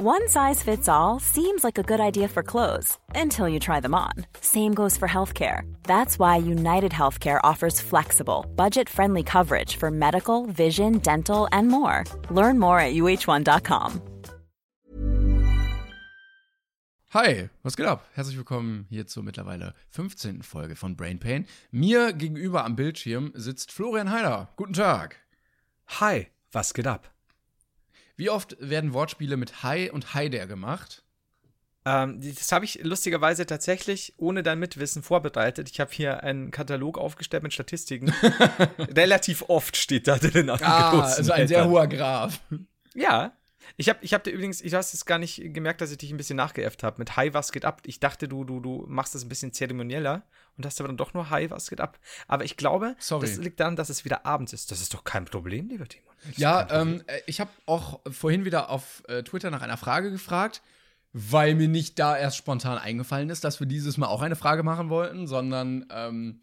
One 0.00 0.28
size 0.28 0.62
fits 0.62 0.88
all 0.88 1.18
seems 1.18 1.64
like 1.64 1.76
a 1.76 1.82
good 1.82 1.98
idea 1.98 2.28
for 2.28 2.44
clothes 2.44 2.96
until 3.16 3.48
you 3.48 3.58
try 3.58 3.80
them 3.80 3.96
on. 3.96 4.12
Same 4.40 4.72
goes 4.72 4.96
for 4.96 5.08
healthcare. 5.08 5.62
That's 5.82 6.20
why 6.20 6.36
United 6.36 6.92
Healthcare 6.92 7.40
offers 7.42 7.80
flexible, 7.80 8.46
budget 8.54 8.88
friendly 8.88 9.24
coverage 9.24 9.74
for 9.74 9.90
medical, 9.90 10.46
vision, 10.46 10.98
dental, 10.98 11.48
and 11.50 11.66
more. 11.66 12.04
Learn 12.30 12.60
more 12.60 12.78
at 12.78 12.94
uh1.com. 12.94 14.00
Hi, 17.14 17.50
was 17.64 17.74
geht 17.74 17.86
ab? 17.86 18.06
Herzlich 18.14 18.36
willkommen 18.36 18.86
hier 18.90 19.08
zur 19.08 19.24
mittlerweile 19.24 19.74
15. 19.90 20.44
Folge 20.44 20.76
von 20.76 20.94
Brain 20.94 21.18
Pain. 21.18 21.44
Mir 21.72 22.12
gegenüber 22.12 22.64
am 22.64 22.76
Bildschirm 22.76 23.32
sitzt 23.34 23.72
Florian 23.72 24.12
Heider. 24.12 24.52
Guten 24.54 24.74
Tag. 24.74 25.16
Hi, 25.98 26.28
was 26.52 26.72
geht 26.72 26.86
ab? 26.86 27.10
Wie 28.18 28.30
oft 28.30 28.56
werden 28.58 28.94
Wortspiele 28.94 29.36
mit 29.36 29.62
Hi 29.62 29.90
und 29.90 30.12
Heider 30.12 30.48
gemacht? 30.48 31.04
Ähm, 31.84 32.20
das 32.20 32.50
habe 32.50 32.64
ich 32.64 32.82
lustigerweise 32.82 33.46
tatsächlich 33.46 34.12
ohne 34.16 34.42
dein 34.42 34.58
Mitwissen 34.58 35.04
vorbereitet. 35.04 35.70
Ich 35.70 35.78
habe 35.78 35.92
hier 35.92 36.24
einen 36.24 36.50
Katalog 36.50 36.98
aufgestellt 36.98 37.44
mit 37.44 37.54
Statistiken. 37.54 38.12
Relativ 38.78 39.44
oft 39.46 39.76
steht 39.76 40.08
da 40.08 40.18
drin. 40.18 40.50
Ah, 40.50 41.00
also 41.00 41.30
ein 41.30 41.46
sehr 41.46 41.68
hoher 41.68 41.86
Graph. 41.86 42.40
Ja. 42.92 43.37
Ich 43.76 43.88
habe 43.88 43.98
ich 44.02 44.14
hab 44.14 44.24
dir 44.24 44.30
übrigens, 44.30 44.60
ich 44.60 44.74
hast 44.74 44.94
es 44.94 45.06
gar 45.06 45.18
nicht 45.18 45.54
gemerkt, 45.54 45.80
dass 45.80 45.90
ich 45.90 45.98
dich 45.98 46.10
ein 46.10 46.16
bisschen 46.16 46.36
nachgeäfft 46.36 46.82
habe 46.82 46.98
mit 46.98 47.16
Hi, 47.16 47.34
was 47.34 47.52
geht 47.52 47.64
ab? 47.64 47.82
Ich 47.84 48.00
dachte, 48.00 48.28
du, 48.28 48.44
du, 48.44 48.60
du 48.60 48.86
machst 48.88 49.14
das 49.14 49.24
ein 49.24 49.28
bisschen 49.28 49.52
zeremonieller 49.52 50.22
und 50.56 50.66
hast 50.66 50.80
aber 50.80 50.88
dann 50.88 50.96
doch 50.96 51.14
nur 51.14 51.30
Hi, 51.30 51.50
was 51.50 51.68
geht 51.70 51.80
ab? 51.80 51.98
Aber 52.26 52.44
ich 52.44 52.56
glaube, 52.56 52.96
Sorry. 52.98 53.26
das 53.26 53.36
liegt 53.36 53.60
daran, 53.60 53.76
dass 53.76 53.88
es 53.88 54.04
wieder 54.04 54.26
abends 54.26 54.52
ist. 54.52 54.70
Das 54.70 54.80
ist 54.80 54.94
doch 54.94 55.04
kein 55.04 55.24
Problem, 55.24 55.68
lieber 55.68 55.86
Timon. 55.86 56.14
Ja, 56.36 56.66
ähm, 56.70 57.02
äh, 57.06 57.20
ich 57.26 57.40
habe 57.40 57.50
auch 57.66 58.00
vorhin 58.10 58.44
wieder 58.44 58.70
auf 58.70 59.02
äh, 59.08 59.22
Twitter 59.22 59.50
nach 59.50 59.62
einer 59.62 59.76
Frage 59.76 60.10
gefragt, 60.10 60.62
weil 61.12 61.54
mir 61.54 61.68
nicht 61.68 61.98
da 61.98 62.16
erst 62.16 62.36
spontan 62.36 62.78
eingefallen 62.78 63.30
ist, 63.30 63.44
dass 63.44 63.60
wir 63.60 63.66
dieses 63.66 63.96
Mal 63.96 64.06
auch 64.08 64.22
eine 64.22 64.36
Frage 64.36 64.62
machen 64.62 64.90
wollten, 64.90 65.26
sondern 65.26 65.86
ähm, 65.90 66.40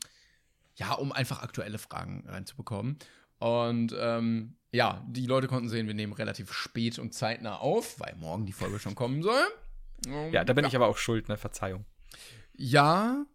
ja, 0.76 0.94
um 0.94 1.12
einfach 1.12 1.42
aktuelle 1.42 1.78
Fragen 1.78 2.26
reinzubekommen. 2.28 2.98
Und 3.40 3.96
ähm, 3.98 4.56
ja, 4.76 5.04
die 5.08 5.26
Leute 5.26 5.48
konnten 5.48 5.70
sehen, 5.70 5.88
wir 5.88 5.94
nehmen 5.94 6.14
relativ 6.14 6.52
spät 6.54 7.00
und 7.00 7.14
zeitnah 7.14 7.58
auf, 7.58 8.00
weil 8.00 8.16
morgen 8.18 8.46
die 8.46 8.54
Folge 8.54 8.80
schon 8.80 8.96
kommen 8.96 9.24
soll. 9.24 9.42
Ähm, 10.08 10.32
Ja, 10.34 10.44
da 10.44 10.54
bin 10.54 10.66
ich 10.66 10.76
aber 10.76 10.88
auch 10.88 10.98
schuld, 10.98 11.30
ne? 11.30 11.38
Verzeihung. 11.38 11.86
Ja, 12.54 13.26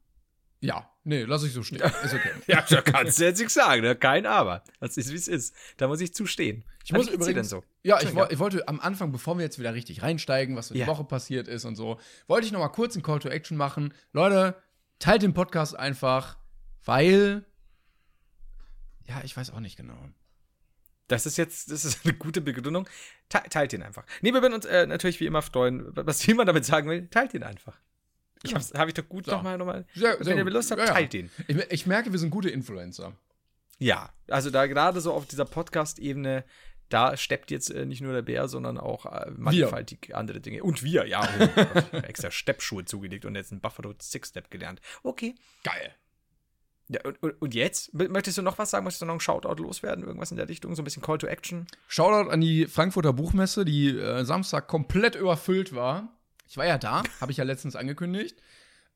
ja, 0.63 0.91
nee, 1.05 1.23
lass 1.23 1.43
ich 1.43 1.53
so 1.55 1.63
stehen. 1.63 1.81
Ist 2.05 2.13
okay. 2.15 2.33
Ja, 2.47 2.61
da 2.69 2.83
kannst 2.83 3.19
du 3.19 3.25
jetzt 3.25 3.39
nichts 3.39 3.55
sagen, 3.55 3.81
ne? 3.83 3.97
Kein 3.97 4.27
Aber. 4.27 4.63
Das 4.79 4.97
ist, 4.99 5.11
wie 5.11 5.17
es 5.17 5.27
ist. 5.27 5.55
Da 5.79 5.89
muss 5.89 6.01
ich 6.03 6.13
zustehen. 6.13 6.65
Ich 6.85 6.93
muss 6.93 7.09
übrigens, 7.09 7.35
denn 7.35 7.45
so? 7.45 7.65
ja, 7.83 7.99
ich, 8.03 8.13
Ja. 8.13 8.29
ich 8.31 8.39
wollte 8.39 8.69
am 8.69 8.79
Anfang, 8.81 9.11
bevor 9.11 9.39
wir 9.39 9.45
jetzt 9.45 9.59
wieder 9.59 9.73
richtig 9.73 10.03
reinsteigen, 10.03 10.57
was 10.57 10.69
so 10.69 10.75
die 10.75 10.81
Ja. 10.81 10.87
Woche 10.87 11.05
passiert 11.05 11.49
ist 11.49 11.65
und 11.65 11.77
so, 11.77 11.99
wollte 12.27 12.47
ich 12.47 12.53
noch 12.53 12.61
mal 12.61 12.69
kurz 12.69 12.95
einen 12.95 13.03
Call 13.03 13.19
to 13.21 13.29
Action 13.31 13.57
machen. 13.57 13.95
Leute, 14.13 14.55
teilt 14.99 15.23
den 15.23 15.33
Podcast 15.33 15.79
einfach, 15.79 16.37
weil 16.85 17.47
ja, 19.09 19.23
ich 19.25 19.35
weiß 19.37 19.51
auch 19.53 19.61
nicht 19.61 19.77
genau. 19.79 19.97
Das 21.11 21.27
ist 21.27 21.37
jetzt, 21.37 21.71
das 21.71 21.85
ist 21.85 22.01
eine 22.05 22.15
gute 22.15 22.41
Begründung. 22.41 22.89
Te 23.29 23.41
teilt 23.51 23.73
ihn 23.73 23.83
einfach. 23.83 24.05
Nee, 24.23 24.33
wir 24.33 24.43
würden 24.43 24.55
uns 24.55 24.65
äh, 24.65 24.87
natürlich 24.87 25.19
wie 25.21 25.27
immer 25.27 25.43
freuen, 25.43 25.85
was 25.95 26.25
jemand 26.25 26.49
damit 26.49 26.65
sagen 26.65 26.89
will, 26.89 27.09
teilt 27.09 27.35
ihn 27.35 27.43
einfach. 27.43 27.77
Ich 28.43 28.55
hab's, 28.55 28.73
hab 28.75 28.89
ich 28.89 28.95
doch 28.95 29.07
gut 29.09 29.27
So. 29.27 29.33
nochmal, 29.33 29.59
nochmal. 29.59 29.85
Sehr- 29.95 30.17
sehr 30.23 30.37
Wenn 30.37 30.47
ihr. 30.47 30.53
Lust 30.53 30.71
habt, 30.71 30.81
Ja, 30.81 30.87
ja. 30.87 30.93
teilt 30.95 31.13
ihn. 31.15 31.31
Ich, 31.49 31.57
ich 31.71 31.87
merke, 31.87 32.11
wir 32.13 32.19
sind 32.19 32.31
gute 32.31 32.49
Influencer. 32.49 33.13
Ja, 33.79 34.11
also 34.29 34.51
da 34.51 34.67
gerade 34.67 35.01
so 35.01 35.13
auf 35.13 35.27
dieser 35.27 35.45
Podcast-Ebene, 35.45 36.45
da 36.91 37.17
steppt 37.17 37.51
jetzt 37.51 37.71
äh, 37.71 37.85
nicht 37.87 38.01
nur 38.03 38.13
der 38.13 38.23
Bär, 38.23 38.49
sondern 38.49 38.79
auch 38.79 39.07
äh, 39.07 39.31
mannigfaltig 39.37 40.15
andere 40.15 40.41
Dinge. 40.41 40.63
Und 40.63 40.83
wir, 40.83 41.07
ja. 41.07 41.29
Oh, 41.93 41.97
extra 42.03 42.31
Steppschuhe 42.31 42.85
zugelegt 42.85 43.25
und 43.25 43.35
jetzt 43.37 43.53
einen 43.53 43.61
Buffalo 43.61 43.95
Six-Step 44.01 44.51
gelernt. 44.51 44.81
Okay. 45.03 45.35
Geil. 45.65 45.95
Ja, 46.93 47.01
und, 47.21 47.41
und, 47.41 47.55
jetzt? 47.55 47.95
Möchtest 47.95 48.37
du 48.37 48.43
noch 48.43 48.59
was 48.59 48.71
sagen? 48.71 48.83
Möchtest 48.83 49.03
du 49.03 49.07
noch 49.07 49.13
einen 49.13 49.21
Shoutout 49.21 49.63
loswerden? 49.63 50.05
Irgendwas 50.05 50.33
in 50.33 50.37
der 50.37 50.49
Richtung? 50.49 50.75
So 50.75 50.83
ein 50.83 50.85
bisschen 50.85 51.03
Call 51.03 51.19
to 51.19 51.29
Action? 51.29 51.69
Shoutout 51.87 52.31
an 52.31 52.41
die 52.41 52.67
Frankfurter 52.67 53.13
Buchmesse, 53.13 53.65
die 53.65 53.91
äh, 53.91 54.25
Samstag 54.25 54.67
komplett 54.67 55.15
überfüllt 55.15 55.73
war. 55.73 56.09
Ich 56.49 56.57
war 56.57 56.67
ja 56.67 56.79
da, 56.79 57.05
habe 57.21 57.31
ich 57.31 57.39
ja 57.39 57.45
letztens 57.45 57.77
angekündigt. 57.77 58.43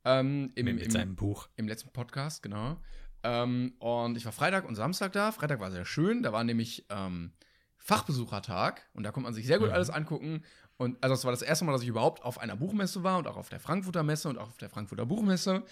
Ähm, 0.04 0.50
im, 0.56 0.66
im, 0.66 1.14
Buch. 1.14 1.48
Im 1.54 1.68
letzten 1.68 1.92
Podcast, 1.92 2.42
genau. 2.42 2.78
Ähm, 3.22 3.74
und 3.78 4.16
ich 4.16 4.24
war 4.24 4.32
Freitag 4.32 4.66
und 4.66 4.74
Samstag 4.74 5.12
da. 5.12 5.30
Freitag 5.30 5.60
war 5.60 5.70
sehr 5.70 5.84
schön. 5.84 6.24
Da 6.24 6.32
war 6.32 6.42
nämlich 6.42 6.86
ähm, 6.90 7.32
Fachbesuchertag 7.78 8.82
und 8.94 9.04
da 9.04 9.12
konnte 9.12 9.28
man 9.28 9.34
sich 9.34 9.46
sehr 9.46 9.60
gut 9.60 9.70
alles 9.70 9.90
angucken. 9.90 10.42
Und 10.78 11.00
also 11.00 11.14
es 11.14 11.24
war 11.24 11.30
das 11.30 11.42
erste 11.42 11.64
Mal, 11.64 11.70
dass 11.70 11.82
ich 11.82 11.88
überhaupt 11.88 12.24
auf 12.24 12.38
einer 12.38 12.56
Buchmesse 12.56 13.04
war 13.04 13.18
und 13.18 13.28
auch 13.28 13.36
auf 13.36 13.50
der 13.50 13.60
Frankfurter 13.60 14.02
Messe 14.02 14.28
und 14.28 14.36
auch 14.36 14.48
auf 14.48 14.58
der 14.58 14.68
Frankfurter 14.68 15.06
Buchmesse. 15.06 15.62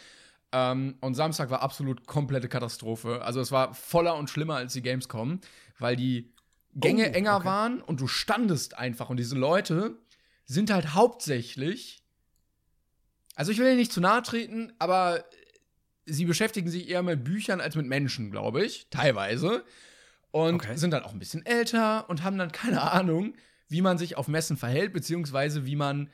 Ähm, 0.52 0.96
und 1.00 1.14
Samstag 1.14 1.50
war 1.50 1.62
absolut 1.62 2.06
komplette 2.06 2.48
Katastrophe. 2.48 3.22
Also 3.22 3.40
es 3.40 3.50
war 3.52 3.74
voller 3.74 4.16
und 4.16 4.28
schlimmer 4.30 4.56
als 4.56 4.72
die 4.74 4.82
Gamescom, 4.82 5.40
weil 5.78 5.96
die 5.96 6.32
Gänge 6.74 7.08
Oh, 7.10 7.12
enger 7.14 7.36
okay. 7.36 7.44
waren 7.46 7.82
und 7.82 8.00
du 8.00 8.06
standest 8.06 8.76
einfach. 8.78 9.10
Und 9.10 9.16
diese 9.18 9.36
Leute 9.36 9.98
sind 10.44 10.70
halt 10.70 10.94
hauptsächlich. 10.94 12.02
Also 13.34 13.52
ich 13.52 13.58
will 13.58 13.66
ihnen 13.66 13.76
nicht 13.78 13.92
zu 13.92 14.00
nahe 14.00 14.22
treten, 14.22 14.72
aber 14.78 15.24
sie 16.04 16.24
beschäftigen 16.24 16.68
sich 16.68 16.88
eher 16.88 17.02
mit 17.02 17.24
Büchern 17.24 17.60
als 17.60 17.76
mit 17.76 17.86
Menschen, 17.86 18.30
glaube 18.30 18.64
ich, 18.64 18.88
teilweise. 18.90 19.64
Und 20.30 20.56
Okay. 20.56 20.76
sind 20.76 20.92
dann 20.92 21.02
auch 21.02 21.12
ein 21.12 21.18
bisschen 21.18 21.44
älter 21.44 22.08
und 22.08 22.22
haben 22.22 22.38
dann 22.38 22.52
keine 22.52 22.90
Ahnung, 22.92 23.34
wie 23.68 23.82
man 23.82 23.98
sich 23.98 24.16
auf 24.16 24.28
Messen 24.28 24.56
verhält, 24.56 24.92
beziehungsweise 24.92 25.66
wie 25.66 25.76
man 25.76 26.10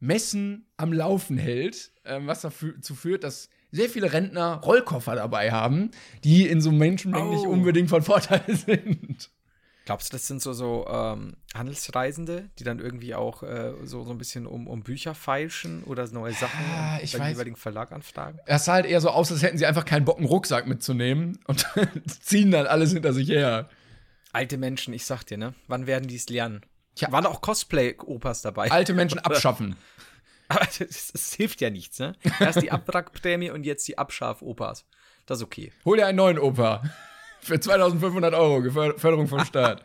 Messen 0.00 0.66
am 0.76 0.92
Laufen 0.92 1.38
hält, 1.38 1.92
ähm, 2.04 2.26
was 2.26 2.40
dazu 2.40 2.94
führt, 2.94 3.22
dass 3.24 3.48
sehr 3.72 3.88
viele 3.88 4.12
Rentner 4.12 4.60
Rollkoffer 4.62 5.16
dabei 5.16 5.50
haben, 5.50 5.90
die 6.24 6.46
in 6.46 6.60
so 6.60 6.70
Menschenmengen 6.70 7.30
nicht 7.30 7.46
Oh. 7.46 7.50
unbedingt 7.50 7.88
von 7.88 8.02
Vorteil 8.02 8.42
sind. 8.48 9.30
Glaubst 9.84 10.12
du, 10.12 10.14
das 10.16 10.28
sind 10.28 10.40
so, 10.40 10.52
so 10.52 10.86
ähm, 10.88 11.34
Handelsreisende, 11.54 12.50
die 12.58 12.62
dann 12.64 12.78
irgendwie 12.78 13.16
auch 13.16 13.42
äh, 13.42 13.72
so, 13.82 14.04
so 14.04 14.12
ein 14.12 14.18
bisschen 14.18 14.46
um, 14.46 14.68
um 14.68 14.82
Bücher 14.84 15.12
feilschen 15.14 15.82
oder 15.82 16.06
neue 16.12 16.34
Sachen 16.34 16.60
Ah, 16.72 16.96
und 16.98 17.02
ich 17.02 17.18
beim 17.18 17.28
jeweiligen 17.32 17.56
Verlag 17.56 17.90
anfragen? 17.90 18.38
Es 18.46 18.64
sah 18.66 18.74
halt 18.74 18.86
eher 18.86 19.00
so 19.00 19.10
aus, 19.10 19.32
als 19.32 19.42
hätten 19.42 19.58
sie 19.58 19.66
einfach 19.66 19.84
keinen 19.84 20.04
Bock, 20.04 20.18
einen 20.18 20.26
Rucksack 20.26 20.68
mitzunehmen 20.68 21.40
und 21.46 21.66
ziehen 22.20 22.52
dann 22.52 22.66
alles 22.66 22.92
hinter 22.92 23.12
sich 23.12 23.28
her. 23.28 23.68
Alte 24.32 24.56
Menschen, 24.56 24.94
ich 24.94 25.04
sag 25.04 25.24
dir, 25.24 25.36
ne? 25.36 25.54
Wann 25.66 25.88
werden 25.88 26.06
die 26.06 26.16
es 26.16 26.28
lernen? 26.28 26.60
Tja. 26.94 27.10
Waren 27.10 27.26
auch 27.26 27.40
Cosplay-Opas 27.40 28.42
dabei? 28.42 28.70
Alte 28.70 28.94
Menschen 28.94 29.18
abschaffen. 29.24 29.74
Aber 30.54 30.66
das, 30.78 31.12
das 31.12 31.32
hilft 31.34 31.60
ja 31.60 31.70
nichts, 31.70 31.98
ne? 31.98 32.14
Erst 32.40 32.62
die 32.62 32.70
Abwrackprämie 32.72 33.50
und 33.50 33.64
jetzt 33.64 33.86
die 33.88 33.98
Abschaf-Opas. 33.98 34.86
Das 35.26 35.38
ist 35.38 35.44
okay. 35.44 35.72
Hol 35.84 35.96
dir 35.96 36.06
einen 36.06 36.16
neuen 36.16 36.38
Opa. 36.38 36.82
Für 37.40 37.58
2500 37.58 38.34
Euro, 38.34 38.62
Förderung 38.98 39.26
vom 39.26 39.44
Staat. 39.44 39.82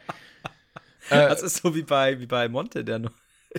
Äh, 1.09 1.27
Das 1.29 1.41
ist 1.41 1.57
so 1.57 1.73
wie 1.73 1.81
bei, 1.81 2.19
wie 2.19 2.27
bei 2.27 2.47
Monte, 2.49 2.83
der, 2.83 3.01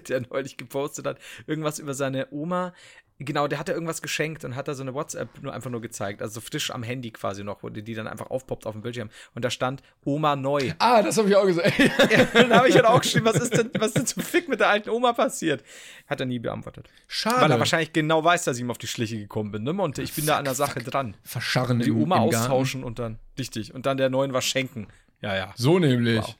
der 0.08 0.20
neulich 0.20 0.56
gepostet 0.56 1.06
hat. 1.06 1.18
Irgendwas 1.48 1.78
über 1.80 1.94
seine 1.94 2.28
Oma. 2.30 2.74
Genau, 3.20 3.48
der 3.48 3.58
hat 3.58 3.68
ja 3.68 3.74
irgendwas 3.74 4.00
geschenkt 4.00 4.44
und 4.44 4.54
hat 4.54 4.68
da 4.68 4.74
so 4.74 4.82
eine 4.82 4.94
WhatsApp 4.94 5.28
nur 5.42 5.52
einfach 5.52 5.70
nur 5.70 5.80
gezeigt. 5.80 6.22
Also 6.22 6.34
so 6.34 6.40
frisch 6.40 6.70
am 6.70 6.84
Handy 6.84 7.10
quasi 7.10 7.42
noch, 7.42 7.64
wo 7.64 7.68
die, 7.68 7.94
dann 7.94 8.06
einfach 8.06 8.30
aufpoppt 8.30 8.64
auf 8.64 8.74
dem 8.74 8.82
Bildschirm. 8.82 9.10
Und 9.34 9.44
da 9.44 9.50
stand 9.50 9.82
Oma 10.04 10.36
neu. 10.36 10.72
ah, 10.78 11.02
das 11.02 11.18
habe 11.18 11.28
ich 11.28 11.34
auch 11.36 11.46
gesagt. 11.46 11.72
Ja, 12.10 12.24
dann 12.32 12.52
habe 12.54 12.68
ich 12.68 12.76
halt 12.76 12.86
auch 12.86 13.00
geschrieben, 13.00 13.26
was 13.26 13.36
ist 13.36 13.56
denn, 13.56 13.70
was 13.78 13.88
ist 13.88 13.96
denn 13.96 14.06
zum 14.06 14.22
Fick 14.22 14.48
mit 14.48 14.60
der 14.60 14.68
alten 14.68 14.90
Oma 14.90 15.12
passiert? 15.12 15.64
Hat 16.06 16.20
er 16.20 16.26
nie 16.26 16.38
beantwortet. 16.38 16.88
Schade. 17.08 17.40
Weil 17.40 17.50
er 17.50 17.58
wahrscheinlich 17.58 17.92
genau 17.92 18.22
weiß, 18.22 18.44
dass 18.44 18.56
ich 18.56 18.62
ihm 18.62 18.70
auf 18.70 18.78
die 18.78 18.86
Schliche 18.86 19.18
gekommen 19.18 19.50
bin, 19.50 19.64
ne? 19.64 19.72
Monte, 19.72 20.00
ich 20.02 20.14
bin 20.14 20.24
da 20.24 20.38
an 20.38 20.44
der 20.44 20.54
Sache 20.54 20.80
dran. 20.80 21.16
Verscharren 21.24 21.80
Die 21.80 21.90
Oma 21.90 22.16
im 22.24 22.30
Garten. 22.30 22.36
austauschen 22.36 22.84
und 22.84 22.98
dann, 22.98 23.18
richtig, 23.38 23.74
und 23.74 23.86
dann 23.86 23.96
der 23.96 24.10
neuen 24.10 24.32
was 24.32 24.44
schenken. 24.44 24.86
Ja, 25.20 25.34
ja. 25.34 25.52
So 25.56 25.78
nämlich. 25.78 26.22
Wow. 26.22 26.36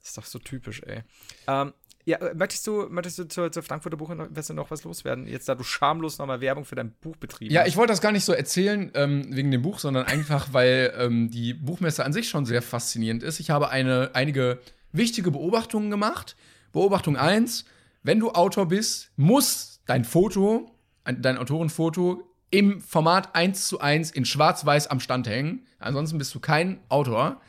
Das 0.00 0.08
ist 0.08 0.18
doch 0.18 0.24
so 0.24 0.38
typisch, 0.38 0.82
ey. 0.86 1.02
Ähm, 1.46 1.74
ja, 2.08 2.16
äh, 2.18 2.34
möchtest 2.34 2.66
du, 2.66 2.86
möchtest 2.88 3.18
du 3.18 3.28
zur, 3.28 3.52
zur 3.52 3.62
Frankfurter 3.62 3.96
Buchmesse 3.98 4.54
noch 4.54 4.70
was 4.70 4.82
loswerden? 4.84 5.26
Jetzt, 5.26 5.48
da 5.48 5.54
du 5.54 5.62
schamlos 5.62 6.18
nochmal 6.18 6.40
Werbung 6.40 6.64
für 6.64 6.74
dein 6.74 6.92
Buch 7.00 7.16
betrieben 7.16 7.52
Ja, 7.52 7.66
ich 7.66 7.76
wollte 7.76 7.92
das 7.92 8.00
gar 8.00 8.12
nicht 8.12 8.24
so 8.24 8.32
erzählen 8.32 8.90
ähm, 8.94 9.26
wegen 9.36 9.50
dem 9.50 9.62
Buch, 9.62 9.78
sondern 9.78 10.06
einfach, 10.06 10.48
weil 10.52 10.92
ähm, 10.96 11.30
die 11.30 11.52
Buchmesse 11.54 12.04
an 12.04 12.12
sich 12.12 12.28
schon 12.28 12.46
sehr 12.46 12.62
faszinierend 12.62 13.22
ist. 13.22 13.40
Ich 13.40 13.50
habe 13.50 13.68
eine, 13.68 14.10
einige 14.14 14.58
wichtige 14.92 15.30
Beobachtungen 15.30 15.90
gemacht. 15.90 16.34
Beobachtung 16.72 17.16
1, 17.16 17.66
wenn 18.02 18.20
du 18.20 18.30
Autor 18.30 18.68
bist, 18.68 19.10
muss 19.16 19.80
dein 19.86 20.04
Foto, 20.04 20.70
ein- 21.04 21.20
dein 21.20 21.36
Autorenfoto 21.38 22.22
im 22.50 22.80
Format 22.80 23.34
1 23.34 23.68
zu 23.68 23.80
1 23.80 24.10
in 24.12 24.24
schwarz-weiß 24.24 24.86
am 24.86 25.00
Stand 25.00 25.28
hängen. 25.28 25.66
Ansonsten 25.78 26.16
bist 26.16 26.34
du 26.34 26.40
kein 26.40 26.80
Autor. 26.88 27.40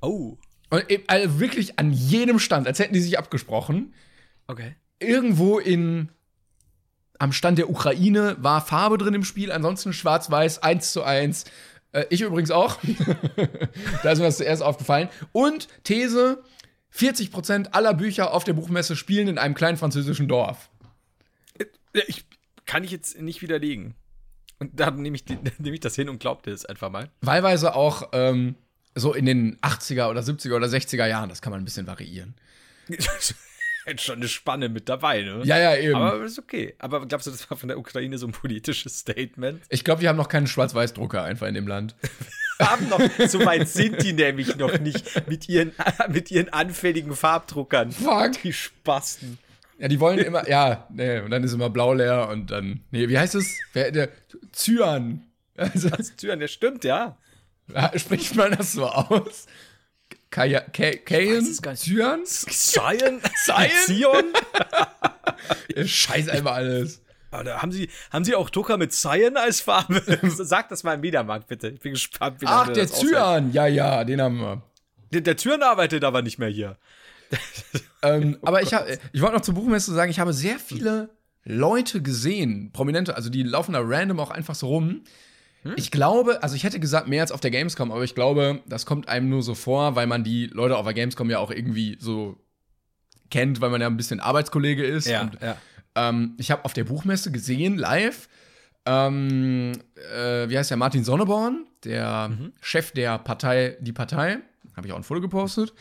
Oh. 0.00 0.38
Und 0.70 0.90
eben, 0.90 1.04
also 1.06 1.40
wirklich 1.40 1.78
an 1.78 1.92
jedem 1.92 2.38
Stand, 2.38 2.66
als 2.66 2.78
hätten 2.78 2.94
die 2.94 3.00
sich 3.00 3.18
abgesprochen. 3.18 3.94
Okay. 4.46 4.74
Irgendwo 5.00 5.58
in 5.58 6.10
am 7.18 7.32
Stand 7.32 7.58
der 7.58 7.68
Ukraine 7.68 8.36
war 8.38 8.60
Farbe 8.60 8.98
drin 8.98 9.14
im 9.14 9.24
Spiel, 9.24 9.50
ansonsten 9.50 9.92
schwarz-weiß, 9.92 10.62
1 10.62 10.92
zu 10.92 11.02
1. 11.02 11.44
Äh, 11.92 12.04
ich 12.10 12.20
übrigens 12.20 12.50
auch. 12.50 12.78
da 14.02 14.12
ist 14.12 14.18
mir 14.18 14.26
das 14.26 14.36
zuerst 14.36 14.62
aufgefallen. 14.62 15.08
Und 15.32 15.68
These: 15.84 16.42
40% 16.94 17.72
aller 17.72 17.94
Bücher 17.94 18.32
auf 18.32 18.44
der 18.44 18.52
Buchmesse 18.52 18.96
spielen 18.96 19.28
in 19.28 19.38
einem 19.38 19.54
kleinen 19.54 19.76
französischen 19.76 20.28
Dorf. 20.28 20.70
Ja, 21.94 22.02
ich, 22.06 22.24
kann 22.66 22.84
ich 22.84 22.90
jetzt 22.90 23.20
nicht 23.20 23.42
widerlegen. 23.42 23.94
Und 24.58 24.78
dann 24.78 25.00
nehme 25.02 25.16
ich, 25.16 25.24
nehme 25.58 25.74
ich 25.74 25.80
das 25.80 25.96
hin 25.96 26.08
und 26.08 26.20
glaubte 26.20 26.50
es 26.50 26.64
einfach 26.64 26.90
mal. 26.90 27.10
Wahlweise 27.20 27.74
auch 27.74 28.10
ähm, 28.12 28.54
so 28.98 29.14
in 29.14 29.26
den 29.26 29.56
80er 29.58 30.08
oder 30.10 30.20
70er 30.20 30.56
oder 30.56 30.66
60er 30.66 31.06
Jahren. 31.06 31.28
Das 31.28 31.42
kann 31.42 31.50
man 31.50 31.60
ein 31.60 31.64
bisschen 31.64 31.86
variieren. 31.86 32.34
Jetzt 33.88 34.04
schon 34.04 34.16
eine 34.16 34.28
Spanne 34.28 34.68
mit 34.68 34.88
dabei, 34.90 35.22
ne? 35.22 35.40
Ja, 35.44 35.58
ja, 35.58 35.74
eben. 35.74 35.94
Aber 35.94 36.22
ist 36.22 36.38
okay. 36.38 36.74
Aber 36.78 37.06
glaubst 37.06 37.26
du, 37.26 37.30
das 37.30 37.50
war 37.50 37.56
von 37.56 37.68
der 37.68 37.78
Ukraine 37.78 38.18
so 38.18 38.26
ein 38.26 38.32
politisches 38.32 38.98
Statement? 38.98 39.62
ich 39.70 39.82
glaube, 39.82 40.02
die 40.02 40.08
haben 40.08 40.16
noch 40.16 40.28
keinen 40.28 40.46
Schwarz-Weiß-Drucker 40.46 41.22
einfach 41.22 41.46
in 41.46 41.54
dem 41.54 41.66
Land. 41.66 41.94
Haben 42.60 42.88
noch, 42.88 43.00
so 43.28 43.46
weit 43.46 43.68
sind 43.68 44.02
die 44.02 44.12
nämlich 44.12 44.56
noch 44.56 44.80
nicht 44.80 45.28
mit 45.28 45.48
ihren, 45.48 45.70
mit 46.08 46.32
ihren 46.32 46.48
anfälligen 46.52 47.14
Farbdruckern. 47.14 47.92
Fuck. 47.92 48.42
Die 48.42 48.52
Spasten. 48.52 49.38
Ja, 49.78 49.86
die 49.86 50.00
wollen 50.00 50.18
immer, 50.18 50.48
ja, 50.48 50.88
nee, 50.90 51.20
und 51.20 51.30
dann 51.30 51.44
ist 51.44 51.52
immer 51.52 51.70
blau 51.70 51.94
leer 51.94 52.28
und 52.28 52.50
dann, 52.50 52.80
nee, 52.90 53.08
wie 53.08 53.16
heißt 53.16 53.36
es? 53.36 53.56
Wer, 53.74 53.92
der 53.92 54.08
Cyan. 54.52 55.22
Also, 55.56 55.88
Das 55.88 56.16
Türen, 56.16 56.40
der 56.40 56.48
stimmt, 56.48 56.82
ja. 56.82 57.16
spricht 57.96 58.34
man 58.34 58.52
das 58.56 58.72
so 58.72 58.86
aus? 58.86 59.46
Kaya, 60.30 60.60
Ka- 60.60 60.96
Kayan? 61.04 61.44
Zion? 61.74 62.20
Zion? 62.26 63.20
Zion? 63.86 64.24
Scheiß 65.84 66.28
einfach 66.28 66.52
alles. 66.56 67.02
Oder 67.38 67.60
haben 67.60 67.72
Sie, 67.72 67.90
haben 68.10 68.24
Sie 68.24 68.34
auch 68.34 68.48
Drucker 68.50 68.78
mit 68.78 68.92
Cyan 68.92 69.36
als 69.36 69.60
Farbe? 69.60 70.02
Sag 70.28 70.70
das 70.70 70.82
mal 70.82 70.94
im 70.94 71.00
Mediamarkt, 71.02 71.46
bitte. 71.46 71.68
Ich 71.68 71.80
bin 71.80 71.92
gespannt, 71.92 72.40
wie 72.40 72.46
Ach, 72.46 72.68
der 72.68 72.84
aushält. 72.84 73.10
Cyan. 73.10 73.52
Ja, 73.52 73.66
ja, 73.66 74.04
den 74.04 74.20
haben 74.20 74.38
wir. 74.40 74.62
Der, 75.12 75.20
der 75.20 75.36
Türen 75.36 75.62
arbeitet 75.62 76.04
aber 76.04 76.22
nicht 76.22 76.38
mehr 76.38 76.48
hier. 76.48 76.76
Ähm, 78.02 78.38
aber 78.42 78.62
ich, 78.62 78.72
hab- 78.72 78.86
ich 79.12 79.20
wollte 79.20 79.34
noch 79.34 79.42
zur 79.42 79.54
Buchmesse 79.54 79.92
sagen, 79.92 80.10
ich 80.10 80.20
habe 80.20 80.32
sehr 80.32 80.58
viele 80.58 81.10
Leute 81.44 82.00
gesehen, 82.00 82.70
Prominente, 82.72 83.14
also 83.16 83.28
die 83.28 83.42
laufen 83.42 83.72
da 83.74 83.80
random 83.82 84.20
auch 84.20 84.30
einfach 84.30 84.54
so 84.54 84.68
rum. 84.68 85.02
Ich 85.76 85.90
glaube, 85.90 86.42
also 86.42 86.54
ich 86.54 86.64
hätte 86.64 86.80
gesagt, 86.80 87.08
mehr 87.08 87.22
als 87.22 87.32
auf 87.32 87.40
der 87.40 87.50
Gamescom, 87.50 87.90
aber 87.90 88.04
ich 88.04 88.14
glaube, 88.14 88.62
das 88.66 88.86
kommt 88.86 89.08
einem 89.08 89.28
nur 89.28 89.42
so 89.42 89.54
vor, 89.54 89.96
weil 89.96 90.06
man 90.06 90.24
die 90.24 90.46
Leute 90.46 90.76
auf 90.76 90.84
der 90.84 90.94
Gamescom 90.94 91.28
ja 91.30 91.38
auch 91.38 91.50
irgendwie 91.50 91.96
so 92.00 92.38
kennt, 93.30 93.60
weil 93.60 93.70
man 93.70 93.80
ja 93.80 93.86
ein 93.86 93.96
bisschen 93.96 94.20
Arbeitskollege 94.20 94.84
ist. 94.84 95.08
Und, 95.08 95.38
ja. 95.42 95.56
ähm, 95.94 96.34
ich 96.38 96.50
habe 96.50 96.64
auf 96.64 96.72
der 96.72 96.84
Buchmesse 96.84 97.32
gesehen, 97.32 97.76
live, 97.76 98.28
ähm, 98.86 99.72
äh, 100.14 100.48
wie 100.48 100.56
heißt 100.56 100.70
der, 100.70 100.76
Martin 100.76 101.04
Sonneborn, 101.04 101.66
der 101.84 102.30
Chef 102.60 102.92
der 102.92 103.18
Partei 103.18 103.76
Die 103.80 103.92
Partei, 103.92 104.38
habe 104.76 104.86
ich 104.86 104.92
auch 104.92 104.96
ein 104.96 105.04
Foto 105.04 105.20
gepostet. 105.20 105.74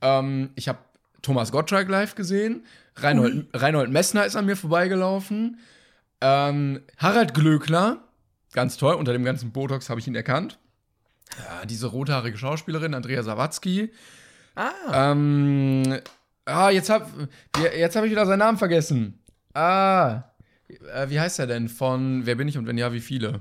Ähm, 0.00 0.50
ich 0.54 0.68
habe 0.68 0.78
Thomas 1.22 1.52
Gottschalk 1.52 1.88
live 1.88 2.14
gesehen. 2.14 2.64
Reinhold, 2.96 3.48
Reinhold 3.52 3.90
Messner 3.90 4.24
ist 4.24 4.36
an 4.36 4.46
mir 4.46 4.56
vorbeigelaufen. 4.56 5.58
Ähm, 6.20 6.80
Harald 6.96 7.34
Glöckler, 7.34 8.04
ganz 8.54 8.78
toll, 8.78 8.94
unter 8.94 9.12
dem 9.12 9.24
ganzen 9.24 9.52
Botox 9.52 9.90
habe 9.90 10.00
ich 10.00 10.06
ihn 10.06 10.14
erkannt. 10.14 10.58
Ja, 11.38 11.66
diese 11.66 11.88
rothaarige 11.88 12.38
Schauspielerin, 12.38 12.94
Andrea 12.94 13.22
Sawatzki. 13.22 13.92
Ah, 14.54 15.10
Ähm, 15.12 15.98
ah, 16.46 16.70
jetzt 16.70 16.88
habe 16.88 17.28
jetzt 17.76 17.96
hab 17.96 18.04
ich 18.04 18.10
wieder 18.10 18.24
seinen 18.24 18.38
Namen 18.38 18.56
vergessen. 18.58 19.18
Ah, 19.52 20.22
äh, 20.94 21.08
wie 21.10 21.18
heißt 21.20 21.38
er 21.40 21.46
denn? 21.46 21.68
Von 21.68 22.24
Wer 22.26 22.36
bin 22.36 22.48
ich 22.48 22.56
und 22.56 22.66
wenn 22.66 22.78
ja, 22.78 22.92
wie 22.92 23.00
viele? 23.00 23.40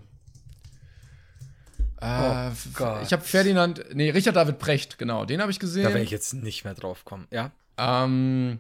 Ah, 2.00 2.50
f- 2.50 2.68
Gott. 2.74 3.04
ich 3.04 3.14
habe 3.14 3.24
Ferdinand, 3.24 3.86
nee, 3.94 4.10
Richard 4.10 4.36
David 4.36 4.60
Precht, 4.60 4.98
genau, 4.98 5.24
den 5.26 5.40
habe 5.42 5.52
ich 5.52 5.60
gesehen. 5.60 5.84
da 5.84 5.90
werde 5.90 6.04
ich 6.04 6.12
jetzt 6.12 6.34
nicht 6.34 6.66
mehr 6.66 6.74
drauf 6.74 7.06
kommen. 7.06 7.28
Ja. 7.32 7.52
ähm, 7.78 8.60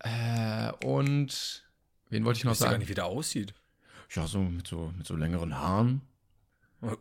äh, 0.00 0.72
und 0.84 1.64
wen 2.10 2.24
wollte 2.24 2.38
ich 2.38 2.44
noch 2.44 2.52
Ich 2.52 2.58
weiß 2.60 2.64
gar 2.64 2.70
sagen? 2.70 2.80
nicht, 2.80 2.88
wie 2.88 2.94
der 2.94 3.06
aussieht. 3.06 3.54
Ja, 4.14 4.26
so 4.26 4.38
mit 4.40 4.66
so 4.66 4.92
mit 4.96 5.06
so 5.06 5.16
längeren 5.16 5.58
Haaren. 5.58 6.00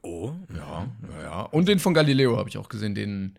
Oh. 0.02 0.34
Ja, 0.56 0.88
ja, 1.18 1.22
ja. 1.24 1.42
Und 1.42 1.68
den 1.68 1.80
von 1.80 1.94
Galileo 1.94 2.38
habe 2.38 2.50
ich 2.50 2.57
auch 2.57 2.69
gesehen, 2.69 2.96
den 2.96 3.36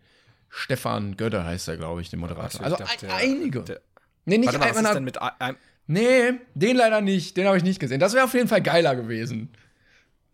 Stefan 0.49 1.17
Götter 1.17 1.43
heißt 1.43 1.67
er, 1.67 1.77
glaube 1.77 2.01
ich, 2.01 2.09
den 2.09 2.19
Moderator. 2.19 2.63
Also 2.63 2.77
dachte, 2.77 3.07
ein, 3.07 3.13
einige. 3.35 3.61
der- 3.63 3.81
nee, 4.25 4.37
nicht 4.37 4.47
Warte 4.47 4.59
mal, 4.59 4.69
was 4.75 4.81
ist 4.81 4.93
denn 4.95 5.03
mit 5.03 5.21
einem. 5.21 5.57
Nee, 5.87 6.33
den 6.53 6.75
leider 6.77 7.01
nicht. 7.01 7.37
Den 7.37 7.47
habe 7.47 7.57
ich 7.57 7.63
nicht 7.63 7.79
gesehen. 7.79 7.99
Das 7.99 8.13
wäre 8.13 8.25
auf 8.25 8.33
jeden 8.33 8.47
Fall 8.47 8.61
geiler 8.61 8.95
gewesen. 8.95 9.49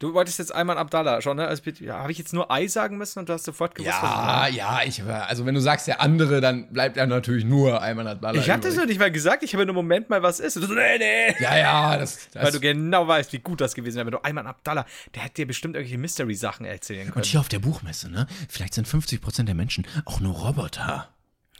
Du 0.03 0.13
wolltest 0.13 0.37
jetzt 0.37 0.53
Ayman 0.53 0.77
Abdallah 0.77 1.21
schon, 1.21 1.37
ne? 1.37 1.47
Also, 1.47 1.63
ja, 1.79 1.99
habe 1.99 2.11
ich 2.11 2.17
jetzt 2.17 2.33
nur 2.33 2.51
Ei 2.51 2.67
sagen 2.67 2.97
müssen 2.97 3.19
und 3.19 3.29
du 3.29 3.33
hast 3.33 3.45
sofort 3.45 3.73
gewusst, 3.73 3.95
was 4.01 4.11
Ja, 4.11 4.47
ja, 4.47 4.81
ich 4.85 5.07
war, 5.07 5.27
also 5.27 5.45
wenn 5.45 5.55
du 5.55 5.61
sagst 5.61 5.87
der 5.87 6.01
andere, 6.01 6.41
dann 6.41 6.73
bleibt 6.73 6.97
er 6.97 7.07
natürlich 7.07 7.45
nur 7.45 7.81
Ayman 7.81 8.07
Adbala. 8.07 8.37
ich 8.37 8.43
Ich 8.43 8.51
hatte 8.51 8.67
es 8.67 8.75
noch 8.75 8.85
nicht 8.85 8.99
mal 8.99 9.13
gesagt, 9.13 9.43
ich 9.43 9.53
habe 9.53 9.65
nur 9.65 9.73
Moment 9.73 10.09
mal, 10.09 10.21
was 10.21 10.41
ist. 10.41 10.57
Und 10.57 10.63
du 10.63 10.67
so, 10.67 10.73
nee, 10.73 10.97
nee. 10.97 11.33
Ja, 11.39 11.57
ja, 11.57 11.97
das, 11.97 12.29
das 12.33 12.43
Weil 12.43 12.51
du 12.51 12.59
genau 12.59 13.07
weißt, 13.07 13.31
wie 13.31 13.39
gut 13.39 13.61
das 13.61 13.75
gewesen 13.75 13.95
wäre. 13.95 14.07
Wenn 14.07 14.11
du 14.11 14.25
Ayman 14.25 14.45
Abdallah, 14.45 14.85
der 15.15 15.23
hätte 15.23 15.35
dir 15.35 15.47
bestimmt 15.47 15.75
irgendwelche 15.75 15.97
Mystery-Sachen 15.97 16.65
erzählen 16.65 17.05
können. 17.05 17.15
Und 17.15 17.25
hier 17.25 17.39
auf 17.39 17.47
der 17.47 17.59
Buchmesse, 17.59 18.11
ne? 18.11 18.27
Vielleicht 18.49 18.73
sind 18.73 18.85
50% 18.85 19.45
der 19.45 19.55
Menschen 19.55 19.87
auch 20.03 20.19
nur 20.19 20.33
Roboter. 20.35 21.07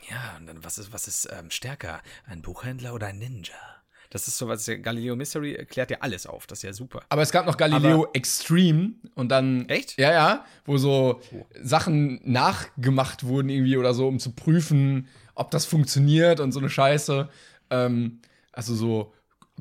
Ja, 0.10 0.36
und 0.38 0.48
dann, 0.48 0.66
was 0.66 0.80
ist, 0.80 0.92
was 0.92 1.08
ist 1.08 1.30
ähm, 1.32 1.50
stärker? 1.50 2.02
Ein 2.26 2.42
Buchhändler 2.42 2.94
oder 2.94 3.08
ein 3.08 3.20
Ninja? 3.20 3.54
Das 4.14 4.28
ist 4.28 4.38
so 4.38 4.48
was, 4.48 4.66
der 4.66 4.78
Galileo 4.78 5.16
Mystery 5.16 5.66
klärt 5.68 5.90
ja 5.90 5.98
alles 6.02 6.28
auf. 6.28 6.46
Das 6.46 6.60
ist 6.60 6.64
ja 6.64 6.72
super. 6.72 7.02
Aber 7.10 7.24
es 7.24 7.32
gab 7.32 7.48
noch 7.48 7.58
Galileo 7.58 8.08
Extreme 8.14 8.94
und 9.16 9.30
dann. 9.30 9.68
Echt? 9.70 9.98
Ja, 9.98 10.12
ja, 10.12 10.46
wo 10.66 10.78
so 10.78 11.20
Sachen 11.60 12.22
nachgemacht 12.24 13.24
wurden 13.24 13.50
irgendwie 13.50 13.76
oder 13.76 13.96
so, 13.96 14.08
um 14.08 14.20
zu 14.20 14.34
prüfen, 14.34 15.08
ob 15.34 15.50
das 15.50 15.66
funktioniert 15.66 16.40
und 16.40 16.52
so 16.52 16.60
eine 16.60 16.70
Scheiße. 16.70 17.28
Ähm, 17.72 18.22
also 18.52 18.76
so, 18.76 19.14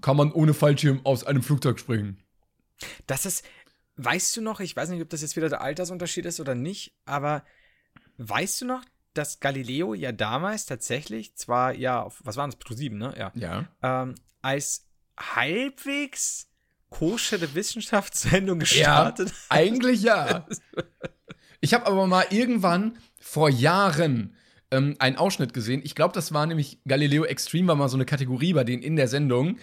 kann 0.03 0.19
man 0.19 0.31
ohne 0.31 0.53
Fallschirm 0.53 1.01
aus 1.05 1.25
einem 1.25 1.43
Flugzeug 1.43 1.79
springen. 1.79 2.19
Das 3.07 3.25
ist, 3.25 3.47
weißt 3.97 4.37
du 4.37 4.43
noch, 4.43 4.61
ich 4.61 4.77
weiß 4.77 4.91
nicht, 4.91 5.01
ob 5.01 5.09
das 5.09 5.23
jetzt 5.23 5.35
wieder 5.35 5.49
der 5.49 5.63
Altersunterschied 5.63 6.27
ist 6.27 6.41
oder 6.41 6.55
nicht, 6.55 6.93
aber 7.07 7.43
weißt 8.19 8.61
du 8.61 8.67
noch, 8.67 8.83
dass 9.15 9.41
Galileo 9.41 9.95
ja 9.95 10.13
damals 10.13 10.67
tatsächlich, 10.67 11.37
zwar 11.37 11.73
ja, 11.73 12.03
auf, 12.03 12.21
was 12.23 12.37
waren 12.37 12.51
das, 12.51 12.59
Pro 12.59 12.75
7, 12.75 12.99
ne? 12.99 13.15
Ja. 13.17 13.33
Ja. 13.35 13.69
Ähm, 13.83 14.15
als 14.43 14.87
halbwegs 15.19 16.49
koschere 16.91 17.55
Wissenschaftssendung 17.55 18.59
gestartet 18.59 19.29
hat. 19.29 19.35
Eigentlich 19.49 20.03
ja. 20.03 20.47
Ich 21.65 21.75
habe 21.75 21.87
aber 21.87 22.09
mal 22.09 22.27
irgendwann 22.31 22.99
vor 23.21 23.49
Jahren 23.49 24.35
ähm, 24.73 24.97
einen 24.99 25.15
Ausschnitt 25.17 25.55
gesehen. 25.55 25.81
Ich 25.85 25.95
glaube, 25.95 26.13
das 26.13 26.33
war 26.35 26.45
nämlich 26.45 26.81
Galileo 26.89 27.23
Extreme, 27.25 27.69
war 27.69 27.77
mal 27.77 27.89
so 27.89 27.97
eine 27.97 28.05
Kategorie 28.05 28.53
bei 28.53 28.65
denen 28.65 28.83
in 28.83 28.97
der 28.97 29.07
Sendung. 29.07 29.59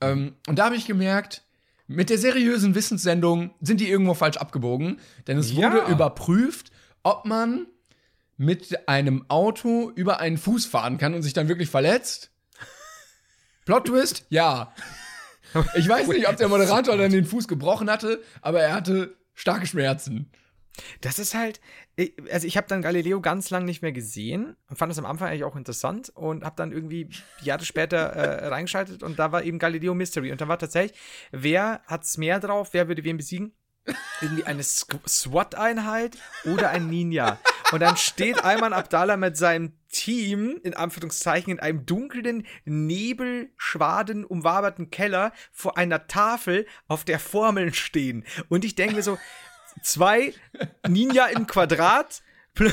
Ähm, 0.00 0.36
und 0.46 0.60
da 0.60 0.66
habe 0.66 0.76
ich 0.76 0.86
gemerkt, 0.86 1.42
mit 1.88 2.08
der 2.08 2.18
seriösen 2.18 2.76
Wissenssendung 2.76 3.50
sind 3.60 3.80
die 3.80 3.90
irgendwo 3.90 4.14
falsch 4.14 4.36
abgebogen. 4.36 5.00
Denn 5.26 5.38
es 5.38 5.50
Ja. 5.50 5.56
wurde 5.72 5.90
überprüft, 5.92 6.70
ob 7.02 7.24
man 7.24 7.66
mit 8.36 8.88
einem 8.88 9.24
Auto 9.28 9.90
über 9.96 10.20
einen 10.20 10.38
Fuß 10.38 10.66
fahren 10.66 10.98
kann 10.98 11.14
und 11.14 11.22
sich 11.22 11.32
dann 11.32 11.48
wirklich 11.48 11.68
verletzt. 11.68 12.30
Plot 13.64 13.86
Twist, 13.86 14.26
ja. 14.28 14.74
Ich 15.74 15.88
weiß 15.88 16.08
nicht, 16.08 16.28
ob 16.28 16.36
der 16.36 16.48
Moderator 16.48 16.96
dann 16.96 17.10
den 17.10 17.24
Fuß 17.24 17.48
gebrochen 17.48 17.90
hatte, 17.90 18.22
aber 18.40 18.60
er 18.60 18.72
hatte 18.72 19.16
starke 19.34 19.66
Schmerzen. 19.66 20.30
Das 21.00 21.18
ist 21.18 21.34
halt, 21.34 21.60
also 22.30 22.46
ich 22.46 22.56
habe 22.56 22.68
dann 22.68 22.82
Galileo 22.82 23.20
ganz 23.20 23.50
lang 23.50 23.64
nicht 23.64 23.82
mehr 23.82 23.92
gesehen 23.92 24.56
und 24.68 24.76
fand 24.76 24.90
das 24.90 24.98
am 24.98 25.06
Anfang 25.06 25.28
eigentlich 25.28 25.44
auch 25.44 25.56
interessant 25.56 26.10
und 26.10 26.44
habe 26.44 26.56
dann 26.56 26.72
irgendwie 26.72 27.08
Jahre 27.42 27.64
später 27.64 27.98
äh, 27.98 28.46
reingeschaltet 28.46 29.02
und 29.02 29.18
da 29.18 29.32
war 29.32 29.42
eben 29.42 29.58
Galileo 29.58 29.94
Mystery 29.94 30.30
und 30.32 30.40
da 30.40 30.48
war 30.48 30.58
tatsächlich, 30.58 30.98
wer 31.32 31.82
hat's 31.86 32.16
mehr 32.16 32.38
drauf, 32.40 32.68
wer 32.72 32.88
würde 32.88 33.04
wen 33.04 33.16
besiegen? 33.16 33.52
Irgendwie 34.20 34.44
eine 34.44 34.62
SWAT-Einheit 34.62 36.16
oder 36.44 36.70
ein 36.70 36.88
Ninja. 36.88 37.38
Und 37.72 37.80
dann 37.80 37.96
steht 37.96 38.44
Ayman 38.44 38.72
Abdallah 38.72 39.16
mit 39.16 39.36
seinem 39.36 39.72
Team, 39.90 40.58
in 40.64 40.74
Anführungszeichen, 40.74 41.52
in 41.52 41.60
einem 41.60 41.86
dunklen, 41.86 42.46
nebelschwaden 42.64 44.24
umwaberten 44.24 44.90
Keller 44.90 45.32
vor 45.52 45.76
einer 45.76 46.06
Tafel, 46.06 46.66
auf 46.88 47.04
der 47.04 47.18
Formeln 47.18 47.72
stehen. 47.74 48.24
Und 48.48 48.64
ich 48.64 48.74
denke 48.74 48.96
mir 48.96 49.02
so, 49.02 49.18
zwei 49.82 50.32
Ninja 50.88 51.26
im 51.26 51.46
Quadrat 51.46 52.22
pl- 52.56 52.72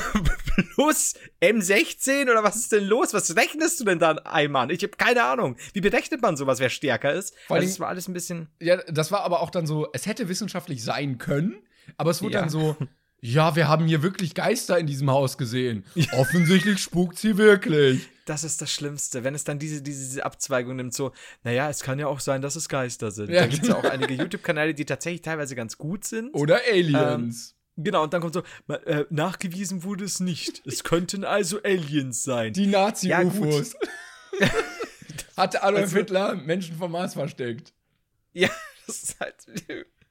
plus 0.74 1.14
M16 1.40 2.22
oder 2.30 2.42
was 2.42 2.56
ist 2.56 2.72
denn 2.72 2.84
los? 2.84 3.14
Was 3.14 3.36
rechnest 3.36 3.80
du 3.80 3.84
denn 3.84 3.98
da, 3.98 4.16
Ayman? 4.24 4.70
Ich 4.70 4.82
habe 4.82 4.96
keine 4.96 5.22
Ahnung. 5.24 5.56
Wie 5.72 5.80
berechnet 5.80 6.20
man 6.22 6.36
sowas, 6.36 6.58
wer 6.60 6.70
stärker 6.70 7.12
ist? 7.12 7.34
Vor 7.46 7.56
Also 7.56 7.68
es 7.68 7.78
war 7.80 7.88
alles 7.88 8.08
ein 8.08 8.14
bisschen. 8.14 8.48
Ja, 8.60 8.76
das 8.88 9.12
war 9.12 9.22
aber 9.22 9.40
auch 9.40 9.50
dann 9.50 9.66
so, 9.66 9.88
es 9.92 10.06
hätte 10.06 10.28
wissenschaftlich 10.28 10.82
sein 10.82 11.18
können, 11.18 11.56
aber 11.96 12.10
es 12.10 12.22
wurde 12.22 12.34
Ja. 12.34 12.40
dann 12.40 12.50
so, 12.50 12.76
ja, 13.20 13.56
wir 13.56 13.68
haben 13.68 13.86
hier 13.86 14.02
wirklich 14.02 14.34
Geister 14.34 14.78
in 14.78 14.86
diesem 14.86 15.10
Haus 15.10 15.38
gesehen. 15.38 15.84
Offensichtlich 16.12 16.78
spukt 16.78 17.18
sie 17.18 17.36
wirklich. 17.36 18.08
Das 18.26 18.44
ist 18.44 18.60
das 18.60 18.70
Schlimmste, 18.70 19.24
wenn 19.24 19.34
es 19.34 19.44
dann 19.44 19.58
diese, 19.58 19.82
diese, 19.82 20.04
diese 20.04 20.24
Abzweigung 20.24 20.76
nimmt, 20.76 20.94
so, 20.94 21.12
naja, 21.44 21.68
es 21.70 21.82
kann 21.82 21.98
ja 21.98 22.06
auch 22.06 22.20
sein, 22.20 22.42
dass 22.42 22.56
es 22.56 22.68
Geister 22.68 23.10
sind. 23.10 23.30
Ja, 23.30 23.40
da 23.40 23.46
gibt 23.46 23.62
es 23.62 23.68
ja 23.68 23.74
genau. 23.74 23.88
auch 23.88 23.92
einige 23.92 24.14
YouTube-Kanäle, 24.14 24.74
die 24.74 24.84
tatsächlich 24.84 25.22
teilweise 25.22 25.56
ganz 25.56 25.78
gut 25.78 26.04
sind. 26.04 26.34
Oder 26.34 26.60
Aliens. 26.70 27.54
Genau, 27.76 28.02
und 28.02 28.12
dann 28.12 28.20
kommt 28.20 28.34
so, 28.34 28.42
äh, 28.72 29.04
nachgewiesen 29.08 29.84
wurde 29.84 30.04
es 30.04 30.20
nicht. 30.20 30.62
Es 30.66 30.82
könnten 30.82 31.24
also 31.24 31.62
Aliens 31.62 32.24
sein. 32.24 32.52
Die 32.52 32.66
Nazi-UFOs. 32.66 33.74
Ja, 34.38 34.48
Hatte 35.36 35.62
Adolf 35.62 35.82
also, 35.84 35.96
Hitler 35.96 36.34
Menschen 36.34 36.76
vom 36.76 36.90
Mars 36.90 37.14
versteckt. 37.14 37.72
Ja, 38.32 38.50
das 38.86 39.02
ist 39.04 39.20
halt. 39.20 39.36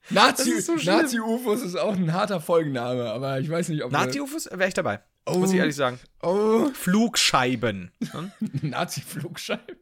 Nazi-UFOs 0.09 0.65
so 0.65 0.91
Nazi 0.91 1.17
ist 1.65 1.75
auch 1.75 1.93
ein 1.93 2.13
harter 2.13 2.39
Folgenname, 2.39 3.09
aber 3.09 3.39
ich 3.39 3.49
weiß 3.49 3.69
nicht, 3.69 3.83
ob. 3.83 3.91
Nazi-UFOs 3.91 4.49
wäre 4.51 4.67
ich 4.67 4.73
dabei. 4.73 4.99
Oh. 5.25 5.39
Muss 5.39 5.51
ich 5.51 5.59
ehrlich 5.59 5.75
sagen. 5.75 5.99
Oh. 6.21 6.69
Flugscheiben. 6.73 7.91
Hm? 8.11 8.31
Nazi-Flugscheiben? 8.61 9.75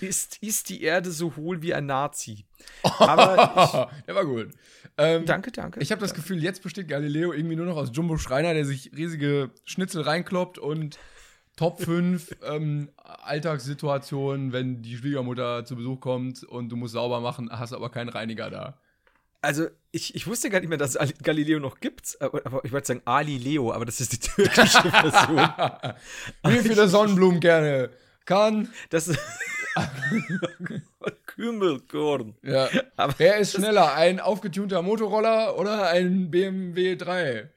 Ist, 0.00 0.38
ist 0.40 0.68
die 0.68 0.82
Erde 0.82 1.10
so 1.10 1.34
hohl 1.36 1.60
wie 1.60 1.74
ein 1.74 1.86
Nazi? 1.86 2.46
Aber 2.82 3.88
ich, 3.98 4.04
Der 4.06 4.14
war 4.14 4.24
gut. 4.24 4.50
Ähm, 4.96 5.26
danke, 5.26 5.50
danke. 5.50 5.80
Ich 5.80 5.90
habe 5.90 6.00
das 6.00 6.14
Gefühl, 6.14 6.42
jetzt 6.42 6.62
besteht 6.62 6.88
Galileo 6.88 7.32
irgendwie 7.32 7.56
nur 7.56 7.66
noch 7.66 7.76
aus 7.76 7.90
Jumbo 7.92 8.16
Schreiner, 8.16 8.54
der 8.54 8.64
sich 8.64 8.92
riesige 8.96 9.50
Schnitzel 9.64 10.02
reinkloppt 10.02 10.58
und 10.58 10.98
Top 11.56 11.80
5 11.80 12.36
ähm, 12.44 12.90
Alltagssituationen, 12.96 14.52
wenn 14.52 14.82
die 14.82 14.96
Schwiegermutter 14.96 15.64
zu 15.64 15.76
Besuch 15.76 16.00
kommt 16.00 16.44
und 16.44 16.68
du 16.68 16.76
musst 16.76 16.94
sauber 16.94 17.20
machen, 17.20 17.50
hast 17.50 17.72
aber 17.72 17.90
keinen 17.90 18.08
Reiniger 18.08 18.50
da. 18.50 18.78
Also, 19.44 19.68
ich, 19.92 20.14
ich 20.14 20.26
wusste 20.26 20.50
gar 20.50 20.60
nicht 20.60 20.68
mehr, 20.68 20.78
dass 20.78 20.96
es 20.96 21.14
Galileo 21.22 21.60
noch 21.60 21.80
gibt. 21.80 22.16
Aber 22.20 22.64
ich 22.64 22.72
wollte 22.72 22.86
sagen 22.86 23.02
Ali 23.04 23.38
Leo, 23.38 23.72
aber 23.72 23.84
das 23.84 24.00
ist 24.00 24.12
die 24.12 24.18
türkische 24.18 24.90
Version. 24.90 25.48
Wie 26.44 26.68
viele 26.68 26.88
Sonnenblumenkerne 26.88 27.90
kann. 28.24 28.72
Das 28.90 29.08
ist. 29.08 29.18
Kümmelkorn. 31.26 32.36
Ja. 32.42 32.68
Aber 32.96 33.14
Wer 33.18 33.38
ist 33.38 33.56
schneller, 33.56 33.94
ein 33.94 34.20
aufgetunter 34.20 34.82
Motorroller 34.82 35.58
oder 35.58 35.88
ein 35.88 36.30
BMW 36.30 36.96
3? 36.96 37.50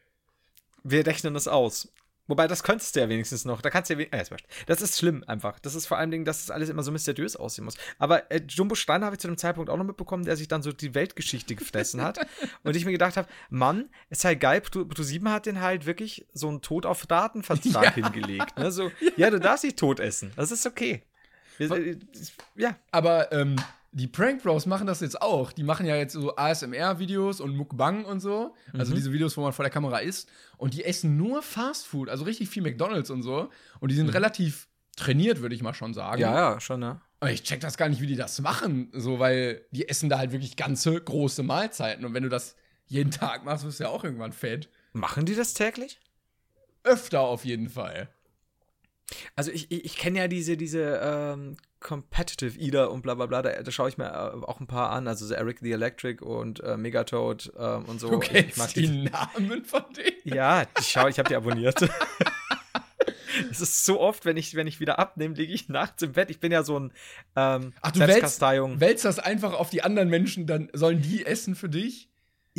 Wir 0.83 1.05
rechnen 1.05 1.33
das 1.33 1.47
aus. 1.47 1.89
Wobei, 2.27 2.47
das 2.47 2.63
könntest 2.63 2.95
du 2.95 2.99
ja 2.99 3.09
wenigstens 3.09 3.45
noch. 3.45 3.61
Da 3.61 3.69
kannst 3.69 3.89
du 3.89 3.93
ja 3.93 3.99
wenigstens. 3.99 4.39
Äh, 4.39 4.43
das 4.65 4.81
ist 4.81 4.97
schlimm 4.97 5.23
einfach. 5.27 5.59
Das 5.59 5.75
ist 5.75 5.87
vor 5.87 5.97
allem, 5.97 6.25
dass 6.25 6.45
das 6.45 6.51
alles 6.51 6.69
immer 6.69 6.83
so 6.83 6.91
mysteriös 6.91 7.35
aussehen 7.35 7.65
muss. 7.65 7.75
Aber 7.99 8.29
äh, 8.31 8.41
Jumbo 8.47 8.75
Steiner 8.75 9.05
habe 9.05 9.15
ich 9.15 9.19
zu 9.19 9.27
dem 9.27 9.37
Zeitpunkt 9.37 9.69
auch 9.69 9.77
noch 9.77 9.85
mitbekommen, 9.85 10.25
der 10.25 10.35
sich 10.35 10.47
dann 10.47 10.61
so 10.61 10.71
die 10.71 10.93
Weltgeschichte 10.93 11.55
gefressen 11.55 12.01
hat. 12.01 12.19
und 12.63 12.75
ich 12.75 12.85
mir 12.85 12.91
gedacht 12.91 13.17
habe, 13.17 13.27
Mann, 13.49 13.89
ist 14.09 14.25
halt 14.25 14.39
geil. 14.39 14.61
Pro7 14.61 15.29
hat 15.29 15.45
den 15.45 15.61
halt 15.61 15.85
wirklich 15.85 16.25
so 16.33 16.49
einen 16.49 16.61
Tod 16.61 16.85
auf 16.85 17.05
Datenvertrag 17.05 17.83
ja. 17.97 18.03
hingelegt. 18.03 18.57
Ne? 18.57 18.71
So, 18.71 18.91
ja, 19.15 19.29
du 19.29 19.39
darfst 19.39 19.63
dich 19.63 19.75
tot 19.75 19.99
essen. 19.99 20.31
Das 20.35 20.51
ist 20.51 20.65
okay. 20.65 21.03
Äh, 21.59 21.95
ja. 22.55 22.75
Aber 22.91 23.31
ähm, 23.31 23.55
die 23.91 24.07
Prank 24.07 24.43
Bros 24.43 24.65
machen 24.65 24.85
das 24.85 24.99
jetzt 24.99 25.21
auch. 25.21 25.51
Die 25.51 25.63
machen 25.63 25.85
ja 25.85 25.95
jetzt 25.95 26.13
so 26.13 26.35
ASMR-Videos 26.35 27.39
und 27.39 27.55
Mukbang 27.55 28.05
und 28.05 28.19
so. 28.19 28.53
Also 28.73 28.91
mhm. 28.91 28.95
diese 28.95 29.13
Videos, 29.13 29.35
wo 29.37 29.41
man 29.41 29.53
vor 29.53 29.63
der 29.63 29.71
Kamera 29.71 29.99
isst. 29.99 30.29
Und 30.57 30.73
die 30.73 30.83
essen 30.83 31.17
nur 31.17 31.41
Fast 31.41 31.87
Food, 31.87 32.09
also 32.09 32.25
richtig 32.25 32.49
viel 32.49 32.63
McDonalds 32.63 33.09
und 33.09 33.23
so. 33.23 33.49
Und 33.79 33.91
die 33.91 33.95
sind 33.95 34.07
mhm. 34.07 34.13
relativ 34.13 34.67
trainiert, 34.95 35.41
würde 35.41 35.55
ich 35.55 35.61
mal 35.61 35.73
schon 35.73 35.93
sagen. 35.93 36.21
Ja, 36.21 36.53
ja, 36.53 36.59
schon, 36.59 36.79
ne? 36.79 37.01
Und 37.19 37.29
ich 37.29 37.43
check 37.43 37.61
das 37.61 37.77
gar 37.77 37.89
nicht, 37.89 38.01
wie 38.01 38.07
die 38.07 38.15
das 38.15 38.39
machen. 38.41 38.91
So, 38.93 39.19
weil 39.19 39.65
die 39.71 39.89
essen 39.89 40.09
da 40.09 40.19
halt 40.19 40.31
wirklich 40.31 40.55
ganze 40.55 40.99
große 40.99 41.43
Mahlzeiten. 41.43 42.05
Und 42.05 42.13
wenn 42.13 42.23
du 42.23 42.29
das 42.29 42.55
jeden 42.85 43.11
Tag 43.11 43.43
machst, 43.43 43.65
wirst 43.65 43.79
du 43.79 43.85
ja 43.85 43.89
auch 43.89 44.03
irgendwann 44.03 44.33
fett. 44.33 44.69
Machen 44.93 45.25
die 45.25 45.35
das 45.35 45.53
täglich? 45.53 45.99
Öfter 46.83 47.21
auf 47.21 47.45
jeden 47.45 47.69
Fall. 47.69 48.09
Also 49.35 49.51
ich, 49.51 49.71
ich, 49.71 49.85
ich 49.85 49.97
kenne 49.97 50.19
ja 50.19 50.27
diese, 50.27 50.57
diese 50.57 50.99
ähm, 51.01 51.57
Competitive 51.87 52.59
Eater 52.59 52.91
und 52.91 53.01
bla 53.01 53.13
bla 53.13 53.27
bla, 53.27 53.41
da, 53.41 53.63
da 53.63 53.71
schaue 53.71 53.87
ich 53.87 53.97
mir 53.97 54.07
äh, 54.07 54.45
auch 54.45 54.59
ein 54.59 54.67
paar 54.67 54.89
an, 54.89 55.07
also 55.07 55.25
so 55.25 55.33
Eric 55.33 55.59
the 55.61 55.71
Electric 55.71 56.21
und 56.21 56.61
äh, 56.61 56.75
Megatoad 56.75 57.53
ähm, 57.57 57.85
und 57.85 58.01
so. 58.01 58.09
Du 58.09 58.19
kennst 58.19 58.49
ich 58.49 58.57
mag 58.57 58.73
die, 58.73 58.81
die 58.81 59.09
Namen 59.09 59.63
von 59.63 59.83
denen? 59.95 60.35
Ja, 60.35 60.63
ich 60.77 60.87
schau, 60.89 61.07
ich 61.07 61.17
habe 61.17 61.29
die 61.29 61.35
abonniert. 61.35 61.79
Es 63.51 63.61
ist 63.61 63.85
so 63.85 63.99
oft, 63.99 64.25
wenn 64.25 64.35
ich, 64.35 64.55
wenn 64.55 64.65
ich 64.65 64.79
wieder 64.79 64.97
abnehme, 64.97 65.35
liege 65.35 65.53
ich 65.53 65.69
nachts 65.69 66.01
im 66.01 66.13
Bett. 66.13 66.31
Ich 66.31 66.39
bin 66.39 66.51
ja 66.51 66.63
so 66.63 66.79
ein 66.79 66.91
ähm, 67.35 67.73
Ach, 67.81 67.91
du 67.91 67.99
wälzt, 67.99 68.41
wälzt 68.41 69.05
das 69.05 69.19
einfach 69.19 69.53
auf 69.53 69.69
die 69.69 69.83
anderen 69.83 70.09
Menschen, 70.09 70.47
dann 70.47 70.69
sollen 70.73 71.03
die 71.03 71.23
essen 71.23 71.53
für 71.53 71.69
dich? 71.69 72.09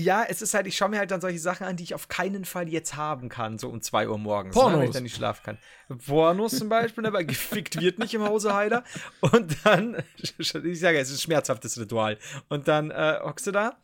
Ja, 0.00 0.22
es 0.22 0.42
ist 0.42 0.54
halt, 0.54 0.68
ich 0.68 0.76
schaue 0.76 0.90
mir 0.90 0.98
halt 0.98 1.10
dann 1.10 1.20
solche 1.20 1.40
Sachen 1.40 1.66
an, 1.66 1.74
die 1.74 1.82
ich 1.82 1.92
auf 1.92 2.06
keinen 2.06 2.44
Fall 2.44 2.68
jetzt 2.68 2.94
haben 2.94 3.28
kann, 3.28 3.58
so 3.58 3.68
um 3.68 3.82
2 3.82 4.08
Uhr 4.08 4.16
morgens, 4.16 4.54
Pornos. 4.54 4.74
Ne, 4.74 4.78
wenn 4.78 4.86
ich 4.86 4.94
dann 4.94 5.02
nicht 5.02 5.16
schlafen 5.16 5.42
kann. 5.42 5.58
Pornos 6.06 6.56
zum 6.56 6.68
Beispiel, 6.68 7.04
aber 7.04 7.24
gefickt 7.24 7.80
wird 7.80 7.98
nicht 7.98 8.14
im 8.14 8.22
Hause 8.22 8.54
Heiler. 8.54 8.84
Und 9.20 9.56
dann, 9.64 10.00
ich 10.16 10.36
sage, 10.78 11.00
es 11.00 11.10
ist 11.10 11.16
ein 11.16 11.22
schmerzhaftes 11.22 11.80
Ritual. 11.80 12.16
Und 12.48 12.68
dann 12.68 12.92
äh, 12.92 13.18
hockst 13.24 13.48
du 13.48 13.50
da 13.50 13.76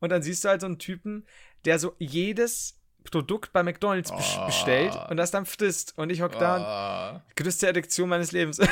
und 0.00 0.10
dann 0.10 0.22
siehst 0.22 0.44
du 0.44 0.48
halt 0.48 0.62
so 0.62 0.66
einen 0.66 0.80
Typen, 0.80 1.28
der 1.64 1.78
so 1.78 1.94
jedes 2.00 2.81
Produkt 3.04 3.52
bei 3.52 3.62
McDonalds 3.62 4.10
oh. 4.12 4.46
bestellt 4.46 4.96
und 5.10 5.16
das 5.16 5.30
dann 5.30 5.46
frisst. 5.46 5.96
Und 5.96 6.10
ich 6.10 6.22
hock 6.22 6.32
oh. 6.36 6.40
da. 6.40 7.22
Größte 7.36 7.66
Erektion 7.66 8.08
meines 8.08 8.32
Lebens. 8.32 8.60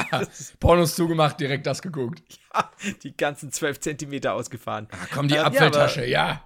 Pornos 0.60 0.94
zugemacht, 0.94 1.40
direkt 1.40 1.66
das 1.66 1.82
geguckt. 1.82 2.22
Ja, 2.54 2.70
die 3.02 3.16
ganzen 3.16 3.52
12 3.52 3.80
Zentimeter 3.80 4.34
ausgefahren. 4.34 4.88
Ah, 4.90 5.06
komm, 5.12 5.28
die 5.28 5.36
äh, 5.36 5.40
Apfeltasche, 5.40 6.06
ja. 6.06 6.44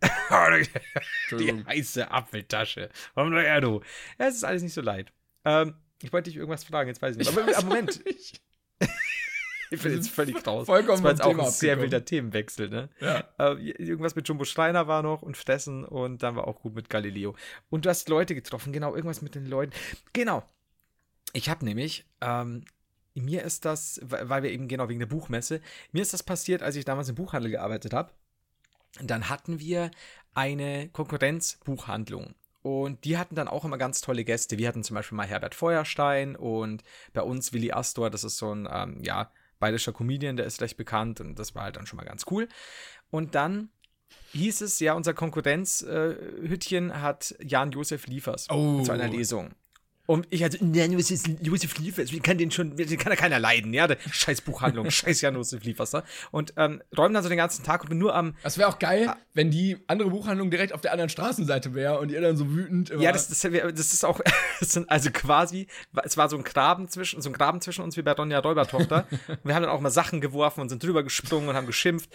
die 1.30 1.64
heiße 1.66 2.10
Apfeltasche. 2.10 2.90
Warum 3.14 3.30
nur 3.30 3.42
er, 3.42 3.60
du? 3.60 3.80
Ja, 4.18 4.26
es 4.26 4.36
ist 4.36 4.44
alles 4.44 4.62
nicht 4.62 4.74
so 4.74 4.82
leid. 4.82 5.12
Ähm, 5.44 5.74
ich 6.02 6.12
wollte 6.12 6.30
dich 6.30 6.36
irgendwas 6.36 6.64
fragen, 6.64 6.88
jetzt 6.88 7.00
weiß 7.00 7.16
ich 7.16 7.18
nicht. 7.18 7.28
Aber, 7.28 7.56
aber 7.56 7.66
Moment. 7.66 8.04
Nicht. 8.04 8.42
Ich 9.74 9.82
bin 9.82 9.92
jetzt 9.92 10.10
völlig 10.10 10.46
raus. 10.46 10.66
Vollkommen 10.66 11.02
das 11.02 11.02
war 11.02 11.10
jetzt 11.10 11.22
auch 11.22 11.46
ein 11.46 11.50
sehr 11.50 11.80
wilder 11.80 12.04
Themenwechsel, 12.04 12.68
ne? 12.68 12.88
Ja. 13.00 13.24
Äh, 13.38 13.70
irgendwas 13.70 14.16
mit 14.16 14.28
Jumbo 14.28 14.44
Steiner 14.44 14.86
war 14.86 15.02
noch 15.02 15.22
und 15.22 15.36
Fressen 15.36 15.84
und 15.84 16.22
dann 16.22 16.36
war 16.36 16.46
auch 16.48 16.60
gut 16.60 16.74
mit 16.74 16.90
Galileo. 16.90 17.34
Und 17.70 17.84
du 17.84 17.90
hast 17.90 18.08
Leute 18.08 18.34
getroffen, 18.34 18.72
genau, 18.72 18.94
irgendwas 18.94 19.22
mit 19.22 19.34
den 19.34 19.46
Leuten. 19.46 19.72
Genau. 20.12 20.42
Ich 21.32 21.48
habe 21.48 21.64
nämlich, 21.64 22.06
ähm, 22.20 22.64
mir 23.14 23.42
ist 23.42 23.64
das, 23.64 24.00
weil 24.02 24.42
wir 24.42 24.50
eben 24.50 24.68
genau 24.68 24.88
wegen 24.88 25.00
der 25.00 25.06
Buchmesse, 25.06 25.60
mir 25.92 26.02
ist 26.02 26.12
das 26.12 26.22
passiert, 26.22 26.62
als 26.62 26.76
ich 26.76 26.84
damals 26.84 27.08
im 27.08 27.14
Buchhandel 27.14 27.50
gearbeitet 27.50 27.92
habe. 27.92 28.12
Dann 29.00 29.28
hatten 29.28 29.58
wir 29.58 29.90
eine 30.34 30.88
Konkurrenzbuchhandlung. 30.90 32.34
Und 32.62 33.04
die 33.04 33.18
hatten 33.18 33.34
dann 33.34 33.46
auch 33.46 33.66
immer 33.66 33.76
ganz 33.76 34.00
tolle 34.00 34.24
Gäste. 34.24 34.56
Wir 34.56 34.68
hatten 34.68 34.82
zum 34.82 34.94
Beispiel 34.94 35.16
mal 35.16 35.26
Herbert 35.26 35.54
Feuerstein 35.54 36.34
und 36.34 36.82
bei 37.12 37.20
uns 37.20 37.52
Willi 37.52 37.72
Astor, 37.72 38.08
das 38.08 38.24
ist 38.24 38.38
so 38.38 38.54
ein, 38.54 38.66
ähm, 38.72 39.00
ja, 39.02 39.30
bayerischer 39.58 39.92
Comedian, 39.92 40.36
der 40.36 40.46
ist 40.46 40.60
recht 40.60 40.76
bekannt 40.76 41.20
und 41.20 41.38
das 41.38 41.54
war 41.54 41.64
halt 41.64 41.76
dann 41.76 41.86
schon 41.86 41.96
mal 41.96 42.04
ganz 42.04 42.24
cool. 42.30 42.48
Und 43.10 43.34
dann 43.34 43.70
hieß 44.32 44.60
es, 44.62 44.80
ja, 44.80 44.94
unser 44.94 45.14
Konkurrenzhütchen 45.14 46.90
äh, 46.90 46.94
hat 46.94 47.34
Jan-Josef 47.40 48.06
Liefers 48.06 48.48
oh. 48.50 48.82
zu 48.82 48.92
einer 48.92 49.08
Lesung. 49.08 49.54
Und 50.06 50.26
ich 50.30 50.44
also, 50.44 50.58
nein, 50.60 50.92
ist 50.92 51.28
Josef 51.40 51.78
Liefers? 51.78 52.12
Wie 52.12 52.20
kann 52.20 52.36
den 52.36 52.50
schon, 52.50 52.76
den 52.76 52.98
kann 52.98 53.10
ja 53.10 53.16
keiner 53.16 53.38
leiden, 53.38 53.72
ja? 53.72 53.88
Scheiß 54.10 54.42
Buchhandlung, 54.42 54.90
scheiß 54.90 55.22
Jan-Josef 55.22 55.64
Liefers, 55.64 55.92
ne? 55.92 56.02
Und 56.30 56.52
ähm, 56.56 56.82
räumen 56.96 57.14
dann 57.14 57.22
so 57.22 57.30
den 57.30 57.38
ganzen 57.38 57.64
Tag 57.64 57.82
und 57.82 57.88
bin 57.88 57.98
nur 57.98 58.14
am. 58.14 58.36
Das 58.42 58.58
wäre 58.58 58.68
auch 58.68 58.78
geil, 58.78 59.08
ah, 59.08 59.16
wenn 59.32 59.50
die 59.50 59.78
andere 59.86 60.10
Buchhandlung 60.10 60.50
direkt 60.50 60.74
auf 60.74 60.82
der 60.82 60.92
anderen 60.92 61.08
Straßenseite 61.08 61.74
wäre 61.74 62.00
und 62.00 62.10
ihr 62.10 62.20
dann 62.20 62.36
so 62.36 62.50
wütend 62.50 62.90
immer. 62.90 63.02
Ja, 63.02 63.12
das, 63.12 63.28
das, 63.28 63.40
das 63.40 63.92
ist 63.94 64.04
auch, 64.04 64.20
das 64.60 64.72
sind 64.72 64.90
also 64.90 65.10
quasi, 65.10 65.68
es 66.04 66.18
war 66.18 66.28
so 66.28 66.36
ein 66.36 66.44
Graben 66.44 66.88
zwischen, 66.88 67.22
so 67.22 67.30
ein 67.30 67.32
Graben 67.32 67.62
zwischen 67.62 67.82
uns 67.82 67.96
wie 67.96 68.02
bei 68.02 68.12
Donja 68.12 68.40
Räubertochter. 68.40 69.06
wir 69.42 69.54
haben 69.54 69.62
dann 69.62 69.72
auch 69.72 69.80
mal 69.80 69.90
Sachen 69.90 70.20
geworfen 70.20 70.60
und 70.60 70.68
sind 70.68 70.82
drüber 70.82 71.02
gesprungen 71.02 71.48
und 71.48 71.56
haben 71.56 71.66
geschimpft. 71.66 72.10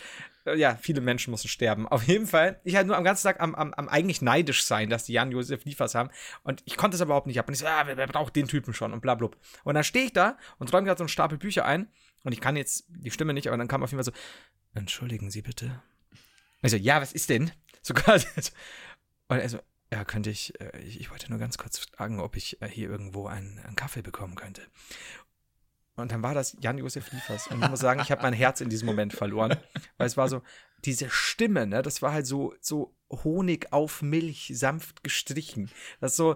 Äh, 0.46 0.58
ja, 0.58 0.77
viele 0.79 1.01
Menschen 1.01 1.31
mussten 1.31 1.48
sterben. 1.48 1.88
Auf 1.88 2.03
jeden 2.03 2.27
Fall, 2.27 2.60
ich 2.63 2.75
halt 2.75 2.88
nur 2.88 2.98
am 2.98 3.03
ganzen 3.03 3.24
Tag 3.24 3.39
am, 3.39 3.55
am, 3.55 3.74
am 3.74 3.89
eigentlich 3.89 4.22
neidisch 4.22 4.63
sein, 4.63 4.89
dass 4.89 5.05
die 5.05 5.13
Jan-Josef 5.13 5.65
Liefers 5.65 5.96
haben. 5.96 6.10
Und 6.43 6.62
ich 6.65 6.77
konnte 6.77 6.96
es 6.96 7.01
aber 7.01 7.10
überhaupt 7.10 7.27
nicht 7.27 7.39
ab. 7.39 7.48
Und 7.48 7.53
ich 7.53 7.60
so, 7.60 7.65
ah, 7.65 7.78
wer, 7.88 7.98
wer 7.98 8.07
braucht 8.07 8.36
den 8.36 8.48
Typen 8.48 8.74
schon 8.74 8.93
und 8.93 9.01
bla, 9.01 9.15
bla. 9.15 9.29
Und 9.63 9.75
dann 9.75 9.83
stehe 9.83 10.05
ich 10.05 10.13
da 10.13 10.38
und 10.57 10.71
räume 10.74 10.86
gerade 10.86 10.98
so 10.98 11.03
einen 11.03 11.09
Stapel 11.09 11.38
Bücher 11.38 11.65
ein. 11.65 11.88
Und 12.24 12.33
ich 12.33 12.41
kann 12.41 12.55
jetzt 12.55 12.86
die 12.89 13.12
Stimme 13.12 13.33
nicht, 13.33 13.48
aber 13.48 13.57
dann 13.57 13.67
kam 13.67 13.83
auf 13.83 13.91
jeden 13.91 14.03
Fall 14.03 14.13
so, 14.13 14.19
entschuldigen 14.74 15.31
Sie 15.31 15.41
bitte. 15.41 15.81
Ich 16.62 16.71
so, 16.71 16.77
ja, 16.77 17.01
was 17.01 17.13
ist 17.13 17.29
denn? 17.29 17.51
So 17.81 17.93
quasi. 17.93 18.27
Und 19.29 19.39
er 19.39 19.48
so, 19.48 19.59
ja, 19.91 20.03
könnte 20.03 20.29
ich, 20.29 20.59
äh, 20.59 20.77
ich, 20.79 21.00
ich 21.00 21.12
wollte 21.12 21.29
nur 21.29 21.39
ganz 21.39 21.57
kurz 21.57 21.79
fragen, 21.79 22.19
ob 22.19 22.36
ich 22.36 22.62
äh, 22.62 22.67
hier 22.67 22.89
irgendwo 22.89 23.27
einen, 23.27 23.57
einen 23.59 23.77
Kaffee 23.77 24.01
bekommen 24.01 24.36
könnte. 24.36 24.63
Und 25.95 26.12
dann 26.12 26.24
war 26.24 26.33
das 26.33 26.57
Jan-Josef 26.59 27.12
Liefers. 27.12 27.48
Und 27.48 27.63
ich 27.63 27.69
muss 27.69 27.79
sagen, 27.79 28.01
ich 28.01 28.12
habe 28.12 28.21
mein 28.21 28.33
Herz 28.33 28.62
in 28.62 28.69
diesem 28.69 28.86
Moment 28.86 29.13
verloren. 29.13 29.57
Weil 29.98 30.07
es 30.07 30.17
war 30.17 30.29
so, 30.29 30.41
diese 30.86 31.09
Stimme, 31.09 31.67
ne, 31.67 31.81
das 31.81 32.01
war 32.01 32.13
halt 32.13 32.25
so, 32.25 32.53
so 32.62 32.95
Honig 33.12 33.71
auf 33.71 34.01
Milch, 34.01 34.51
sanft 34.53 35.03
gestrichen. 35.03 35.69
Das 36.00 36.15
so. 36.15 36.36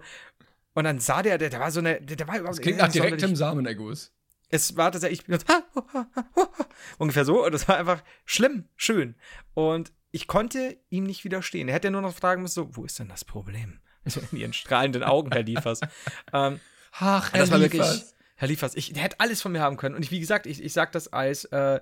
Und 0.74 0.86
dann 0.86 1.00
sah 1.00 1.22
der, 1.22 1.38
der, 1.38 1.50
der 1.50 1.60
war 1.60 1.72
so 1.72 1.80
eine, 1.80 2.02
der, 2.02 2.16
der 2.16 2.28
war 2.28 2.38
überhaupt. 2.38 2.58
Das 2.58 2.62
klingt 2.62 2.80
nach 2.80 2.92
direktem 2.92 3.36
Samenerguss. 3.36 4.12
Es 4.50 4.78
war 4.78 4.92
tatsächlich, 4.92 5.22
ich 5.22 5.26
bin 5.26 5.38
ungefähr 6.98 7.26
so. 7.26 7.46
Und 7.46 7.54
das 7.54 7.68
war 7.68 7.78
einfach 7.78 8.04
schlimm, 8.26 8.66
schön. 8.76 9.16
Und 9.54 9.92
ich 10.12 10.28
konnte 10.28 10.78
ihm 10.90 11.06
nicht 11.06 11.24
widerstehen. 11.24 11.68
Er 11.68 11.76
hätte 11.76 11.88
ja 11.88 11.92
nur 11.92 12.02
noch 12.02 12.16
fragen 12.16 12.42
müssen, 12.42 12.54
so, 12.54 12.76
wo 12.76 12.86
ist 12.86 13.00
denn 13.00 13.10
das 13.10 13.26
Problem? 13.26 13.80
So 14.06 14.22
in 14.32 14.38
ihren 14.38 14.54
strahlenden 14.54 15.04
Augen, 15.04 15.32
Herr 15.32 15.44
Liefers. 15.44 15.80
ähm, 16.34 16.60
Ach, 16.92 17.32
Herr 17.32 17.40
das 17.40 17.52
war 17.52 17.58
Liefers. 17.58 18.16
Herr 18.36 18.48
Liefers, 18.48 18.76
ich, 18.76 18.94
der 18.94 19.04
hätte 19.04 19.20
alles 19.20 19.42
von 19.42 19.52
mir 19.52 19.62
haben 19.62 19.78
können. 19.78 19.96
Und 19.96 20.04
ich, 20.04 20.12
wie 20.12 20.20
gesagt, 20.20 20.46
ich, 20.46 20.62
ich 20.62 20.74
sag 20.74 20.92
das 20.92 21.12
als, 21.14 21.46
äh, 21.46 21.80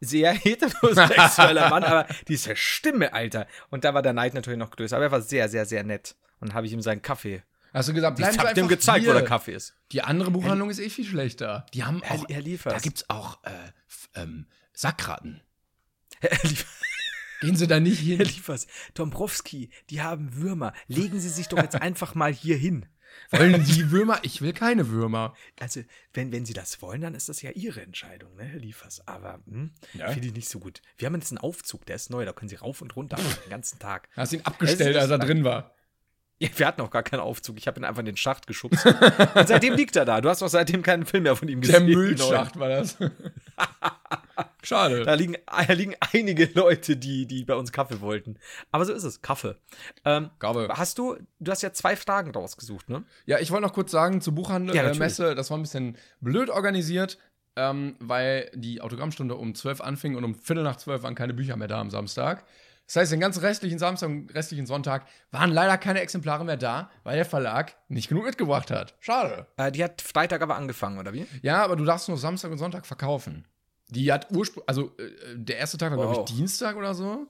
sehr 0.00 0.32
heterosexueller 0.34 1.68
Mann, 1.70 1.84
aber 1.84 2.06
diese 2.28 2.56
Stimme, 2.56 3.12
Alter. 3.12 3.46
Und 3.70 3.84
da 3.84 3.94
war 3.94 4.02
der 4.02 4.12
Neid 4.12 4.34
natürlich 4.34 4.58
noch 4.58 4.70
größer. 4.70 4.96
Aber 4.96 5.06
er 5.06 5.12
war 5.12 5.22
sehr, 5.22 5.48
sehr, 5.48 5.66
sehr 5.66 5.84
nett. 5.84 6.16
Und 6.40 6.54
habe 6.54 6.66
ich 6.66 6.72
ihm 6.72 6.82
seinen 6.82 7.02
Kaffee. 7.02 7.42
Hast 7.74 7.88
du 7.88 7.92
gesagt, 7.92 8.18
Ich 8.18 8.24
bleiben 8.24 8.38
hab 8.38 8.54
dem 8.54 8.68
gezeigt, 8.68 9.00
hier. 9.00 9.10
wo 9.10 9.14
der 9.14 9.24
Kaffee 9.24 9.52
ist. 9.52 9.74
Die 9.92 10.00
andere 10.02 10.30
Buchhandlung 10.30 10.70
ist 10.70 10.78
eh 10.78 10.88
viel 10.88 11.04
schlechter. 11.04 11.66
Die 11.74 11.84
haben 11.84 12.02
auch, 12.04 12.24
Herr 12.28 12.40
Liefers. 12.40 12.72
da 12.72 12.78
gibt's 12.78 13.10
auch 13.10 13.42
äh, 13.44 13.50
ähm, 14.14 14.46
Sackratten. 14.72 15.42
Herr, 16.20 16.30
Lief 16.48 16.66
Gehen 17.40 17.56
Sie 17.56 17.66
da 17.66 17.80
nicht 17.80 17.98
hin. 17.98 18.16
Herr 18.16 18.24
Liefers, 18.26 18.66
Dombrowski, 18.94 19.70
die 19.90 20.00
haben 20.00 20.34
Würmer. 20.36 20.72
Legen 20.86 21.20
Sie 21.20 21.28
sich 21.28 21.48
doch 21.48 21.58
jetzt 21.58 21.74
einfach 21.82 22.14
mal 22.14 22.32
hier 22.32 22.56
hin. 22.56 22.86
Wollen 23.30 23.64
Sie 23.64 23.90
Würmer? 23.90 24.18
Ich 24.22 24.40
will 24.40 24.52
keine 24.52 24.88
Würmer. 24.88 25.34
Also, 25.60 25.82
wenn, 26.12 26.32
wenn 26.32 26.44
Sie 26.46 26.52
das 26.52 26.80
wollen, 26.82 27.00
dann 27.00 27.14
ist 27.14 27.28
das 27.28 27.42
ja 27.42 27.50
Ihre 27.50 27.80
Entscheidung, 27.82 28.34
ne, 28.36 28.44
Herr 28.44 28.58
Liefers. 28.58 29.06
Aber 29.06 29.40
hm, 29.46 29.72
Ja. 29.92 30.10
finde 30.10 30.28
ich 30.28 30.34
nicht 30.34 30.48
so 30.48 30.58
gut. 30.58 30.80
Wir 30.96 31.06
haben 31.06 31.14
jetzt 31.14 31.30
einen 31.30 31.38
Aufzug, 31.38 31.84
der 31.86 31.96
ist 31.96 32.10
neu, 32.10 32.24
da 32.24 32.32
können 32.32 32.48
Sie 32.48 32.56
rauf 32.56 32.80
und 32.82 32.94
runter 32.96 33.16
den 33.44 33.50
ganzen 33.50 33.78
Tag. 33.78 34.08
Hast 34.16 34.32
ihn 34.32 34.40
abgestellt, 34.44 34.96
Es 34.96 35.02
als 35.02 35.10
er 35.10 35.18
drin 35.18 35.44
war. 35.44 35.73
Ja, 36.44 36.58
wir 36.58 36.66
hatten 36.66 36.80
auch 36.80 36.90
gar 36.90 37.02
keinen 37.02 37.20
Aufzug. 37.20 37.58
Ich 37.58 37.66
habe 37.66 37.80
ihn 37.80 37.84
einfach 37.84 38.00
in 38.00 38.06
den 38.06 38.16
Schacht 38.16 38.46
geschubst. 38.46 38.84
und 39.34 39.48
seitdem 39.48 39.74
liegt 39.74 39.96
er 39.96 40.04
da. 40.04 40.20
Du 40.20 40.28
hast 40.28 40.42
auch 40.42 40.48
seitdem 40.48 40.82
keinen 40.82 41.06
Film 41.06 41.24
mehr 41.24 41.36
von 41.36 41.48
ihm 41.48 41.60
Der 41.60 41.80
gesehen. 41.80 41.98
Müllschacht 41.98 42.58
war 42.58 42.68
das. 42.68 42.96
Schade. 44.62 45.04
Da 45.04 45.14
liegen, 45.14 45.36
da 45.46 45.72
liegen 45.72 45.94
einige 46.12 46.48
Leute, 46.54 46.96
die, 46.96 47.26
die 47.26 47.44
bei 47.44 47.54
uns 47.54 47.70
Kaffee 47.72 48.00
wollten. 48.00 48.38
Aber 48.72 48.84
so 48.84 48.92
ist 48.92 49.04
es, 49.04 49.20
Kaffee. 49.20 49.56
Ähm, 50.04 50.30
Gabe. 50.38 50.68
hast 50.72 50.98
du, 50.98 51.16
du 51.38 51.50
hast 51.50 51.62
ja 51.62 51.72
zwei 51.72 51.96
Fragen 51.96 52.30
rausgesucht, 52.32 52.88
ne? 52.88 53.04
Ja, 53.26 53.38
ich 53.38 53.50
wollte 53.50 53.66
noch 53.66 53.74
kurz 53.74 53.90
sagen 53.90 54.20
zur 54.20 54.32
Ja, 54.32 54.36
Buchhandel-Messe, 54.36 54.82
natürlich. 54.82 54.98
Messe, 54.98 55.34
das 55.34 55.50
war 55.50 55.58
ein 55.58 55.62
bisschen 55.62 55.96
blöd 56.20 56.50
organisiert, 56.50 57.18
ähm, 57.56 57.96
weil 58.00 58.50
die 58.54 58.80
Autogrammstunde 58.80 59.36
um 59.36 59.54
12 59.54 59.80
anfing 59.80 60.16
und 60.16 60.24
um 60.24 60.34
Viertel 60.34 60.64
nach 60.64 60.76
12 60.76 61.02
waren 61.02 61.14
keine 61.14 61.34
Bücher 61.34 61.56
mehr 61.56 61.68
da 61.68 61.80
am 61.80 61.90
Samstag. 61.90 62.44
Das 62.86 62.96
heißt, 62.96 63.12
den 63.12 63.20
ganzen 63.20 63.40
restlichen 63.40 63.78
Samstag 63.78 64.08
und 64.10 64.34
restlichen 64.34 64.66
Sonntag 64.66 65.06
waren 65.30 65.50
leider 65.50 65.78
keine 65.78 66.00
Exemplare 66.00 66.44
mehr 66.44 66.56
da, 66.58 66.90
weil 67.02 67.16
der 67.16 67.24
Verlag 67.24 67.76
nicht 67.88 68.08
genug 68.08 68.24
mitgebracht 68.24 68.70
hat. 68.70 68.94
Schade. 69.00 69.46
Äh, 69.56 69.72
die 69.72 69.82
hat 69.82 70.02
Freitag 70.02 70.42
aber 70.42 70.56
angefangen, 70.56 70.98
oder 70.98 71.12
wie? 71.14 71.26
Ja, 71.42 71.64
aber 71.64 71.76
du 71.76 71.84
darfst 71.84 72.08
nur 72.08 72.18
Samstag 72.18 72.50
und 72.52 72.58
Sonntag 72.58 72.86
verkaufen. 72.86 73.46
Die 73.88 74.12
hat 74.12 74.30
ursprünglich, 74.30 74.68
also 74.68 74.94
äh, 74.98 75.34
der 75.36 75.58
erste 75.58 75.78
Tag 75.78 75.90
war, 75.92 75.98
glaube 75.98 76.16
Wow. 76.16 76.28
ich, 76.28 76.36
Dienstag 76.36 76.76
oder 76.76 76.94
so. 76.94 77.26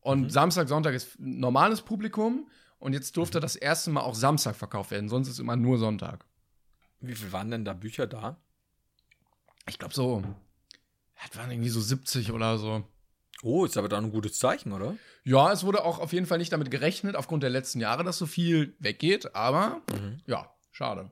Und 0.00 0.30
Samstag, 0.30 0.68
Sonntag 0.68 0.94
ist 0.94 1.18
normales 1.18 1.82
Publikum. 1.82 2.48
Und 2.78 2.92
jetzt 2.92 3.16
durfte 3.16 3.40
das 3.40 3.56
erste 3.56 3.90
Mal 3.90 4.02
auch 4.02 4.14
Samstag 4.14 4.54
verkauft 4.54 4.90
werden. 4.92 5.08
Sonst 5.08 5.28
ist 5.28 5.40
immer 5.40 5.56
nur 5.56 5.78
Sonntag. 5.78 6.24
Wie 7.00 7.14
viel 7.14 7.32
waren 7.32 7.50
denn 7.50 7.64
da 7.64 7.72
Bücher 7.72 8.06
da? 8.06 8.36
Ich 9.68 9.78
glaube 9.78 9.94
so. 9.94 10.22
Das 11.28 11.36
waren 11.38 11.50
irgendwie 11.50 11.70
so 11.70 11.80
70 11.80 12.30
oder 12.32 12.58
so. 12.58 12.84
Oh, 13.42 13.64
ist 13.64 13.76
aber 13.76 13.88
dann 13.88 14.04
ein 14.06 14.10
gutes 14.12 14.38
Zeichen, 14.38 14.72
oder? 14.72 14.96
Ja, 15.24 15.52
es 15.52 15.62
wurde 15.64 15.84
auch 15.84 15.98
auf 15.98 16.12
jeden 16.12 16.26
Fall 16.26 16.38
nicht 16.38 16.52
damit 16.52 16.70
gerechnet, 16.70 17.16
aufgrund 17.16 17.42
der 17.42 17.50
letzten 17.50 17.80
Jahre, 17.80 18.02
dass 18.04 18.18
so 18.18 18.26
viel 18.26 18.74
weggeht. 18.78 19.34
Aber 19.34 19.82
Mhm. 19.92 20.20
ja, 20.26 20.50
schade. 20.72 21.10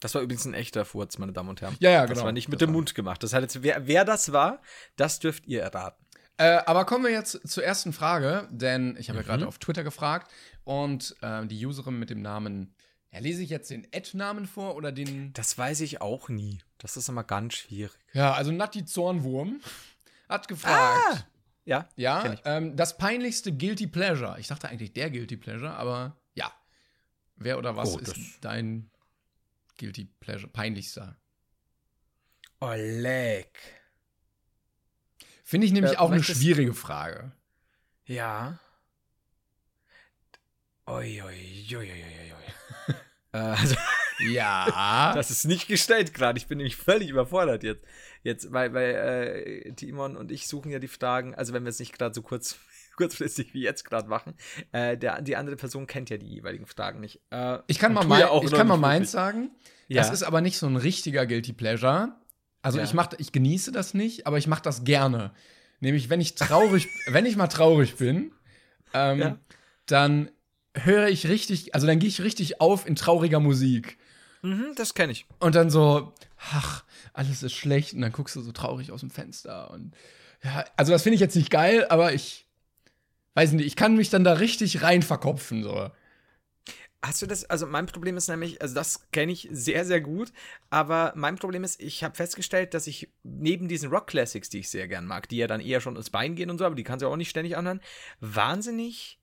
Das 0.00 0.14
war 0.14 0.22
übrigens 0.22 0.44
ein 0.46 0.54
echter 0.54 0.84
Furz, 0.84 1.18
meine 1.18 1.32
Damen 1.32 1.48
und 1.48 1.60
Herren. 1.60 1.76
Ja, 1.80 1.90
ja, 1.90 2.00
Das 2.02 2.10
genau. 2.12 2.24
war 2.26 2.32
nicht 2.32 2.48
mit 2.48 2.60
Das 2.60 2.66
dem 2.66 2.72
Mund 2.72 2.94
gemacht. 2.94 3.22
Das 3.22 3.32
hat 3.32 3.42
jetzt, 3.42 3.62
wer, 3.62 3.86
wer 3.86 4.04
das 4.04 4.32
war, 4.32 4.62
das 4.96 5.18
dürft 5.18 5.46
ihr 5.46 5.60
erraten. 5.62 6.04
Äh, 6.38 6.60
aber 6.66 6.84
kommen 6.84 7.04
wir 7.04 7.10
jetzt 7.10 7.46
zur 7.48 7.64
ersten 7.64 7.92
Frage, 7.92 8.46
denn 8.52 8.96
ich 8.98 9.08
habe 9.08 9.18
ja 9.18 9.22
Mhm. 9.24 9.26
gerade 9.26 9.48
auf 9.48 9.58
Twitter 9.58 9.82
gefragt 9.82 10.30
und 10.62 11.16
äh, 11.20 11.44
die 11.46 11.66
Userin 11.66 11.98
mit 11.98 12.10
dem 12.10 12.22
Namen, 12.22 12.74
ja, 13.12 13.18
lese 13.18 13.42
ich 13.42 13.50
jetzt 13.50 13.70
den 13.70 13.88
Ad-Namen 13.92 14.46
vor 14.46 14.76
oder 14.76 14.92
den, 14.92 15.32
Das 15.32 15.58
weiß 15.58 15.80
ich 15.80 16.00
auch 16.00 16.28
nie. 16.28 16.60
Das 16.78 16.96
ist 16.96 17.08
immer 17.08 17.24
ganz 17.24 17.54
schwierig. 17.54 17.98
ja, 18.12 18.32
also 18.34 18.52
Natti 18.52 18.84
Zornwurm 18.84 19.60
hat 20.28 20.48
gefragt, 20.48 21.26
Ja? 21.64 21.82
kenn 21.82 21.92
ja, 21.96 22.32
ich. 22.32 22.40
ähm, 22.44 22.76
das 22.76 22.96
peinlichste 22.98 23.52
Guilty 23.52 23.86
Pleasure. 23.86 24.38
Ich 24.38 24.46
dachte 24.48 24.68
eigentlich 24.68 24.92
der 24.92 25.10
Guilty 25.10 25.36
Pleasure, 25.36 25.74
aber 25.74 26.16
ja. 26.34 26.52
Wer 27.36 27.58
oder 27.58 27.76
was 27.76 27.94
Oh, 27.94 27.98
ist 27.98 28.14
dein 28.40 28.90
Guilty 29.78 30.06
Pleasure, 30.20 30.48
peinlichster? 30.48 31.16
Oleg. 32.60 33.58
Finde 35.44 35.66
ich 35.66 35.72
nämlich 35.72 35.92
Äh, 35.94 35.96
auch 35.98 36.10
eine 36.10 36.22
schwierige 36.22 36.74
Frage. 36.74 37.32
Ja. 38.06 38.58
Oi, 40.86 41.22
oi, 41.22 41.66
oi, 41.70 41.76
oi, 41.76 41.90
oi, 41.92 42.32
oi. 42.32 42.94
äh, 43.32 43.36
also, 43.38 43.76
Ja. 44.20 45.12
das 45.14 45.30
ist 45.30 45.44
nicht 45.44 45.68
gestellt 45.68 46.14
gerade. 46.14 46.38
Ich 46.38 46.46
bin 46.46 46.58
nämlich 46.58 46.76
völlig 46.76 47.08
überfordert 47.10 47.62
jetzt. 47.62 47.84
Jetzt, 48.22 48.52
weil, 48.52 48.72
weil 48.74 48.94
äh, 48.94 49.72
Timon 49.72 50.16
und 50.16 50.32
ich 50.32 50.48
suchen 50.48 50.70
ja 50.70 50.78
die 50.78 50.88
Fragen, 50.88 51.34
also 51.34 51.52
wenn 51.52 51.64
wir 51.64 51.70
es 51.70 51.78
nicht 51.78 51.96
gerade 51.96 52.14
so 52.14 52.22
kurz, 52.22 52.58
kurzfristig 52.96 53.54
wie 53.54 53.62
jetzt 53.62 53.84
gerade 53.84 54.08
machen, 54.08 54.34
äh, 54.72 54.96
der, 54.96 55.22
die 55.22 55.36
andere 55.36 55.56
Person 55.56 55.86
kennt 55.86 56.10
ja 56.10 56.16
die 56.16 56.26
jeweiligen 56.26 56.66
Fragen 56.66 57.00
nicht. 57.00 57.20
Äh, 57.30 57.58
Ich 57.68 57.78
kann 57.78 57.92
mal, 57.92 58.04
mein, 58.04 58.20
ja 58.20 58.40
ich 58.42 58.50
kann 58.50 58.66
mal 58.66 58.76
meins 58.76 59.12
sagen. 59.12 59.50
Ja. 59.86 60.02
Das 60.02 60.10
ist 60.10 60.22
aber 60.24 60.40
nicht 60.40 60.58
so 60.58 60.66
ein 60.66 60.76
richtiger 60.76 61.26
Guilty 61.26 61.52
Pleasure. 61.52 62.12
Also 62.60 62.78
Ja. 62.78 62.84
ich 62.84 62.92
mach, 62.94 63.10
ich 63.18 63.30
genieße 63.32 63.70
das 63.72 63.94
nicht, 63.94 64.26
aber 64.26 64.36
ich 64.38 64.46
mache 64.48 64.62
das 64.62 64.84
gerne. 64.84 65.32
Nämlich, 65.80 66.10
wenn 66.10 66.20
ich 66.20 66.34
traurig, 66.34 66.88
wenn 67.06 67.24
ich 67.24 67.36
mal 67.36 67.46
traurig 67.46 67.96
bin, 67.96 68.32
ähm, 68.92 69.18
Ja. 69.20 69.38
dann 69.86 70.30
höre 70.74 71.08
ich 71.08 71.28
richtig, 71.28 71.74
also 71.74 71.86
dann 71.86 71.98
gehe 72.00 72.08
ich 72.08 72.20
richtig 72.22 72.60
auf 72.60 72.86
in 72.86 72.96
trauriger 72.96 73.40
Musik. 73.40 73.97
Mhm, 74.42 74.72
das 74.76 74.94
kenne 74.94 75.12
ich. 75.12 75.26
Und 75.40 75.54
dann 75.54 75.70
so, 75.70 76.12
ach, 76.52 76.84
alles 77.12 77.42
ist 77.42 77.54
schlecht. 77.54 77.94
Und 77.94 78.02
dann 78.02 78.12
guckst 78.12 78.36
du 78.36 78.40
so 78.40 78.52
traurig 78.52 78.92
aus 78.92 79.00
dem 79.00 79.10
Fenster. 79.10 79.70
Und 79.70 79.94
ja, 80.42 80.64
also 80.76 80.92
das 80.92 81.02
finde 81.02 81.14
ich 81.14 81.20
jetzt 81.20 81.36
nicht 81.36 81.50
geil, 81.50 81.86
aber 81.88 82.12
ich 82.12 82.46
weiß 83.34 83.52
nicht, 83.52 83.66
ich 83.66 83.76
kann 83.76 83.96
mich 83.96 84.10
dann 84.10 84.24
da 84.24 84.34
richtig 84.34 84.82
rein 84.82 85.02
verkopfen. 85.02 85.62
So. 85.62 85.90
Hast 87.02 87.22
du 87.22 87.26
das, 87.26 87.44
also 87.44 87.66
mein 87.66 87.86
Problem 87.86 88.16
ist 88.16 88.28
nämlich, 88.28 88.60
also 88.60 88.74
das 88.74 89.10
kenne 89.12 89.30
ich 89.30 89.48
sehr, 89.52 89.84
sehr 89.84 90.00
gut, 90.00 90.32
aber 90.68 91.12
mein 91.14 91.36
Problem 91.36 91.62
ist, 91.62 91.80
ich 91.80 92.02
habe 92.02 92.16
festgestellt, 92.16 92.74
dass 92.74 92.88
ich 92.88 93.08
neben 93.22 93.68
diesen 93.68 93.90
Rock-Classics, 93.90 94.50
die 94.50 94.58
ich 94.58 94.70
sehr 94.70 94.88
gern 94.88 95.06
mag, 95.06 95.28
die 95.28 95.36
ja 95.36 95.46
dann 95.46 95.60
eher 95.60 95.80
schon 95.80 95.94
ins 95.94 96.10
Bein 96.10 96.34
gehen 96.34 96.50
und 96.50 96.58
so, 96.58 96.64
aber 96.64 96.74
die 96.74 96.82
kannst 96.82 97.04
du 97.04 97.08
auch 97.08 97.16
nicht 97.16 97.30
ständig 97.30 97.56
anhören, 97.56 97.80
wahnsinnig 98.18 99.20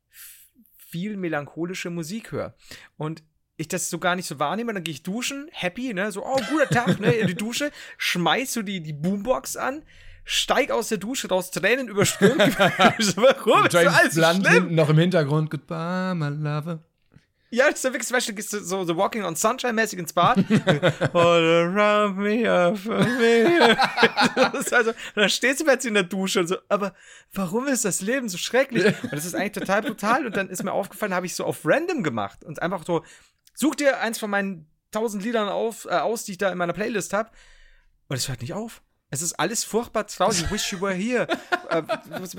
viel 0.77 1.17
melancholische 1.17 1.89
Musik 1.89 2.31
höre. 2.31 2.55
Und 2.95 3.23
ich 3.57 3.67
das 3.67 3.89
so 3.89 3.99
gar 3.99 4.15
nicht 4.15 4.27
so 4.27 4.39
wahrnehme, 4.39 4.73
dann 4.73 4.83
gehe 4.83 4.93
ich 4.93 5.03
duschen, 5.03 5.47
happy, 5.51 5.93
ne, 5.93 6.11
so, 6.11 6.25
oh, 6.25 6.39
guter 6.49 6.69
Tag, 6.69 6.99
ne, 6.99 7.11
in 7.13 7.27
die 7.27 7.35
Dusche, 7.35 7.71
schmeiß 7.97 8.53
so 8.53 8.61
die, 8.61 8.81
die 8.81 8.93
Boombox 8.93 9.55
an, 9.55 9.83
steig 10.25 10.71
aus 10.71 10.89
der 10.89 10.97
Dusche 10.97 11.29
raus, 11.29 11.51
Tränen 11.51 11.87
überströmt. 11.87 12.39
warum? 12.59 13.65
Ist 13.65 13.73
James 13.73 13.93
alles 13.95 14.13
so 14.15 14.21
Blunt 14.21 14.47
schlimm. 14.47 14.75
noch 14.75 14.89
im 14.89 14.97
Hintergrund. 14.97 15.49
Goodbye, 15.49 16.13
my 16.15 16.29
lover. 16.29 16.79
Ja, 17.51 17.69
das 17.69 17.75
ist 17.75 17.83
ja 17.85 17.93
wirklich 17.93 18.07
zum 18.07 18.15
Beispiel 18.15 18.35
gehst 18.35 18.51
du 18.51 18.59
so, 18.59 18.83
so 18.83 18.97
Walking 18.97 19.23
on 19.23 19.35
Sunshine-mäßig 19.35 19.99
ins 19.99 20.11
Bad. 20.11 20.39
All 21.13 21.41
around 21.41 22.17
me, 22.17 22.51
are 22.51 22.75
familiar. 22.75 23.77
das 24.35 24.65
ist 24.65 24.73
also, 24.73 24.89
und 24.89 24.97
dann 25.15 25.29
stehst 25.29 25.61
du 25.61 25.63
plötzlich 25.63 25.89
in 25.89 25.93
der 25.93 26.03
Dusche 26.03 26.41
und 26.41 26.47
so, 26.47 26.57
aber 26.67 26.93
warum 27.33 27.67
ist 27.67 27.85
das 27.85 28.01
Leben 28.01 28.27
so 28.27 28.37
schrecklich? 28.37 28.85
Und 29.03 29.13
das 29.13 29.23
ist 29.23 29.35
eigentlich 29.35 29.53
total 29.53 29.83
brutal. 29.83 30.25
Und 30.25 30.35
dann 30.35 30.49
ist 30.49 30.63
mir 30.63 30.73
aufgefallen, 30.73 31.13
habe 31.13 31.27
ich 31.27 31.35
so 31.35 31.45
auf 31.45 31.59
random 31.63 32.03
gemacht 32.03 32.43
und 32.43 32.61
einfach 32.61 32.83
so, 32.83 33.05
such 33.55 33.75
dir 33.75 33.99
eins 33.99 34.19
von 34.19 34.29
meinen 34.29 34.67
tausend 34.91 35.23
Liedern 35.23 35.49
auf, 35.49 35.85
äh, 35.85 35.95
aus, 35.95 36.23
die 36.23 36.33
ich 36.33 36.37
da 36.37 36.51
in 36.51 36.57
meiner 36.57 36.73
Playlist 36.73 37.13
habe. 37.13 37.31
Und 38.07 38.15
es 38.17 38.29
hört 38.29 38.41
nicht 38.41 38.53
auf. 38.53 38.81
Es 39.11 39.21
ist 39.21 39.33
alles 39.33 39.63
furchtbar 39.63 40.07
traurig. 40.07 40.49
Wish 40.51 40.71
you 40.71 40.81
were 40.81 40.93
here. 40.93 41.27
äh, 41.69 41.83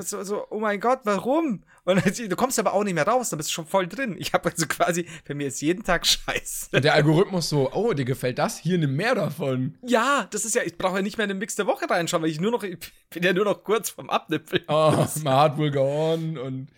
so, 0.02 0.22
so, 0.24 0.46
oh 0.50 0.58
mein 0.58 0.80
Gott, 0.80 1.00
warum? 1.04 1.62
Und 1.84 2.04
du 2.18 2.36
kommst 2.36 2.58
aber 2.58 2.72
auch 2.74 2.82
nicht 2.82 2.94
mehr 2.94 3.06
raus, 3.06 3.30
dann 3.30 3.38
bist 3.38 3.50
du 3.50 3.54
schon 3.54 3.66
voll 3.66 3.86
drin. 3.86 4.16
Ich 4.18 4.32
habe 4.32 4.50
also 4.50 4.66
quasi, 4.66 5.06
bei 5.26 5.34
mir 5.34 5.46
ist 5.46 5.60
jeden 5.62 5.84
Tag 5.84 6.06
Scheiß. 6.06 6.70
Und 6.72 6.84
der 6.84 6.94
Algorithmus 6.94 7.48
so, 7.48 7.72
oh, 7.72 7.92
dir 7.92 8.04
gefällt 8.04 8.38
das? 8.38 8.58
Hier 8.58 8.78
nimm 8.78 8.96
mehr 8.96 9.14
davon. 9.14 9.78
Ja, 9.82 10.26
das 10.30 10.44
ist 10.44 10.54
ja, 10.54 10.62
ich 10.62 10.76
brauche 10.76 10.96
ja 10.96 11.02
nicht 11.02 11.16
mehr 11.16 11.24
in 11.24 11.30
den 11.30 11.38
Mix 11.38 11.54
der 11.54 11.66
Woche 11.66 11.88
reinschauen, 11.88 12.22
weil 12.22 12.30
ich 12.30 12.40
nur 12.40 12.50
noch, 12.50 12.64
ich 12.64 12.78
bin 13.10 13.22
ja 13.22 13.32
nur 13.32 13.44
noch 13.44 13.62
kurz 13.62 13.90
vom 13.90 14.10
Abnippeln. 14.10 14.64
Oh, 14.68 15.06
my 15.22 15.30
heart 15.30 15.58
will 15.58 15.70
go 15.70 16.12
on. 16.12 16.36
Und 16.36 16.68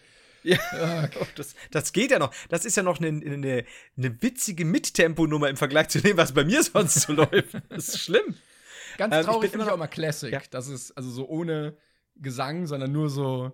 Ja, 0.45 0.59
oh, 1.21 1.27
das, 1.35 1.55
das 1.71 1.93
geht 1.93 2.11
ja 2.11 2.19
noch. 2.19 2.33
Das 2.49 2.65
ist 2.65 2.77
ja 2.77 2.83
noch 2.83 2.99
eine, 3.01 3.09
eine, 3.09 3.65
eine 3.97 4.23
witzige 4.23 4.65
Mittempo-Nummer 4.65 5.49
im 5.49 5.57
Vergleich 5.57 5.89
zu 5.89 6.01
dem, 6.01 6.17
was 6.17 6.33
bei 6.33 6.45
mir 6.45 6.63
sonst 6.63 7.01
so 7.03 7.13
läuft. 7.13 7.55
Das 7.69 7.89
ist 7.89 7.99
schlimm. 8.01 8.35
ganz 8.97 9.15
Ähm, 9.15 9.25
traurig 9.25 9.51
finde 9.51 9.65
ich 9.65 9.69
immer 9.69 9.75
auch 9.75 9.79
mal 9.79 9.89
Classic. 9.89 10.33
Ja. 10.33 10.41
Das 10.51 10.69
ist 10.69 10.93
also 10.93 11.11
so 11.11 11.29
ohne 11.29 11.77
Gesang, 12.17 12.67
sondern 12.67 12.93
nur 12.93 13.11
so. 13.11 13.53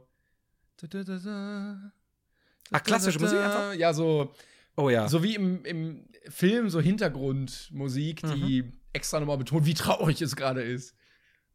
Ach, 2.70 2.82
klassische 2.82 3.18
Musik 3.18 3.38
einfach? 3.38 3.74
Ja, 3.74 3.92
so, 3.94 4.34
Oh 4.76 4.88
ja. 4.90 5.08
so 5.08 5.22
wie 5.22 5.34
im, 5.34 5.64
im 5.64 6.04
Film, 6.28 6.68
so 6.70 6.80
Hintergrundmusik, 6.80 8.22
die 8.22 8.62
Mhm. 8.62 8.72
extra 8.92 9.20
nochmal 9.20 9.38
betont, 9.38 9.66
wie 9.66 9.74
traurig 9.74 10.20
es 10.22 10.36
gerade 10.36 10.62
ist. 10.62 10.94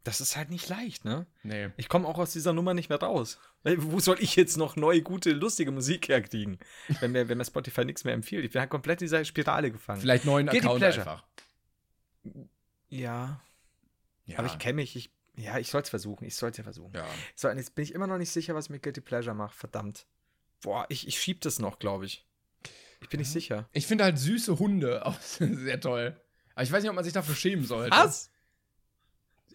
Das 0.09 0.21
ist 0.21 0.35
halt 0.35 0.49
nicht 0.49 0.67
leicht, 0.69 1.05
ne? 1.05 1.27
Nee. 1.43 1.69
Ich 1.77 1.87
komme 1.87 2.07
auch 2.07 2.17
aus 2.17 2.33
dieser 2.33 2.51
Nummer 2.51 2.73
nicht 2.73 2.89
mehr 2.89 2.99
raus. 2.99 3.37
Wo 3.63 3.99
soll 3.99 4.17
ich 4.19 4.35
jetzt 4.35 4.57
noch 4.57 4.75
neue, 4.75 5.03
gute, 5.03 5.29
lustige 5.33 5.69
Musik 5.69 6.07
herkriegen, 6.07 6.57
wenn 6.99 7.11
mir, 7.11 7.29
wenn 7.29 7.37
mir 7.37 7.45
Spotify 7.45 7.85
nichts 7.85 8.03
mehr 8.05 8.15
empfiehlt? 8.15 8.43
Ich 8.43 8.49
bin 8.51 8.59
halt 8.59 8.71
komplett 8.71 9.01
in 9.01 9.05
dieser 9.05 9.23
Spirale 9.23 9.69
gefangen. 9.71 10.01
Vielleicht 10.01 10.25
neuen 10.25 10.47
Guilty 10.47 10.65
Account 10.65 10.83
einfach. 10.83 11.23
Ja, 12.89 13.39
Ja. 14.25 14.39
aber 14.39 14.47
ich 14.47 14.57
kenne 14.57 14.77
mich. 14.77 14.95
Ich, 14.95 15.11
Ja, 15.35 15.59
ich 15.59 15.69
soll 15.69 15.81
es 15.83 15.89
versuchen. 15.89 16.25
Ich 16.25 16.35
soll 16.35 16.49
es 16.49 16.57
ja 16.57 16.63
versuchen. 16.63 16.91
Ja. 16.95 17.05
So, 17.35 17.47
jetzt 17.49 17.75
bin 17.75 17.83
ich 17.83 17.93
immer 17.93 18.07
noch 18.07 18.17
nicht 18.17 18.31
sicher, 18.31 18.55
was 18.55 18.69
mit 18.69 18.81
Guilty 18.81 19.01
Pleasure 19.01 19.35
macht. 19.35 19.53
Verdammt. 19.55 20.07
Boah, 20.61 20.87
ich, 20.89 21.07
ich 21.07 21.19
schieb 21.19 21.41
das 21.41 21.59
noch, 21.59 21.77
glaube 21.77 22.05
ich. 22.07 22.25
Ich 23.01 23.09
bin 23.09 23.19
nicht 23.19 23.31
sicher. 23.31 23.69
Ich 23.73 23.85
finde 23.87 24.05
halt 24.05 24.17
süße 24.17 24.57
Hunde 24.59 25.05
auch 25.05 25.19
sehr 25.21 25.79
toll. 25.79 26.19
Aber 26.55 26.63
ich 26.63 26.71
weiß 26.71 26.81
nicht, 26.81 26.89
ob 26.89 26.95
man 26.95 27.03
sich 27.05 27.13
dafür 27.13 27.35
schämen 27.35 27.63
sollte. 27.65 27.95
Was? 27.95 28.31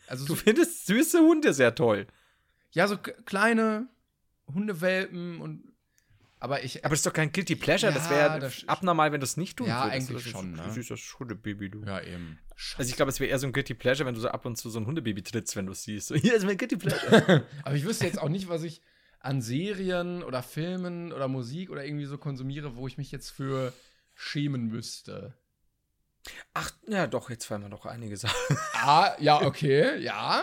Also 0.06 0.26
Du 0.26 0.34
so, 0.34 0.40
findest 0.42 0.86
süße 0.86 1.18
Hunde 1.20 1.52
sehr 1.54 1.74
toll. 1.74 2.06
ja, 2.72 2.86
so 2.88 2.96
kleine 2.98 3.88
Hundewelpen 4.52 5.40
und. 5.40 5.72
Aber 6.40 6.62
ich. 6.62 6.84
Aber 6.84 6.90
das 6.92 6.98
ist 7.00 7.06
doch 7.06 7.12
kein 7.12 7.32
Guilty 7.32 7.56
Pleasure. 7.56 7.90
das 7.92 8.04
Ja, 8.04 8.10
wäre 8.10 8.38
das- 8.40 8.64
abnormal, 8.68 9.12
wenn 9.12 9.20
du 9.20 9.24
es 9.24 9.36
nicht 9.38 9.56
tun 9.56 9.66
Ja, 9.66 9.84
würdest. 9.84 9.94
eigentlich 9.94 10.16
Das 10.18 10.26
ist 10.26 10.32
schon, 10.32 10.52
ne? 10.52 10.70
Süßes 10.70 11.16
Hundebaby, 11.18 11.70
du. 11.70 11.82
ja, 11.84 12.00
eben. 12.02 12.38
Also 12.76 12.90
ich 12.90 12.96
glaube, 12.96 13.10
es 13.10 13.18
wäre 13.18 13.30
eher 13.30 13.38
so 13.38 13.46
ein 13.46 13.52
Guilty 13.52 13.72
Pleasure, 13.74 14.06
wenn 14.06 14.14
du 14.14 14.20
so 14.20 14.28
ab 14.28 14.44
und 14.44 14.56
zu 14.56 14.68
so 14.68 14.78
ein 14.78 14.86
Hundebaby 14.86 15.22
trittst, 15.22 15.56
wenn 15.56 15.66
du 15.66 15.72
es 15.72 15.84
siehst. 15.84 16.08
So, 16.08 16.14
hier 16.16 16.34
ist 16.34 16.44
mein 16.44 16.58
Guilty 16.58 16.76
Pleasure. 16.76 17.46
Aber 17.62 17.74
ich 17.74 17.84
wüsste 17.84 18.04
jetzt 18.04 18.18
auch 18.20 18.28
nicht, 18.28 18.48
was 18.48 18.62
ich 18.62 18.82
an 19.20 19.40
Serien 19.40 20.22
oder 20.22 20.42
Filmen 20.42 21.12
oder 21.14 21.28
Musik 21.28 21.70
oder 21.70 21.84
irgendwie 21.86 22.04
so 22.04 22.18
konsumiere, 22.18 22.76
wo 22.76 22.86
ich 22.86 22.98
mich 22.98 23.10
jetzt 23.10 23.30
für 23.30 23.72
schämen 24.14 24.66
müsste. 24.68 25.34
Ach, 26.54 26.70
ja 26.86 27.06
doch, 27.06 27.30
jetzt 27.30 27.44
fallen 27.44 27.62
mir 27.62 27.68
noch 27.68 27.86
einige 27.86 28.16
Sachen. 28.16 28.56
Ah, 28.74 29.14
ja, 29.18 29.42
okay, 29.42 29.98
ja. 29.98 30.42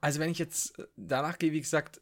Also 0.00 0.20
wenn 0.20 0.30
ich 0.30 0.38
jetzt 0.38 0.78
äh, 0.78 0.86
danach 0.96 1.38
gehe, 1.38 1.52
wie 1.52 1.60
gesagt, 1.60 2.00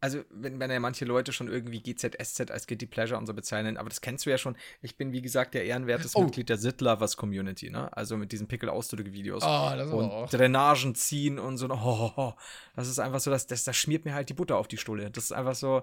also 0.00 0.24
wenn, 0.30 0.58
wenn 0.58 0.68
ja 0.68 0.80
manche 0.80 1.04
Leute 1.04 1.32
schon 1.32 1.46
irgendwie 1.46 1.80
GZSZ 1.80 2.50
als 2.50 2.66
Guilty 2.66 2.86
Pleasure 2.86 3.16
und 3.18 3.26
so 3.26 3.34
bezeichnen, 3.34 3.76
aber 3.76 3.88
das 3.88 4.00
kennst 4.00 4.26
du 4.26 4.30
ja 4.30 4.36
schon. 4.38 4.56
Ich 4.80 4.96
bin, 4.96 5.12
wie 5.12 5.22
gesagt, 5.22 5.54
der 5.54 5.64
ehrenwertes 5.64 6.16
Oh. 6.16 6.22
Mitglied 6.24 6.48
der 6.48 6.56
Sit-Lovers 6.58 7.16
Community, 7.16 7.70
ne? 7.70 7.96
Also 7.96 8.16
mit 8.16 8.32
diesen 8.32 8.48
Pickel-Ausdrücke-Videos. 8.48 9.44
Oh, 9.44 9.70
das 9.76 9.86
ist 9.86 9.92
und 9.94 10.10
auch. 10.10 10.28
Drainagen 10.28 10.96
ziehen 10.96 11.38
und 11.38 11.56
so. 11.56 11.68
Oh, 11.70 12.12
oh. 12.16 12.32
Das 12.74 12.88
ist 12.88 12.98
einfach 12.98 13.20
so, 13.20 13.30
dass 13.30 13.46
das, 13.46 13.62
das 13.62 13.76
schmiert 13.76 14.04
mir 14.04 14.14
halt 14.14 14.28
die 14.28 14.34
Butter 14.34 14.56
auf 14.56 14.66
die 14.66 14.76
Stulle. 14.76 15.08
Das 15.12 15.22
ist 15.24 15.32
einfach 15.32 15.54
so, 15.54 15.82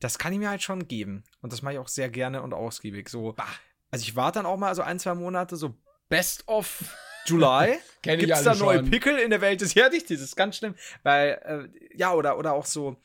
das 0.00 0.18
kann 0.18 0.32
ich 0.32 0.40
mir 0.40 0.50
halt 0.50 0.62
schon 0.62 0.88
geben. 0.88 1.22
Und 1.40 1.52
das 1.52 1.62
mache 1.62 1.74
ich 1.74 1.78
auch 1.78 1.86
sehr 1.88 2.08
gerne 2.10 2.42
und 2.42 2.52
ausgiebig. 2.52 3.08
So, 3.08 3.34
Bah. 3.34 3.46
Also 3.90 4.02
ich 4.02 4.16
warte 4.16 4.38
dann 4.38 4.46
auch 4.46 4.56
mal 4.56 4.74
so 4.74 4.82
ein, 4.82 4.98
zwei 4.98 5.14
Monate, 5.14 5.56
so 5.56 5.74
Best 6.08 6.46
of 6.48 6.82
July. 7.26 7.78
Kenn 8.02 8.18
ich 8.18 8.26
Gibt's 8.26 8.46
alle 8.46 8.58
da 8.58 8.64
neue 8.64 8.78
schon. 8.78 8.90
Pickel 8.90 9.18
in 9.18 9.30
der 9.30 9.40
Welt 9.40 9.60
des 9.60 9.74
Herdicht? 9.74 10.10
Das 10.10 10.20
ist 10.20 10.36
ganz 10.36 10.56
schlimm. 10.56 10.74
Weil, 11.02 11.70
äh, 11.72 11.96
ja, 11.96 12.12
oder, 12.14 12.38
oder 12.38 12.52
auch 12.54 12.66
so, 12.66 12.96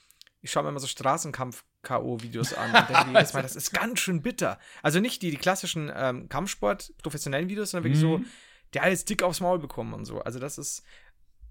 ich 0.41 0.51
schaue 0.51 0.63
mir 0.63 0.69
immer 0.69 0.79
so 0.79 0.87
Straßenkampf-K.O.-Videos 0.87 2.53
an 2.55 2.69
und 2.73 2.89
denke 2.89 3.07
jedes 3.13 3.33
Mal, 3.33 3.41
das 3.43 3.55
ist 3.55 3.71
ganz 3.73 3.99
schön 3.99 4.21
bitter. 4.21 4.59
Also 4.81 4.99
nicht 4.99 5.21
die, 5.21 5.31
die 5.31 5.37
klassischen 5.37 5.91
ähm, 5.95 6.29
Kampfsport, 6.29 6.93
professionellen 7.01 7.49
Videos, 7.49 7.71
sondern 7.71 7.85
wirklich 7.85 8.01
so, 8.01 8.19
Mhm. 8.19 8.25
der 8.73 8.83
hat 8.83 8.89
jetzt 8.89 9.09
dick 9.09 9.23
aufs 9.23 9.41
Maul 9.41 9.59
bekommen 9.59 9.93
und 9.93 10.05
so. 10.05 10.21
Also 10.21 10.39
das 10.39 10.57
ist, 10.57 10.83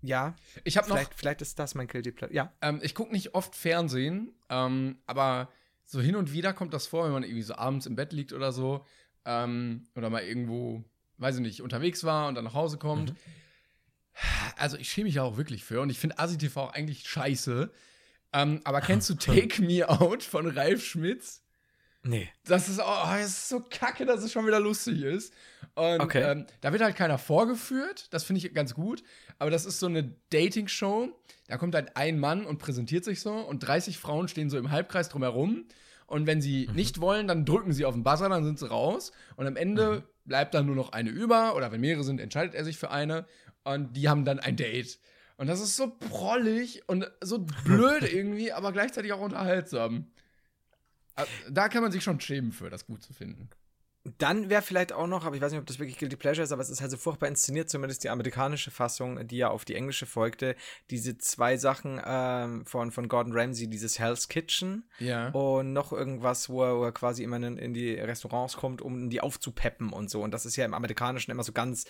ja, 0.00 0.34
Ich 0.64 0.76
habe 0.76 0.88
noch 0.88 0.96
vielleicht, 0.96 1.14
vielleicht 1.14 1.42
ist 1.42 1.58
das 1.58 1.74
mein 1.74 1.86
Guilty 1.86 2.12
Pleasure. 2.12 2.34
Ja. 2.34 2.52
Ähm, 2.60 2.80
ich 2.82 2.94
gucke 2.94 3.12
nicht 3.12 3.34
oft 3.34 3.54
Fernsehen, 3.56 4.34
ähm, 4.50 4.98
aber 5.06 5.48
so 5.86 6.00
hin 6.00 6.16
und 6.16 6.32
wieder 6.32 6.52
kommt 6.52 6.72
das 6.74 6.86
vor, 6.86 7.04
wenn 7.04 7.12
man 7.12 7.22
irgendwie 7.22 7.42
so 7.42 7.54
abends 7.54 7.86
im 7.86 7.94
Bett 7.96 8.12
liegt 8.12 8.32
oder 8.32 8.52
so. 8.52 8.84
Ähm, 9.24 9.86
oder 9.94 10.10
mal 10.10 10.22
irgendwo, 10.22 10.84
weiß 11.18 11.36
ich 11.36 11.40
nicht, 11.42 11.62
unterwegs 11.62 12.04
war 12.04 12.28
und 12.28 12.34
dann 12.34 12.44
nach 12.44 12.54
Hause 12.54 12.78
kommt. 12.78 13.12
Mhm. 13.12 13.16
Also 14.56 14.76
ich 14.76 14.90
schäme 14.90 15.06
mich 15.06 15.16
ja 15.16 15.22
auch 15.22 15.36
wirklich 15.36 15.64
für 15.64 15.80
und 15.80 15.90
ich 15.90 15.98
finde 15.98 16.18
ASI-TV 16.18 16.60
auch 16.60 16.72
eigentlich 16.72 17.08
scheiße. 17.08 17.70
Ähm, 18.32 18.60
aber 18.64 18.80
kennst 18.82 19.08
du 19.10 19.14
Take 19.14 19.62
Me 19.62 19.88
Out 19.88 20.22
von 20.22 20.46
Ralf 20.46 20.84
Schmitz? 20.84 21.40
Nee. 22.06 22.28
Das 22.44 22.68
ist, 22.68 22.80
oh, 22.80 23.04
das 23.06 23.28
ist 23.28 23.48
so 23.48 23.60
kacke, 23.60 24.04
dass 24.04 24.22
es 24.22 24.30
schon 24.30 24.46
wieder 24.46 24.60
lustig 24.60 25.00
ist. 25.02 25.32
Und 25.74 26.00
Okay. 26.02 26.22
ähm, 26.22 26.46
da 26.60 26.70
wird 26.70 26.82
halt 26.82 26.96
keiner 26.96 27.16
vorgeführt. 27.16 28.12
Das 28.12 28.24
finde 28.24 28.46
ich 28.46 28.52
ganz 28.52 28.74
gut. 28.74 29.02
Aber 29.38 29.50
das 29.50 29.64
ist 29.64 29.80
so 29.80 29.86
eine 29.86 30.14
Dating-Show. 30.30 31.08
Da 31.48 31.56
kommt 31.56 31.74
halt 31.74 31.96
ein 31.96 32.18
Mann 32.18 32.44
und 32.44 32.58
präsentiert 32.58 33.04
sich 33.04 33.20
so. 33.20 33.32
Und 33.32 33.60
30 33.60 33.98
Frauen 33.98 34.28
stehen 34.28 34.50
so 34.50 34.58
im 34.58 34.70
Halbkreis 34.70 35.08
drumherum. 35.08 35.64
Und 36.14 36.28
wenn 36.28 36.40
sie 36.40 36.70
nicht 36.72 37.00
wollen, 37.00 37.26
dann 37.26 37.44
drücken 37.44 37.72
sie 37.72 37.84
auf 37.84 37.94
den 37.94 38.04
Buzzer, 38.04 38.28
dann 38.28 38.44
sind 38.44 38.60
sie 38.60 38.68
raus. 38.68 39.10
Und 39.34 39.48
am 39.48 39.56
Ende 39.56 40.04
bleibt 40.24 40.54
dann 40.54 40.64
nur 40.64 40.76
noch 40.76 40.92
eine 40.92 41.10
über. 41.10 41.56
Oder 41.56 41.72
wenn 41.72 41.80
mehrere 41.80 42.04
sind, 42.04 42.20
entscheidet 42.20 42.54
er 42.54 42.64
sich 42.64 42.78
für 42.78 42.92
eine. 42.92 43.26
Und 43.64 43.96
die 43.96 44.08
haben 44.08 44.24
dann 44.24 44.38
ein 44.38 44.54
Date. 44.54 45.00
Und 45.38 45.48
das 45.48 45.60
ist 45.60 45.76
so 45.76 45.90
prollig 45.90 46.88
und 46.88 47.10
so 47.20 47.40
blöd 47.40 48.04
irgendwie, 48.14 48.52
aber 48.52 48.70
gleichzeitig 48.70 49.12
auch 49.12 49.22
unterhaltsam. 49.22 50.06
Also, 51.16 51.32
Da 51.50 51.68
kann 51.68 51.82
man 51.82 51.90
sich 51.90 52.04
schon 52.04 52.20
schämen 52.20 52.52
für, 52.52 52.70
das 52.70 52.86
gut 52.86 53.02
zu 53.02 53.12
finden. 53.12 53.50
Dann 54.18 54.50
wäre 54.50 54.60
vielleicht 54.60 54.92
auch 54.92 55.06
noch, 55.06 55.24
aber 55.24 55.34
ich 55.34 55.40
weiß 55.40 55.52
nicht, 55.52 55.60
ob 55.60 55.66
das 55.66 55.78
wirklich 55.78 55.96
Guilty 55.98 56.16
Pleasure 56.16 56.44
ist, 56.44 56.52
aber 56.52 56.60
es 56.60 56.68
ist 56.68 56.82
halt 56.82 56.90
so 56.90 56.98
furchtbar 56.98 57.26
inszeniert, 57.26 57.70
zumindest 57.70 58.04
die 58.04 58.10
amerikanische 58.10 58.70
Fassung, 58.70 59.26
die 59.26 59.38
ja 59.38 59.48
auf 59.48 59.64
die 59.64 59.74
englische 59.74 60.04
folgte. 60.04 60.56
Diese 60.90 61.16
zwei 61.16 61.56
Sachen 61.56 61.98
ähm, 62.04 62.66
von, 62.66 62.90
von 62.90 63.08
Gordon 63.08 63.32
Ramsay, 63.32 63.66
dieses 63.66 63.98
Hell's 63.98 64.28
Kitchen 64.28 64.84
Ja. 64.98 65.28
und 65.30 65.72
noch 65.72 65.90
irgendwas, 65.92 66.50
wo 66.50 66.62
er, 66.64 66.76
wo 66.76 66.84
er 66.84 66.92
quasi 66.92 67.22
immer 67.22 67.36
in, 67.36 67.56
in 67.56 67.72
die 67.72 67.94
Restaurants 67.94 68.58
kommt, 68.58 68.82
um 68.82 69.08
die 69.08 69.22
aufzupeppen 69.22 69.90
und 69.90 70.10
so. 70.10 70.20
Und 70.22 70.32
das 70.32 70.44
ist 70.44 70.56
ja 70.56 70.66
im 70.66 70.74
Amerikanischen 70.74 71.30
immer 71.30 71.42
so 71.42 71.52
ganz 71.52 71.86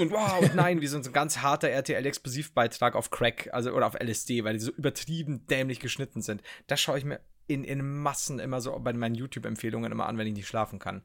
und 0.00 0.10
wow 0.10 0.40
und 0.40 0.56
nein, 0.56 0.80
wie 0.80 0.88
so 0.88 0.96
ein 0.96 1.12
ganz 1.12 1.38
harter 1.38 1.68
RTL-Explosivbeitrag 1.70 2.96
auf 2.96 3.10
Crack, 3.10 3.48
also 3.52 3.70
oder 3.72 3.86
auf 3.86 3.94
LSD, 3.94 4.42
weil 4.44 4.54
die 4.54 4.60
so 4.60 4.72
übertrieben 4.72 5.46
dämlich 5.46 5.78
geschnitten 5.78 6.20
sind. 6.20 6.42
Das 6.66 6.80
schaue 6.80 6.98
ich 6.98 7.04
mir 7.04 7.20
in, 7.50 7.64
in 7.64 7.98
Massen 7.98 8.38
immer 8.38 8.60
so 8.60 8.78
bei 8.78 8.92
meinen 8.92 9.14
YouTube-Empfehlungen 9.14 9.90
immer 9.90 10.06
an, 10.06 10.16
wenn 10.18 10.26
ich 10.26 10.34
nicht 10.34 10.46
schlafen 10.48 10.78
kann. 10.78 11.02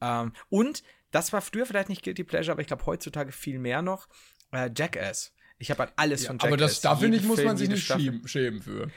Ähm, 0.00 0.32
und 0.48 0.82
das 1.10 1.32
war 1.32 1.40
früher 1.40 1.66
vielleicht 1.66 1.88
nicht 1.88 2.02
Guilty 2.02 2.24
Pleasure, 2.24 2.52
aber 2.52 2.60
ich 2.60 2.66
glaube 2.66 2.84
heutzutage 2.86 3.32
viel 3.32 3.58
mehr 3.58 3.82
noch. 3.82 4.08
Äh, 4.52 4.70
Jackass. 4.76 5.32
Ich 5.58 5.70
habe 5.70 5.84
halt 5.84 5.92
alles 5.96 6.22
Ja, 6.22 6.28
von 6.28 6.38
Jackass. 6.38 6.48
aber 6.48 6.56
das, 6.56 6.80
da 6.80 6.96
finde 6.96 7.16
ich, 7.18 7.24
muss 7.24 7.36
Film, 7.36 7.48
man 7.48 7.56
sich 7.56 7.68
nicht 7.68 7.86
schämen, 7.86 8.26
schämen 8.26 8.60
für. 8.60 8.90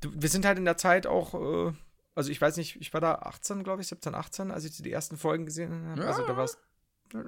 du, 0.00 0.12
wir 0.14 0.28
sind 0.28 0.44
halt 0.44 0.58
in 0.58 0.64
der 0.64 0.76
Zeit 0.76 1.06
auch, 1.06 1.34
äh, 1.34 1.72
also 2.14 2.30
ich 2.30 2.40
weiß 2.40 2.56
nicht, 2.56 2.80
ich 2.80 2.94
war 2.94 3.00
da 3.00 3.16
18, 3.16 3.64
glaube 3.64 3.82
ich, 3.82 3.88
17, 3.88 4.14
18, 4.14 4.50
als 4.52 4.64
ich 4.64 4.76
die 4.76 4.92
ersten 4.92 5.16
Folgen 5.16 5.44
gesehen 5.44 5.86
habe. 5.88 6.02
Ja. 6.02 6.08
Also 6.08 6.24
da 6.26 6.36
war 6.36 6.44
es. 6.44 6.58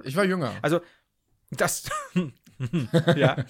Ich 0.03 0.15
war 0.15 0.23
jünger. 0.25 0.53
Also, 0.61 0.81
das. 1.51 1.89
ja. 3.15 3.45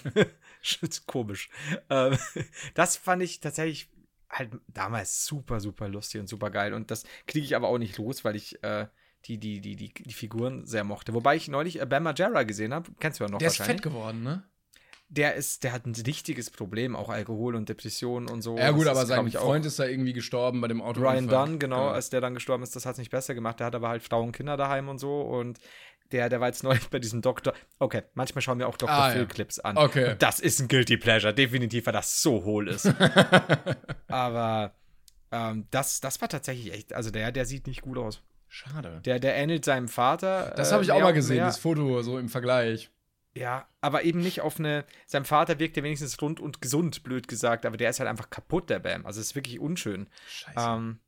Komisch. 1.06 1.48
Ähm, 1.88 2.18
das 2.74 2.96
fand 2.96 3.22
ich 3.22 3.40
tatsächlich 3.40 3.88
halt 4.30 4.50
damals 4.68 5.26
super, 5.26 5.60
super 5.60 5.88
lustig 5.88 6.20
und 6.20 6.28
super 6.28 6.50
geil. 6.50 6.72
Und 6.72 6.90
das 6.90 7.04
kriege 7.26 7.44
ich 7.44 7.56
aber 7.56 7.68
auch 7.68 7.78
nicht 7.78 7.98
los, 7.98 8.24
weil 8.24 8.36
ich 8.36 8.62
äh, 8.62 8.86
die, 9.26 9.38
die, 9.38 9.60
die, 9.60 9.76
die, 9.76 9.92
die 9.92 10.12
Figuren 10.12 10.66
sehr 10.66 10.84
mochte. 10.84 11.12
Wobei 11.12 11.36
ich 11.36 11.48
neulich 11.48 11.80
äh, 11.80 11.86
Bam 11.86 12.04
Margera 12.04 12.44
gesehen 12.44 12.72
habe. 12.72 12.90
Kennst 13.00 13.20
du 13.20 13.24
ja 13.24 13.30
noch 13.30 13.38
Der 13.38 13.48
ist 13.48 13.58
fett 13.58 13.82
geworden, 13.82 14.22
ne? 14.22 14.44
der 15.10 15.34
ist, 15.34 15.64
der 15.64 15.72
hat 15.72 15.86
ein 15.86 15.94
richtiges 16.06 16.50
Problem, 16.50 16.94
auch 16.94 17.08
Alkohol 17.08 17.56
und 17.56 17.68
Depressionen 17.68 18.30
und 18.30 18.42
so. 18.42 18.56
Ja, 18.56 18.70
gut, 18.70 18.86
Das 18.86 18.92
aber 18.92 19.02
ist, 19.02 19.08
sein 19.08 19.26
ich, 19.26 19.36
Freund 19.36 19.66
ist 19.66 19.78
da 19.80 19.84
irgendwie 19.84 20.12
gestorben 20.12 20.60
bei 20.60 20.68
dem 20.68 20.80
Auto. 20.80 21.00
Ryan 21.00 21.26
Dunn, 21.26 21.58
genau, 21.58 21.88
als 21.88 22.10
der 22.10 22.20
dann 22.20 22.34
gestorben 22.34 22.62
ist, 22.62 22.76
das 22.76 22.86
hat 22.86 22.92
es 22.92 22.98
nicht 22.98 23.10
besser 23.10 23.34
gemacht. 23.34 23.58
Der 23.58 23.66
hat 23.66 23.74
aber 23.74 23.88
halt 23.88 24.02
Frauen 24.04 24.28
und 24.28 24.32
Kinder 24.32 24.56
daheim 24.56 24.88
und 24.88 24.98
so. 24.98 25.20
Und 25.20 25.58
der, 26.12 26.28
der 26.28 26.40
war 26.40 26.48
jetzt 26.48 26.62
neulich 26.64 26.88
bei 26.88 26.98
diesem 26.98 27.22
Doktor. 27.22 27.54
Okay, 27.78 28.02
manchmal 28.14 28.42
schauen 28.42 28.58
wir 28.58 28.68
auch 28.68 28.76
Dr. 28.76 28.94
Ah, 28.94 29.08
ja. 29.08 29.14
Phil-Clips 29.14 29.60
an. 29.60 29.76
Okay. 29.76 30.12
Und 30.12 30.22
das 30.22 30.40
ist 30.40 30.60
ein 30.60 30.68
Guilty 30.68 30.96
Pleasure, 30.96 31.32
definitiv, 31.32 31.86
weil 31.86 31.92
das 31.92 32.22
so 32.22 32.44
hohl 32.44 32.68
ist. 32.68 32.92
aber 34.08 34.74
ähm, 35.32 35.66
das, 35.70 36.00
das 36.00 36.20
war 36.20 36.28
tatsächlich 36.28 36.72
echt, 36.72 36.92
also 36.92 37.10
der, 37.10 37.32
der 37.32 37.44
sieht 37.46 37.66
nicht 37.66 37.82
gut 37.82 37.98
aus. 37.98 38.22
Schade. 38.48 39.00
Der, 39.04 39.20
der 39.20 39.36
ähnelt 39.36 39.64
seinem 39.64 39.88
Vater. 39.88 40.52
Das 40.56 40.70
äh, 40.70 40.74
habe 40.74 40.82
ich 40.82 40.90
auch 40.90 41.00
mal 41.00 41.12
gesehen, 41.12 41.36
mehr. 41.36 41.46
das 41.46 41.58
Foto 41.58 42.02
so 42.02 42.18
im 42.18 42.28
Vergleich. 42.28 42.90
Ja, 43.32 43.68
aber 43.80 44.02
eben 44.02 44.20
nicht 44.20 44.40
auf 44.40 44.58
eine. 44.58 44.84
Sein 45.06 45.24
Vater 45.24 45.60
wirkt 45.60 45.76
ja 45.76 45.84
wenigstens 45.84 46.20
rund 46.20 46.40
und 46.40 46.60
gesund, 46.60 47.04
blöd 47.04 47.28
gesagt, 47.28 47.64
aber 47.64 47.76
der 47.76 47.90
ist 47.90 48.00
halt 48.00 48.10
einfach 48.10 48.28
kaputt, 48.28 48.68
der 48.68 48.80
Bam. 48.80 49.06
Also 49.06 49.20
es 49.20 49.28
ist 49.28 49.34
wirklich 49.36 49.60
unschön. 49.60 50.08
Scheiße. 50.26 50.68
Ähm, 50.68 50.98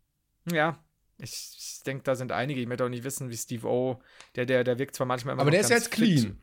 ja, 0.50 0.78
ich, 1.22 1.32
ich 1.58 1.82
denke, 1.84 2.02
da 2.04 2.14
sind 2.14 2.32
einige. 2.32 2.60
Ich 2.60 2.66
möchte 2.66 2.84
auch 2.84 2.88
nicht 2.88 3.04
wissen, 3.04 3.30
wie 3.30 3.36
Steve 3.36 3.66
O, 3.66 4.00
der, 4.36 4.46
der, 4.46 4.64
der 4.64 4.78
wirkt 4.78 4.94
zwar 4.94 5.06
manchmal 5.06 5.34
immer 5.34 5.42
aber 5.42 5.50
der 5.50 5.60
ist 5.60 5.70
jetzt 5.70 5.94
fit. 5.94 6.04
clean. 6.04 6.42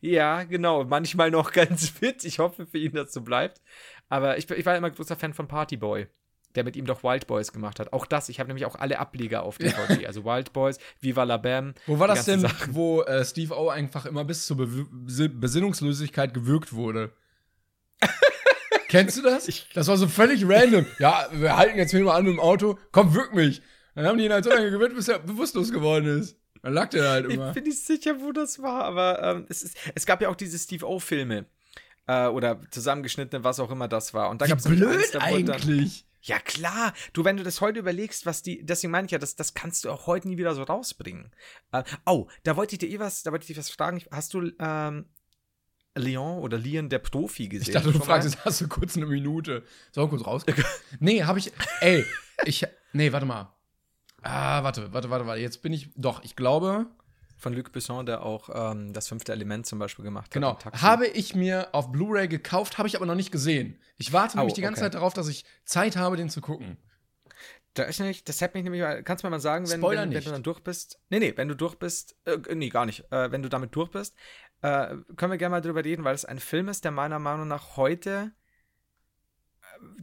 Ja, 0.00 0.42
genau. 0.44 0.84
Manchmal 0.84 1.30
noch 1.30 1.52
ganz 1.52 1.88
fit. 1.88 2.24
Ich 2.24 2.38
hoffe 2.38 2.66
für 2.66 2.78
ihn, 2.78 2.92
dass 2.92 3.12
so 3.12 3.20
bleibt. 3.22 3.60
Aber 4.08 4.36
ich, 4.38 4.50
ich 4.50 4.66
war 4.66 4.76
immer 4.76 4.90
großer 4.90 5.16
Fan 5.16 5.32
von 5.34 5.48
Party 5.48 5.76
Boy, 5.76 6.06
der 6.54 6.64
mit 6.64 6.76
ihm 6.76 6.86
doch 6.86 7.02
Wild 7.04 7.26
Boys 7.26 7.52
gemacht 7.52 7.78
hat. 7.80 7.92
Auch 7.92 8.06
das. 8.06 8.28
Ich 8.28 8.38
habe 8.40 8.48
nämlich 8.48 8.66
auch 8.66 8.74
alle 8.76 8.98
Ableger 8.98 9.42
auf 9.42 9.58
DVD. 9.58 10.06
Also 10.06 10.24
Wild 10.24 10.52
Boys, 10.52 10.78
Viva 11.00 11.22
la 11.24 11.36
Bam. 11.36 11.74
Wo 11.86 11.98
war 11.98 12.08
das 12.08 12.24
denn, 12.24 12.40
Sachen. 12.40 12.74
wo 12.74 13.02
äh, 13.02 13.24
Steve 13.24 13.54
O 13.56 13.68
einfach 13.68 14.06
immer 14.06 14.24
bis 14.24 14.46
zur 14.46 14.56
Be 14.56 14.64
Besi- 14.66 15.28
Besinnungslosigkeit 15.28 16.34
gewürgt 16.34 16.72
wurde? 16.72 17.12
Kennst 18.88 19.16
du 19.18 19.22
das? 19.22 19.48
Das 19.74 19.88
war 19.88 19.96
so 19.96 20.06
völlig 20.06 20.44
random. 20.48 20.86
Ja, 20.98 21.28
wir 21.32 21.56
halten 21.56 21.76
jetzt 21.76 21.90
hier 21.90 22.02
mal 22.04 22.16
an 22.16 22.24
mit 22.24 22.32
dem 22.34 22.40
Auto. 22.40 22.78
Komm, 22.92 23.14
wirk 23.14 23.34
mich. 23.34 23.60
Dann 23.96 24.06
haben 24.06 24.18
die 24.18 24.26
ihn 24.26 24.32
halt 24.32 24.44
so 24.44 24.50
lange 24.50 24.70
gewürgt, 24.70 24.94
bis 24.94 25.08
er 25.08 25.18
bewusstlos 25.18 25.72
geworden 25.72 26.20
ist. 26.20 26.36
Dann 26.62 26.74
lag 26.74 26.90
der 26.90 27.08
halt 27.08 27.26
Ich 27.28 27.34
immer. 27.34 27.52
bin 27.52 27.64
nicht 27.64 27.78
sicher, 27.84 28.20
wo 28.20 28.30
das 28.30 28.60
war, 28.62 28.84
aber 28.84 29.22
ähm, 29.22 29.46
es, 29.48 29.62
ist, 29.62 29.76
es 29.94 30.04
gab 30.04 30.20
ja 30.20 30.28
auch 30.28 30.36
diese 30.36 30.58
Steve 30.58 30.86
O-Filme. 30.86 31.46
Äh, 32.06 32.26
oder 32.26 32.60
zusammengeschnittene, 32.70 33.42
was 33.42 33.58
auch 33.58 33.70
immer 33.70 33.88
das 33.88 34.14
war. 34.14 34.30
Und 34.30 34.40
da 34.42 34.46
gab 34.46 34.58
es 34.58 34.64
blöd 34.64 35.16
eigentlich. 35.16 36.04
Ja, 36.20 36.38
klar. 36.38 36.92
Du, 37.14 37.24
wenn 37.24 37.36
du 37.36 37.42
das 37.42 37.60
heute 37.60 37.78
überlegst, 37.78 38.26
was 38.26 38.42
die, 38.42 38.64
deswegen 38.64 38.90
meine 38.90 39.06
ich 39.06 39.12
ja, 39.12 39.18
das, 39.18 39.34
das 39.34 39.54
kannst 39.54 39.84
du 39.84 39.90
auch 39.90 40.06
heute 40.06 40.28
nie 40.28 40.36
wieder 40.36 40.54
so 40.54 40.62
rausbringen. 40.62 41.32
Äh, 41.72 41.82
oh, 42.04 42.28
da 42.42 42.56
wollte 42.56 42.74
ich 42.74 42.78
dir 42.80 42.88
eh 42.88 42.98
was, 42.98 43.22
da 43.22 43.32
wollte 43.32 43.44
ich 43.44 43.48
dich 43.48 43.58
was 43.58 43.70
fragen. 43.70 44.02
Hast 44.10 44.34
du 44.34 44.52
ähm, 44.58 45.06
Leon 45.94 46.38
oder 46.40 46.58
Leon 46.58 46.90
der 46.90 46.98
Profi 46.98 47.48
gesehen? 47.48 47.68
Ich 47.68 47.72
dachte, 47.72 47.92
du 47.92 47.98
fragst, 48.00 48.28
jetzt 48.28 48.44
hast 48.44 48.60
du 48.60 48.68
kurz 48.68 48.96
eine 48.96 49.06
Minute. 49.06 49.62
Soll 49.92 50.04
ich 50.04 50.10
kurz 50.10 50.26
raus? 50.26 50.44
nee, 51.00 51.22
habe 51.22 51.38
ich. 51.38 51.52
Ey, 51.80 52.04
ich. 52.44 52.66
Nee, 52.92 53.12
warte 53.12 53.26
mal. 53.26 53.55
Ah, 54.28 54.62
warte, 54.64 54.92
warte, 54.92 55.10
warte, 55.10 55.26
warte. 55.26 55.40
Jetzt 55.40 55.62
bin 55.62 55.72
ich. 55.72 55.90
Doch, 55.96 56.22
ich 56.24 56.36
glaube. 56.36 56.86
Von 57.38 57.52
Luc 57.52 57.70
Besson, 57.70 58.06
der 58.06 58.22
auch 58.22 58.48
ähm, 58.72 58.94
das 58.94 59.08
fünfte 59.08 59.30
Element 59.30 59.66
zum 59.66 59.78
Beispiel 59.78 60.02
gemacht 60.06 60.28
hat. 60.28 60.32
Genau. 60.32 60.58
Habe 60.80 61.06
ich 61.06 61.34
mir 61.34 61.68
auf 61.74 61.92
Blu-ray 61.92 62.28
gekauft, 62.28 62.78
habe 62.78 62.88
ich 62.88 62.96
aber 62.96 63.04
noch 63.04 63.14
nicht 63.14 63.30
gesehen. 63.30 63.78
Ich 63.98 64.14
warte 64.14 64.38
nämlich 64.38 64.54
Oh, 64.54 64.56
die 64.56 64.62
ganze 64.62 64.80
okay. 64.80 64.86
Zeit 64.86 64.94
darauf, 64.94 65.12
dass 65.12 65.28
ich 65.28 65.44
Zeit 65.66 65.96
habe, 65.98 66.16
den 66.16 66.30
zu 66.30 66.40
gucken. 66.40 66.78
Da 67.74 67.82
ist 67.82 68.00
nämlich, 68.00 68.24
das 68.24 68.40
hat 68.40 68.54
mich 68.54 68.64
nämlich, 68.64 68.80
mal- 68.80 69.02
kannst 69.02 69.22
du 69.22 69.26
mir 69.26 69.32
mal 69.32 69.38
sagen, 69.40 69.68
wenn, 69.68 69.82
wenn, 69.82 70.14
wenn 70.14 70.24
du 70.24 70.30
dann 70.30 70.42
durch 70.42 70.60
bist. 70.60 70.98
Nee, 71.10 71.18
nee, 71.18 71.34
wenn 71.36 71.46
du 71.48 71.54
durch 71.54 71.74
bist, 71.74 72.16
äh, 72.24 72.38
nee, 72.54 72.70
gar 72.70 72.86
nicht. 72.86 73.00
Äh, 73.12 73.30
wenn 73.30 73.42
du 73.42 73.50
damit 73.50 73.76
durch 73.76 73.90
bist, 73.90 74.14
äh, 74.62 74.96
können 75.16 75.32
wir 75.32 75.36
gerne 75.36 75.50
mal 75.56 75.60
drüber 75.60 75.84
reden, 75.84 76.04
weil 76.04 76.14
es 76.14 76.24
ein 76.24 76.38
Film 76.40 76.68
ist, 76.68 76.84
der 76.84 76.90
meiner 76.90 77.18
Meinung 77.18 77.48
nach 77.48 77.76
heute 77.76 78.32
äh, 79.60 80.02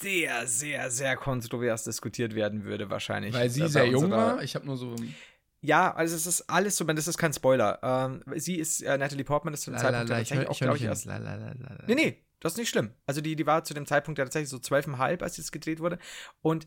sehr, 0.00 0.46
sehr, 0.46 0.90
sehr 0.90 1.16
kontrovers 1.16 1.84
diskutiert 1.84 2.34
werden 2.34 2.64
würde, 2.64 2.90
wahrscheinlich. 2.90 3.34
Weil 3.34 3.50
sie 3.50 3.62
Äh, 3.62 3.68
sehr 3.68 3.86
jung 3.86 4.10
war. 4.10 4.42
Ich 4.42 4.54
habe 4.54 4.66
nur 4.66 4.76
so. 4.76 4.96
Ja, 5.62 5.94
also 5.94 6.16
es 6.16 6.26
ist 6.26 6.48
alles 6.48 6.76
so, 6.76 6.84
das 6.84 7.06
ist 7.06 7.18
kein 7.18 7.32
Spoiler. 7.32 7.78
Ähm, 7.82 8.22
sie 8.36 8.56
ist, 8.56 8.80
äh, 8.82 8.96
Natalie 8.96 9.24
Portman 9.24 9.52
ist 9.52 9.62
zu 9.62 9.70
dem 9.70 9.78
Zeitpunkt 9.78 10.08
ja 10.08 10.16
tatsächlich 10.16 10.48
auch, 10.48 10.58
glaube 10.58 10.76
ich, 10.78 10.84
erst 10.84 11.06
Nee, 11.06 11.94
nee, 11.94 12.24
das 12.40 12.54
ist 12.54 12.58
nicht 12.58 12.70
schlimm. 12.70 12.94
Also 13.06 13.20
die, 13.20 13.36
die 13.36 13.46
war 13.46 13.62
zu 13.64 13.74
dem 13.74 13.86
Zeitpunkt 13.86 14.18
ja 14.18 14.24
tatsächlich 14.24 14.48
so 14.48 14.58
zwölfeinhalb, 14.58 15.22
als 15.22 15.36
es 15.36 15.52
gedreht 15.52 15.80
wurde. 15.80 15.98
Und 16.40 16.66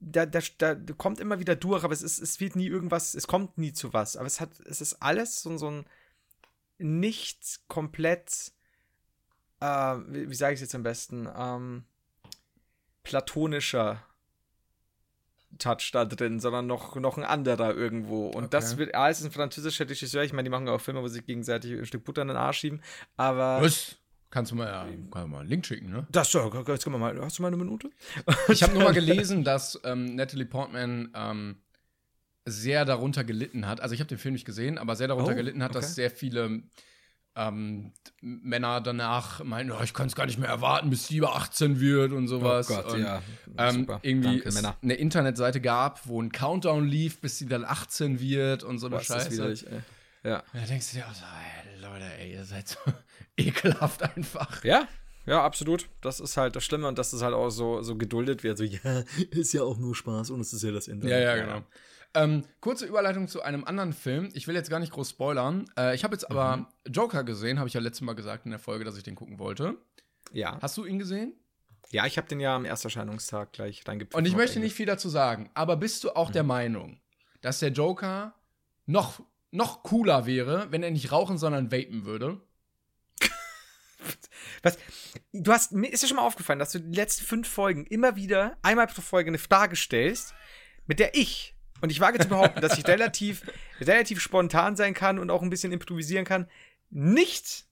da, 0.00 0.24
da, 0.26 0.40
da 0.58 0.74
kommt 0.96 1.20
immer 1.20 1.40
wieder 1.40 1.56
durch, 1.56 1.84
aber 1.84 1.92
es, 1.92 2.02
ist, 2.02 2.18
es 2.18 2.40
wird 2.40 2.56
nie 2.56 2.66
irgendwas, 2.66 3.14
es 3.14 3.26
kommt 3.26 3.58
nie 3.58 3.72
zu 3.72 3.92
was. 3.92 4.16
Aber 4.16 4.26
es 4.26 4.40
hat, 4.40 4.60
es 4.60 4.80
ist 4.80 4.94
alles 5.02 5.42
so, 5.42 5.56
so 5.58 5.70
ein 5.70 5.86
nicht 6.78 7.60
komplett, 7.68 8.52
äh, 9.60 9.66
wie, 9.66 10.30
wie 10.30 10.34
sage 10.34 10.54
ich 10.54 10.58
es 10.58 10.62
jetzt 10.62 10.74
am 10.74 10.82
besten, 10.82 11.28
ähm, 11.34 11.84
platonischer 13.06 14.02
Touch 15.58 15.90
da 15.92 16.04
drin, 16.04 16.40
sondern 16.40 16.66
noch, 16.66 16.96
noch 16.96 17.16
ein 17.16 17.24
anderer 17.24 17.74
irgendwo. 17.74 18.26
Und 18.28 18.52
das 18.52 18.72
Okay. 18.72 18.78
wird, 18.78 18.94
ah, 18.94 19.08
es 19.08 19.20
ist 19.20 19.26
ein 19.26 19.30
französischer 19.30 19.88
Regisseur, 19.88 20.22
ich 20.22 20.32
meine, 20.32 20.44
die 20.44 20.50
machen 20.50 20.66
ja 20.66 20.72
auch 20.74 20.80
Filme, 20.80 21.00
wo 21.02 21.08
sie 21.08 21.14
sich 21.14 21.26
gegenseitig 21.26 21.72
ein 21.72 21.86
Stück 21.86 22.04
Butter 22.04 22.22
in 22.22 22.28
den 22.28 22.36
Arsch 22.36 22.58
schieben, 22.58 22.82
aber. 23.16 23.62
Was? 23.62 23.96
Kannst 24.28 24.50
du 24.50 24.56
mal, 24.56 24.66
ja, 24.66 24.86
kann 25.12 25.30
mal 25.30 25.40
einen 25.40 25.48
Link 25.48 25.64
schicken, 25.64 25.88
ne? 25.88 26.06
Das, 26.10 26.32
ja, 26.32 26.44
jetzt 26.44 26.82
können 26.84 26.96
wir 26.96 26.98
mal, 26.98 27.18
hast 27.22 27.38
du 27.38 27.42
mal 27.42 27.48
eine 27.48 27.56
Minute? 27.56 27.90
Ich 28.48 28.62
habe 28.62 28.74
nur 28.74 28.82
mal 28.82 28.92
gelesen, 28.92 29.44
dass 29.44 29.80
ähm, 29.84 30.16
Natalie 30.16 30.44
Portman 30.46 31.10
ähm, 31.14 31.56
sehr 32.44 32.84
darunter 32.84 33.22
gelitten 33.24 33.66
hat. 33.66 33.80
Also 33.80 33.94
ich 33.94 34.00
habe 34.00 34.08
den 34.08 34.18
Film 34.18 34.34
nicht 34.34 34.44
gesehen, 34.44 34.78
aber 34.78 34.96
sehr 34.96 35.08
darunter 35.08 35.32
Oh, 35.32 35.36
gelitten 35.36 35.62
hat, 35.62 35.70
okay. 35.70 35.78
dass 35.80 35.94
sehr 35.94 36.10
viele 36.10 36.64
ähm, 37.36 37.92
Männer 38.22 38.80
danach 38.80 39.44
meinen, 39.44 39.70
oh, 39.70 39.80
ich 39.82 39.92
kann 39.92 40.06
es 40.06 40.14
gar 40.16 40.26
nicht 40.26 40.38
mehr 40.38 40.48
erwarten, 40.48 40.88
bis 40.90 41.06
sie 41.06 41.18
über 41.18 41.36
18 41.36 41.78
wird 41.80 42.12
und 42.12 42.28
sowas. 42.28 42.70
und, 42.70 43.06
Ähm, 43.58 43.80
Super. 43.80 44.00
irgendwie 44.02 44.28
Danke, 44.36 44.48
es 44.48 44.54
Männer. 44.54 44.76
eine 44.82 44.94
Internetseite 44.94 45.60
gab, 45.60 46.06
wo 46.06 46.20
ein 46.20 46.32
Countdown 46.32 46.86
lief, 46.86 47.20
bis 47.20 47.38
sie 47.38 47.46
dann 47.46 47.64
18 47.64 48.20
wird 48.20 48.62
und 48.64 48.78
so 48.78 48.86
eine 48.86 49.00
Scheiße. 49.00 49.30
widerlich. 49.32 49.66
Ja. 50.24 50.38
Und 50.52 50.62
da 50.62 50.66
denkst 50.66 50.90
du 50.90 50.96
dir 50.96 51.06
auch 51.06 51.14
so, 51.14 51.24
ey, 51.24 51.80
Leute, 51.82 52.04
ey, 52.18 52.32
ihr 52.32 52.44
seid 52.44 52.68
so 52.68 52.78
ekelhaft 53.36 54.02
einfach. 54.02 54.64
Ja, 54.64 54.88
ja, 55.26 55.44
absolut. 55.44 55.88
Das 56.00 56.20
ist 56.20 56.36
halt 56.36 56.56
das 56.56 56.64
Schlimme 56.64 56.88
und 56.88 56.98
dass 56.98 57.12
es 57.12 57.20
halt 57.22 57.34
auch 57.34 57.50
so, 57.50 57.82
so 57.82 57.96
geduldet 57.96 58.42
wird. 58.44 58.58
So, 58.58 58.64
ja, 58.64 59.02
ist 59.30 59.52
ja 59.52 59.62
auch 59.62 59.76
nur 59.76 59.94
Spaß 59.94 60.30
und 60.30 60.40
es 60.40 60.52
ist 60.52 60.62
ja 60.62 60.70
das 60.72 60.88
Internet. 60.88 61.12
Ja, 61.20 61.36
ja, 61.36 61.44
genau. 61.44 61.62
Ähm, 62.16 62.44
kurze 62.60 62.86
Überleitung 62.86 63.28
zu 63.28 63.42
einem 63.42 63.64
anderen 63.64 63.92
Film. 63.92 64.30
Ich 64.34 64.48
will 64.48 64.54
jetzt 64.54 64.70
gar 64.70 64.80
nicht 64.80 64.92
groß 64.92 65.10
spoilern. 65.10 65.66
Äh, 65.76 65.94
ich 65.94 66.02
habe 66.02 66.14
jetzt 66.14 66.30
aber 66.30 66.56
Mhm. 66.56 66.66
Joker 66.88 67.24
gesehen, 67.24 67.58
habe 67.58 67.68
ich 67.68 67.74
ja 67.74 67.80
letztes 67.80 68.00
Mal 68.02 68.14
gesagt 68.14 68.44
in 68.46 68.50
der 68.50 68.58
Folge, 68.60 68.84
dass 68.84 68.96
ich 68.96 69.02
den 69.02 69.14
gucken 69.14 69.38
wollte. 69.38 69.76
Ja, 70.32 70.58
Hast 70.62 70.76
du 70.76 70.84
ihn 70.84 70.98
gesehen? 70.98 71.34
ja 71.90 72.04
ich 72.06 72.16
habe 72.18 72.26
den 72.26 72.40
ja 72.40 72.56
am 72.56 72.64
Ersterscheinungstag 72.64 73.52
gleich 73.52 73.86
reingepfiffen. 73.86 74.18
Und 74.18 74.26
ich 74.26 74.34
möchte 74.34 74.58
nicht 74.58 74.74
viel 74.74 74.86
dazu 74.86 75.08
sagen, 75.08 75.50
aber 75.54 75.76
bist 75.76 76.02
du 76.04 76.10
auch 76.16 76.30
der 76.32 76.42
Mhm. 76.42 76.48
Meinung, 76.48 77.00
dass 77.42 77.60
der 77.60 77.68
Joker 77.70 78.34
noch, 78.86 79.20
noch 79.52 79.82
cooler 79.82 80.26
wäre, 80.26 80.66
wenn 80.72 80.82
er 80.82 80.90
nicht 80.90 81.12
rauchen, 81.12 81.38
sondern 81.38 81.70
vapen 81.70 82.04
würde? 82.04 82.40
Was? 84.62 84.78
Du 85.32 85.52
hast, 85.52 85.72
mir 85.72 85.88
ist 85.92 86.02
ja 86.02 86.08
schon 86.08 86.16
mal 86.16 86.22
aufgefallen, 86.26 86.58
dass 86.58 86.72
du 86.72 86.80
die 86.80 86.96
letzten 86.96 87.24
fünf 87.24 87.48
Folgen 87.48 87.86
immer 87.86 88.16
wieder 88.16 88.56
einmal 88.62 88.86
pro 88.86 89.00
Folge 89.00 89.28
eine 89.28 89.38
Frage 89.38 89.76
stellst, 89.76 90.34
mit 90.86 90.98
der 90.98 91.14
ich, 91.14 91.54
und 91.86 91.90
ich 91.92 92.00
wage 92.00 92.18
zu 92.18 92.26
behaupten, 92.26 92.60
dass 92.60 92.76
ich 92.76 92.84
relativ, 92.88 93.42
relativ 93.80 94.20
spontan 94.20 94.74
sein 94.74 94.92
kann 94.92 95.20
und 95.20 95.30
auch 95.30 95.40
ein 95.40 95.50
bisschen 95.50 95.70
improvisieren 95.70 96.24
kann, 96.24 96.48
nicht 96.90 97.64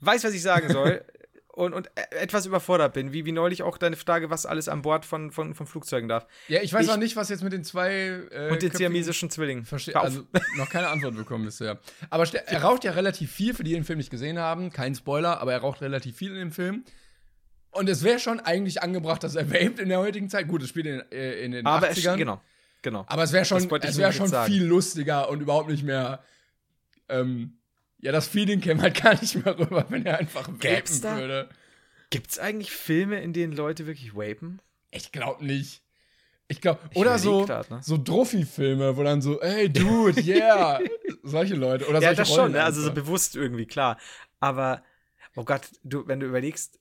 weiß, 0.00 0.24
was 0.24 0.34
ich 0.34 0.42
sagen 0.42 0.68
soll 0.72 1.04
und, 1.52 1.72
und 1.74 1.86
e- 1.96 2.16
etwas 2.16 2.44
überfordert 2.44 2.92
bin, 2.94 3.12
wie, 3.12 3.24
wie 3.24 3.30
neulich 3.30 3.62
auch 3.62 3.78
deine 3.78 3.94
Frage, 3.94 4.30
was 4.30 4.46
alles 4.46 4.68
an 4.68 4.82
Bord 4.82 5.04
von, 5.04 5.30
von, 5.30 5.54
von 5.54 5.66
Flugzeugen 5.68 6.08
darf. 6.08 6.26
Ja, 6.48 6.60
ich 6.60 6.72
weiß 6.72 6.82
Ich- 6.82 6.88
noch 6.90 6.96
nicht, 6.96 7.14
was 7.14 7.28
jetzt 7.28 7.44
mit 7.44 7.52
den 7.52 7.62
zwei 7.62 7.92
äh, 8.32 8.50
Und 8.50 8.62
den 8.62 8.72
siamesischen 8.72 9.30
Zwillingen. 9.30 9.64
Verstehe, 9.64 9.94
also 9.94 10.26
noch 10.56 10.68
keine 10.68 10.88
Antwort 10.88 11.14
bekommen 11.14 11.44
bisher. 11.44 11.78
Aber 12.10 12.24
er 12.34 12.62
raucht 12.62 12.82
ja 12.82 12.90
relativ 12.90 13.30
viel, 13.30 13.54
für 13.54 13.62
die 13.62 13.70
die 13.70 13.76
den 13.76 13.84
Film 13.84 13.98
nicht 13.98 14.10
gesehen 14.10 14.40
haben. 14.40 14.70
Kein 14.72 14.96
Spoiler, 14.96 15.40
aber 15.40 15.52
er 15.52 15.60
raucht 15.60 15.80
relativ 15.82 16.16
viel 16.16 16.30
in 16.32 16.38
dem 16.38 16.50
Film. 16.52 16.84
Und 17.70 17.88
es 17.88 18.04
wäre 18.04 18.20
schon 18.20 18.38
eigentlich 18.38 18.82
angebracht, 18.82 19.24
dass 19.24 19.34
er 19.34 19.50
vaped 19.50 19.80
in 19.80 19.88
der 19.88 19.98
heutigen 19.98 20.28
Zeit. 20.30 20.46
Gut, 20.46 20.62
es 20.62 20.68
spielt 20.68 20.86
in, 20.86 21.02
äh, 21.10 21.40
in 21.44 21.50
den 21.50 21.66
aber 21.66 21.88
es, 21.90 21.98
80ern. 21.98 22.16
genau, 22.16 22.40
genau. 22.84 23.04
Aber 23.08 23.24
es 23.24 23.32
wäre 23.32 23.44
schon, 23.44 23.68
es 23.82 23.98
wär 23.98 24.12
schon 24.12 24.28
sagen. 24.28 24.52
viel 24.52 24.62
lustiger 24.62 25.28
und 25.28 25.40
überhaupt 25.40 25.68
nicht 25.68 25.82
mehr. 25.82 26.22
Ähm, 27.08 27.58
ja, 27.98 28.12
das 28.12 28.28
Feeling 28.28 28.60
käme 28.60 28.82
halt 28.82 28.94
gar 29.02 29.20
nicht 29.20 29.44
mehr 29.44 29.58
rüber, 29.58 29.86
wenn 29.88 30.06
er 30.06 30.18
einfach 30.18 30.48
Gäb's 30.60 31.02
vapen 31.02 31.16
da? 31.16 31.20
würde. 31.20 31.48
Gibt's 32.10 32.38
eigentlich 32.38 32.70
Filme, 32.70 33.20
in 33.20 33.32
denen 33.32 33.52
Leute 33.52 33.86
wirklich 33.86 34.14
vapen? 34.14 34.60
Ich 34.92 35.10
glaube 35.10 35.44
nicht. 35.44 35.82
Ich 36.46 36.60
glaube, 36.60 36.78
oder 36.94 37.18
so, 37.18 37.46
grad, 37.46 37.70
ne? 37.70 37.80
so 37.82 37.96
Druffi-Filme, 37.96 38.96
wo 38.96 39.02
dann 39.02 39.22
so, 39.22 39.40
hey, 39.40 39.68
Dude, 39.72 40.20
yeah. 40.20 40.78
Solche 41.22 41.54
Leute. 41.54 41.88
Oder 41.88 42.00
ja, 42.00 42.08
solche 42.08 42.16
das 42.16 42.28
schon, 42.28 42.38
Rollen 42.38 42.52
ne? 42.52 42.62
also 42.62 42.82
so 42.82 42.92
bewusst 42.92 43.34
irgendwie, 43.34 43.64
klar. 43.64 43.98
Aber, 44.40 44.82
oh 45.36 45.44
Gott, 45.44 45.62
du, 45.82 46.06
wenn 46.06 46.20
du 46.20 46.26
überlegst, 46.26 46.78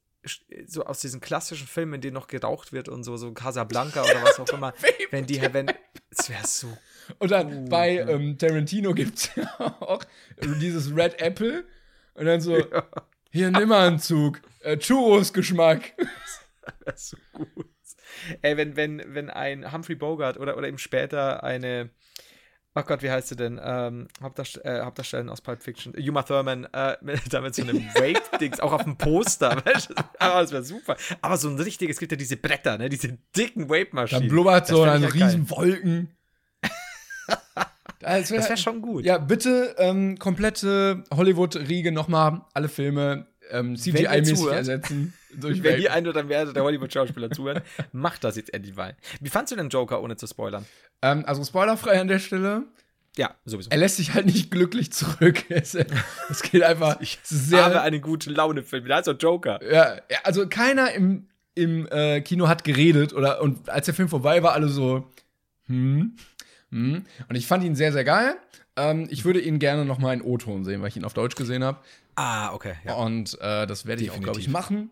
so 0.66 0.86
aus 0.86 1.00
diesen 1.00 1.22
klassischen 1.22 1.68
Filmen, 1.68 1.96
in 1.96 2.02
denen 2.02 2.14
noch 2.14 2.28
geraucht 2.28 2.74
wird 2.74 2.90
und 2.90 3.04
so, 3.04 3.18
so 3.18 3.32
Casablanca 3.34 4.04
oder 4.04 4.24
was 4.24 4.40
auch 4.40 4.50
immer, 4.54 4.74
wenn 5.12 5.26
die, 5.26 5.42
wenn, 5.54 5.72
es 6.10 6.30
wäre 6.30 6.48
so, 6.48 6.78
Und 7.20 7.32
dann 7.32 7.66
Oh, 7.66 7.70
bei 7.70 7.96
ja. 7.96 8.08
ähm, 8.08 8.38
Tarantino 8.38 8.94
gibt 8.94 9.18
es 9.18 9.36
ja 9.36 9.56
auch 9.60 10.04
dieses 10.62 10.96
Red 10.96 11.22
Apple. 11.22 11.66
Und 12.16 12.26
dann 12.26 12.42
so, 12.42 12.58
hier, 13.32 13.52
nimm 13.52 13.70
mal 13.70 13.88
einen 13.88 14.00
Zug. 14.00 14.42
Äh, 14.62 14.78
Churros-Geschmack. 14.78 15.94
wär 16.86 16.94
so 16.96 17.18
gut. 17.34 17.68
Ey, 18.42 18.56
wenn, 18.58 18.76
wenn, 18.76 19.04
wenn 19.08 19.30
ein 19.30 19.72
Humphrey 19.74 19.96
Bogart 19.96 20.38
oder, 20.38 20.58
oder 20.58 20.68
eben 20.68 20.78
später 20.78 21.44
eine, 21.44 21.90
oh 22.76 22.82
Gott, 22.82 23.04
wie 23.04 23.12
heißt 23.12 23.30
sie 23.30 23.36
denn? 23.36 23.60
Ähm, 23.64 24.08
Hauptdarst 24.22 24.64
äh, 24.64 24.82
Hauptdarstellerin 24.82 25.30
aus 25.30 25.42
Pulp 25.42 25.62
Fiction, 25.64 25.94
Uma 25.98 26.24
Thurman, 26.24 26.68
äh, 26.74 26.98
mit, 27.02 27.22
damit 27.34 27.56
so 27.56 27.64
einem 27.64 27.88
Rape-Dings, 27.96 28.60
auch 28.60 28.74
auf 28.74 28.84
dem 28.84 28.98
Poster? 28.98 29.52
Aber 30.20 30.42
das 30.42 30.52
wäre 30.52 30.64
super. 30.64 30.98
Aber 31.22 31.38
so 31.38 31.50
ein 31.50 31.60
richtig, 31.60 31.90
es 31.90 32.00
gibt 32.00 32.12
ja 32.12 32.18
diese 32.18 32.38
Bretter, 32.38 32.78
ne? 32.78 32.90
Diese 32.90 33.18
dicken 33.36 33.64
Rape-Maschinen. 33.70 34.22
Dann 34.22 34.30
blubbert 34.30 34.68
so, 34.68 34.84
geil. 34.84 35.04
riesen 35.06 35.50
Wolken. 35.50 36.10
Das 38.00 38.32
wäre 38.32 38.44
wäre 38.44 38.58
schon 38.58 38.82
gut. 38.82 39.06
Ja, 39.06 39.18
bitte 39.18 39.76
ähm, 39.78 40.20
komplette 40.20 41.06
Hollywood-Riege 41.16 41.94
nochmal 41.94 42.42
alle 42.54 42.68
Filme 42.68 43.28
ähm, 43.50 43.76
CGI-mäßig 43.76 44.52
ersetzen. 44.52 45.14
Durch 45.36 45.64
Wenn 45.64 45.78
die 45.78 45.86
Vape. 45.86 45.94
ein 45.94 46.08
oder 46.08 46.24
der 46.24 46.64
Hollywood-Schauspieler 46.64 47.32
zuhören, 47.32 47.62
macht 47.92 48.24
das 48.24 48.36
jetzt 48.36 48.54
endlich 48.54 48.76
mal. 48.76 48.96
Wie 49.20 49.30
fandst 49.30 49.52
du 49.52 49.56
den 49.56 49.70
Joker, 49.70 50.02
ohne 50.02 50.16
zu 50.16 50.28
spoilern? 50.28 50.66
ähm, 51.02 51.24
also 51.26 51.44
spoilerfrei 51.44 52.00
an 52.00 52.08
der 52.08 52.20
Stelle. 52.20 52.64
Ja, 53.16 53.36
sowieso. 53.46 53.70
Er 53.70 53.78
lässt 53.78 53.98
sich 53.98 54.14
halt 54.16 54.26
nicht 54.26 54.50
glücklich 54.50 54.92
zurück. 54.92 55.44
Es, 55.50 55.76
es 55.76 56.42
geht 56.42 56.64
einfach 56.64 57.00
ist 57.00 57.20
Sehr 57.28 57.70
sehr, 57.70 57.82
einen 57.82 58.02
guten 58.02 58.34
Laune-Film. 58.34 58.88
Da 58.88 59.00
ist 59.00 59.08
doch 59.08 59.18
Joker. 59.20 59.60
Ja, 59.72 59.98
also 60.24 60.48
keiner 60.48 60.92
im, 60.94 61.28
im 61.54 61.88
äh, 61.92 62.22
Kino 62.22 62.48
hat 62.48 62.64
geredet 62.64 63.14
oder 63.14 63.42
und 63.42 63.70
als 63.70 63.86
der 63.86 63.94
Film 63.94 64.10
vorbei 64.10 64.42
war, 64.42 64.54
alle 64.54 64.68
so, 64.68 65.12
hm, 65.68 66.16
hm. 66.72 67.06
Und 67.30 67.36
ich 67.36 67.46
fand 67.46 67.64
ihn 67.64 67.76
sehr, 67.76 67.92
sehr 67.94 68.04
geil. 68.04 68.36
Ähm, 68.76 69.08
ich 69.12 69.26
würde 69.26 69.40
ihn 69.40 69.60
gerne 69.60 69.86
noch 69.86 70.00
mal 70.00 70.14
in 70.14 70.22
O-Ton 70.24 70.64
sehen, 70.66 70.82
weil 70.82 70.88
ich 70.90 70.98
ihn 70.98 71.06
auf 71.06 71.14
Deutsch 71.14 71.36
gesehen 71.36 71.64
habe. 71.64 71.78
Ah, 72.16 72.52
okay. 72.54 72.74
Ja. 72.84 72.96
Und 72.96 73.38
äh, 73.42 73.68
das 73.68 73.86
werde 73.86 74.02
ich 74.02 74.10
auch, 74.10 74.20
glaube 74.20 74.40
ich, 74.40 74.48
Definitiv. 74.48 74.54
machen. 74.72 74.92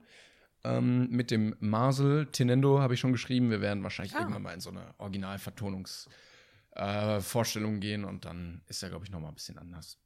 Ähm, 0.63 1.09
mit 1.09 1.31
dem 1.31 1.55
Marcel 1.59 2.27
Tenendo 2.27 2.79
habe 2.79 2.93
ich 2.93 2.99
schon 2.99 3.11
geschrieben. 3.11 3.49
Wir 3.49 3.61
werden 3.61 3.81
wahrscheinlich 3.83 4.15
Ah. 4.15 4.19
irgendwann 4.19 4.43
mal 4.43 4.53
in 4.53 4.61
so 4.61 4.69
eine 4.69 4.93
Originalvertonungsvorstellung 4.99 7.75
äh, 7.75 7.79
gehen 7.79 8.05
und 8.05 8.25
dann 8.25 8.61
ist 8.67 8.83
er, 8.83 8.89
glaube 8.89 9.05
ich, 9.05 9.11
noch 9.11 9.19
mal 9.19 9.29
ein 9.29 9.35
bisschen 9.35 9.57
anders. 9.57 9.97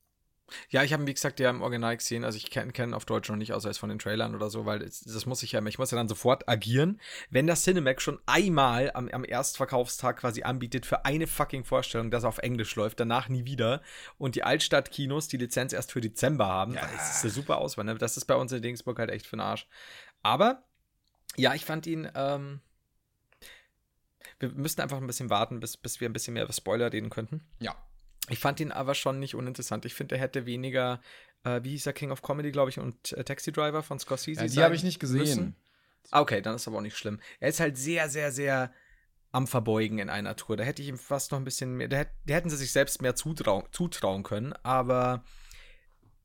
Ja, 0.69 0.83
ich 0.83 0.93
habe 0.93 1.03
ihn, 1.03 1.07
wie 1.07 1.13
gesagt, 1.13 1.39
ja 1.39 1.49
im 1.49 1.61
Original 1.61 1.97
gesehen. 1.97 2.23
Also 2.23 2.37
ich 2.37 2.51
kenne 2.51 2.71
kenn 2.71 2.93
auf 2.93 3.05
Deutsch 3.05 3.29
noch 3.29 3.35
nicht, 3.35 3.53
außer 3.53 3.69
jetzt 3.69 3.79
von 3.79 3.89
den 3.89 3.99
Trailern 3.99 4.35
oder 4.35 4.49
so, 4.49 4.65
weil 4.65 4.79
das, 4.79 5.01
das, 5.01 5.25
muss 5.25 5.43
ich 5.43 5.53
ja, 5.53 5.65
ich 5.65 5.79
muss 5.79 5.91
ja 5.91 5.97
dann 5.97 6.07
sofort 6.07 6.47
agieren. 6.47 6.99
Wenn 7.29 7.47
das 7.47 7.63
Cinemax 7.63 8.03
schon 8.03 8.19
einmal 8.25 8.91
am, 8.93 9.07
am 9.09 9.25
Erstverkaufstag 9.25 10.17
quasi 10.17 10.43
anbietet 10.43 10.85
für 10.85 11.05
eine 11.05 11.27
fucking 11.27 11.63
Vorstellung, 11.63 12.11
dass 12.11 12.23
er 12.23 12.29
auf 12.29 12.37
Englisch 12.37 12.75
läuft, 12.75 12.99
danach 12.99 13.27
nie 13.27 13.45
wieder 13.45 13.81
und 14.17 14.35
die 14.35 14.43
Altstadt-Kinos 14.43 15.27
die 15.27 15.37
Lizenz 15.37 15.73
erst 15.73 15.91
für 15.91 16.01
Dezember 16.01 16.45
haben, 16.45 16.75
ja. 16.75 16.81
das 16.95 17.17
ist 17.17 17.23
eine 17.23 17.31
super 17.31 17.57
Auswahl. 17.57 17.85
Ne? 17.85 17.95
Das 17.95 18.17
ist 18.17 18.25
bei 18.25 18.35
uns 18.35 18.51
in 18.51 18.61
Dingsburg 18.61 18.99
halt 18.99 19.09
echt 19.09 19.25
für 19.25 19.37
den 19.37 19.41
Arsch. 19.41 19.67
Aber, 20.25 20.63
ja, 21.35 21.53
ich 21.53 21.65
fand 21.65 21.85
ihn, 21.85 22.09
ähm, 22.15 22.59
wir 24.39 24.49
müssten 24.49 24.81
einfach 24.81 24.97
ein 24.97 25.05
bisschen 25.05 25.29
warten, 25.29 25.59
bis, 25.59 25.77
bis 25.77 26.01
wir 26.01 26.09
ein 26.09 26.13
bisschen 26.13 26.33
mehr 26.33 26.45
über 26.45 26.51
Spoiler 26.51 26.91
reden 26.91 27.11
könnten. 27.11 27.47
Ja. 27.59 27.75
Ich 28.29 28.39
fand 28.39 28.59
ihn 28.59 28.71
aber 28.71 28.95
schon 28.95 29.19
nicht 29.19 29.35
uninteressant. 29.35 29.85
Ich 29.85 29.93
finde, 29.93 30.15
er 30.15 30.21
hätte 30.21 30.47
weniger, 30.47 30.99
äh, 31.43 31.61
wie 31.61 31.69
hieß 31.69 31.85
er, 31.85 31.93
King 31.93 32.09
of 32.09 32.23
Comedy, 32.23 32.51
glaube 32.51 32.71
ich, 32.71 32.79
und 32.79 33.11
äh, 33.11 33.23
Taxi 33.23 33.51
Driver 33.51 33.83
von 33.83 33.99
Scorsese. 33.99 34.41
Ja, 34.41 34.47
die 34.47 34.63
habe 34.63 34.73
ich 34.73 34.83
nicht 34.83 34.99
gesehen. 34.99 35.19
Müssen. 35.19 35.55
Ah, 36.09 36.21
okay, 36.21 36.41
dann 36.41 36.55
ist 36.55 36.67
aber 36.67 36.77
auch 36.77 36.81
nicht 36.81 36.97
schlimm. 36.97 37.19
Er 37.39 37.49
ist 37.49 37.59
halt 37.59 37.77
sehr, 37.77 38.09
sehr, 38.09 38.31
sehr 38.31 38.73
am 39.31 39.45
Verbeugen 39.45 39.99
in 39.99 40.09
einer 40.09 40.35
Tour. 40.35 40.57
Da 40.57 40.63
hätte 40.63 40.81
ich 40.81 40.87
ihm 40.87 40.97
fast 40.97 41.33
noch 41.33 41.37
ein 41.37 41.45
bisschen 41.45 41.75
mehr, 41.75 41.87
da, 41.87 42.03
da 42.25 42.33
hätten 42.33 42.49
sie 42.49 42.57
sich 42.57 42.71
selbst 42.71 42.99
mehr 42.99 43.13
zutrauen, 43.13 43.67
zutrauen 43.71 44.23
können, 44.23 44.53
aber 44.63 45.23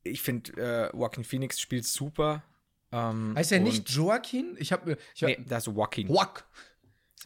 ich 0.01 0.23
finde, 0.23 0.53
äh, 0.57 0.97
Joaquin 0.97 1.23
Phoenix 1.23 1.59
spielt 1.59 1.85
super. 1.85 2.41
Ähm, 2.91 3.33
heißt 3.37 3.51
er 3.53 3.59
nicht 3.59 3.89
Joaquin? 3.89 4.55
Ich 4.59 4.71
habe 4.71 4.97
ich 5.15 5.23
hab, 5.23 5.29
Nee, 5.29 5.45
das 5.47 5.67
ist 5.67 5.73
Joaquin. 5.73 6.07
Joaquin. 6.07 6.43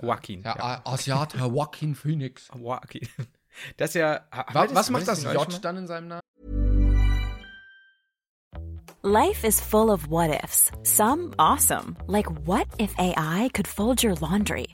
Joaquin. 0.01 0.41
Ja, 0.43 0.55
ja. 0.57 0.81
Asiat, 0.85 1.35
Herr 1.35 1.47
Joaquin 1.47 1.95
Phoenix. 1.95 2.49
Joaquin. 2.55 3.07
Das 3.77 3.91
ist 3.91 3.95
ja. 3.95 4.21
Was, 4.51 4.75
was 4.75 4.89
macht 4.89 5.07
das 5.07 5.23
J 5.23 5.63
dann 5.63 5.77
in 5.77 5.87
seinem 5.87 6.07
Namen? 6.09 6.21
Life 9.01 9.45
is 9.45 9.61
full 9.61 9.91
of 9.91 10.07
what 10.07 10.43
ifs. 10.43 10.71
Some 10.83 11.33
awesome, 11.37 11.95
like 12.07 12.25
what 12.47 12.67
if 12.79 12.93
AI 12.97 13.49
could 13.53 13.67
fold 13.67 14.03
your 14.03 14.15
laundry? 14.15 14.67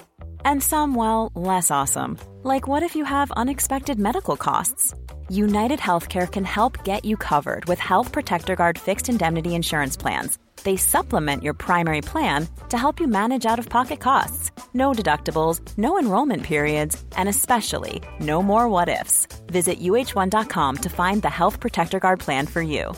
And 0.45 0.63
some, 0.63 0.95
well, 0.95 1.31
less 1.35 1.69
awesome, 1.69 2.17
like 2.43 2.65
what 2.65 2.81
if 2.81 2.95
you 2.95 3.03
have 3.03 3.29
unexpected 3.33 3.99
medical 3.99 4.37
costs? 4.37 4.93
United 5.29 5.79
Healthcare 5.79 6.31
can 6.31 6.45
help 6.45 6.83
get 6.85 7.03
you 7.03 7.17
covered 7.17 7.65
with 7.65 7.79
Health 7.79 8.13
Protector 8.13 8.55
Guard 8.55 8.79
fixed 8.79 9.09
indemnity 9.09 9.53
insurance 9.53 9.97
plans 9.97 10.39
they 10.63 10.77
supplement 10.77 11.43
your 11.43 11.53
primary 11.53 12.01
plan 12.01 12.47
to 12.69 12.77
help 12.77 12.99
you 12.99 13.07
manage 13.07 13.45
out 13.45 13.59
of 13.59 13.69
pocket 13.69 13.99
costs. 13.99 14.51
No 14.73 14.93
deductibles, 14.93 15.61
no 15.77 15.97
enrollment 15.99 16.43
periods, 16.43 17.03
and 17.17 17.27
especially 17.27 18.01
no 18.19 18.41
more 18.41 18.67
what 18.67 18.87
ifs. 18.89 19.27
Visit 19.47 19.79
uh1.com 19.79 20.77
to 20.77 20.89
find 20.89 21.21
the 21.21 21.29
Health 21.29 21.59
Protector 21.59 21.99
Guard 21.99 22.19
plan 22.19 22.47
for 22.47 22.61
you. 22.61 22.93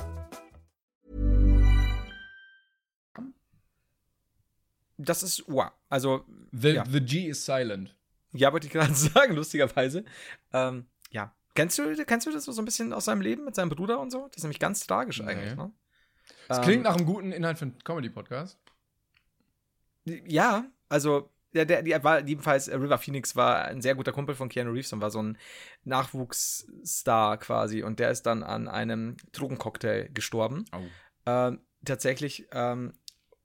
Das 4.97 5.23
ist 5.23 5.47
wow. 5.47 5.71
Also, 5.89 6.25
the, 6.51 6.75
ja. 6.75 6.83
the 6.85 6.99
G 6.99 7.27
is 7.27 7.43
silent. 7.43 7.93
Ja, 8.31 8.51
wollte 8.51 8.67
ich 8.67 8.73
gerade 8.73 8.93
sagen, 8.95 9.35
lustigerweise. 9.35 10.05
Ähm, 10.53 10.87
ja. 11.11 11.33
Kennst 11.55 11.77
du, 11.77 12.05
kennst 12.05 12.25
du 12.25 12.31
das 12.31 12.45
so 12.45 12.61
ein 12.61 12.65
bisschen 12.65 12.93
aus 12.93 13.05
seinem 13.05 13.21
Leben 13.21 13.45
mit 13.45 13.55
seinem 13.55 13.69
Bruder 13.69 13.99
und 13.99 14.11
so? 14.11 14.27
Das 14.27 14.37
ist 14.37 14.43
nämlich 14.43 14.59
ganz 14.59 14.87
tragisch 14.87 15.19
nee. 15.19 15.27
eigentlich, 15.27 15.55
ne? 15.55 15.71
Das 16.47 16.61
klingt 16.61 16.77
ähm, 16.77 16.83
nach 16.83 16.95
einem 16.95 17.05
guten 17.05 17.31
Inhalt 17.31 17.57
für 17.57 17.65
einen 17.65 17.77
Comedy-Podcast. 17.83 18.57
Ja, 20.05 20.65
also 20.89 21.29
der, 21.53 21.65
der, 21.65 21.83
die 21.83 21.91
war 22.03 22.25
jedenfalls, 22.25 22.67
äh, 22.67 22.75
River 22.75 22.97
Phoenix 22.97 23.35
war 23.35 23.65
ein 23.65 23.81
sehr 23.81 23.95
guter 23.95 24.11
Kumpel 24.11 24.35
von 24.35 24.49
Keanu 24.49 24.71
Reeves 24.71 24.91
und 24.93 25.01
war 25.01 25.11
so 25.11 25.21
ein 25.21 25.37
Nachwuchsstar 25.83 27.37
quasi. 27.37 27.83
Und 27.83 27.99
der 27.99 28.11
ist 28.11 28.23
dann 28.23 28.43
an 28.43 28.67
einem 28.67 29.17
Drogencocktail 29.31 30.09
gestorben. 30.13 30.65
Oh. 30.75 30.81
Ähm, 31.25 31.61
tatsächlich 31.85 32.47
ähm, 32.51 32.93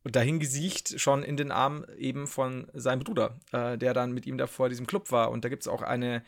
dahin 0.05 0.39
gesiegt 0.41 0.99
schon 0.99 1.23
in 1.23 1.37
den 1.37 1.53
Arm 1.53 1.85
eben 1.97 2.27
von 2.27 2.71
seinem 2.73 3.01
Bruder, 3.01 3.39
äh, 3.53 3.77
der 3.77 3.95
dann 3.95 4.13
mit 4.13 4.27
ihm 4.27 4.39
da 4.39 4.47
vor 4.47 4.69
diesem 4.69 4.87
Club 4.87 5.11
war. 5.13 5.31
Und 5.31 5.45
da 5.45 5.49
gibt 5.49 5.63
es 5.63 5.69
auch 5.69 5.83
eine 5.83 6.25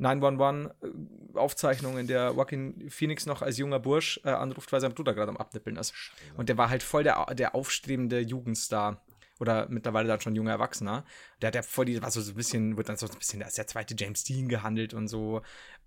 911-Aufzeichnung, 0.00 1.98
in 1.98 2.06
der 2.06 2.32
Joaquin 2.32 2.90
Phoenix 2.90 3.26
noch 3.26 3.42
als 3.42 3.58
junger 3.58 3.78
Bursch 3.78 4.20
äh, 4.24 4.30
anruft, 4.30 4.72
weil 4.72 4.80
sein 4.80 4.94
Bruder 4.94 5.14
gerade 5.14 5.30
am 5.30 5.36
Abnippeln 5.36 5.76
ist. 5.76 5.94
Und 6.36 6.48
der 6.48 6.56
war 6.58 6.70
halt 6.70 6.82
voll 6.82 7.04
der, 7.04 7.26
der 7.34 7.54
aufstrebende 7.54 8.20
Jugendstar. 8.20 9.02
Oder 9.40 9.68
mittlerweile 9.70 10.06
dann 10.06 10.20
schon 10.20 10.36
junger 10.36 10.52
Erwachsener. 10.52 11.04
Der 11.40 11.48
hat 11.48 11.54
ja 11.54 11.62
voll 11.62 11.86
die, 11.86 12.00
war 12.02 12.10
so 12.10 12.20
ein 12.20 12.34
bisschen, 12.34 12.76
wird 12.76 12.90
dann 12.90 12.98
so 12.98 13.06
ein 13.06 13.18
bisschen 13.18 13.42
als 13.42 13.54
der 13.54 13.66
zweite 13.66 13.94
James 13.98 14.22
Dean 14.22 14.48
gehandelt 14.48 14.92
und 14.92 15.08
so. 15.08 15.40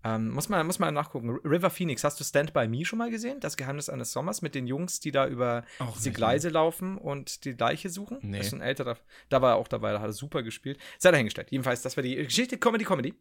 Ähm, 0.04 0.32
muss, 0.32 0.50
man, 0.50 0.66
muss 0.66 0.80
man 0.80 0.94
nachgucken. 0.94 1.30
River 1.46 1.70
Phoenix, 1.70 2.04
hast 2.04 2.20
du 2.20 2.24
Stand 2.24 2.54
By 2.54 2.68
Me 2.68 2.84
schon 2.84 3.00
mal 3.00 3.12
gesehen? 3.12 3.39
Das 3.39 3.56
Geheimnis 3.56 3.89
eines 3.89 4.12
Sommers 4.12 4.42
mit 4.42 4.56
den 4.56 4.66
Jungs, 4.66 5.00
die 5.00 5.12
da 5.12 5.28
über 5.28 5.63
Auch 5.80 5.96
diese 5.96 6.12
Gleise 6.12 6.48
ne? 6.48 6.54
laufen 6.54 6.98
und 6.98 7.46
die 7.46 7.54
Leiche 7.54 7.89
suchen? 7.89 8.18
Nee. 8.22 8.39
Das 8.39 8.48
ist 8.48 8.54
ein 8.54 8.62
älterer. 8.62 8.98
Da 9.30 9.42
war 9.42 9.54
er 9.54 9.56
auch 9.58 9.68
dabei, 9.68 9.92
da 9.94 10.02
hat 10.02 10.10
er 10.10 10.13
super 10.13 10.42
gespielt. 10.42 10.80
Sei 10.98 11.12
dahingestellt. 11.12 11.52
Jedenfalls, 11.52 11.84
das 11.84 11.96
war 11.96 12.02
die 12.02 12.16
Geschichte 12.16 12.58
Comedy 12.58 12.84
Comedy. 12.86 13.13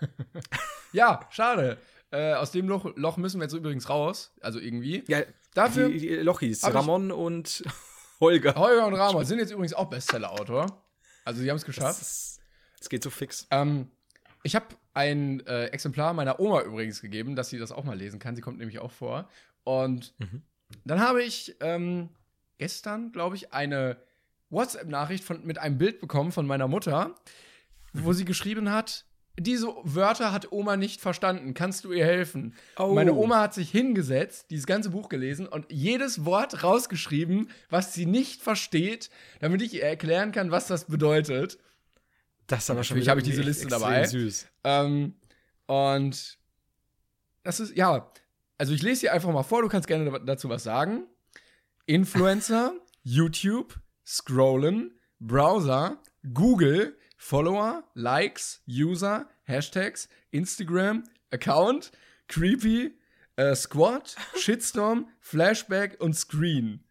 ja, 0.92 1.20
schade. 1.30 1.76
Äh, 2.12 2.34
aus 2.34 2.50
dem 2.50 2.68
Loch, 2.68 2.90
Loch, 2.96 3.16
müssen 3.16 3.40
wir 3.40 3.44
jetzt 3.44 3.54
übrigens 3.54 3.88
raus. 3.88 4.32
Also 4.40 4.58
irgendwie. 4.58 5.04
Ja, 5.08 5.22
dafür. 5.54 5.88
Die, 5.88 5.98
die 5.98 6.08
Lochis, 6.16 6.64
Ramon 6.64 7.12
und 7.12 7.62
Holger. 8.20 8.54
Holger 8.54 8.86
und 8.86 8.94
Ramon 8.94 9.24
sind 9.24 9.38
jetzt 9.38 9.50
übrigens 9.50 9.74
auch 9.74 9.88
Bestseller-Autor. 9.88 10.84
Also, 11.24 11.40
sie 11.40 11.50
haben 11.50 11.56
es 11.56 11.64
geschafft. 11.64 12.00
Es 12.00 12.88
geht 12.88 13.02
so 13.02 13.10
fix. 13.10 13.46
Ähm, 13.50 13.90
ich 14.42 14.54
habe 14.54 14.66
ein 14.94 15.40
äh, 15.46 15.66
Exemplar 15.66 16.12
meiner 16.14 16.40
Oma 16.40 16.62
übrigens 16.62 17.00
gegeben, 17.00 17.36
dass 17.36 17.48
sie 17.48 17.58
das 17.58 17.72
auch 17.72 17.84
mal 17.84 17.96
lesen 17.96 18.18
kann. 18.18 18.34
Sie 18.34 18.42
kommt 18.42 18.58
nämlich 18.58 18.78
auch 18.78 18.90
vor. 18.90 19.28
Und 19.64 20.14
mhm. 20.18 20.42
dann 20.84 21.00
habe 21.00 21.22
ich 21.22 21.56
ähm, 21.60 22.10
gestern, 22.58 23.12
glaube 23.12 23.36
ich, 23.36 23.52
eine 23.52 23.96
WhatsApp-Nachricht 24.48 25.28
mit 25.44 25.58
einem 25.58 25.78
Bild 25.78 26.00
bekommen 26.00 26.32
von 26.32 26.46
meiner 26.46 26.68
Mutter, 26.68 27.14
wo 27.92 28.12
sie 28.12 28.24
geschrieben 28.24 28.70
hat: 28.70 29.06
diese 29.42 29.68
Wörter 29.84 30.32
hat 30.32 30.52
Oma 30.52 30.76
nicht 30.76 31.00
verstanden. 31.00 31.54
Kannst 31.54 31.84
du 31.84 31.92
ihr 31.92 32.04
helfen? 32.04 32.54
Oh. 32.76 32.92
Meine 32.94 33.14
Oma 33.14 33.40
hat 33.40 33.54
sich 33.54 33.70
hingesetzt, 33.70 34.50
dieses 34.50 34.66
ganze 34.66 34.90
Buch 34.90 35.08
gelesen 35.08 35.46
und 35.48 35.66
jedes 35.70 36.24
Wort 36.24 36.62
rausgeschrieben, 36.62 37.50
was 37.70 37.94
sie 37.94 38.06
nicht 38.06 38.42
versteht, 38.42 39.10
damit 39.40 39.62
ich 39.62 39.74
ihr 39.74 39.82
erklären 39.82 40.32
kann, 40.32 40.50
was 40.50 40.66
das 40.66 40.84
bedeutet. 40.84 41.58
Das 42.46 42.64
ist 42.64 42.70
aber 42.70 42.84
schon. 42.84 42.96
Natürlich 42.96 43.08
habe 43.08 43.20
ich 43.20 43.26
diese 43.26 43.42
Liste 43.42 43.68
dabei. 43.68 44.06
Süß. 44.06 44.46
Ähm, 44.64 45.14
und 45.66 46.38
das 47.42 47.60
ist, 47.60 47.76
ja, 47.76 48.10
also 48.58 48.74
ich 48.74 48.82
lese 48.82 49.02
dir 49.02 49.14
einfach 49.14 49.32
mal 49.32 49.42
vor, 49.42 49.62
du 49.62 49.68
kannst 49.68 49.88
gerne 49.88 50.20
dazu 50.26 50.50
was 50.50 50.62
sagen. 50.62 51.06
Influencer, 51.86 52.74
YouTube, 53.02 53.80
Scrollen, 54.04 54.98
Browser, 55.18 56.02
Google, 56.34 56.98
Follower, 57.22 57.84
Likes, 57.92 58.62
User, 58.66 59.28
Hashtags, 59.44 60.08
Instagram, 60.30 61.04
Account, 61.30 61.92
Creepy, 62.28 62.98
äh, 63.36 63.54
Squad, 63.54 64.16
Shitstorm, 64.36 65.06
Flashback 65.20 66.00
und 66.00 66.14
Screen. 66.14 66.82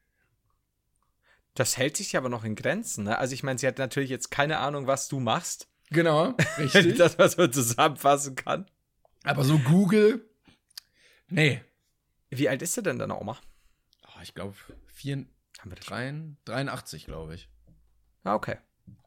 Das 1.56 1.78
hält 1.78 1.98
sich 1.98 2.15
aber 2.15 2.30
noch 2.30 2.44
in 2.44 2.54
Grenzen, 2.54 3.06
ne? 3.06 3.18
Also 3.18 3.34
ich 3.34 3.42
meine, 3.42 3.58
sie 3.58 3.65
hat 3.65 3.80
natürlich 3.80 4.12
jetzt 4.12 4.30
keine 4.30 4.60
Ahnung, 4.60 4.86
was 4.86 5.08
du 5.08 5.20
machst. 5.20 5.68
Genau, 5.89 6.36
richtig. 6.60 6.98
das, 6.98 7.18
was 7.18 7.36
man 7.36 7.52
zusammenfassen 7.52 8.36
kann. 8.36 8.70
Aber 9.24 9.44
so 9.44 9.58
Google, 9.58 10.30
nee. 11.28 11.60
Wie 12.30 12.48
alt 12.48 12.62
ist 12.62 12.76
sie 12.76 12.84
denn 12.84 13.00
deine 13.00 13.20
Oma? 13.20 13.39
Oh, 14.08 14.22
ich 14.22 14.36
glaube, 14.36 14.56
83, 16.46 17.06
glaube 17.06 17.34
ich. 17.34 17.50
Ah, 18.24 18.36
okay. 18.36 18.58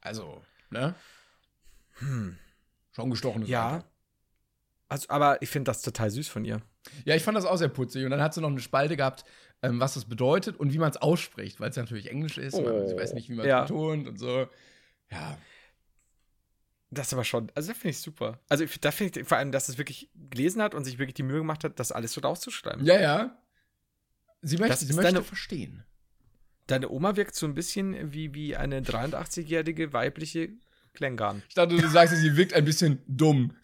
Also, 0.01 0.43
ne? 0.71 0.97
Hm. 2.03 2.38
Schon 2.93 3.11
gestochenes 3.11 3.49
Ja. 3.49 3.85
Also, 4.88 5.09
aber 5.09 5.41
ich 5.41 5.49
finde 5.49 5.71
das 5.71 5.81
total 5.81 6.11
süß 6.11 6.29
von 6.29 6.45
ihr. 6.45 6.61
Ja, 7.05 7.15
ich 7.15 7.23
fand 7.23 7.37
das 7.37 7.47
auch 7.47 7.57
sehr 7.57 7.69
putzig. 7.69 8.05
Und 8.05 8.11
dann 8.11 8.21
hat 8.21 8.35
sie 8.35 8.43
noch 8.43 8.51
eine 8.51 8.61
Spalte 8.61 8.97
gehabt, 8.97 9.25
ähm, 9.62 9.81
was 9.81 9.95
das 9.95 10.05
bedeutet 10.05 10.59
und 10.59 10.73
wie 10.73 10.79
man 10.79 10.91
es 10.91 10.99
ausspricht, 10.99 11.61
weil 11.61 11.71
es 11.71 11.77
ja 11.77 11.83
natürlich 11.83 12.11
Englisch 12.11 12.37
ist. 12.37 12.55
Oh. 12.55 12.87
Sie 12.87 12.97
weiß 12.97 13.15
nicht, 13.15 13.31
wie 13.31 13.35
man 13.35 13.47
es 13.47 13.49
ja. 13.49 13.62
betont 13.62 14.09
und 14.09 14.19
so. 14.19 14.49
Ja. 15.11 15.38
Das 16.91 17.07
ist 17.07 17.15
aber 17.15 17.25
schon, 17.25 17.51
also 17.55 17.71
das 17.71 17.79
finde 17.79 17.91
ich 17.91 18.01
super. 18.01 18.38
Also 18.51 18.67
da 18.83 18.91
finde 18.91 19.21
ich 19.21 19.27
vor 19.27 19.38
allem, 19.38 19.51
dass 19.51 19.71
es 19.71 19.79
wirklich 19.79 20.11
gelesen 20.15 20.61
hat 20.61 20.75
und 20.75 20.85
sich 20.85 20.99
wirklich 20.99 21.15
die 21.15 21.23
Mühe 21.23 21.38
gemacht 21.38 21.65
hat, 21.65 21.81
das 21.81 21.91
alles 21.91 22.12
so 22.12 22.21
rauszuschreiben. 22.21 22.85
Ja, 22.85 23.01
ja. 23.01 23.38
Sie 24.43 24.59
möchte, 24.59 24.85
sie 24.85 24.93
möchte 24.93 25.12
deine, 25.12 25.25
verstehen. 25.25 25.85
Deine 26.67 26.91
Oma 26.91 27.17
wirkt 27.17 27.35
so 27.35 27.47
ein 27.47 27.55
bisschen 27.55 28.12
wie, 28.12 28.35
wie 28.35 28.57
eine 28.57 28.83
83-jährige 28.83 29.95
weibliche 29.95 30.51
Klängern. 30.95 31.43
Ich 31.49 31.55
dachte, 31.55 31.77
du 31.77 31.89
sagst, 31.89 32.15
sie 32.17 32.37
wirkt 32.37 32.55
ein 32.55 32.65
bisschen 32.65 33.03
dumm. 33.07 33.57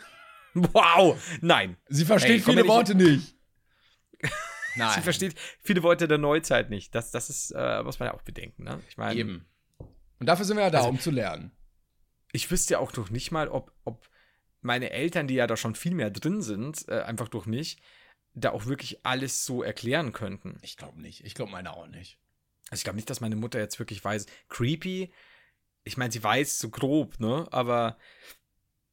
Wow, 0.55 1.21
nein. 1.41 1.77
Sie 1.89 2.05
versteht 2.05 2.31
hey, 2.31 2.41
viele 2.41 2.67
Worte 2.67 2.95
nicht. 2.95 3.35
Nein. 4.77 4.95
Sie 4.95 5.03
versteht 5.03 5.35
viele 5.61 5.83
Worte 5.83 6.07
der 6.09 6.19
Neuzeit 6.19 6.71
nicht. 6.71 6.95
Das, 6.95 7.11
das 7.11 7.31
ist, 7.31 7.51
äh, 7.51 7.83
muss 7.83 7.99
man 7.99 8.09
ja 8.09 8.15
auch 8.15 8.23
bedenken, 8.23 8.65
ne? 8.65 8.81
Ich 8.89 8.97
meine. 8.97 9.19
Eben. 9.19 9.47
Und 10.21 10.27
dafür 10.27 10.45
sind 10.45 10.57
wir 10.57 10.65
ja 10.65 10.71
da, 10.71 10.79
also, 10.79 10.91
um 10.91 11.01
zu 11.01 11.11
lernen. 11.11 11.53
Ich 12.33 12.51
wüsste 12.51 12.75
ja 12.75 12.79
auch 12.79 12.93
doch 12.93 13.11
nicht 13.11 13.31
mal, 13.31 13.49
ob, 13.49 13.73
ob 13.85 14.09
meine 14.61 14.91
Eltern, 14.91 15.27
die 15.27 15.35
ja 15.35 15.47
da 15.47 15.57
schon 15.57 15.75
viel 15.75 15.95
mehr 15.95 16.11
drin 16.11 16.43
sind, 16.43 16.87
äh, 16.89 17.01
einfach 17.01 17.29
durch 17.29 17.47
mich, 17.47 17.79
da 18.35 18.51
auch 18.51 18.67
wirklich 18.67 19.05
alles 19.05 19.45
so 19.45 19.63
erklären 19.63 20.13
könnten. 20.13 20.59
Ich 20.63 20.77
glaube 20.77 21.01
nicht. 21.01 21.25
Ich 21.25 21.35
glaube 21.35 21.53
meine 21.53 21.75
auch 21.75 21.87
nicht. 21.87 22.19
Also 22.71 22.81
ich 22.81 22.85
glaube 22.85 22.97
nicht, 22.97 23.11
dass 23.11 23.21
meine 23.21 23.37
Mutter 23.37 23.59
jetzt 23.59 23.79
wirklich 23.79 24.05
weiß. 24.05 24.27
Creepy, 24.49 25.13
ich 25.89 25.97
meine, 25.97 26.13
sie 26.13 26.23
weiß 26.23 26.59
so 26.59 26.71
grob, 26.71 27.19
ne? 27.21 27.47
Aber 27.51 27.97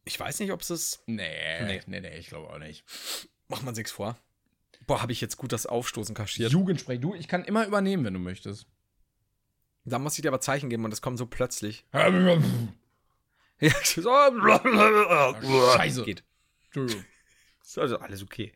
ich 0.03 0.19
weiß 0.19 0.39
nicht, 0.39 0.51
ob 0.51 0.61
es 0.61 0.69
es. 0.69 1.03
Nee, 1.05 1.63
Nee. 1.65 1.81
nee, 1.87 1.99
nee, 2.01 2.17
ich 2.17 2.27
glaube 2.27 2.49
auch 2.49 2.57
nicht. 2.57 2.83
Macht 3.47 3.63
man 3.63 3.75
sich's 3.75 3.91
vor. 3.91 4.17
Boah, 4.87 5.01
habe 5.01 5.11
ich 5.11 5.21
jetzt 5.21 5.37
gut 5.37 5.51
das 5.51 5.65
Aufstoßen 5.65 6.13
kaschiert. 6.15 6.51
Jugendsprech, 6.51 6.99
du, 6.99 7.15
ich 7.15 7.27
kann 7.27 7.43
immer 7.43 7.65
übernehmen, 7.65 8.05
wenn 8.05 8.13
du 8.13 8.19
möchtest. 8.19 8.67
Da 9.83 9.99
muss 9.99 10.15
ich 10.17 10.21
dir 10.23 10.29
aber 10.29 10.41
Zeichen 10.41 10.69
geben 10.69 10.83
und 10.83 10.91
das 10.91 11.01
kommt 11.01 11.17
so 11.19 11.25
plötzlich. 11.27 11.85
Scheiße. 11.91 12.41
Ja, 13.61 13.71
so, 15.41 15.71
Scheiße. 15.77 16.03
Geht. 16.03 16.23
Entschuldigung. 16.65 17.05
Ist 17.63 17.79
Also 17.79 17.97
alles 17.99 18.21
okay. 18.21 18.51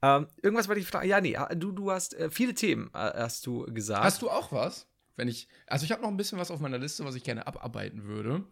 Ähm, 0.00 0.28
irgendwas 0.42 0.68
wollte 0.68 0.80
ich 0.80 0.86
fragen. 0.86 1.08
Ja, 1.08 1.20
nee, 1.20 1.36
du, 1.56 1.72
du 1.72 1.90
hast 1.90 2.14
äh, 2.14 2.30
viele 2.30 2.54
Themen, 2.54 2.88
äh, 2.94 2.98
hast 2.98 3.44
du 3.46 3.64
gesagt. 3.66 4.04
Hast 4.04 4.22
du 4.22 4.30
auch 4.30 4.52
was? 4.52 4.86
Wenn 5.16 5.28
ich, 5.28 5.48
also 5.66 5.84
ich 5.84 5.92
habe 5.92 6.02
noch 6.02 6.08
ein 6.08 6.16
bisschen 6.16 6.38
was 6.38 6.50
auf 6.50 6.60
meiner 6.60 6.78
Liste, 6.78 7.04
was 7.04 7.14
ich 7.14 7.24
gerne 7.24 7.46
abarbeiten 7.46 8.04
würde. 8.04 8.44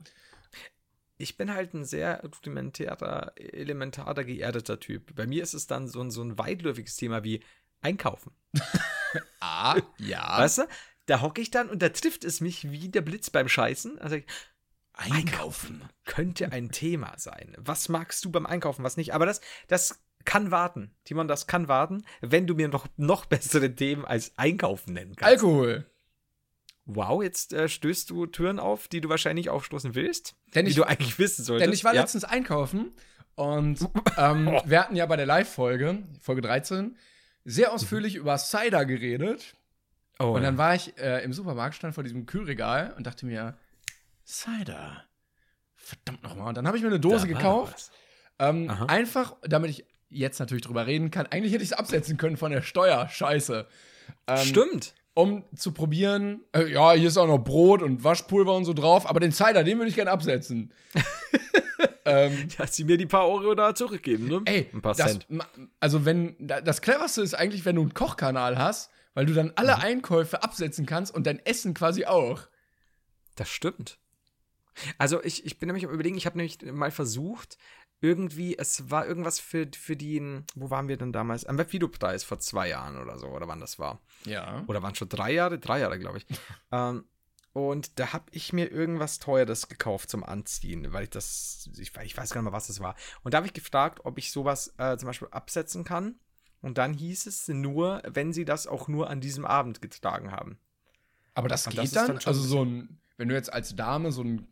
ich 1.19 1.37
bin 1.37 1.53
halt 1.53 1.75
ein 1.75 1.85
sehr 1.85 2.23
rudimentärer, 2.23 3.33
elementarer, 3.37 4.25
geerdeter 4.25 4.81
Typ. 4.81 5.15
Bei 5.15 5.27
mir 5.27 5.43
ist 5.43 5.55
es 5.55 5.67
dann 5.67 5.89
so 5.89 6.01
ein, 6.01 6.11
so 6.11 6.23
ein 6.23 6.39
weitläufiges 6.39 6.97
Thema 6.97 7.25
wie 7.25 7.43
Einkaufen. 7.81 8.33
Ah, 9.41 9.79
ja. 9.99 10.39
Weißt 10.39 10.57
du? 10.57 10.63
Da 11.05 11.21
hocke 11.21 11.43
ich 11.43 11.51
dann 11.51 11.69
und 11.69 11.83
da 11.83 11.91
trifft 11.91 12.25
es 12.25 12.41
mich 12.41 12.71
wie 12.71 12.89
der 12.89 13.03
Blitz 13.03 13.29
beim 13.29 13.47
Scheißen. 13.47 13.99
Also 13.99 14.17
ich, 14.17 14.25
Einkaufen 14.95 15.83
könnte 16.05 16.53
ein 16.53 16.71
Thema 16.71 17.15
sein. 17.19 17.55
Was 17.59 17.89
magst 17.89 18.25
du 18.25 18.31
beim 18.31 18.47
Einkaufen, 18.47 18.85
was 18.85 18.97
nicht? 18.97 19.15
Aber 19.15 19.27
das, 19.27 19.41
das 19.69 20.03
kann 20.25 20.51
warten. 20.51 20.95
Timon, 21.05 21.29
das 21.29 21.47
kann 21.47 21.69
warten, 21.69 22.05
wenn 22.21 22.47
du 22.47 22.55
mir 22.55 22.69
noch, 22.69 22.87
noch 22.97 23.27
bessere 23.27 23.75
Themen 23.75 24.05
als 24.05 24.33
Einkaufen 24.37 24.95
nennen 24.95 25.17
kannst. 25.17 25.31
Alkohol. 25.31 25.87
Wow, 26.85 27.23
jetzt 27.23 27.53
äh, 27.53 27.69
stößt 27.69 28.11
du 28.11 28.27
Türen 28.27 28.59
auf, 28.59 28.89
die 28.89 29.01
du 29.01 29.09
wahrscheinlich 29.09 29.51
aufstoßen 29.51 29.95
willst. 29.95 30.35
Denn 30.55 30.65
die 30.65 30.71
ich- 30.73 30.77
du 30.77 30.83
eigentlich 30.85 31.19
wissen 31.19 31.45
solltest. 31.45 31.67
Denn 31.67 31.73
ich 31.73 31.85
war 31.85 31.95
Ja. 31.95 32.01
letztens 32.01 32.25
einkaufen 32.25 32.93
und 33.37 33.79
ähm, 34.19 34.47
wir 34.65 34.81
hatten 34.81 34.97
ja 34.97 35.07
bei 35.07 35.17
der 35.17 35.27
Live-Folge, 35.27 36.03
Folge 36.21 36.43
13, 36.43 36.97
sehr 37.45 37.73
ausführlich 37.73 38.17
über 38.17 38.37
Cider 38.39 38.85
geredet. 38.85 39.55
Oh, 40.19 40.33
Und 40.33 40.43
dann 40.43 40.59
war 40.59 40.75
ich 40.75 40.97
äh, 40.99 41.23
im 41.25 41.33
Supermarkt, 41.33 41.75
stand 41.75 41.95
vor 41.95 42.05
diesem 42.05 42.27
Kühlregal 42.27 42.93
und 42.97 43.07
dachte 43.07 43.27
mir, 43.27 43.57
Cider. 44.27 45.05
Verdammt 45.75 46.23
nochmal. 46.23 46.49
Und 46.49 46.57
dann 46.57 46.67
habe 46.67 46.77
ich 46.77 46.83
mir 46.83 46.89
eine 46.91 47.01
Dose 47.01 47.27
gekauft. 47.27 47.91
Ähm, 48.39 48.71
einfach, 48.89 49.37
damit 49.43 49.71
ich 49.71 49.85
jetzt 50.09 50.39
natürlich 50.39 50.63
drüber 50.65 50.87
reden 50.87 51.11
kann. 51.11 51.27
Eigentlich 51.27 51.53
hätte 51.53 51.65
ich 51.65 51.71
es 51.73 51.77
absetzen 51.77 52.17
können 52.19 52.37
von 52.37 52.53
der 52.53 52.63
Steuer. 52.63 53.09
Scheiße. 53.09 53.67
Ähm, 54.27 54.37
Stimmt. 54.39 54.95
Um 55.15 55.45
zu 55.55 55.73
probieren, 55.73 56.41
äh, 56.53 56.73
ja, 56.73 56.93
hier 56.93 57.09
ist 57.09 57.19
auch 57.19 57.27
noch 57.27 57.39
Brot 57.39 57.83
und 57.83 58.03
Waschpulver 58.03 58.55
und 58.55 58.65
so 58.65 58.73
drauf, 58.73 59.07
aber 59.09 59.21
den 59.21 59.31
Cider, 59.33 59.63
den 59.63 59.77
würde 59.79 59.91
ich 59.91 59.95
gerne 59.95 60.11
absetzen. 60.11 60.73
ähm, 62.05 62.49
Dass 62.57 62.75
sie 62.75 62.85
mir 62.85 62.97
die 62.97 63.07
paar 63.07 63.29
Euro 63.29 63.55
da 63.55 63.75
zurückgeben, 63.75 64.27
ne? 64.29 64.41
ey, 64.47 64.69
ein 64.73 64.81
paar 64.83 64.95
das, 64.95 65.13
Cent. 65.13 65.27
also 65.81 66.05
wenn, 66.05 66.35
da- 66.39 66.61
das 66.61 66.81
cleverste 66.83 67.23
ist 67.23 67.35
eigentlich, 67.35 67.65
wenn 67.65 67.77
du 67.77 67.83
einen 67.83 67.95
Kochkanal 67.95 68.59
hast, 68.59 68.91
weil 69.15 69.27
du 69.27 69.35
dann 69.35 69.53
alle 69.57 69.77
Mhm. 69.77 69.83
Einkäufe 69.83 70.43
absetzen 70.43 70.87
kannst 70.87 71.15
und 71.15 71.27
dein 71.27 71.39
Essen 71.45 71.75
quasi 71.75 72.07
auch. 72.07 72.41
Das 73.37 73.49
stimmt. 73.49 73.99
Also 74.97 75.23
ich, 75.23 75.45
ich 75.45 75.59
bin 75.59 75.67
nämlich 75.67 75.85
am 75.85 75.93
überlegen, 75.93 76.17
ich 76.17 76.25
habe 76.25 76.39
nämlich 76.39 76.59
mal 76.73 76.91
versucht, 76.91 77.59
irgendwie, 78.03 78.59
es 78.59 78.91
war 78.91 79.07
irgendwas 79.07 79.39
für, 79.39 79.69
für 79.75 79.97
den, 79.97 80.45
wo 80.57 80.71
waren 80.71 80.89
wir 80.89 80.97
denn 80.97 81.13
damals? 81.13 81.47
Am 81.47 81.57
Webvideopreis 81.57 82.25
vor 82.25 82.41
zwei 82.41 82.69
Jahren 82.69 83.01
oder 83.01 83.17
so, 83.17 83.29
oder 83.29 83.47
wann 83.47 83.61
das 83.61 83.79
war. 83.79 84.01
Ja. 84.25 84.65
Oder 84.67 84.83
waren 84.83 84.97
schon 84.97 85.09
drei 85.09 85.33
Jahre? 85.33 85.61
Drei 85.61 85.79
Jahre, 85.79 86.01
glaube 86.01 86.19
ich. 86.19 86.27
ähm, 86.73 87.05
und 87.53 88.01
da 88.01 88.13
habe 88.13 88.25
ich 88.33 88.53
mir 88.53 88.73
irgendwas 88.73 89.21
Teures 89.21 89.69
gekauft 89.69 90.11
zum 90.11 90.25
Anziehen, 90.25 90.93
weil 90.93 91.05
ich 91.05 91.11
das, 91.11 91.71
ich, 91.79 91.93
ich 92.03 92.17
weiß 92.17 92.31
gar 92.31 92.41
nicht 92.41 92.51
mehr, 92.51 92.53
was 92.53 92.67
das 92.67 92.81
war. 92.81 92.97
Und 93.23 93.35
da 93.35 93.39
habe 93.39 93.47
ich 93.47 93.53
gefragt, 93.53 94.01
ob 94.05 94.19
ich 94.19 94.33
sowas 94.33 94.75
äh, 94.79 94.97
zum 94.97 95.07
Beispiel 95.07 95.29
absetzen 95.31 95.85
kann. 95.85 96.17
Und 96.61 96.79
dann 96.79 96.95
hieß 96.95 97.27
es 97.27 97.47
nur, 97.49 98.03
wenn 98.07 98.33
sie 98.33 98.45
das 98.45 98.67
auch 98.67 98.89
nur 98.89 99.11
an 99.11 99.21
diesem 99.21 99.45
Abend 99.45 99.81
getragen 99.81 100.33
haben. 100.33 100.59
Aber 101.35 101.49
das 101.49 101.67
Und 101.67 101.75
geht 101.75 101.85
das 101.85 101.93
dann? 101.93 102.07
dann 102.09 102.19
also 102.19 102.41
so 102.41 102.65
ein, 102.65 103.01
wenn 103.17 103.29
du 103.29 103.35
jetzt 103.35 103.53
als 103.53 103.77
Dame 103.77 104.11
so 104.11 104.23
ein 104.25 104.49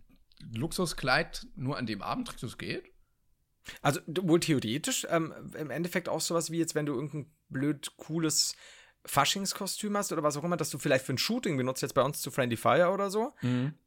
Luxuskleid 0.55 1.48
nur 1.57 1.76
an 1.76 1.86
dem 1.86 2.01
Abend 2.01 2.28
trägst, 2.28 2.44
das 2.44 2.59
geht? 2.59 2.84
Also 3.82 4.00
wohl 4.06 4.40
theoretisch, 4.40 5.06
ähm, 5.11 5.32
im 5.56 5.70
Endeffekt 5.70 6.08
auch 6.08 6.20
sowas 6.20 6.50
wie 6.50 6.58
jetzt, 6.58 6.74
wenn 6.74 6.86
du 6.86 6.94
irgendein 6.94 7.30
blöd 7.48 7.92
cooles 7.96 8.54
Faschingskostüm 9.04 9.96
hast 9.96 10.12
oder 10.12 10.22
was 10.22 10.36
auch 10.36 10.44
immer, 10.44 10.56
das 10.56 10.70
du 10.70 10.78
vielleicht 10.78 11.04
für 11.04 11.12
ein 11.14 11.18
Shooting 11.18 11.56
benutzt, 11.56 11.82
jetzt 11.82 11.94
bei 11.94 12.02
uns 12.02 12.20
zu 12.20 12.30
Friendly 12.30 12.56
Fire 12.56 12.90
oder 12.90 13.11
so. 13.11 13.32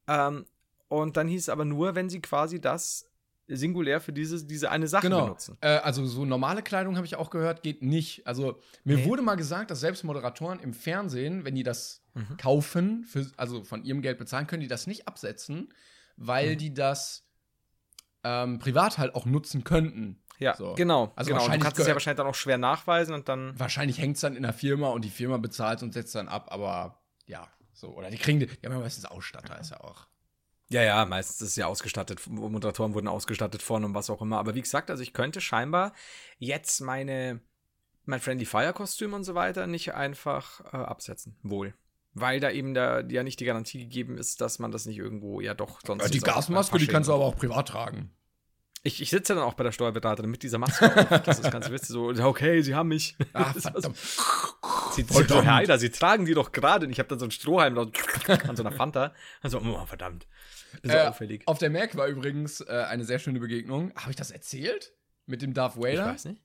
Ähm, 0.07 0.45
und 0.87 1.17
dann 1.17 1.27
hieß 1.27 1.41
es 1.43 1.49
aber 1.49 1.65
nur, 1.65 1.95
wenn 1.95 2.09
sie 2.09 2.21
quasi 2.21 2.59
das 2.59 3.09
singulär 3.47 3.99
für 3.99 4.13
diese, 4.13 4.43
diese 4.45 4.71
eine 4.71 4.87
Sache 4.87 5.03
Genau. 5.09 5.23
benutzen. 5.25 5.57
Äh, 5.61 5.77
also 5.77 6.05
so 6.05 6.23
normale 6.25 6.61
Kleidung 6.63 6.95
habe 6.95 7.05
ich 7.05 7.15
auch 7.15 7.29
gehört, 7.29 7.61
geht 7.61 7.81
nicht. 7.81 8.25
Also 8.25 8.59
mir 8.83 8.97
Nee. 8.97 9.05
wurde 9.05 9.21
mal 9.21 9.35
gesagt, 9.35 9.69
dass 9.69 9.81
selbst 9.81 10.03
Moderatoren 10.03 10.59
im 10.59 10.73
Fernsehen, 10.73 11.43
wenn 11.45 11.55
die 11.55 11.63
das 11.63 12.01
Mhm. 12.15 12.37
kaufen, 12.37 13.03
für, 13.05 13.29
also 13.37 13.63
von 13.63 13.83
ihrem 13.83 14.01
Geld 14.01 14.17
bezahlen, 14.17 14.47
können 14.47 14.61
die 14.61 14.67
das 14.67 14.87
nicht 14.87 15.07
absetzen, 15.07 15.73
weil 16.15 16.53
Mhm. 16.53 16.57
die 16.59 16.73
das 16.73 17.25
ähm, 18.23 18.59
privat 18.59 18.97
halt 18.97 19.15
auch 19.15 19.25
nutzen 19.25 19.63
könnten. 19.63 20.19
Ja, 20.39 20.55
So. 20.55 20.73
genau. 20.73 21.11
Also 21.15 21.29
genau. 21.29 21.39
Du 21.39 21.41
wahrscheinlich 21.43 21.63
kannst 21.63 21.79
es 21.79 21.87
ja 21.87 21.93
wahrscheinlich 21.93 22.17
dann 22.17 22.27
auch 22.27 22.35
schwer 22.35 22.57
nachweisen 22.57 23.13
und 23.13 23.29
dann. 23.29 23.57
Wahrscheinlich 23.59 23.97
hängt 23.99 24.15
es 24.15 24.21
dann 24.21 24.35
in 24.35 24.43
der 24.43 24.53
Firma 24.53 24.89
und 24.89 25.05
die 25.05 25.09
Firma 25.09 25.37
bezahlt 25.37 25.83
und 25.83 25.93
setzt 25.93 26.15
dann 26.15 26.27
ab, 26.27 26.47
aber 26.51 26.99
ja, 27.25 27.47
so. 27.73 27.89
Oder 27.89 28.09
die 28.09 28.17
kriegen, 28.17 28.39
die, 28.39 28.47
die 28.47 28.65
haben 28.65 28.73
ja 28.73 28.79
meistens 28.79 29.05
Ausstatter, 29.05 29.59
ist 29.59 29.71
ja 29.71 29.79
auch. 29.81 30.07
Ja, 30.69 30.81
ja, 30.81 31.05
meistens 31.05 31.41
ist 31.41 31.49
es 31.49 31.55
ja 31.55 31.67
ausgestattet. 31.67 32.25
Moderatoren 32.27 32.93
wurden 32.93 33.07
ausgestattet 33.07 33.61
von 33.61 33.83
und 33.83 33.93
was 33.93 34.09
auch 34.09 34.21
immer. 34.21 34.39
Aber 34.39 34.55
wie 34.55 34.61
gesagt, 34.61 34.89
also 34.89 35.03
ich 35.03 35.13
könnte 35.13 35.39
scheinbar 35.39 35.93
jetzt 36.39 36.81
meine, 36.81 37.41
mein 38.05 38.19
Friendly 38.19 38.45
Fire 38.45 38.73
Kostüm 38.73 39.13
und 39.13 39.23
so 39.23 39.35
weiter 39.35 39.67
nicht 39.67 39.93
einfach 39.93 40.61
äh, 40.73 40.77
absetzen. 40.77 41.37
Wohl. 41.43 41.75
Weil 42.15 42.39
da 42.39 42.51
eben 42.51 42.73
da 42.73 43.01
ja 43.01 43.23
nicht 43.23 43.39
die 43.39 43.45
Garantie 43.45 43.79
gegeben 43.79 44.17
ist, 44.17 44.39
dass 44.41 44.59
man 44.59 44.71
das 44.71 44.85
nicht 44.85 44.97
irgendwo 44.99 45.41
ja 45.41 45.53
doch 45.53 45.79
sonst. 45.85 46.03
Ja, 46.03 46.09
die 46.09 46.19
Gasmaske, 46.19 46.77
die 46.77 46.87
kannst 46.87 47.09
du 47.09 47.13
aber 47.13 47.25
auch 47.25 47.35
privat 47.35 47.69
tragen. 47.69 48.11
Ich, 48.85 49.01
ich 49.01 49.09
sitze 49.09 49.33
dann 49.33 49.41
auch 49.43 49.53
bei 49.53 49.63
der 49.63 49.71
Steuerberaterin 49.71 50.29
mit 50.29 50.43
dieser 50.43 50.57
Maske 50.57 50.85
auf. 51.09 51.21
Das 51.21 51.39
ist 51.39 51.49
ganz 51.51 51.69
witzig. 51.71 51.87
So, 51.87 52.09
okay, 52.09 52.61
sie 52.61 52.75
haben 52.75 52.89
mich. 52.89 53.15
Ah, 53.31 53.53
verdammt. 53.57 53.95
Sie, 54.91 55.01
sie, 55.01 55.03
Verdammt. 55.05 55.45
Herr 55.45 55.55
Heider, 55.55 55.79
sie 55.79 55.89
tragen 55.89 56.25
die 56.25 56.33
doch 56.33 56.51
gerade. 56.51 56.85
Und 56.85 56.91
ich 56.91 56.99
habe 56.99 57.07
dann 57.07 57.17
so 57.17 57.23
einen 57.25 57.31
Strohhalm 57.31 57.77
an 57.77 58.55
so 58.57 58.61
einer 58.63 58.73
Fanta. 58.73 59.13
Also, 59.41 59.59
oh, 59.61 59.85
verdammt. 59.85 60.27
Bisschen 60.81 60.99
Äh, 60.99 61.03
auffällig. 61.07 61.43
Auf 61.47 61.59
der 61.59 61.69
Mac 61.69 61.95
war 61.95 62.07
übrigens 62.07 62.59
äh, 62.59 62.85
eine 62.89 63.05
sehr 63.05 63.19
schöne 63.19 63.39
Begegnung. 63.39 63.93
Habe 63.95 64.09
ich 64.09 64.17
das 64.17 64.31
erzählt? 64.31 64.93
Mit 65.27 65.41
dem 65.41 65.53
Darth 65.53 65.77
Ich 65.77 65.81
Vader? 65.81 66.07
weiß 66.07 66.25
nicht. 66.25 66.41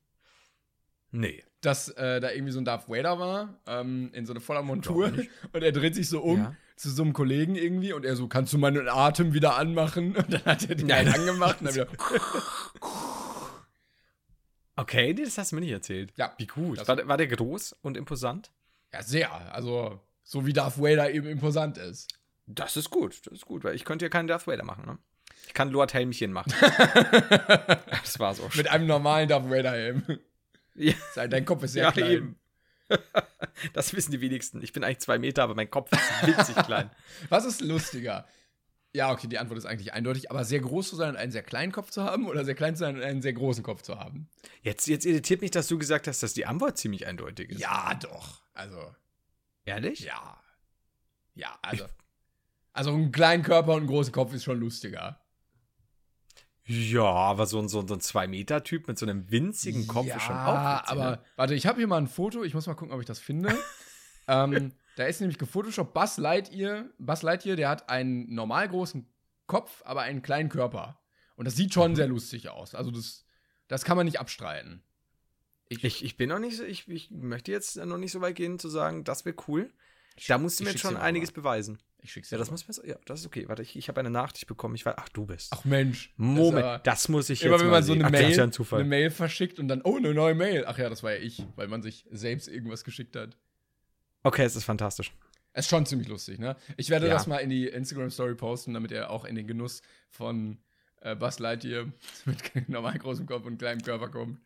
Nee. 1.10 1.42
Dass 1.60 1.88
äh, 1.90 2.20
da 2.20 2.30
irgendwie 2.30 2.52
so 2.52 2.60
ein 2.60 2.64
Darth 2.64 2.88
Vader 2.88 3.18
war, 3.18 3.58
ähm, 3.66 4.10
in 4.12 4.26
so 4.26 4.32
einer 4.32 4.40
voller 4.40 4.62
Montur. 4.62 5.06
Und 5.52 5.62
er 5.62 5.72
dreht 5.72 5.94
sich 5.94 6.08
so 6.08 6.20
um 6.20 6.38
Ja. 6.38 6.54
zu 6.76 6.88
so 6.90 7.02
einem 7.02 7.12
Kollegen 7.12 7.56
irgendwie 7.56 7.92
und 7.92 8.04
er 8.04 8.14
so, 8.14 8.28
kannst 8.28 8.52
du 8.52 8.58
meinen 8.58 8.88
Atem 8.88 9.34
wieder 9.34 9.56
anmachen? 9.56 10.14
Und 10.16 10.32
dann 10.32 10.44
hat 10.44 10.68
er 10.68 10.76
den 10.76 10.86
Nein. 10.86 11.08
angemacht 11.08 11.60
und 11.60 11.66
dann 11.66 11.74
wieder. 11.74 11.88
Okay, 14.76 15.12
nee, 15.12 15.24
das 15.24 15.36
hast 15.38 15.50
du 15.50 15.56
mir 15.56 15.62
nicht 15.62 15.72
erzählt. 15.72 16.12
Ja, 16.16 16.32
Wie 16.38 16.46
gut. 16.46 16.86
War, 16.86 16.94
der- 16.96 17.08
war 17.08 17.16
der 17.16 17.26
groß 17.26 17.72
und 17.82 17.96
imposant? 17.96 18.52
Ja, 18.92 19.02
sehr. 19.02 19.32
Also, 19.52 20.00
so 20.22 20.46
wie 20.46 20.52
Darth 20.52 20.78
Vader 20.80 21.10
eben 21.10 21.26
imposant 21.26 21.78
ist. 21.78 22.08
Das 22.46 22.76
ist 22.76 22.88
gut, 22.90 23.26
das 23.26 23.32
ist 23.34 23.44
gut, 23.44 23.64
weil 23.64 23.74
ich 23.74 23.84
könnte 23.84 24.04
ja 24.04 24.08
keinen 24.08 24.28
Darth 24.28 24.46
Vader 24.46 24.64
machen, 24.64 24.86
ne? 24.86 24.98
Ich 25.48 25.54
kann 25.54 25.70
Lord 25.70 25.94
Helmchen 25.94 26.32
machen. 26.32 26.52
das 27.90 28.18
war's 28.18 28.40
auch 28.40 28.52
schon. 28.52 28.58
Mit 28.62 28.68
einem 28.70 28.86
normalen 28.86 29.28
Darth 29.28 29.50
Vader-Helm. 29.50 30.02
Ja. 30.78 30.94
Sein- 31.14 31.30
Dein 31.30 31.44
Kopf 31.44 31.62
ist 31.64 31.72
sehr 31.72 31.84
Ja, 31.84 31.92
klein. 31.92 32.10
eben. 32.12 32.40
Das 33.72 33.92
wissen 33.94 34.12
die 34.12 34.20
wenigsten. 34.20 34.62
Ich 34.62 34.72
bin 34.72 34.84
eigentlich 34.84 35.00
zwei 35.00 35.18
Meter, 35.18 35.42
aber 35.42 35.54
mein 35.54 35.68
Kopf 35.70 35.90
ist 35.92 36.00
winzig 36.26 36.56
klein. 36.64 36.90
Was 37.28 37.44
ist 37.44 37.60
lustiger? 37.60 38.26
Ja, 38.94 39.10
okay, 39.12 39.26
die 39.26 39.38
Antwort 39.38 39.58
ist 39.58 39.66
eigentlich 39.66 39.92
eindeutig, 39.92 40.30
aber 40.30 40.44
sehr 40.44 40.60
groß 40.60 40.88
zu 40.88 40.96
sein 40.96 41.10
und 41.10 41.16
einen 41.16 41.30
sehr 41.32 41.42
kleinen 41.42 41.72
Kopf 41.72 41.90
zu 41.90 42.02
haben 42.04 42.26
oder 42.26 42.44
sehr 42.44 42.54
klein 42.54 42.74
zu 42.74 42.80
sein 42.80 42.96
und 42.96 43.02
einen 43.02 43.20
sehr 43.20 43.34
großen 43.34 43.62
Kopf 43.62 43.82
zu 43.82 43.98
haben? 43.98 44.28
Jetzt, 44.62 44.86
jetzt 44.86 45.04
irritiert 45.04 45.40
mich, 45.42 45.50
dass 45.50 45.66
du 45.68 45.76
gesagt 45.78 46.06
hast, 46.06 46.22
dass 46.22 46.32
die 46.32 46.46
Antwort 46.46 46.78
ziemlich 46.78 47.06
eindeutig 47.06 47.50
ist. 47.50 47.60
Ja, 47.60 47.94
doch. 48.00 48.40
Also, 48.54 48.94
Ehrlich? 49.66 50.00
ja. 50.00 50.40
Ja, 51.34 51.58
also. 51.62 51.84
Also, 52.72 52.92
einen 52.94 53.12
kleinen 53.12 53.42
Körper 53.42 53.72
und 53.72 53.80
einen 53.80 53.88
großen 53.88 54.12
Kopf 54.12 54.32
ist 54.32 54.44
schon 54.44 54.58
lustiger. 54.60 55.20
Ja, 56.68 57.04
aber 57.04 57.46
so 57.46 57.58
ein, 57.58 57.68
so 57.68 57.80
ein, 57.80 57.88
so 57.88 57.94
ein 57.94 58.00
Zwei-Meter-Typ 58.00 58.88
mit 58.88 58.98
so 58.98 59.06
einem 59.06 59.30
winzigen 59.30 59.86
Kopf 59.86 60.06
ja, 60.06 60.16
ist 60.16 60.22
schon 60.24 60.36
auch 60.36 60.80
witzig, 60.80 60.90
aber 60.90 61.10
ne? 61.12 61.22
warte, 61.36 61.54
ich 61.54 61.66
habe 61.66 61.78
hier 61.78 61.86
mal 61.86 61.96
ein 61.96 62.06
Foto. 62.08 62.44
Ich 62.44 62.52
muss 62.52 62.66
mal 62.66 62.74
gucken, 62.74 62.92
ob 62.92 63.00
ich 63.00 63.06
das 63.06 63.18
finde. 63.18 63.56
ähm, 64.28 64.72
da 64.96 65.04
ist 65.06 65.20
nämlich 65.20 65.38
gefotoshoppt 65.38 65.94
Buzz 65.94 66.18
Lightyear. 66.18 66.84
Buzz 66.98 67.22
Lightyear, 67.22 67.56
der 67.56 67.70
hat 67.70 67.88
einen 67.88 68.34
normal 68.34 68.68
großen 68.68 69.06
Kopf, 69.46 69.82
aber 69.86 70.02
einen 70.02 70.20
kleinen 70.20 70.50
Körper. 70.50 71.00
Und 71.36 71.46
das 71.46 71.56
sieht 71.56 71.70
Mhm. 71.70 71.72
schon 71.72 71.96
sehr 71.96 72.08
lustig 72.08 72.50
aus. 72.50 72.74
Also 72.74 72.90
das, 72.90 73.24
das 73.68 73.84
kann 73.84 73.96
man 73.96 74.04
nicht 74.04 74.20
abstreiten. 74.20 74.82
Ich, 75.70 75.82
Ich, 75.84 76.04
ich 76.04 76.16
bin 76.18 76.28
noch 76.28 76.38
nicht 76.38 76.58
so, 76.58 76.64
ich, 76.64 76.86
ich 76.88 77.10
möchte 77.10 77.50
jetzt 77.50 77.76
noch 77.76 77.96
nicht 77.96 78.12
so 78.12 78.20
weit 78.20 78.36
gehen 78.36 78.58
zu 78.58 78.68
sagen, 78.68 79.04
das 79.04 79.24
wäre 79.24 79.36
cool. 79.48 79.72
Da 80.26 80.36
musst 80.36 80.60
du 80.60 80.64
mir 80.64 80.70
jetzt 80.70 80.80
schon 80.80 80.94
mal. 80.94 81.00
einiges 81.00 81.32
beweisen. 81.32 81.78
Ich 82.00 82.12
schick's 82.12 82.30
Ja, 82.30 82.36
dir 82.36 82.40
das 82.40 82.50
mal. 82.50 82.58
muss 82.66 82.76
so, 82.76 82.84
ja, 82.86 82.96
das 83.06 83.20
ist 83.20 83.26
okay. 83.26 83.48
Warte, 83.48 83.62
ich, 83.62 83.76
ich 83.76 83.88
habe 83.88 84.00
eine 84.00 84.10
Nachricht 84.10 84.46
bekommen. 84.46 84.74
Ich 84.74 84.86
weiß, 84.86 84.94
ach, 84.96 85.08
du 85.08 85.26
bist. 85.26 85.52
Ach 85.52 85.64
Mensch. 85.64 86.12
Moment, 86.16 86.64
Das 86.64 86.82
das, 86.84 87.08
muss 87.08 87.28
ich 87.30 87.42
Immer 87.42 87.52
jetzt 87.54 87.60
wenn 87.62 87.66
mal 87.68 87.72
man 87.74 87.82
so 87.82 87.92
sehen. 87.94 88.02
eine 88.04 88.06
Ach, 88.08 88.10
das 88.12 88.20
ist 88.20 88.26
Mail, 88.28 88.36
ja 88.38 88.44
ein 88.44 88.52
Zufall. 88.52 88.80
eine 88.80 88.88
Mail 88.88 89.10
verschickt 89.10 89.58
und 89.58 89.68
dann, 89.68 89.82
oh, 89.82 89.96
eine 89.96 90.14
neue 90.14 90.34
Mail. 90.34 90.64
Ach 90.66 90.78
ja, 90.78 90.88
das 90.88 91.02
war 91.02 91.12
ja 91.14 91.20
ich, 91.20 91.44
weil 91.56 91.68
man 91.68 91.82
sich 91.82 92.06
selbst 92.10 92.48
irgendwas 92.48 92.84
geschickt 92.84 93.16
hat. 93.16 93.36
Okay, 94.22 94.44
es 94.44 94.56
ist 94.56 94.64
fantastisch. 94.64 95.12
Es 95.52 95.64
ist 95.66 95.70
schon 95.70 95.86
ziemlich 95.86 96.08
lustig, 96.08 96.38
ne? 96.38 96.56
Ich 96.76 96.90
werde 96.90 97.08
Ja. 97.08 97.14
das 97.14 97.26
mal 97.26 97.38
in 97.38 97.50
die 97.50 97.66
Instagram-Story 97.66 98.34
posten, 98.36 98.74
damit 98.74 98.92
er 98.92 99.10
auch 99.10 99.24
in 99.24 99.34
den 99.34 99.46
Genuss 99.46 99.82
von 100.08 100.58
äh, 101.00 101.16
Buzz 101.16 101.38
Lightyear 101.38 101.86
mit 102.26 102.68
normal 102.68 102.98
großem 102.98 103.26
Kopf 103.26 103.44
und 103.46 103.58
kleinem 103.58 103.82
Körper 103.82 104.08
kommt. 104.08 104.40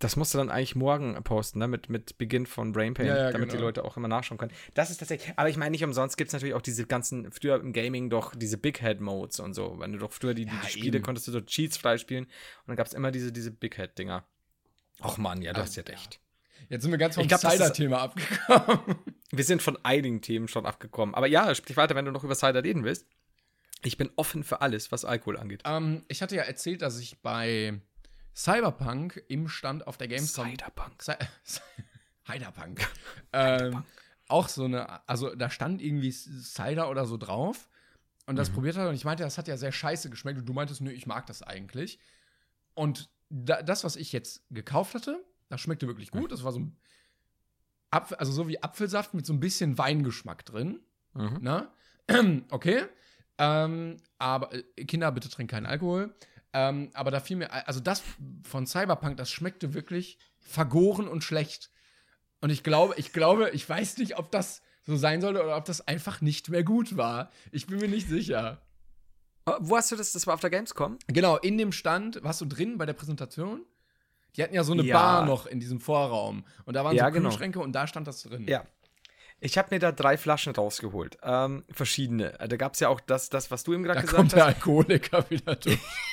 Das 0.00 0.14
musst 0.14 0.32
du 0.32 0.38
dann 0.38 0.48
eigentlich 0.48 0.76
morgen 0.76 1.20
posten, 1.24 1.58
ne? 1.58 1.66
mit, 1.66 1.88
mit 1.88 2.18
Beginn 2.18 2.46
von 2.46 2.70
Brain 2.72 2.94
Pain, 2.94 3.06
Ja, 3.06 3.16
ja, 3.16 3.30
damit 3.32 3.48
die 3.50 3.56
genau. 3.56 3.66
Leute 3.66 3.84
auch 3.84 3.96
immer 3.96 4.06
nachschauen 4.06 4.38
können. 4.38 4.52
Das 4.74 4.90
ist 4.90 4.98
tatsächlich, 4.98 5.32
aber 5.36 5.48
ich 5.48 5.56
meine, 5.56 5.72
nicht 5.72 5.82
umsonst 5.82 6.16
gibt 6.16 6.28
es 6.28 6.32
natürlich 6.34 6.54
auch 6.54 6.62
diese 6.62 6.86
ganzen, 6.86 7.32
früher 7.32 7.56
im 7.60 7.72
Gaming 7.72 8.08
doch 8.08 8.34
diese 8.36 8.58
Big 8.58 8.80
Head 8.80 9.00
Modes 9.00 9.40
und 9.40 9.54
so. 9.54 9.76
Wenn 9.80 9.92
du 9.92 9.98
doch 9.98 10.12
früher 10.12 10.34
die, 10.34 10.44
die, 10.44 10.54
Ja, 10.54 10.60
die 10.64 10.70
Spiele 10.70 10.98
eben. 10.98 11.04
konntest 11.04 11.26
du 11.26 11.32
so 11.32 11.40
Cheats 11.40 11.76
freispielen 11.78 12.24
und 12.26 12.68
dann 12.68 12.76
gab 12.76 12.86
es 12.86 12.92
immer 12.92 13.10
diese, 13.10 13.32
diese 13.32 13.50
Big 13.50 13.74
Head 13.76 13.98
Dinger. 13.98 14.24
Ach 15.00 15.16
man, 15.18 15.42
ja, 15.42 15.52
du 15.52 15.60
hast 15.60 15.74
ja 15.76 15.82
recht. 15.82 16.20
Jetzt 16.68 16.82
sind 16.82 16.90
wir 16.90 16.98
ganz 16.98 17.14
vom 17.16 17.28
Cider-Thema 17.28 17.98
abgekommen. 18.02 18.96
Wir 19.30 19.44
sind 19.44 19.62
von 19.62 19.78
einigen 19.84 20.22
Themen 20.22 20.48
schon 20.48 20.64
abgekommen. 20.64 21.14
Aber 21.14 21.26
ja, 21.26 21.54
sprich 21.54 21.76
weiter, 21.76 21.94
wenn 21.94 22.04
du 22.06 22.12
noch 22.12 22.24
über 22.24 22.34
Cider 22.34 22.64
reden 22.64 22.82
willst. 22.84 23.06
Ich 23.84 23.96
bin 23.98 24.10
offen 24.16 24.42
für 24.42 24.60
alles, 24.62 24.90
was 24.90 25.04
Alkohol 25.04 25.36
angeht. 25.36 25.62
ähm, 25.66 26.04
ich 26.08 26.22
hatte 26.22 26.34
ja 26.34 26.42
erzählt, 26.42 26.82
dass 26.82 26.98
ich 26.98 27.20
bei 27.20 27.80
Cyberpunk 28.34 29.22
im 29.28 29.48
Stand 29.48 29.86
auf 29.86 29.96
der 29.96 30.08
Gamescom 30.08 30.48
Ciderpunk. 30.50 31.00
Cy- 31.02 31.16
Heiderpunk. 32.28 32.86
ähm, 33.32 33.84
auch 34.28 34.48
so 34.48 34.64
eine, 34.64 35.08
also 35.08 35.34
da 35.34 35.50
stand 35.50 35.80
irgendwie 35.80 36.12
Cider 36.12 36.90
oder 36.90 37.06
so 37.06 37.16
drauf 37.16 37.68
und 38.26 38.36
das 38.36 38.50
probiert 38.50 38.76
hat 38.76 38.88
und 38.88 38.94
ich 38.94 39.04
meinte, 39.06 39.22
das 39.22 39.38
hat 39.38 39.48
ja 39.48 39.56
sehr 39.56 39.72
scheiße 39.72 40.10
geschmeckt 40.10 40.38
und 40.38 40.46
du 40.46 40.52
meintest, 40.52 40.82
nö, 40.82 40.90
ich 40.90 41.06
mag 41.06 41.26
das 41.26 41.42
eigentlich. 41.42 41.98
Und 42.74 43.08
da, 43.30 43.62
das, 43.62 43.84
was 43.84 43.96
ich 43.96 44.12
jetzt 44.12 44.42
gekauft 44.50 44.94
hatte, 44.94 45.24
das 45.48 45.60
schmeckte 45.62 45.86
wirklich 45.86 46.10
gut. 46.10 46.30
Das 46.30 46.44
war 46.44 46.52
so 46.52 46.60
ein 46.60 46.76
Apfel, 47.90 48.18
also 48.18 48.30
so 48.32 48.46
wie 48.48 48.62
Apfelsaft 48.62 49.14
mit 49.14 49.24
so 49.24 49.32
ein 49.32 49.40
bisschen 49.40 49.78
Weingeschmack 49.78 50.44
drin. 50.44 50.80
Mhm. 51.14 51.38
Ne? 51.40 51.70
Okay. 52.50 52.84
Ähm, 53.38 53.96
aber 54.18 54.52
äh, 54.52 54.84
Kinder, 54.84 55.10
bitte 55.12 55.28
trinken 55.30 55.50
keinen 55.50 55.66
Alkohol. 55.66 56.14
Ähm, 56.52 56.90
aber 56.94 57.10
da 57.10 57.20
fiel 57.20 57.36
mir, 57.36 57.52
also 57.68 57.80
das 57.80 58.02
von 58.42 58.66
Cyberpunk, 58.66 59.16
das 59.16 59.30
schmeckte 59.30 59.74
wirklich 59.74 60.18
vergoren 60.38 61.08
und 61.08 61.22
schlecht. 61.24 61.70
Und 62.40 62.50
ich 62.50 62.62
glaube, 62.62 62.94
ich 62.96 63.12
glaube, 63.12 63.50
ich 63.50 63.68
weiß 63.68 63.98
nicht, 63.98 64.18
ob 64.18 64.30
das 64.30 64.62
so 64.82 64.96
sein 64.96 65.20
sollte 65.20 65.42
oder 65.42 65.56
ob 65.56 65.64
das 65.66 65.86
einfach 65.86 66.20
nicht 66.20 66.48
mehr 66.48 66.64
gut 66.64 66.96
war. 66.96 67.30
Ich 67.52 67.66
bin 67.66 67.78
mir 67.78 67.88
nicht 67.88 68.08
sicher. 68.08 68.62
Oh, 69.44 69.52
Wo 69.60 69.76
hast 69.76 69.90
du 69.92 69.96
das? 69.96 70.12
Das 70.12 70.26
war 70.26 70.34
auf 70.34 70.40
der 70.40 70.50
Gamescom? 70.50 70.98
Genau, 71.08 71.36
in 71.36 71.58
dem 71.58 71.72
Stand, 71.72 72.22
warst 72.22 72.40
du 72.40 72.46
drin 72.46 72.78
bei 72.78 72.86
der 72.86 72.92
Präsentation? 72.94 73.66
Die 74.36 74.42
hatten 74.42 74.54
ja 74.54 74.64
so 74.64 74.72
eine 74.72 74.82
Ja. 74.84 74.94
Bar 74.96 75.26
noch 75.26 75.46
in 75.46 75.58
diesem 75.60 75.80
Vorraum. 75.80 76.44
Und 76.64 76.74
da 76.74 76.84
waren 76.84 76.94
Ja, 76.96 77.06
so 77.06 77.12
genau. 77.12 77.28
Kühlschränke 77.28 77.60
und 77.60 77.72
da 77.72 77.86
stand 77.86 78.06
das 78.06 78.22
drin. 78.22 78.46
Ja. 78.48 78.64
Ich 79.40 79.56
habe 79.58 79.68
mir 79.74 79.78
da 79.78 79.92
drei 79.92 80.16
Flaschen 80.16 80.54
rausgeholt. 80.54 81.18
Ähm, 81.22 81.64
verschiedene. 81.70 82.32
Da 82.48 82.56
gab 82.56 82.74
es 82.74 82.80
ja 82.80 82.88
auch 82.88 83.00
das, 83.00 83.28
das, 83.30 83.50
was 83.50 83.64
du 83.64 83.72
ihm 83.72 83.82
gerade 83.84 83.96
Da 83.98 84.02
gesagt 84.02 84.16
kommt 84.16 84.32
der 84.32 84.46
hast. 84.46 84.54
Alkoholiker 84.56 85.28
wieder 85.30 85.56
durch. 85.56 85.78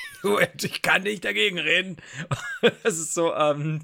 ich 0.62 0.82
kann 0.82 1.02
nicht 1.02 1.24
dagegen 1.24 1.58
reden. 1.58 1.96
Das 2.82 2.98
ist 2.98 3.14
so, 3.14 3.34
ähm, 3.34 3.80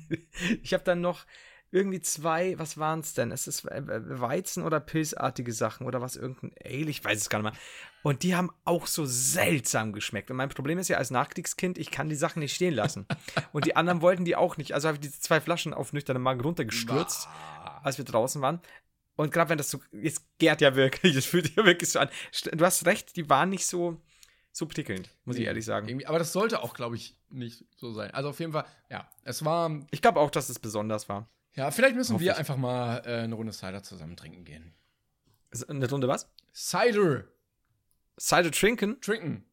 ich 0.63 0.73
habe 0.75 0.83
dann 0.85 1.01
noch 1.01 1.25
irgendwie 1.73 2.01
zwei, 2.01 2.59
was 2.59 2.77
waren 2.79 3.01
es 3.01 3.15
denn? 3.15 3.33
Es 3.33 3.47
ist 3.47 3.65
äh, 3.65 3.83
Weizen- 4.21 4.63
oder 4.63 4.79
Pilzartige 4.79 5.53
Sachen 5.53 5.87
oder 5.87 6.03
was, 6.03 6.17
irgendein 6.17 6.53
Ale, 6.63 6.91
ich 6.91 7.03
weiß 7.03 7.19
es 7.19 7.31
gar 7.31 7.41
nicht 7.41 7.53
mehr. 7.53 7.61
Und 8.03 8.23
die 8.25 8.35
haben 8.35 8.51
auch 8.65 8.87
so 8.87 9.07
seltsam 9.07 9.93
geschmeckt. 9.93 10.31
Und 10.31 10.37
mein 10.37 10.51
Problem 10.51 10.79
ist 10.79 10.89
ja 10.89 10.99
als 10.99 11.11
Nachkriegskind, 11.11 11.79
ich 11.79 11.91
kann 11.91 12.09
die 12.09 12.15
Sachen 12.15 12.41
nicht 12.41 12.55
stehen 12.55 12.75
lassen. 12.75 13.07
Und 13.53 13.65
die 13.65 13.75
anderen 13.75 14.03
wollten 14.03 14.25
die 14.25 14.37
auch 14.37 14.59
nicht. 14.59 14.75
Also 14.75 14.89
habe 14.89 14.97
ich 14.97 15.01
diese 15.01 15.21
zwei 15.21 15.41
Flaschen 15.41 15.73
auf 15.73 15.93
nüchternen 15.93 16.23
Magen 16.23 16.41
runtergestürzt, 16.41 17.29
als 17.83 17.99
wir 17.99 18.05
draußen 18.05 18.43
waren. 18.43 18.61
Und 19.17 19.33
gerade 19.33 19.51
wenn 19.51 19.59
das 19.59 19.71
so, 19.71 19.81
jetzt 19.93 20.25
gärt 20.39 20.61
ja 20.61 20.75
wirklich, 20.75 21.15
es 21.17 21.27
fühlt 21.27 21.47
sich 21.47 21.57
ja 21.57 21.65
wirklich 21.65 21.91
so 21.91 22.01
an. 22.01 22.09
Du 22.53 22.65
hast 22.65 22.85
recht, 22.87 23.17
die 23.17 23.31
waren 23.31 23.51
nicht 23.51 23.67
so, 23.67 24.01
so 24.53 24.67
prickelnd, 24.67 25.09
muss 25.25 25.37
ich 25.37 25.41
Nee, 25.41 25.47
ehrlich 25.47 25.65
sagen. 25.65 26.05
Aber 26.07 26.19
das 26.19 26.33
sollte 26.33 26.63
auch, 26.63 26.75
glaube 26.75 26.97
ich, 26.97 27.17
nicht 27.31 27.65
so 27.77 27.93
sein. 27.93 28.11
Also 28.13 28.29
auf 28.29 28.39
jeden 28.39 28.53
Fall, 28.53 28.65
ja, 28.91 29.09
es 29.25 29.45
war, 29.45 29.81
Ich 29.91 30.03
glaube 30.03 30.21
auch, 30.21 30.31
dass 30.31 30.49
es 30.49 30.59
besonders 30.59 31.09
war. 31.09 31.29
ja, 31.55 31.71
vielleicht 31.71 31.97
müssen 31.97 32.21
wir 32.21 32.33
ich. 32.33 32.39
einfach 32.39 32.57
mal 32.57 33.03
äh, 33.07 33.23
eine 33.23 33.35
Runde 33.35 33.53
Cider 33.53 33.83
zusammen 33.83 34.17
trinken 34.17 34.45
gehen. 34.45 34.75
Eine 35.69 35.89
Runde 35.91 36.07
was? 36.09 36.31
Cider 36.55 37.25
Cider 38.21 38.51
trinken? 38.51 39.01
trinken. 39.01 39.45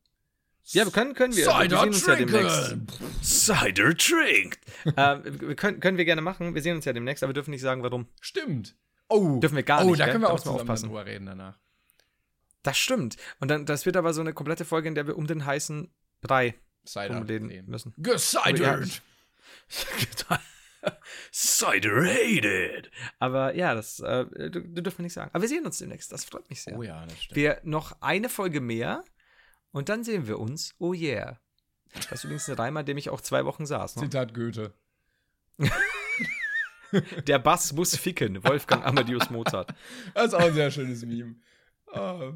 Ja, 0.65 0.85
wir 0.85 0.91
können, 0.91 1.13
können 1.15 1.35
wir. 1.35 1.45
Cider 1.45 1.69
wir 1.71 1.79
sehen 1.79 1.87
uns 1.87 2.05
ja 2.05 2.15
demnächst. 2.15 2.67
trinken. 2.69 3.23
Cider 3.23 3.97
trinkt. 3.97 4.59
ähm, 4.97 5.55
können, 5.55 5.79
können 5.79 5.97
wir 5.97 6.05
gerne 6.05 6.21
machen. 6.21 6.53
Wir 6.53 6.61
sehen 6.61 6.75
uns 6.75 6.85
ja 6.85 6.93
demnächst, 6.93 7.23
aber 7.23 7.29
wir 7.31 7.33
dürfen 7.35 7.51
nicht 7.51 7.61
sagen, 7.61 7.81
warum. 7.83 8.07
Stimmt. 8.21 8.75
Oh. 9.07 9.39
Dürfen 9.39 9.55
wir 9.55 9.63
gar 9.63 9.83
oh, 9.83 9.89
nicht, 9.89 9.99
da 9.99 10.05
gell? 10.05 10.11
können 10.13 10.23
wir 10.23 10.27
Da 10.27 10.33
auch 10.33 10.39
zusammen 10.39 10.59
aufpassen. 10.59 10.89
drüber 10.89 11.05
reden 11.05 11.25
danach. 11.25 11.57
Das 12.63 12.77
stimmt. 12.77 13.15
Und 13.39 13.49
dann, 13.49 13.65
das 13.65 13.85
wird 13.85 13.97
aber 13.97 14.13
so 14.13 14.21
eine 14.21 14.33
komplette 14.33 14.65
Folge, 14.65 14.87
in 14.87 14.95
der 14.95 15.07
wir 15.07 15.17
um 15.17 15.27
den 15.27 15.45
heißen 15.45 15.91
Brei 16.21 16.55
rumreden 16.95 17.49
reden. 17.49 17.69
müssen. 17.69 17.93
Gecidert. 17.97 19.01
Cider 21.31 22.03
hated. 22.05 22.89
Aber 23.19 23.55
ja, 23.55 23.75
das 23.75 23.99
äh, 23.99 24.25
dürfen 24.49 24.99
wir 24.99 25.03
nicht 25.03 25.13
sagen. 25.13 25.29
Aber 25.33 25.41
wir 25.41 25.49
sehen 25.49 25.65
uns 25.65 25.77
demnächst. 25.77 26.11
Das 26.11 26.23
freut 26.25 26.49
mich 26.49 26.61
sehr. 26.61 26.77
Oh 26.77 26.83
ja, 26.83 27.05
das 27.05 27.23
stimmt. 27.23 27.35
Wir 27.35 27.59
noch 27.63 28.01
eine 28.01 28.29
Folge 28.29 28.61
mehr 28.61 29.03
und 29.71 29.89
dann 29.89 30.03
sehen 30.03 30.27
wir 30.27 30.39
uns. 30.39 30.73
Oh 30.79 30.93
yeah. 30.93 31.39
Das 31.93 32.11
ist 32.11 32.23
übrigens 32.23 32.49
ein 32.49 32.55
Reim, 32.55 32.77
an 32.77 32.85
dem 32.85 32.97
ich 32.97 33.09
auch 33.09 33.21
zwei 33.21 33.45
Wochen 33.45 33.65
saß. 33.65 33.97
Ne? 33.97 34.03
Zitat 34.03 34.33
Goethe. 34.33 34.73
Der 37.27 37.39
Bass 37.39 37.73
muss 37.73 37.95
ficken. 37.95 38.43
Wolfgang 38.43 38.85
Amadeus 38.85 39.29
Mozart. 39.29 39.73
Das 40.13 40.27
ist 40.27 40.33
auch 40.33 40.39
ein 40.41 40.53
sehr 40.53 40.71
schönes 40.71 41.05
Meme. 41.05 41.35
Ah. 41.93 42.33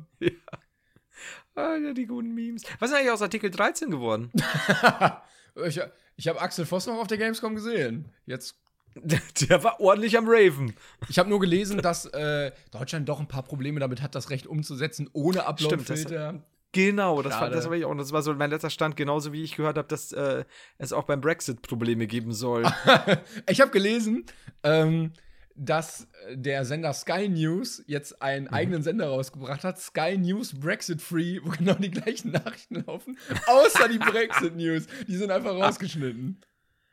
Ah, 1.56 1.76
ja, 1.76 1.94
die 1.94 2.06
guten 2.08 2.34
Memes. 2.34 2.64
Was 2.80 2.90
ist 2.90 2.96
eigentlich 2.98 3.12
aus 3.12 3.22
Artikel 3.22 3.52
13 3.52 3.92
geworden? 3.92 4.32
ich 5.68 5.80
ich 6.16 6.28
habe 6.28 6.42
Axel 6.42 6.66
Voss 6.66 6.88
noch 6.88 6.98
auf 7.00 7.08
der 7.08 7.18
Gamescom 7.18 7.56
gesehen. 7.56 8.06
Jetzt 8.26 8.60
Der 9.50 9.64
war 9.64 9.80
ordentlich 9.80 10.18
am 10.18 10.26
Raven. 10.28 10.76
Ich 11.10 11.18
habe 11.18 11.30
nur 11.30 11.40
gelesen, 11.40 11.80
dass 11.80 12.06
äh, 12.06 12.52
Deutschland 12.72 13.10
doch 13.10 13.20
ein 13.20 13.28
paar 13.28 13.44
Probleme 13.44 13.80
damit 13.80 14.02
hat, 14.02 14.14
das 14.16 14.30
Recht 14.30 14.46
umzusetzen 14.48 15.10
ohne 15.14 15.42
Stimmt, 15.42 15.90
das- 15.90 16.06
Upload-Filter. 16.06 16.44
Genau, 16.76 17.22
das 17.22 17.40
war, 17.40 17.52
das 17.52 17.70
war 17.70 17.74
ich 17.74 17.86
auch. 17.86 17.92
Und 17.92 18.00
das 18.00 18.12
war 18.14 18.24
so 18.24 18.34
mein 18.34 18.50
letzter 18.50 18.72
Stand, 18.72 18.96
genauso 18.98 19.32
wie 19.32 19.44
ich 19.44 19.56
gehört 19.56 19.78
habe, 19.78 19.88
dass 19.88 20.12
äh, 20.12 20.44
es 20.80 20.92
auch 20.92 21.04
beim 21.04 21.22
Brexit 21.22 21.62
Probleme 21.62 22.08
geben 22.08 22.34
soll. 22.34 22.64
ich 23.48 23.62
habe 23.62 23.70
gelesen, 23.70 24.26
ähm, 24.64 25.14
dass 25.56 26.08
äh, 26.28 26.38
der 26.38 26.66
Sender 26.66 26.94
Sky 26.94 27.30
News 27.30 27.84
jetzt 27.88 28.22
einen 28.22 28.46
Mhm. 28.46 28.54
eigenen 28.54 28.84
Sender 28.84 29.08
rausgebracht 29.08 29.64
hat, 29.64 29.80
Sky 29.80 30.18
News 30.18 30.60
Brexit 30.60 31.02
Free, 31.02 31.40
wo 31.44 31.50
genau 31.50 31.76
die 31.76 31.92
gleichen 31.92 32.32
Nachrichten 32.32 32.84
laufen, 32.86 33.18
außer 33.48 33.88
die 33.90 34.00
Brexit 34.00 34.56
News. 34.56 34.86
Die 35.08 35.16
sind 35.16 35.32
einfach 35.32 35.54
rausgeschnitten. 35.54 36.42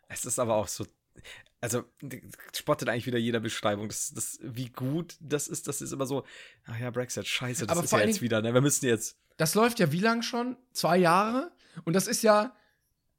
Es 0.09 0.25
ist 0.25 0.39
aber 0.39 0.55
auch 0.57 0.69
so. 0.69 0.87
Also, 1.63 1.85
spottet 2.55 2.89
eigentlich 2.89 3.07
wieder 3.07 3.19
jeder 3.19 3.41
Beschreibung. 3.41 3.89
Das, 3.89 4.13
das, 4.15 4.39
wie 4.43 4.71
gut 4.71 5.17
das 5.21 5.47
ist, 5.47 5.69
das 5.69 5.83
ist 5.83 5.93
immer 5.93 6.07
so, 6.07 6.25
ach 6.67 6.79
ja, 6.79 6.91
Brexit, 6.91 7.27
scheiße, 7.27 7.67
das 7.67 7.77
Aber 7.77 7.85
ist 7.85 7.93
ja 7.93 8.01
jetzt 8.01 8.23
wieder, 8.23 8.41
ne? 8.41 8.55
Wir 8.55 8.63
müssen 8.63 8.87
jetzt. 8.87 9.19
Das 9.37 9.55
läuft 9.55 9.79
ja 9.79 9.93
wie 9.93 10.01
lang 10.01 10.23
schon? 10.23 10.57
Zwei 10.73 10.97
Jahre? 10.97 11.53
Und 11.85 11.93
das 11.93 12.07
ist 12.07 12.23
ja 12.23 12.55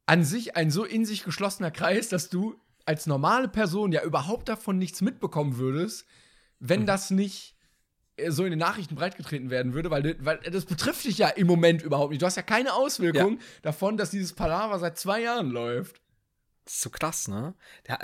an 0.08 0.24
sich 0.24 0.56
ein 0.56 0.72
so 0.72 0.84
in 0.84 1.06
sich 1.06 1.24
geschlossener 1.24 1.70
Kreis, 1.72 2.10
dass 2.10 2.30
du 2.30 2.60
als 2.86 3.06
normale 3.06 3.48
Person 3.48 3.92
ja 3.92 4.04
überhaupt 4.04 4.50
davon 4.50 4.78
nichts 4.78 5.02
mitbekommen 5.02 5.58
würdest, 5.58 6.06
wenn 6.60 6.86
das 6.86 7.10
nicht 7.10 7.56
äh, 8.18 8.32
so 8.32 8.44
in 8.44 8.52
den 8.52 8.60
Nachrichten 8.60 8.96
breitgetreten 8.96 9.50
werden 9.50 9.74
würde, 9.74 9.90
weil, 9.90 10.18
weil 10.24 10.38
das 10.40 10.66
betrifft 10.66 11.06
dich 11.06 11.18
ja 11.18 11.30
im 11.30 11.48
Moment 11.48 11.82
überhaupt 11.82 12.12
nicht. 12.12 12.22
Du 12.22 12.26
hast 12.26 12.36
ja 12.36 12.44
keine 12.44 12.74
Auswirkung 12.74 13.40
davon, 13.62 13.98
dass 13.98 14.12
dieses 14.12 14.34
Palaver 14.34 14.80
seit 14.80 14.98
zwei 14.98 15.22
Jahren 15.22 15.50
läuft. 15.50 16.02
Das 16.66 16.76
ist 16.76 16.82
so 16.82 16.90
krass, 16.92 17.28
ne? 17.28 17.56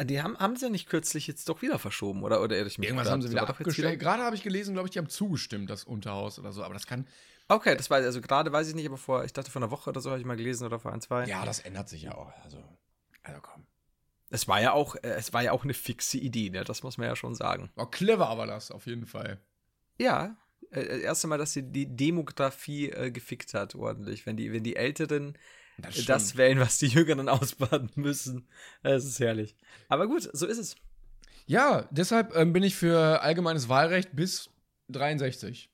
Die 0.06 0.22
haben, 0.22 0.38
haben 0.40 0.56
sie 0.56 0.66
ja 0.66 0.72
nicht 0.72 0.90
kürzlich 0.90 1.28
jetzt 1.28 1.48
doch 1.48 1.62
wieder 1.62 1.78
verschoben, 1.78 2.24
oder? 2.24 2.42
Oder 2.42 2.66
ich 2.66 2.80
mich 2.80 2.88
Irgendwas 2.88 3.06
grad? 3.06 3.14
haben 3.14 3.22
sie 3.22 3.30
wieder 3.30 3.48
abgestellt. 3.48 4.00
Gerade 4.00 4.24
habe 4.24 4.36
ich 4.36 4.42
gelesen, 4.42 4.74
glaube 4.74 4.88
ich, 4.88 4.92
die 4.92 5.00
haben 5.00 5.10
zugestimmt, 5.10 5.70
das 5.70 5.84
Unterhaus 5.84 6.40
oder 6.40 6.52
so. 6.52 6.64
Aber 6.64 6.74
das 6.74 6.88
kann. 6.88 7.06
Okay, 7.50 7.76
das 7.78 7.90
war, 7.92 7.98
also 8.00 8.20
gerade 8.20 8.52
weiß 8.52 8.68
ich 8.68 8.76
nicht, 8.76 8.88
aber 8.88 8.98
vor, 8.98 9.24
ich 9.24 9.32
dachte 9.32 9.52
vor 9.52 9.62
einer 9.62 9.70
Woche 9.70 9.92
oder 9.92 10.02
so 10.02 10.10
habe 10.10 10.20
ich 10.20 10.26
mal 10.26 10.36
gelesen 10.36 10.66
oder 10.66 10.80
vor 10.80 10.92
ein, 10.92 11.02
zwei. 11.02 11.28
Ja, 11.28 11.46
das 11.46 11.60
ändert 11.60 11.88
sich 11.88 12.02
ja 12.02 12.16
auch. 12.16 12.34
Also, 12.44 12.58
also 13.24 13.40
komm. 13.42 13.67
Es 14.30 14.48
war 14.48 14.62
ja 14.62 14.74
auch, 14.74 14.96
äh, 14.96 15.16
es 15.18 15.34
war 15.34 15.44
ja 15.44 15.52
auch 15.52 15.64
eine 15.64 15.74
fixe 15.74 16.18
Idee, 16.18 16.50
ne? 16.50 16.64
Das 16.64 16.84
muss 16.84 16.98
man 16.98 17.08
ja 17.08 17.16
schon 17.16 17.36
sagen. 17.36 17.70
War 17.76 17.90
clever, 17.90 18.28
aber 18.28 18.46
das 18.46 18.72
auf 18.72 18.86
jeden 18.86 19.06
Fall. 19.06 19.40
Ja, 19.98 20.38
äh, 20.72 20.86
das 20.86 21.00
erste 21.00 21.28
Mal, 21.28 21.38
dass 21.38 21.54
sie 21.54 21.64
die 21.64 21.96
Demografie 21.96 22.90
äh, 22.90 23.12
gefickt 23.12 23.54
hat, 23.54 23.76
ordentlich. 23.76 24.26
Wenn 24.26 24.38
die, 24.38 24.52
wenn 24.52 24.64
die 24.64 24.76
Älteren 24.76 25.38
Das 25.78 26.06
das, 26.06 26.36
wählen, 26.36 26.60
was 26.60 26.78
die 26.80 26.88
Jüngeren 26.88 27.30
ausbaden 27.30 27.92
müssen. 27.96 28.48
Das 28.84 29.06
ist 29.06 29.20
herrlich. 29.20 29.56
Aber 29.88 30.08
gut, 30.08 30.30
so 30.34 30.46
ist 30.46 30.58
es. 30.58 30.76
Ja, 31.46 31.88
deshalb 31.92 32.36
ähm, 32.36 32.52
bin 32.52 32.64
ich 32.64 32.76
für 32.76 33.22
allgemeines 33.22 33.70
Wahlrecht 33.70 34.14
bis 34.14 34.50
63. 34.90 35.70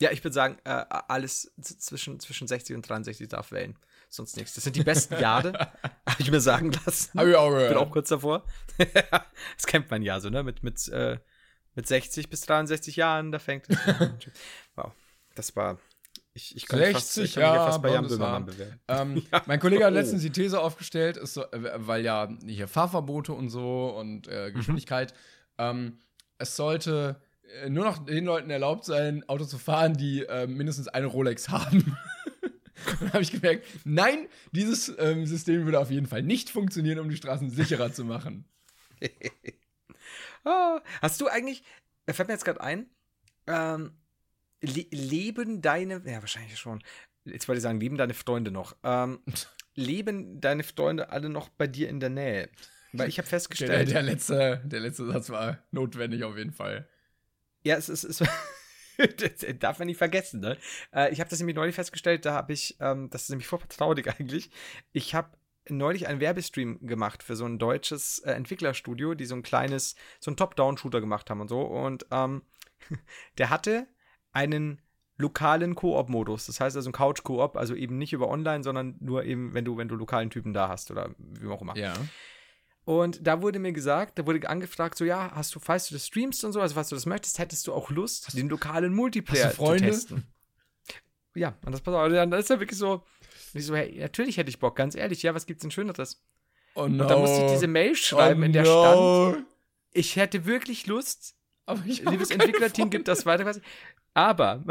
Ja, 0.00 0.10
ich 0.10 0.22
würde 0.22 0.34
sagen, 0.34 0.58
äh, 0.64 0.84
alles 0.90 1.52
zwischen, 1.60 2.20
zwischen 2.20 2.48
60 2.48 2.76
und 2.76 2.82
63 2.82 3.28
darf 3.28 3.52
wählen. 3.52 3.78
Sonst 4.08 4.36
nichts. 4.36 4.54
Das 4.54 4.64
sind 4.64 4.76
die 4.76 4.84
besten 4.84 5.18
Jahre, 5.20 5.52
habe 6.08 6.20
ich 6.20 6.30
mir 6.30 6.40
sagen 6.40 6.72
lassen. 6.84 7.18
Hab 7.18 7.26
ich 7.26 7.34
auch 7.34 7.48
Ich 7.48 7.54
gehört. 7.54 7.68
bin 7.70 7.78
auch 7.78 7.90
kurz 7.90 8.08
davor. 8.08 8.44
das 9.56 9.66
kennt 9.66 9.90
man 9.90 10.02
ja 10.02 10.20
so, 10.20 10.30
ne? 10.30 10.42
Mit, 10.42 10.62
mit, 10.62 10.88
äh, 10.88 11.18
mit 11.74 11.86
60 11.86 12.28
bis 12.30 12.42
63 12.42 12.96
Jahren, 12.96 13.32
da 13.32 13.38
fängt 13.38 13.68
es 13.68 13.78
an. 13.86 14.18
Wow, 14.76 14.92
das 15.34 15.54
war. 15.56 15.78
Ich, 16.34 16.54
ich 16.54 16.66
fast, 16.66 17.14
60 17.14 17.24
ich 17.24 17.34
kann 17.34 17.42
mich 17.42 17.48
ja 17.48 17.54
Jahre 17.56 17.70
fast 17.70 17.82
bei 17.82 17.90
Jan. 17.92 18.06
Böhmermann. 18.06 18.50
Ähm, 18.88 19.26
Ja. 19.32 19.42
Mein 19.46 19.58
Kollege 19.58 19.84
hat 19.86 19.92
Oh. 19.92 19.94
letztens 19.94 20.20
die 20.22 20.30
These 20.30 20.60
aufgestellt, 20.60 21.16
es 21.16 21.32
soll, 21.34 21.48
äh, 21.52 21.70
weil 21.76 22.04
ja 22.04 22.28
hier 22.46 22.68
Fahrverbote 22.68 23.32
und 23.32 23.48
so 23.48 23.88
und 23.98 24.26
Mhm. 24.26 24.32
äh, 24.32 24.52
Geschwindigkeit, 24.52 25.14
ähm, 25.58 25.98
es 26.38 26.54
sollte 26.56 27.20
äh, 27.62 27.70
nur 27.70 27.84
noch 27.86 28.04
den 28.04 28.24
Leuten 28.26 28.50
erlaubt 28.50 28.84
sein, 28.84 29.24
Auto 29.28 29.44
zu 29.46 29.56
fahren, 29.58 29.94
die 29.94 30.24
äh, 30.24 30.46
mindestens 30.46 30.88
eine 30.88 31.06
Rolex 31.06 31.48
haben. 31.48 31.96
Dann 33.00 33.12
habe 33.12 33.22
ich 33.22 33.32
gemerkt, 33.32 33.66
nein, 33.84 34.28
dieses 34.52 34.94
ähm, 34.98 35.26
System 35.26 35.64
würde 35.64 35.80
auf 35.80 35.90
jeden 35.90 36.06
Fall 36.06 36.22
nicht 36.22 36.50
funktionieren, 36.50 36.98
um 36.98 37.08
die 37.08 37.16
Straßen 37.16 37.50
sicherer 37.50 37.92
zu 37.92 38.04
machen. 38.04 38.44
Ah, 40.44 40.80
hast 41.02 41.20
du 41.20 41.26
eigentlich, 41.26 41.64
da 42.06 42.12
fällt 42.12 42.28
mir 42.28 42.34
jetzt 42.34 42.44
gerade 42.44 42.60
ein, 42.60 42.86
ähm, 43.48 43.98
le 44.60 44.86
leben 44.92 45.60
deine, 45.60 46.02
ja, 46.06 46.20
wahrscheinlich 46.20 46.56
schon, 46.56 46.84
jetzt 47.24 47.48
wollte 47.48 47.58
ich 47.58 47.64
sagen, 47.64 47.80
leben 47.80 47.96
deine 47.96 48.14
Freunde 48.14 48.52
noch, 48.52 48.76
ähm, 48.84 49.18
leben 49.74 50.40
deine 50.40 50.62
Freunde 50.62 51.08
alle 51.08 51.30
noch 51.30 51.48
bei 51.48 51.66
dir 51.66 51.88
in 51.88 51.98
der 51.98 52.10
Nähe? 52.10 52.48
Weil 52.92 53.08
ich 53.08 53.18
habe 53.18 53.26
Der, 53.26 53.30
festgestellt, 53.30 53.90
der, 53.90 54.02
letzte, 54.02 54.62
der 54.64 54.80
letzte 54.80 55.06
Satz 55.06 55.30
war 55.30 55.58
notwendig 55.72 56.22
auf 56.22 56.36
jeden 56.36 56.52
Fall. 56.52 56.88
Ja, 57.64 57.76
es 57.76 57.88
ist. 57.88 58.04
Es, 58.04 58.22
das 59.18 59.44
darf 59.58 59.78
man 59.78 59.86
nicht 59.86 59.98
vergessen, 59.98 60.40
ne? 60.40 60.56
Äh, 60.92 61.12
ich 61.12 61.20
habe 61.20 61.30
das 61.30 61.38
nämlich 61.38 61.56
neulich 61.56 61.74
festgestellt, 61.74 62.24
da 62.24 62.34
habe 62.34 62.52
ich, 62.52 62.76
ähm, 62.80 63.10
das 63.10 63.22
ist 63.22 63.30
nämlich 63.30 63.46
voll 63.46 63.60
traurig 63.68 64.08
eigentlich. 64.18 64.50
Ich 64.92 65.14
habe 65.14 65.30
neulich 65.68 66.06
einen 66.06 66.20
Werbestream 66.20 66.86
gemacht 66.86 67.22
für 67.22 67.36
so 67.36 67.44
ein 67.44 67.58
deutsches 67.58 68.20
äh, 68.20 68.32
Entwicklerstudio, 68.32 69.14
die 69.14 69.24
so 69.24 69.34
ein 69.34 69.42
kleines, 69.42 69.96
so 70.20 70.30
ein 70.30 70.36
Top-Down-Shooter 70.36 71.00
gemacht 71.00 71.28
haben 71.30 71.40
und 71.40 71.48
so. 71.48 71.60
Und 71.60 72.06
ähm, 72.10 72.42
der 73.38 73.50
hatte 73.50 73.88
einen 74.32 74.80
lokalen 75.18 75.74
Koop-Modus. 75.74 76.46
Das 76.46 76.60
heißt 76.60 76.76
also 76.76 76.90
ein 76.90 76.92
Couch-Koop, 76.92 77.56
also 77.56 77.74
eben 77.74 77.98
nicht 77.98 78.12
über 78.12 78.28
online, 78.28 78.62
sondern 78.62 78.96
nur 79.00 79.24
eben, 79.24 79.54
wenn 79.54 79.64
du, 79.64 79.76
wenn 79.76 79.88
du 79.88 79.96
lokalen 79.96 80.30
Typen 80.30 80.52
da 80.52 80.68
hast 80.68 80.90
oder 80.90 81.14
wie 81.18 81.48
auch 81.48 81.62
immer. 81.62 81.76
Ja. 81.76 81.94
Und 82.86 83.26
da 83.26 83.42
wurde 83.42 83.58
mir 83.58 83.72
gesagt, 83.72 84.16
da 84.16 84.26
wurde 84.26 84.48
angefragt, 84.48 84.96
so 84.96 85.04
ja, 85.04 85.32
hast 85.34 85.52
du, 85.56 85.58
falls 85.58 85.88
du 85.88 85.94
das 85.94 86.06
streamst 86.06 86.44
und 86.44 86.52
so, 86.52 86.60
also 86.60 86.76
falls 86.76 86.88
du 86.88 86.94
das 86.94 87.04
möchtest, 87.04 87.40
hättest 87.40 87.66
du 87.66 87.74
auch 87.74 87.90
Lust, 87.90 88.38
den 88.38 88.48
lokalen 88.48 88.94
Multiplayer 88.94 89.48
hast 89.48 89.56
zu 89.56 89.76
testen. 89.76 90.24
Ja, 91.34 91.58
und 91.66 91.72
das 91.72 91.80
pass 91.80 91.92
auf, 91.94 92.08
dann 92.12 92.32
ist 92.32 92.48
er 92.48 92.60
wirklich 92.60 92.78
so, 92.78 93.02
ich 93.54 93.66
so, 93.66 93.74
hey, 93.74 93.98
natürlich 93.98 94.36
hätte 94.36 94.50
ich 94.50 94.60
Bock, 94.60 94.76
ganz 94.76 94.94
ehrlich, 94.94 95.20
ja, 95.24 95.34
was 95.34 95.46
gibt's 95.46 95.62
denn 95.62 95.72
Schöneres? 95.72 96.22
Oh 96.76 96.86
no. 96.86 97.02
Und 97.02 97.10
dann 97.10 97.18
musste 97.18 97.44
ich 97.44 97.50
diese 97.50 97.66
Mail 97.66 97.96
schreiben, 97.96 98.42
oh 98.42 98.44
in 98.44 98.52
der 98.52 98.62
no. 98.62 99.30
stand, 99.32 99.46
ich 99.92 100.14
hätte 100.14 100.46
wirklich 100.46 100.86
Lust, 100.86 101.34
Aber 101.66 101.82
ich 101.84 102.04
liebes 102.04 102.30
Entwicklerteam, 102.30 102.88
gibt 102.90 103.08
das 103.08 103.26
weiter, 103.26 103.42
quasi. 103.42 103.60
aber 104.14 104.62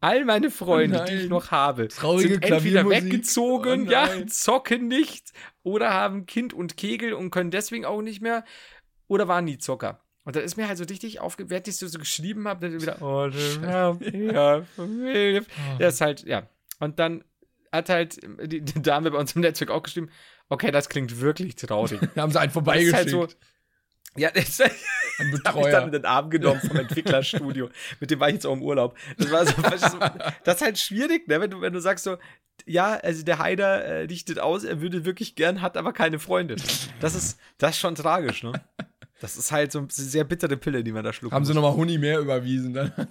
all 0.00 0.24
meine 0.24 0.50
Freunde, 0.50 1.00
Oh 1.02 1.04
die 1.04 1.14
ich 1.14 1.28
noch 1.28 1.50
habe, 1.50 1.88
Traurige 1.88 2.34
sind 2.34 2.44
entweder 2.44 2.82
Klaviermusik. 2.82 3.04
weggezogen, 3.04 3.88
Oh 3.88 3.90
ja, 3.90 4.08
zocken 4.28 4.88
nicht 4.88 5.32
oder 5.62 5.92
haben 5.92 6.26
Kind 6.26 6.52
und 6.54 6.76
Kegel 6.76 7.12
und 7.14 7.30
können 7.30 7.50
deswegen 7.50 7.84
auch 7.84 8.02
nicht 8.02 8.20
mehr 8.22 8.44
oder 9.08 9.28
waren 9.28 9.44
nie 9.44 9.58
Zocker. 9.58 10.00
Und 10.24 10.36
da 10.36 10.40
ist 10.40 10.56
mir 10.56 10.68
halt 10.68 10.76
so 10.76 10.84
richtig 10.84 11.20
aufgewertet, 11.20 11.68
ich 11.68 11.76
so, 11.78 11.86
so 11.86 11.98
geschrieben 11.98 12.46
habe, 12.46 12.68
dann 12.68 12.82
wieder, 12.82 13.00
oh, 13.00 13.28
ja, 14.12 14.62
Familie. 14.76 15.44
Der 15.78 15.88
ist 15.88 16.00
halt, 16.02 16.24
ja. 16.24 16.46
Und 16.80 16.98
dann 16.98 17.24
hat 17.72 17.88
halt 17.88 18.18
die, 18.44 18.60
Dame 18.62 19.10
bei 19.10 19.18
uns 19.18 19.34
im 19.34 19.40
Netzwerk 19.40 19.70
auch 19.70 19.82
geschrieben, 19.82 20.10
okay, 20.50 20.70
das 20.70 20.88
klingt 20.90 21.20
wirklich 21.20 21.56
traurig. 21.56 22.00
Da 22.14 22.22
haben 22.22 22.30
sie 22.32 22.38
einen 22.38 22.48
Das 22.48 22.52
vorbeigeschickt. 22.54 22.94
halt 22.94 23.10
so, 23.10 23.26
ja, 24.16 24.30
das, 24.30 24.60
Ein 24.60 24.70
habe 25.18 25.28
ich 25.28 25.42
Betreuer. 25.42 25.70
dann 25.70 25.84
in 25.84 25.92
den 25.92 26.04
Arm 26.04 26.30
genommen 26.30 26.60
vom 26.60 26.76
Entwicklerstudio. 26.76 27.68
Mit 28.00 28.10
dem 28.10 28.20
war 28.20 28.28
ich 28.28 28.34
jetzt 28.34 28.46
auch 28.46 28.54
im 28.54 28.62
Urlaub. 28.62 28.96
Das 29.16 29.30
war 29.30 29.46
so, 29.46 29.52
das 30.44 30.56
ist 30.56 30.62
halt 30.62 30.78
schwierig, 30.78 31.28
ne? 31.28 31.40
wenn, 31.40 31.50
du, 31.50 31.60
wenn 31.60 31.72
du 31.72 31.80
sagst 31.80 32.04
so, 32.04 32.16
ja, 32.66 32.94
also 32.94 33.24
der 33.24 33.38
Haider 33.38 33.84
äh, 33.84 34.00
richtet 34.02 34.38
aus, 34.38 34.64
er 34.64 34.80
würde 34.80 35.04
wirklich 35.04 35.34
gern, 35.34 35.62
hat 35.62 35.76
aber 35.76 35.92
keine 35.92 36.18
Freunde. 36.18 36.56
Das 37.00 37.14
ist, 37.14 37.38
das 37.58 37.70
ist 37.72 37.78
schon 37.78 37.94
tragisch, 37.94 38.42
ne? 38.42 38.52
Das 39.20 39.36
ist 39.36 39.50
halt 39.50 39.72
so 39.72 39.80
eine 39.80 39.88
sehr 39.90 40.24
bittere 40.24 40.56
Pille, 40.56 40.84
die 40.84 40.92
man 40.92 41.02
da 41.04 41.12
schluckt. 41.12 41.34
haben 41.34 41.44
sie 41.44 41.54
nochmal 41.54 41.74
Huni 41.74 41.98
mehr 41.98 42.20
überwiesen. 42.20 42.72
Dann 42.74 42.92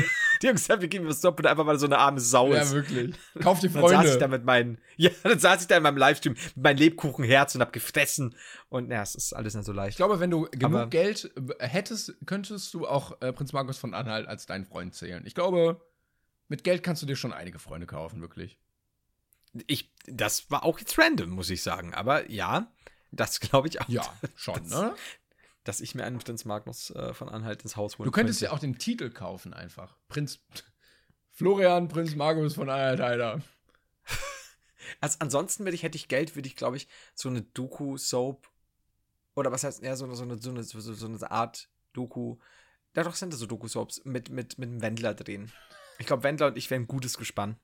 Die 0.42 0.48
haben 0.48 0.56
gesagt, 0.56 0.80
wir 0.82 0.88
geben 0.88 1.06
das 1.06 1.20
Doppelt 1.20 1.46
einfach 1.46 1.64
mal 1.64 1.78
so 1.78 1.86
eine 1.86 1.98
arme 1.98 2.20
Sau 2.20 2.52
ja, 2.52 2.62
ist. 2.62 2.72
wirklich. 2.72 3.14
Kauf 3.40 3.60
dir 3.60 3.70
Dann 3.70 3.82
saß 3.88 4.04
ich 4.06 4.12
da 4.14 4.18
Freunde. 4.20 4.28
mit 4.28 4.44
meinen, 4.44 4.78
ja, 4.96 5.10
dann 5.22 5.38
saß 5.38 5.62
ich 5.62 5.68
da 5.68 5.76
in 5.76 5.82
meinem 5.82 5.96
Livestream 5.96 6.32
mit 6.34 6.56
meinem 6.56 6.76
Lebkuchenherz 6.78 7.54
und 7.54 7.60
hab 7.60 7.72
gefressen. 7.72 8.34
Und 8.68 8.90
ja, 8.90 9.02
es 9.02 9.14
ist 9.14 9.32
alles 9.32 9.54
nicht 9.54 9.64
so 9.64 9.72
Ich 9.72 9.76
leicht. 9.76 9.96
glaube, 9.96 10.20
wenn 10.20 10.30
du 10.30 10.42
genug 10.50 10.64
Aber- 10.80 10.86
Geld 10.88 11.30
äh, 11.58 11.66
hättest, 11.68 12.14
könntest 12.26 12.74
du 12.74 12.86
auch 12.86 13.20
äh, 13.22 13.32
Prinz 13.32 13.52
Markus 13.52 13.78
von 13.78 13.94
Anhalt 13.94 14.26
als 14.26 14.46
deinen 14.46 14.64
Freund 14.66 14.94
zählen. 14.94 15.22
Ich 15.26 15.34
glaube, 15.34 15.80
mit 16.48 16.64
Geld 16.64 16.82
kannst 16.82 17.00
du 17.02 17.06
dir 17.06 17.16
schon 17.16 17.32
einige 17.32 17.58
Freunde 17.58 17.86
kaufen, 17.86 18.20
wirklich. 18.20 18.58
Ich, 19.66 19.92
das 20.06 20.50
war 20.50 20.64
auch 20.64 20.78
jetzt 20.78 20.98
random, 20.98 21.30
muss 21.30 21.50
ich 21.50 21.62
sagen. 21.62 21.94
Aber 21.94 22.30
ja, 22.30 22.72
das 23.10 23.38
glaube 23.40 23.68
ich 23.68 23.80
auch. 23.80 23.88
Ja, 23.88 24.02
schon, 24.34 24.54
das, 24.54 24.70
ne? 24.70 24.94
Dass 25.64 25.80
ich 25.80 25.94
mir 25.94 26.04
einen 26.04 26.18
Prinz 26.18 26.44
Magnus 26.44 26.90
äh, 26.90 27.14
von 27.14 27.28
Anhalt 27.28 27.62
ins 27.62 27.76
Haus 27.76 27.98
holen 27.98 28.06
Du 28.06 28.10
könntest 28.10 28.40
könnte. 28.40 28.50
ja 28.50 28.56
auch 28.56 28.60
den 28.60 28.78
Titel 28.78 29.10
kaufen 29.10 29.54
einfach. 29.54 29.96
Prinz 30.08 30.40
Florian 31.30 31.88
Prinz 31.88 32.14
Markus 32.14 32.54
von 32.54 32.68
Anhalt 32.68 33.00
Heider. 33.00 33.40
Also 35.00 35.16
ansonsten 35.20 35.64
würde 35.64 35.76
ich, 35.76 35.84
hätte 35.84 35.96
ich 35.96 36.08
Geld, 36.08 36.34
würde 36.34 36.48
ich, 36.48 36.56
glaube 36.56 36.76
ich, 36.76 36.88
so 37.14 37.28
eine 37.28 37.42
Doku-Soap 37.42 38.48
oder 39.36 39.52
was 39.52 39.62
heißt, 39.64 39.82
ja, 39.82 39.94
so, 39.94 40.04
eine- 40.04 40.16
so, 40.16 40.24
eine, 40.24 40.38
so, 40.38 40.50
eine, 40.50 40.62
so, 40.64 41.06
eine 41.06 41.30
Art 41.30 41.68
Doku. 41.92 42.36
Ja, 42.96 43.04
doch 43.04 43.14
sind 43.14 43.32
das 43.32 43.38
so 43.40 43.46
Doku-Soaps 43.46 44.04
mit, 44.04 44.30
mit, 44.30 44.58
mit 44.58 44.68
einem 44.68 44.82
Wendler 44.82 45.14
drehen. 45.14 45.52
Ich 45.98 46.06
glaube, 46.06 46.24
Wendler 46.24 46.48
und 46.48 46.58
ich 46.58 46.68
wären 46.68 46.82
ein 46.82 46.86
gutes 46.88 47.16
Gespann. 47.16 47.56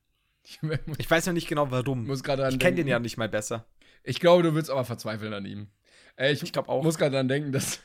Ich 0.96 1.10
weiß 1.10 1.26
noch 1.26 1.32
nicht 1.34 1.48
genau 1.48 1.70
warum. 1.72 2.06
muss 2.06 2.20
ich 2.20 2.58
kenne 2.58 2.76
den 2.76 2.86
ja 2.86 2.98
nicht 3.00 3.16
mal 3.16 3.28
besser. 3.28 3.66
Ich 4.04 4.20
glaube, 4.20 4.44
du 4.44 4.54
würdest 4.54 4.70
aber 4.70 4.84
verzweifeln 4.84 5.34
an 5.34 5.44
ihm. 5.44 5.68
Äh, 6.16 6.32
ich 6.32 6.42
Ich 6.44 6.52
glaube 6.52 6.68
auch. 6.68 6.82
muss 6.84 6.96
gerade 6.98 7.10
daran 7.12 7.28
denken, 7.28 7.50
dass 7.52 7.80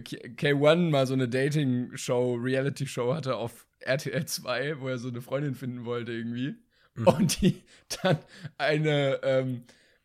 K1 0.00 0.90
mal 0.90 1.06
so 1.06 1.14
eine 1.14 1.28
Dating-Show, 1.28 2.34
Reality-Show 2.34 3.14
hatte 3.14 3.36
auf 3.36 3.66
RTL 3.80 4.24
2, 4.26 4.80
wo 4.80 4.88
er 4.88 4.98
so 4.98 5.08
eine 5.08 5.20
Freundin 5.20 5.54
finden 5.54 5.84
wollte 5.84 6.12
irgendwie. 6.12 6.56
Mhm. 6.94 7.06
Und 7.06 7.40
die 7.40 7.62
dann 8.02 8.18
eine, 8.58 9.20
ähm, 9.22 9.64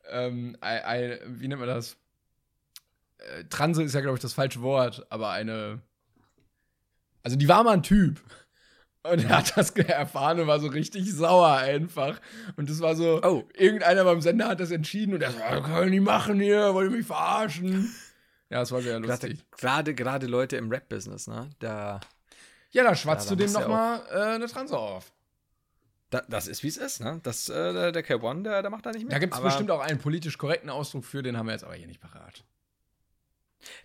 ähm, 0.10 0.58
ein, 0.62 0.82
ein, 0.84 1.20
wie 1.40 1.48
nennt 1.48 1.60
man 1.60 1.70
das? 1.70 1.98
Äh, 3.20 3.46
Transe 3.50 3.84
ist 3.84 3.94
ja, 3.94 4.02
glaube 4.02 4.16
ich, 4.18 4.22
das 4.22 4.34
falsche 4.34 4.62
Wort, 4.62 5.06
aber 5.10 5.30
eine. 5.32 5.82
Also, 7.24 7.38
die 7.38 7.48
war 7.48 7.64
mal 7.64 7.74
ein 7.74 7.84
Typ. 7.84 8.22
Und 9.04 9.24
er 9.24 9.38
hat 9.38 9.56
das 9.58 9.72
erfahren 9.72 10.42
und 10.42 10.48
war 10.48 10.60
so 10.60 10.68
richtig 10.68 11.12
sauer 11.14 11.56
einfach. 11.56 12.20
Und 12.58 12.70
das 12.70 12.82
war 12.82 12.96
so, 12.96 13.22
Oh. 13.24 13.48
irgendeiner 13.56 14.04
beim 14.04 14.22
Sender 14.22 14.50
hat 14.50 14.60
das 14.60 14.72
entschieden 14.72 15.14
und 15.14 15.22
er 15.24 15.32
so, 15.32 15.40
"Ah, 15.42 15.62
können 15.62 15.92
die 15.94 16.02
machen 16.02 16.40
hier, 16.40 16.74
wollen 16.74 16.92
die 16.92 16.98
mich 16.98 17.08
verarschen? 17.08 17.94
Ja, 18.50 18.60
das 18.60 18.72
war 18.72 18.82
sehr 18.82 19.00
lustig. 19.00 19.46
gerade, 19.52 19.94
gerade 19.94 20.28
Leute 20.28 20.58
im 20.58 20.70
Rap-Business, 20.72 21.28
ne? 21.28 21.50
Da, 21.60 22.00
Ja, 22.72 22.84
da 22.84 22.96
schwatzt 22.96 23.30
Ja, 23.30 23.36
du 23.36 23.44
dem 23.44 23.52
musst 23.52 23.56
du 23.56 23.60
noch 23.62 23.68
mal 23.68 24.02
äh, 24.10 24.36
eine 24.36 24.48
Transe 24.48 24.78
auf. 24.78 25.12
da 26.10 26.22
das 26.28 26.48
ist, 26.48 26.64
wie 26.64 26.68
es 26.68 26.78
ist, 26.78 27.00
ne? 27.02 27.20
Das, 27.24 27.50
äh, 27.50 27.74
der, 27.74 27.92
der 27.92 28.04
K1, 28.06 28.44
der, 28.44 28.62
der 28.62 28.72
macht 28.72 28.86
da 28.86 28.92
nicht 28.92 29.04
mit. 29.04 29.14
Da 29.14 29.20
gibt 29.20 29.36
es 29.36 29.42
bestimmt 29.42 29.70
auch 29.72 29.82
einen 29.82 30.00
politisch 30.00 30.38
korrekten 30.38 30.70
Ausdruck 30.70 31.06
für, 31.06 31.22
den 31.22 31.38
haben 31.38 31.46
wir 31.46 31.54
jetzt 31.54 31.64
aber 31.64 31.76
hier 31.76 31.88
nicht 31.88 32.02
parat. 32.02 32.44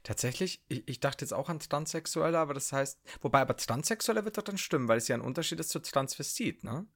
Tatsächlich, 0.03 0.63
ich, 0.69 0.89
ich 0.89 1.01
dachte 1.01 1.25
jetzt 1.25 1.33
auch 1.33 1.49
an 1.49 1.59
Transsexuelle, 1.59 2.39
aber 2.39 2.55
das 2.55 2.73
heißt, 2.73 3.01
wobei, 3.21 3.41
aber 3.41 3.57
Transsexuelle 3.57 4.25
wird 4.25 4.39
doch 4.39 4.43
dann 4.43 4.57
stimmen, 4.57 4.89
weil 4.89 4.99
es 4.99 5.09
ja 5.09 5.17
ein 5.17 5.21
Unterschied 5.21 5.61
ist 5.61 5.71
zu 5.71 5.81
Transvestit, 5.81 6.65
ne? 6.65 6.87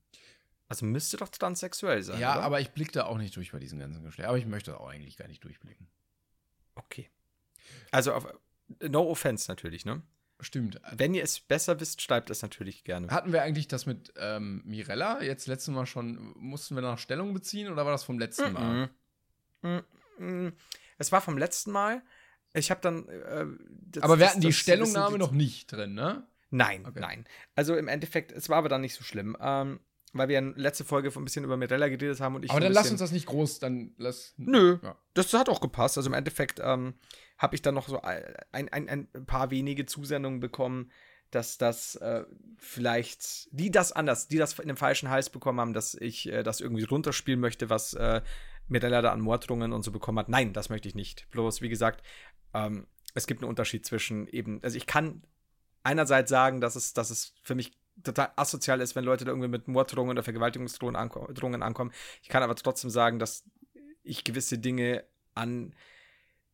Also 0.68 0.84
müsste 0.84 1.16
doch 1.16 1.28
transsexuell 1.28 2.02
sein. 2.02 2.20
ja, 2.20 2.34
oder? 2.36 2.42
aber 2.44 2.60
ich 2.60 2.70
blicke 2.70 2.92
da 2.92 3.06
auch 3.06 3.16
nicht 3.16 3.34
durch 3.36 3.52
bei 3.52 3.58
diesen 3.58 3.78
ganzen 3.78 4.04
Geschlechtern. 4.04 4.28
Aber 4.28 4.38
ich 4.38 4.46
möchte 4.46 4.78
auch 4.78 4.88
eigentlich 4.88 5.16
gar 5.16 5.26
nicht 5.26 5.42
durchblicken. 5.42 5.88
Okay. 6.74 7.10
Also, 7.90 8.12
auf, 8.12 8.26
no 8.88 9.08
offense 9.10 9.50
natürlich, 9.50 9.84
ne? 9.84 10.02
Stimmt. 10.40 10.80
Wenn 10.92 11.14
ihr 11.14 11.24
es 11.24 11.40
besser 11.40 11.80
wisst, 11.80 12.00
schreibt 12.00 12.30
es 12.30 12.42
natürlich 12.42 12.84
gerne. 12.84 13.08
Hatten 13.08 13.32
wir 13.32 13.42
eigentlich 13.42 13.66
das 13.66 13.86
mit 13.86 14.12
ähm, 14.16 14.62
Mirella 14.64 15.20
jetzt 15.22 15.48
letztes 15.48 15.74
Mal 15.74 15.84
schon, 15.86 16.32
mussten 16.36 16.76
wir 16.76 16.82
noch 16.82 16.98
Stellung 16.98 17.34
beziehen 17.34 17.72
oder 17.72 17.84
war 17.84 17.90
das 17.92 18.04
vom 18.04 18.20
letzten 18.20 18.52
Mal? 18.52 18.88
Mm, 19.62 19.68
mm, 19.68 19.82
mm. 20.46 20.52
Es 20.98 21.10
war 21.10 21.20
vom 21.20 21.38
letzten 21.38 21.72
Mal. 21.72 22.02
Ich 22.54 22.70
habe 22.70 22.80
dann. 22.80 23.08
Äh, 23.08 23.46
das- 23.90 24.02
Aber 24.04 24.18
wir 24.18 24.24
das- 24.26 24.30
hatten 24.32 24.40
die 24.42 24.46
das- 24.48 24.56
Stellungnahme 24.56 25.18
das- 25.18 25.26
noch 25.28 25.34
nicht 25.34 25.72
drin, 25.72 25.94
ne? 25.94 26.24
Nein, 26.50 26.86
Okay. 26.86 27.00
nein. 27.00 27.24
Also 27.56 27.76
im 27.76 27.88
Endeffekt, 27.88 28.30
es 28.32 28.48
war 28.48 28.58
aber 28.58 28.68
dann 28.68 28.80
nicht 28.80 28.94
so 28.94 29.02
schlimm. 29.02 29.36
Ähm, 29.40 29.80
weil 30.18 30.28
wir 30.28 30.38
in 30.38 30.54
letzte 30.56 30.84
Folge 30.84 31.10
ein 31.14 31.24
bisschen 31.24 31.44
über 31.44 31.56
Mirella 31.56 31.88
geredet 31.88 32.20
haben 32.20 32.34
und 32.34 32.44
ich. 32.44 32.50
Aber 32.50 32.60
dann 32.60 32.72
lass 32.72 32.90
uns 32.90 33.00
das 33.00 33.12
nicht 33.12 33.26
groß, 33.26 33.58
dann 33.60 33.92
lass. 33.96 34.34
Nö, 34.36 34.78
Ja. 34.82 34.96
das 35.14 35.32
hat 35.32 35.48
auch 35.48 35.60
gepasst. 35.60 35.96
Also 35.96 36.10
im 36.10 36.14
Endeffekt 36.14 36.60
ähm, 36.62 36.94
habe 37.38 37.54
ich 37.54 37.62
dann 37.62 37.74
noch 37.74 37.88
so 37.88 38.00
ein, 38.02 38.68
ein, 38.68 38.88
ein 38.88 39.26
paar 39.26 39.50
wenige 39.50 39.86
Zusendungen 39.86 40.40
bekommen, 40.40 40.90
dass 41.30 41.58
das 41.58 41.94
äh, 41.96 42.24
vielleicht, 42.56 43.48
die 43.52 43.70
das 43.70 43.92
anders, 43.92 44.28
die 44.28 44.38
das 44.38 44.58
in 44.58 44.68
den 44.68 44.76
falschen 44.76 45.10
Hals 45.10 45.30
bekommen 45.30 45.60
haben, 45.60 45.72
dass 45.74 45.94
ich 45.94 46.28
äh, 46.30 46.42
das 46.42 46.60
irgendwie 46.60 46.84
runterspielen 46.84 47.40
möchte, 47.40 47.70
was 47.70 47.94
äh, 47.94 48.22
Mirella 48.66 49.02
da 49.02 49.12
an 49.12 49.20
Morddrohungen 49.20 49.72
und 49.72 49.82
so 49.82 49.92
bekommen 49.92 50.18
hat. 50.18 50.28
Nein, 50.28 50.52
das 50.52 50.68
möchte 50.68 50.88
ich 50.88 50.94
nicht. 50.94 51.28
Bloß, 51.30 51.60
wie 51.62 51.68
gesagt, 51.68 52.02
ähm, 52.54 52.86
es 53.14 53.26
gibt 53.26 53.42
einen 53.42 53.48
Unterschied 53.50 53.84
zwischen 53.86 54.26
eben, 54.28 54.62
also 54.62 54.76
ich 54.76 54.86
kann 54.86 55.22
einerseits 55.82 56.30
sagen, 56.30 56.60
dass 56.60 56.76
es, 56.76 56.92
dass 56.94 57.10
es 57.10 57.34
für 57.42 57.54
mich 57.54 57.78
total 58.02 58.30
asozial 58.36 58.80
ist, 58.80 58.96
wenn 58.96 59.04
Leute 59.04 59.24
da 59.24 59.30
irgendwie 59.30 59.48
mit 59.48 59.68
Morddrohungen 59.68 60.12
oder 60.12 60.22
Vergewaltigungsdrohungen 60.22 60.96
anko 60.96 61.26
ankommen. 61.26 61.92
Ich 62.22 62.28
kann 62.28 62.42
aber 62.42 62.54
trotzdem 62.54 62.90
sagen, 62.90 63.18
dass 63.18 63.44
ich 64.02 64.24
gewisse 64.24 64.58
Dinge 64.58 65.04
an 65.34 65.74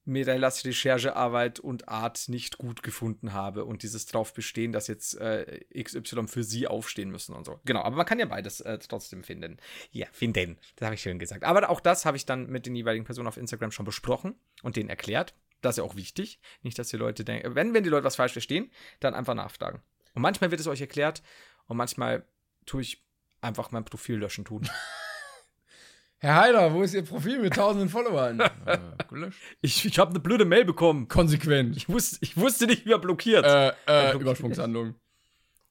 Mirellas 0.06 0.64
Recherchearbeit 0.64 1.60
und 1.60 1.88
Art 1.88 2.28
nicht 2.28 2.58
gut 2.58 2.82
gefunden 2.82 3.32
habe 3.32 3.64
und 3.64 3.82
dieses 3.82 4.04
drauf 4.04 4.34
bestehen, 4.34 4.72
dass 4.72 4.86
jetzt 4.86 5.14
äh, 5.18 5.64
XY 5.82 6.26
für 6.26 6.44
sie 6.44 6.66
aufstehen 6.66 7.10
müssen 7.10 7.34
und 7.34 7.46
so. 7.46 7.58
Genau, 7.64 7.82
aber 7.82 7.96
man 7.96 8.04
kann 8.04 8.18
ja 8.18 8.26
beides 8.26 8.60
äh, 8.60 8.78
trotzdem 8.78 9.24
finden. 9.24 9.56
Ja, 9.92 10.06
finden. 10.12 10.58
Das 10.76 10.86
habe 10.86 10.94
ich 10.94 11.00
schön 11.00 11.18
gesagt. 11.18 11.44
Aber 11.44 11.70
auch 11.70 11.80
das 11.80 12.04
habe 12.04 12.18
ich 12.18 12.26
dann 12.26 12.48
mit 12.48 12.66
den 12.66 12.76
jeweiligen 12.76 13.06
Personen 13.06 13.28
auf 13.28 13.38
Instagram 13.38 13.70
schon 13.70 13.86
besprochen 13.86 14.34
und 14.62 14.76
denen 14.76 14.90
erklärt. 14.90 15.34
Das 15.62 15.74
ist 15.74 15.78
ja 15.78 15.84
auch 15.84 15.96
wichtig. 15.96 16.38
Nicht, 16.62 16.78
dass 16.78 16.88
die 16.88 16.98
Leute 16.98 17.24
denken, 17.24 17.54
wenn, 17.54 17.72
wenn 17.72 17.82
die 17.82 17.88
Leute 17.88 18.04
was 18.04 18.16
falsch 18.16 18.32
verstehen, 18.32 18.70
dann 19.00 19.14
einfach 19.14 19.34
nachfragen. 19.34 19.82
Und 20.14 20.22
manchmal 20.22 20.50
wird 20.50 20.60
es 20.60 20.66
euch 20.66 20.80
erklärt 20.80 21.22
und 21.66 21.76
manchmal 21.76 22.24
tue 22.66 22.82
ich 22.82 23.04
einfach 23.40 23.70
mein 23.72 23.84
Profil 23.84 24.16
löschen 24.16 24.44
tun. 24.44 24.68
Herr 26.18 26.36
Heider, 26.36 26.72
wo 26.72 26.82
ist 26.82 26.94
Ihr 26.94 27.04
Profil 27.04 27.38
mit 27.40 27.54
tausenden 27.54 27.90
Followern? 27.90 28.40
äh, 28.66 28.78
gelöscht. 29.10 29.38
Ich, 29.60 29.84
ich 29.84 29.98
habe 29.98 30.10
eine 30.10 30.20
blöde 30.20 30.46
Mail 30.46 30.64
bekommen. 30.64 31.06
Konsequent. 31.08 31.76
Ich 31.76 31.88
wusste, 31.88 32.16
ich 32.22 32.36
wusste 32.36 32.66
nicht, 32.66 32.86
wie 32.86 32.92
er 32.92 32.98
blockiert. 32.98 33.44
Äh, 33.44 33.72
äh, 33.86 34.14
Übersprungshandlung. 34.14 34.94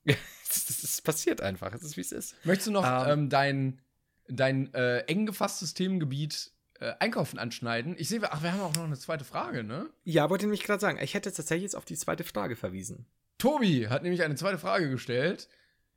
Das, 0.05 0.65
das, 0.67 0.81
das 0.81 1.01
passiert 1.01 1.41
einfach. 1.41 1.73
Es 1.73 1.81
ist, 1.81 1.97
wie 1.97 2.01
es 2.01 2.11
ist. 2.11 2.35
Möchtest 2.45 2.67
du 2.67 2.71
noch 2.71 2.85
Ähm. 2.85 3.11
ähm, 3.11 3.29
dein, 3.29 3.81
dein 4.27 4.71
äh, 4.75 4.99
eng 5.05 5.25
gefasstes 5.25 5.73
Themengebiet 5.73 6.51
äh, 6.79 6.93
Einkaufen 6.99 7.39
anschneiden? 7.39 7.95
Ich 7.97 8.09
sehe, 8.09 8.21
ach, 8.31 8.43
wir 8.43 8.51
haben 8.53 8.61
auch 8.61 8.75
noch 8.75 8.83
eine 8.83 8.99
zweite 8.99 9.25
Frage, 9.25 9.63
ne? 9.63 9.89
Ja, 10.03 10.29
wollte 10.29 10.43
ich 10.43 10.47
nämlich 10.47 10.63
gerade 10.63 10.81
sagen. 10.81 10.99
Ich 11.01 11.15
hätte 11.15 11.31
tatsächlich 11.31 11.63
jetzt 11.63 11.75
auf 11.75 11.85
die 11.85 11.97
zweite 11.97 12.23
Frage 12.23 12.55
verwiesen. 12.55 13.07
Tobi 13.43 13.89
hat 13.89 14.03
nämlich 14.03 14.23
eine 14.23 14.35
zweite 14.35 14.57
Frage 14.57 14.89
gestellt. 14.89 15.49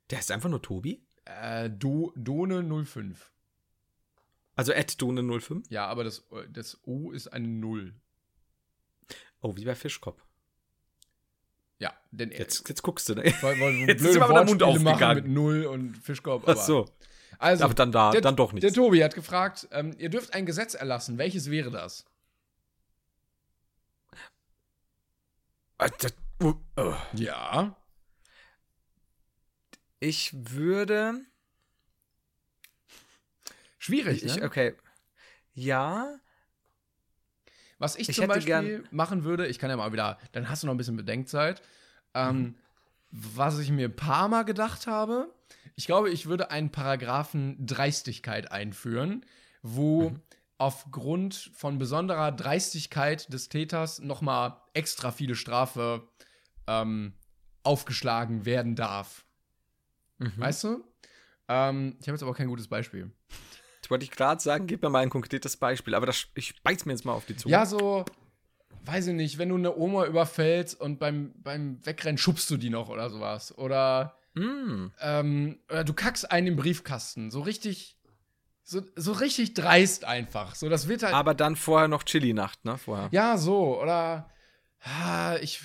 Der 0.09 0.19
ist 0.19 0.31
einfach 0.31 0.49
nur 0.49 0.61
Tobi? 0.61 1.01
Äh, 1.23 1.69
Do, 1.69 2.13
Done05. 2.17 3.15
Also 4.57 4.73
at 4.73 4.91
Done05? 4.91 5.63
Ja, 5.69 5.85
aber 5.85 6.03
das, 6.03 6.27
das 6.49 6.77
O 6.83 7.11
ist 7.11 7.29
eine 7.29 7.47
Null. 7.47 7.93
Oh, 9.39 9.55
wie 9.55 9.63
bei 9.63 9.75
Fischkopf. 9.75 10.21
Ja, 11.79 11.93
denn 12.11 12.31
er 12.31 12.39
Jetzt, 12.39 12.67
jetzt 12.67 12.81
guckst 12.81 13.07
du, 13.07 13.15
ne? 13.15 13.23
wollen 13.41 13.59
wollen 13.61 13.77
Jetzt 13.87 14.01
ist 14.01 14.03
blöde 14.03 14.17
ihm 14.17 14.23
aber 14.23 14.33
der 14.33 14.43
Mund 14.43 14.63
aufgegangen. 14.63 15.23
mit 15.23 15.27
Null 15.27 15.65
und 15.67 15.95
Fischkorb. 15.95 16.43
Ach 16.47 16.57
so. 16.57 16.85
Also, 17.39 17.63
Aber 17.63 17.73
dann 17.75 17.93
da, 17.93 18.11
der, 18.11 18.19
dann 18.19 18.35
doch 18.35 18.51
nicht. 18.51 18.63
Der 18.63 18.73
Tobi 18.73 19.01
hat 19.01 19.15
gefragt, 19.15 19.69
ähm, 19.71 19.95
ihr 19.97 20.09
dürft 20.09 20.33
ein 20.33 20.45
Gesetz 20.45 20.73
erlassen. 20.73 21.17
Welches 21.17 21.49
wäre 21.49 21.71
das? 21.71 22.03
Äh, 26.39 26.43
oh, 26.45 26.55
oh. 26.77 26.95
Ja. 27.13 27.75
Ich 29.99 30.31
würde. 30.33 31.21
Schwierig, 33.79 34.23
Ich, 34.23 34.35
ne? 34.35 34.43
okay. 34.43 34.75
Ja. 35.53 36.19
Was 37.79 37.95
ich, 37.95 38.09
Ich 38.09 38.15
zum 38.15 38.27
Beispiel 38.27 38.83
machen 38.91 39.23
würde, 39.23 39.47
ich 39.47 39.59
kann 39.59 39.69
ja 39.69 39.77
mal 39.77 39.93
wieder, 39.93 40.17
dann 40.31 40.49
hast 40.49 40.63
du 40.63 40.67
noch 40.67 40.73
ein 40.73 40.77
bisschen 40.77 40.97
Bedenkzeit. 40.97 41.61
Ähm, 42.13 42.55
Was 43.11 43.59
ich 43.59 43.69
mir 43.69 43.87
ein 43.87 43.95
paar 43.95 44.27
Mal 44.27 44.43
gedacht 44.43 44.87
habe, 44.87 45.33
ich 45.75 45.85
glaube, 45.85 46.09
ich 46.09 46.25
würde 46.25 46.51
einen 46.51 46.71
Paragraphen 46.71 47.65
Dreistigkeit 47.65 48.51
einführen, 48.51 49.25
wo 49.61 50.15
aufgrund 50.57 51.51
von 51.55 51.77
besonderer 51.77 52.31
Dreistigkeit 52.31 53.31
des 53.31 53.49
Täters 53.49 53.99
nochmal 53.99 54.57
extra 54.73 55.11
viele 55.11 55.35
Strafe 55.35 56.07
ähm, 56.67 57.13
aufgeschlagen 57.63 58.45
werden 58.45 58.75
darf. 58.75 59.25
Mhm. 60.19 60.33
Weißt 60.37 60.63
du? 60.65 60.83
Ähm, 61.47 61.97
ich 62.01 62.07
habe 62.07 62.15
jetzt 62.15 62.23
aber 62.23 62.33
kein 62.33 62.47
gutes 62.47 62.67
Beispiel. 62.67 63.11
Das 63.81 63.89
wollte 63.91 64.03
ich 64.05 64.11
gerade 64.11 64.41
sagen, 64.41 64.67
gib 64.67 64.81
mir 64.81 64.89
mal 64.89 64.99
ein 64.99 65.09
konkretes 65.09 65.55
Beispiel, 65.57 65.95
aber 65.95 66.05
das, 66.05 66.27
ich 66.35 66.61
beiß 66.63 66.85
mir 66.85 66.93
jetzt 66.93 67.05
mal 67.05 67.13
auf 67.13 67.25
die 67.25 67.37
Zunge. 67.37 67.53
Ja, 67.53 67.65
so, 67.65 68.03
weiß 68.85 69.07
ich 69.07 69.13
nicht, 69.13 69.37
wenn 69.37 69.49
du 69.49 69.55
eine 69.55 69.75
Oma 69.75 70.05
überfällst 70.05 70.79
und 70.79 70.99
beim, 70.99 71.33
beim 71.41 71.85
Wegrennen 71.85 72.17
schubst 72.17 72.49
du 72.49 72.57
die 72.57 72.69
noch 72.69 72.89
oder 72.89 73.09
sowas. 73.09 73.57
Oder, 73.57 74.13
Mm. 74.33 74.91
ähm, 75.01 75.59
oder 75.67 75.83
du 75.83 75.93
kackst 75.93 76.31
einen 76.31 76.47
im 76.47 76.55
Briefkasten. 76.57 77.31
So 77.31 77.39
richtig, 77.41 77.97
so, 78.63 78.81
so 78.95 79.13
richtig 79.13 79.55
dreist 79.55 80.05
einfach. 80.05 80.53
So, 80.53 80.69
das 80.69 80.87
wird 80.87 81.01
halt. 81.03 81.15
Aber 81.15 81.33
dann 81.33 81.55
vorher 81.55 81.87
noch 81.87 82.03
Chili-Nacht, 82.03 82.63
ne? 82.63 82.77
Vorher. 82.77 83.09
ja, 83.11 83.37
so, 83.37 83.81
oder, 83.81 84.29
ah, 84.83 85.37
ich. 85.41 85.61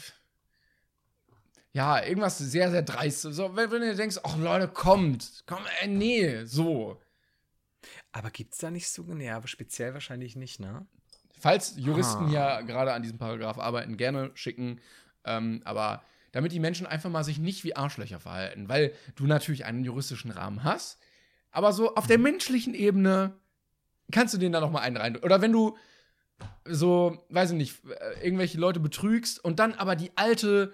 Ja, 1.73 2.05
irgendwas 2.05 2.39
sehr, 2.39 2.71
sehr 2.71 2.83
dreist. 2.83 3.23
So, 3.23 3.57
wenn, 3.57 3.71
wenn 3.71 3.81
du 3.81 3.95
denkst, 3.97 4.19
ach 4.25 4.37
Leute, 4.37 4.69
kommt, 4.69 5.43
komm, 5.47 5.63
äh, 5.81 5.87
nee, 5.89 6.45
so. 6.45 7.01
Aber 8.13 8.31
gibt's 8.31 8.59
da 8.59 8.71
nicht 8.71 8.89
so, 8.89 9.03
nee, 9.05 9.31
aber 9.31 9.49
speziell 9.49 9.95
wahrscheinlich 9.95 10.37
nicht, 10.37 10.61
ne? 10.61 10.87
Falls 11.39 11.75
Juristen 11.77 12.27
Ah. 12.27 12.29
hier 12.29 12.63
gerade 12.67 12.93
an 12.93 13.03
diesem 13.03 13.19
Paragraph 13.19 13.59
arbeiten, 13.59 13.97
gerne 13.97 14.31
schicken. 14.35 14.81
Ähm, 15.25 15.63
aber 15.65 16.03
damit 16.33 16.53
die 16.53 16.61
Menschen 16.61 16.87
einfach 16.87 17.11
mal 17.11 17.25
sich 17.25 17.39
nicht 17.39 17.65
wie 17.65 17.75
Arschlöcher 17.75 18.21
verhalten, 18.21 18.69
weil 18.69 18.93
du 19.17 19.27
natürlich 19.27 19.65
einen 19.65 19.83
juristischen 19.85 20.31
Rahmen 20.31 20.65
hast, 20.65 20.99
aber 21.51 21.73
so 21.73 21.95
auf 21.95 22.07
der 22.07 22.19
Mhm. 22.19 22.25
menschlichen 22.25 22.75
Ebene 22.75 23.35
kannst 24.11 24.35
du 24.35 24.39
denen 24.39 24.53
da 24.53 24.61
noch 24.61 24.71
mal 24.71 24.81
einen 24.81 24.97
rein. 24.97 25.17
Oder 25.17 25.41
wenn 25.41 25.53
du 25.53 25.77
so, 26.65 27.25
weiß 27.31 27.53
ich 27.53 27.57
nicht, 27.57 27.85
äh, 27.87 28.25
irgendwelche 28.25 28.59
Leute 28.59 28.81
betrügst 28.81 29.43
und 29.45 29.59
dann 29.59 29.75
aber 29.75 29.97
die 29.97 30.11
alte 30.17 30.73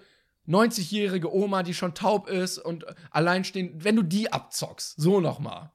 90-jährige 0.49 1.33
Oma, 1.33 1.63
die 1.63 1.73
schon 1.73 1.93
taub 1.93 2.27
ist 2.27 2.57
und 2.57 2.85
alleinstehend, 3.11 3.83
wenn 3.83 3.95
du 3.95 4.03
die 4.03 4.31
abzockst, 4.31 4.95
so 4.99 5.19
noch 5.19 5.39
mal. 5.39 5.71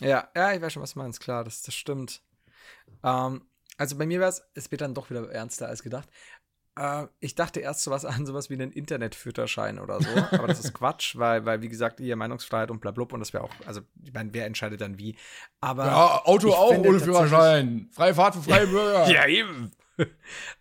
Ja, 0.00 0.28
ja, 0.34 0.52
ich 0.52 0.62
weiß 0.62 0.72
schon, 0.72 0.82
was 0.82 0.94
du 0.94 0.98
meinst, 0.98 1.20
klar, 1.20 1.44
das, 1.44 1.62
das 1.62 1.74
stimmt. 1.74 2.22
Ähm, 3.02 3.42
also 3.76 3.96
bei 3.96 4.06
mir 4.06 4.20
war 4.20 4.28
es, 4.28 4.42
es 4.54 4.70
wird 4.70 4.82
dann 4.82 4.94
doch 4.94 5.10
wieder 5.10 5.30
ernster 5.30 5.68
als 5.68 5.82
gedacht. 5.82 6.08
Äh, 6.76 7.06
ich 7.20 7.34
dachte 7.34 7.60
erst 7.60 7.82
sowas 7.82 8.04
an, 8.04 8.26
sowas 8.26 8.50
wie 8.50 8.54
einen 8.54 8.72
Internetführerschein 8.72 9.78
oder 9.78 10.00
so, 10.00 10.08
aber 10.32 10.46
das 10.46 10.60
ist 10.60 10.74
Quatsch, 10.74 11.16
weil, 11.16 11.44
weil, 11.44 11.62
wie 11.62 11.68
gesagt, 11.68 11.98
hier 11.98 12.16
Meinungsfreiheit 12.16 12.70
und 12.70 12.80
blablub 12.80 13.12
und 13.12 13.20
das 13.20 13.32
wäre 13.32 13.44
auch, 13.44 13.52
also, 13.66 13.80
ich 14.02 14.12
meine, 14.12 14.32
wer 14.32 14.46
entscheidet 14.46 14.80
dann 14.80 14.98
wie? 14.98 15.16
Aber. 15.60 15.86
Ja, 15.86 16.22
Auto 16.24 16.52
auch 16.52 16.76
ohne 16.76 17.00
Führerschein. 17.00 17.88
Freie 17.92 18.14
Fahrt 18.14 18.34
für 18.34 18.42
freie 18.42 18.66
Bürger. 18.68 19.10
Ja, 19.10 19.26
eben. 19.26 19.70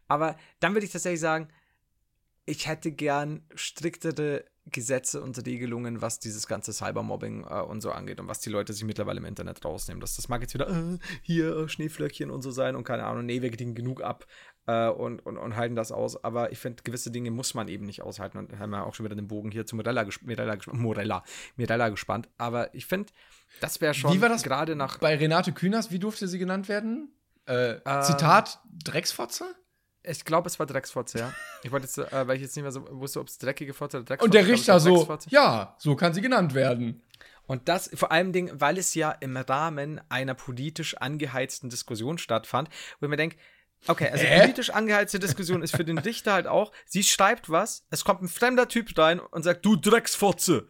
Aber 0.07 0.35
dann 0.59 0.73
würde 0.73 0.85
ich 0.85 0.91
tatsächlich 0.91 1.21
sagen, 1.21 1.49
ich 2.49 2.67
hätte 2.67 2.91
gern 2.91 3.43
striktere 3.55 4.43
Gesetze 4.71 5.21
und 5.21 5.37
Regelungen, 5.45 6.01
was 6.01 6.19
dieses 6.19 6.47
ganze 6.47 6.73
Cybermobbing 6.73 7.43
äh, 7.43 7.61
und 7.61 7.81
so 7.81 7.91
angeht 7.91 8.19
und 8.19 8.27
was 8.27 8.39
die 8.39 8.49
Leute 8.49 8.73
sich 8.73 8.83
mittlerweile 8.83 9.19
im 9.19 9.25
Internet 9.25 9.63
rausnehmen. 9.65 10.01
Das, 10.01 10.15
das 10.15 10.29
mag 10.29 10.41
jetzt 10.41 10.53
wieder 10.53 10.69
äh, 10.69 10.97
hier 11.21 11.55
äh, 11.55 11.69
Schneeflöckchen 11.69 12.29
und 12.29 12.41
so 12.41 12.51
sein 12.51 12.75
und 12.75 12.83
keine 12.83 13.05
Ahnung, 13.05 13.25
nee, 13.25 13.41
wir 13.41 13.51
kriegen 13.51 13.73
genug 13.73 14.03
ab 14.03 14.25
äh, 14.67 14.89
und, 14.89 15.25
und, 15.25 15.37
und 15.37 15.55
halten 15.55 15.75
das 15.75 15.91
aus. 15.91 16.23
Aber 16.23 16.51
ich 16.51 16.59
finde, 16.59 16.83
gewisse 16.83 17.11
Dinge 17.11 17.31
muss 17.31 17.53
man 17.53 17.67
eben 17.67 17.85
nicht 17.85 18.01
aushalten 18.01 18.37
und 18.37 18.59
haben 18.59 18.71
wir 18.71 18.85
auch 18.85 18.93
schon 18.93 19.05
wieder 19.05 19.15
den 19.15 19.27
Bogen 19.27 19.51
hier 19.51 19.65
zu 19.65 19.75
Morella, 19.75 20.03
ges 20.03 20.21
Mirella, 20.21 20.55
ges 20.55 20.67
Morella, 20.67 21.23
Mirella 21.55 21.89
gespannt. 21.89 22.29
Aber 22.37 22.73
ich 22.75 22.85
finde, 22.85 23.11
das 23.61 23.81
wäre 23.81 23.93
schon 23.93 24.13
Wie 24.13 24.21
war 24.21 24.29
das 24.29 24.43
gerade 24.43 24.75
nach. 24.75 24.99
Bei 24.99 25.15
Renate 25.15 25.51
Künast, 25.51 25.91
wie 25.91 25.99
durfte 25.99 26.27
sie 26.27 26.37
genannt 26.37 26.69
werden? 26.69 27.11
Äh, 27.47 27.77
Ähm, 27.85 28.03
Zitat 28.03 28.59
Drecksfotze? 28.83 29.55
Ich 30.09 30.25
glaube, 30.25 30.47
es 30.47 30.59
war 30.59 30.65
Drecksfotze, 30.65 31.19
ja. 31.19 31.33
Ich 31.63 31.71
wollte 31.71 31.85
jetzt, 31.85 31.97
äh, 31.97 32.27
weil 32.27 32.37
ich 32.37 32.41
jetzt 32.41 32.55
nicht 32.55 32.63
mehr 32.63 32.71
so 32.71 32.85
wusste, 32.91 33.19
ob 33.19 33.27
es 33.27 33.37
dreckige 33.37 33.73
Fotze 33.73 33.97
oder 33.97 34.05
Drecksfotze 34.05 34.25
Und 34.25 34.33
der 34.33 34.47
Richter 34.47 34.79
so, 34.79 35.07
ja, 35.29 35.75
so 35.77 35.95
kann 35.95 36.13
sie 36.13 36.21
genannt 36.21 36.53
werden. 36.53 37.01
Und 37.45 37.67
das 37.67 37.89
vor 37.95 38.11
allem 38.11 38.31
Ding, 38.31 38.51
weil 38.53 38.77
es 38.77 38.93
ja 38.93 39.11
im 39.11 39.35
Rahmen 39.35 39.99
einer 40.09 40.35
politisch 40.35 40.95
angeheizten 40.97 41.69
Diskussion 41.69 42.19
stattfand, 42.19 42.69
wo 42.99 43.07
ich 43.07 43.09
mir 43.09 43.17
denke, 43.17 43.37
okay, 43.87 44.09
also 44.11 44.23
Hä? 44.23 44.41
politisch 44.41 44.69
angeheizte 44.69 45.19
Diskussion 45.19 45.63
ist 45.63 45.75
für 45.75 45.83
den 45.83 45.97
Richter 45.97 46.33
halt 46.33 46.47
auch, 46.47 46.71
sie 46.85 47.03
schreibt 47.03 47.49
was, 47.49 47.85
es 47.89 48.03
kommt 48.03 48.21
ein 48.21 48.27
fremder 48.27 48.67
Typ 48.67 48.95
rein 48.97 49.19
und 49.19 49.43
sagt, 49.43 49.65
du 49.65 49.75
Drecksfotze. 49.75 50.67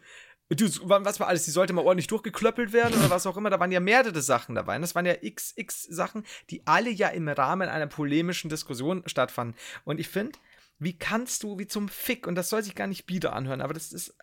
Du, 0.56 0.66
was 0.82 1.20
war 1.20 1.28
alles? 1.28 1.44
Die 1.44 1.52
sollte 1.52 1.72
mal 1.72 1.84
ordentlich 1.84 2.08
durchgeklöppelt 2.08 2.72
werden 2.72 2.98
oder 2.98 3.08
was 3.10 3.24
auch 3.26 3.36
immer. 3.36 3.50
Da 3.50 3.60
waren 3.60 3.70
ja 3.70 3.78
mehrere 3.80 4.20
Sachen 4.20 4.54
dabei. 4.56 4.74
Und 4.76 4.82
das 4.82 4.94
waren 4.96 5.06
ja 5.06 5.14
XX 5.14 5.84
Sachen, 5.84 6.24
die 6.50 6.66
alle 6.66 6.90
ja 6.90 7.08
im 7.08 7.28
Rahmen 7.28 7.68
einer 7.68 7.86
polemischen 7.86 8.50
Diskussion 8.50 9.02
stattfanden. 9.06 9.56
Und 9.84 10.00
ich 10.00 10.08
finde, 10.08 10.38
Wie 10.82 10.96
kannst 10.98 11.42
du, 11.42 11.58
wie 11.58 11.66
zum 11.66 11.90
Fick, 11.90 12.26
und 12.26 12.36
das 12.36 12.48
soll 12.48 12.62
sich 12.62 12.74
gar 12.74 12.86
nicht 12.86 13.04
bieder 13.04 13.34
anhören, 13.34 13.60
aber 13.60 13.74
das 13.74 13.92
ist, 13.92 14.14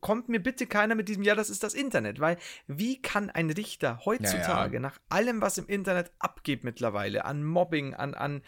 kommt 0.00 0.28
mir 0.28 0.38
bitte 0.40 0.66
keiner 0.68 0.94
mit 0.94 1.08
diesem, 1.08 1.24
ja, 1.24 1.34
das 1.34 1.50
ist 1.50 1.64
das 1.64 1.74
Internet, 1.74 2.20
weil 2.20 2.36
wie 2.68 3.02
kann 3.02 3.30
ein 3.30 3.50
Richter 3.50 3.98
heutzutage, 4.04 4.74
Ja, 4.74 4.74
ja. 4.74 4.80
nach 4.80 4.98
allem, 5.08 5.42
was 5.42 5.58
im 5.58 5.66
Internet 5.66 6.12
abgeht 6.20 6.62
mittlerweile, 6.62 7.24
an 7.24 7.42
Mobbing, 7.42 7.94
an, 7.94 8.14
an 8.14 8.42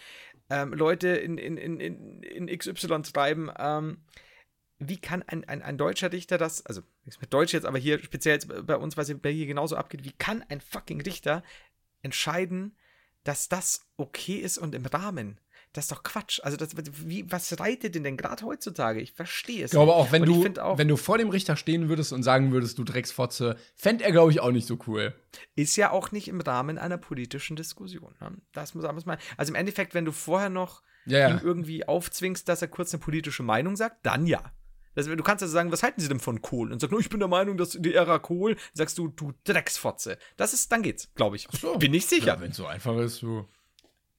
ähm, 0.49 0.75
Leute 0.75 1.09
in, 1.09 1.39
in, 1.39 1.57
in, 1.57 1.81
in, 1.81 2.23
in 2.23 2.47
XY 2.57 3.03
treiben, 3.03 3.51
ähm, 3.59 3.99
wie 4.79 4.99
kann 4.99 5.23
ein, 5.23 5.45
ein, 5.45 5.63
ein 5.63 5.79
deutscher 5.79 6.13
Richter 6.13 6.39
das, 6.39 6.65
also 6.67 6.83
nichts 7.05 7.21
mit 7.21 7.33
Deutsch 7.33 7.55
jetzt, 7.55 7.65
aber 7.65 7.79
hier 7.79 7.99
speziell 7.99 8.35
jetzt 8.35 8.67
bei 8.67 8.77
uns, 8.77 8.97
was 8.97 9.07
hier 9.09 9.19
hier 9.23 9.47
genauso 9.47 9.77
abgeht, 9.77 10.05
wie 10.05 10.13
kann 10.13 10.45
ein 10.49 10.61
fucking 10.61 11.01
Richter 11.01 11.43
entscheiden, 12.03 12.77
dass 13.25 13.49
das 13.49 13.87
okay 13.97 14.37
ist 14.37 14.59
und 14.59 14.75
im 14.75 14.87
Rahmen? 14.87 15.41
Das 15.73 15.87
ist 15.87 15.93
doch 15.93 16.03
Quatsch. 16.03 16.41
Also, 16.43 16.57
das, 16.57 16.71
wie, 17.07 17.31
was 17.31 17.61
reitet 17.61 17.95
denn 17.95 18.05
denn 18.05 18.17
gerade 18.17 18.47
heutzutage? 18.47 19.01
Ich 19.01 19.13
verstehe 19.13 19.63
es 19.63 19.73
Ich 19.73 19.73
glaube 19.73 19.93
auch, 19.93 20.11
wenn 20.11 20.23
du, 20.23 20.47
auch, 20.61 20.79
wenn 20.79 20.89
du 20.89 20.97
vor 20.97 21.19
dem 21.19 21.29
Richter 21.29 21.57
stehen 21.57 21.91
würdest 21.91 22.15
und 22.15 22.23
sagen 22.23 22.51
würdest, 22.51 22.79
du 22.79 22.85
Drecksfotze, 22.85 23.57
fände 23.75 24.05
er, 24.05 24.13
glaube 24.13 24.31
ich, 24.31 24.41
auch 24.41 24.53
nicht 24.53 24.67
so 24.67 24.79
cool. 24.87 25.15
ist 25.55 25.77
ja 25.77 25.91
auch 25.91 26.13
nicht 26.13 26.29
im 26.29 26.41
Rahmen 26.41 26.79
einer 26.79 26.97
politischen 26.97 27.57
Diskussion. 27.57 28.15
Ne? 28.21 28.39
Das 28.53 28.75
muss, 28.75 28.91
muss 28.91 29.05
man. 29.05 29.19
Also 29.37 29.53
im 29.53 29.57
Endeffekt, 29.57 29.93
wenn 29.93 30.07
du 30.07 30.13
vorher 30.13 30.49
noch 30.49 30.83
Ja, 31.05 31.29
ihm 31.29 31.37
ja. 31.37 31.43
irgendwie 31.43 31.87
aufzwingst, 31.87 32.49
dass 32.49 32.63
er 32.63 32.69
kurz 32.69 32.95
eine 32.95 33.03
politische 33.03 33.43
Meinung 33.43 33.77
sagt, 33.77 34.07
dann 34.07 34.27
ja. 34.27 34.43
Das, 34.97 35.07
du 35.07 35.23
kannst 35.23 35.43
also 35.43 35.53
sagen, 35.53 35.71
was 35.71 35.83
halten 35.83 36.01
Sie 36.01 36.09
denn 36.09 36.19
von 36.19 36.43
Kohl? 36.43 36.73
Und 36.73 36.81
sagst, 36.81 36.93
oh, 36.93 36.99
ich 36.99 37.11
bin 37.11 37.21
der 37.21 37.29
Meinung, 37.29 37.57
dass 37.57 37.71
die 37.71 37.95
Ära 37.95 38.19
Kohl, 38.19 38.57
sagst 38.73 38.99
du, 38.99 39.09
du 39.09 39.33
Drecksfotze. 39.45 40.19
Das 40.37 40.55
ist, 40.55 40.73
dann 40.73 40.83
geht's, 40.83 41.13
glaube 41.15 41.37
ich. 41.37 41.47
so. 41.53 41.77
Bin 41.79 41.95
ich 41.95 42.07
sicher. 42.07 42.27
Ja, 42.27 42.41
wenn 42.41 42.51
es 42.51 42.57
so 42.57 42.67
einfach 42.67 42.97
ist, 42.97 43.23
du. 43.23 43.47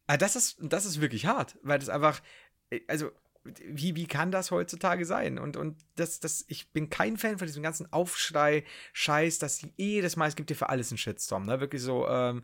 Ah, 0.06 0.16
das 0.16 0.36
ist, 0.36 0.58
das 0.62 0.86
ist 0.86 1.02
wirklich 1.02 1.26
hart, 1.26 1.58
weil 1.64 1.80
das 1.80 1.90
einfach, 1.90 2.22
äh, 2.70 2.80
also, 2.88 3.12
wie, 3.44 3.96
wie 3.96 4.08
kann 4.08 4.32
das 4.32 4.52
heutzutage 4.52 5.06
sein? 5.06 5.40
Und, 5.40 5.58
und 5.58 5.78
das, 5.96 6.20
das, 6.20 6.46
ich 6.48 6.72
bin 6.72 6.90
kein 6.90 7.18
Fan 7.18 7.38
von 7.38 7.48
diesem 7.48 7.64
ganzen 7.64 7.92
Aufschrei-Scheiß, 7.92 9.40
dass 9.40 9.66
jedes 9.78 10.16
Mal, 10.16 10.28
es 10.28 10.36
gibt 10.36 10.50
ja 10.50 10.56
für 10.56 10.70
alles 10.70 10.92
einen 10.92 10.98
Shitstorm, 10.98 11.46
ne? 11.46 11.60
Wirklich 11.60 11.82
so, 11.82 12.08
ähm, 12.08 12.44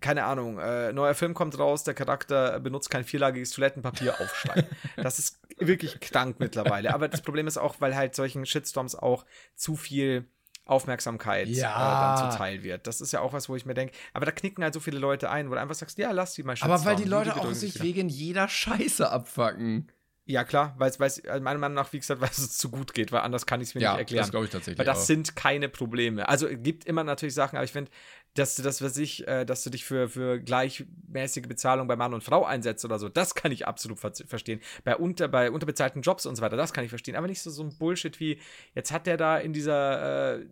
keine 0.00 0.24
Ahnung, 0.24 0.58
äh, 0.58 0.92
neuer 0.92 1.14
Film 1.14 1.34
kommt 1.34 1.58
raus, 1.58 1.84
der 1.84 1.94
Charakter 1.94 2.60
benutzt 2.60 2.90
kein 2.90 3.04
vierlagiges 3.04 3.50
Toilettenpapier, 3.50 4.20
Aufschrei. 4.20 4.64
das 4.96 5.18
ist 5.18 5.40
wirklich 5.58 6.00
krank 6.00 6.36
mittlerweile. 6.38 6.94
Aber 6.94 7.08
das 7.08 7.22
Problem 7.22 7.46
ist 7.46 7.58
auch, 7.58 7.80
weil 7.80 7.96
halt 7.96 8.14
solchen 8.14 8.46
Shitstorms 8.46 8.94
auch 8.94 9.26
zu 9.56 9.76
viel 9.76 10.26
Aufmerksamkeit 10.64 11.48
Ja. 11.48 11.74
äh, 11.74 12.00
dann 12.22 12.30
zuteil 12.30 12.62
wird. 12.62 12.86
Das 12.86 13.00
ist 13.00 13.12
ja 13.12 13.20
auch 13.20 13.32
was, 13.32 13.48
wo 13.48 13.56
ich 13.56 13.66
mir 13.66 13.74
denke, 13.74 13.94
aber 14.14 14.24
da 14.26 14.32
knicken 14.32 14.62
halt 14.62 14.72
so 14.74 14.80
viele 14.80 14.98
Leute 14.98 15.28
ein, 15.30 15.50
wo 15.50 15.54
du 15.54 15.60
einfach 15.60 15.74
sagst, 15.74 15.98
ja, 15.98 16.12
lass 16.12 16.34
die 16.34 16.44
mal 16.44 16.54
Aber 16.60 16.84
weil 16.84 16.96
die 16.96 17.04
Leute 17.04 17.30
bitte 17.32 17.46
auch 17.48 17.52
sich 17.52 17.74
wieder. 17.74 17.84
wegen 17.84 18.08
jeder 18.08 18.48
Scheiße 18.48 19.10
abfucken. 19.10 19.90
Ja, 20.26 20.44
klar, 20.44 20.74
weil 20.78 20.90
es 20.90 21.00
also 21.00 21.42
meiner 21.42 21.58
Meinung 21.58 21.74
nach, 21.74 21.92
wie 21.92 21.98
gesagt, 21.98 22.20
weil 22.20 22.28
es 22.30 22.56
zu 22.56 22.70
gut 22.70 22.94
geht, 22.94 23.10
weil 23.10 23.22
anders 23.22 23.46
kann 23.46 23.60
ich 23.60 23.68
es 23.70 23.74
mir 23.74 23.80
Ja, 23.80 23.92
nicht 23.92 23.98
erklären. 24.00 24.22
das 24.22 24.30
glaube 24.30 24.46
ich 24.46 24.52
tatsächlich 24.52 24.78
Weil 24.78 24.86
das 24.86 25.00
auch. 25.02 25.06
sind 25.06 25.34
keine 25.34 25.68
Probleme. 25.68 26.28
Also 26.28 26.46
es 26.46 26.62
gibt 26.62 26.84
immer 26.84 27.02
natürlich 27.02 27.34
Sachen, 27.34 27.56
aber 27.56 27.64
ich 27.64 27.72
finde, 27.72 27.90
dass 28.34 28.54
du 28.54 28.62
das, 28.62 28.82
was 28.82 28.96
ich, 28.96 29.26
äh, 29.26 29.44
dass 29.44 29.64
du 29.64 29.70
dich 29.70 29.84
für, 29.84 30.08
für 30.08 30.38
gleichmäßige 30.38 31.48
Bezahlung 31.48 31.88
bei 31.88 31.96
Mann 31.96 32.14
und 32.14 32.22
Frau 32.22 32.44
einsetzt 32.44 32.84
oder 32.84 32.98
so, 32.98 33.08
das 33.08 33.34
kann 33.34 33.52
ich 33.52 33.66
absolut 33.66 33.98
ver 33.98 34.12
verstehen. 34.26 34.60
Bei, 34.84 34.96
unter, 34.96 35.28
bei 35.28 35.50
unterbezahlten 35.50 36.02
Jobs 36.02 36.26
und 36.26 36.36
so 36.36 36.42
weiter, 36.42 36.56
das 36.56 36.72
kann 36.72 36.84
ich 36.84 36.90
verstehen. 36.90 37.16
Aber 37.16 37.26
nicht 37.26 37.42
so, 37.42 37.50
so 37.50 37.62
ein 37.62 37.76
Bullshit 37.76 38.18
wie, 38.20 38.40
jetzt 38.74 38.92
hat 38.92 39.06
der 39.06 39.16
da 39.16 39.38
in 39.38 39.52
dieser, 39.52 40.36
äh, 40.36 40.46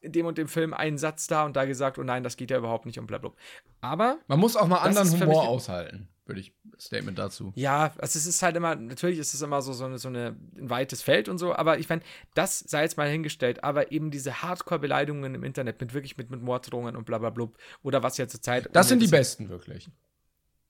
in 0.00 0.12
dem 0.12 0.26
und 0.26 0.38
dem 0.38 0.48
Film 0.48 0.74
einen 0.74 0.98
Satz 0.98 1.26
da 1.26 1.44
und 1.44 1.56
da 1.56 1.64
gesagt, 1.64 1.98
oh 1.98 2.02
nein, 2.02 2.22
das 2.22 2.36
geht 2.36 2.50
ja 2.50 2.58
überhaupt 2.58 2.86
nicht 2.86 2.98
und 2.98 3.06
blablabla. 3.06 3.38
Aber 3.80 4.18
Man 4.28 4.38
muss 4.38 4.56
auch 4.56 4.68
mal 4.68 4.78
anderen 4.78 5.10
Humor 5.20 5.48
aushalten, 5.48 6.08
würde 6.26 6.40
ich 6.40 6.54
Statement 6.78 7.18
dazu. 7.18 7.52
Ja, 7.54 7.92
also 7.98 8.18
es 8.18 8.26
ist 8.26 8.42
halt 8.42 8.56
immer, 8.56 8.74
natürlich 8.74 9.18
ist 9.18 9.34
es 9.34 9.42
immer 9.42 9.60
so, 9.62 9.72
so, 9.72 9.84
eine, 9.84 9.98
so 9.98 10.08
eine, 10.08 10.36
ein 10.56 10.70
weites 10.70 11.02
Feld 11.02 11.28
und 11.28 11.38
so, 11.38 11.54
aber 11.54 11.78
ich 11.78 11.88
meine, 11.88 12.02
das 12.34 12.60
sei 12.60 12.82
jetzt 12.82 12.96
mal 12.96 13.08
hingestellt, 13.08 13.62
aber 13.62 13.92
eben 13.92 14.10
diese 14.10 14.42
Hardcore-Beleidigungen 14.42 15.34
im 15.34 15.44
Internet 15.44 15.80
mit 15.80 15.92
wirklich 15.92 16.16
mit, 16.16 16.30
mit 16.30 16.42
Morddrohungen 16.42 16.96
und 16.96 17.04
bla 17.04 17.18
bla 17.18 17.30
blub 17.30 17.58
oder 17.82 18.02
was 18.02 18.16
ja 18.16 18.26
zur 18.26 18.40
Zeit. 18.40 18.68
Das 18.72 18.88
sind 18.88 19.00
die 19.00 19.08
besten, 19.08 19.48
wirklich. 19.48 19.90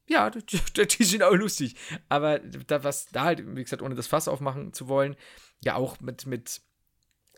Ja, 0.09 0.31
die, 0.31 0.43
die, 0.43 0.87
die 0.87 1.05
sind 1.05 1.23
auch 1.23 1.35
lustig. 1.35 1.77
Aber 2.09 2.39
da, 2.39 2.85
was 2.85 3.07
da 3.07 3.25
halt, 3.25 3.57
wie 3.57 3.63
gesagt, 3.63 3.83
ohne 3.83 3.95
das 3.95 4.07
Fass 4.07 4.29
aufmachen 4.29 4.73
zu 4.73 4.89
wollen, 4.89 5.17
ja 5.63 5.77
auch 5.77 6.01
mit, 6.01 6.27
mit 6.27 6.61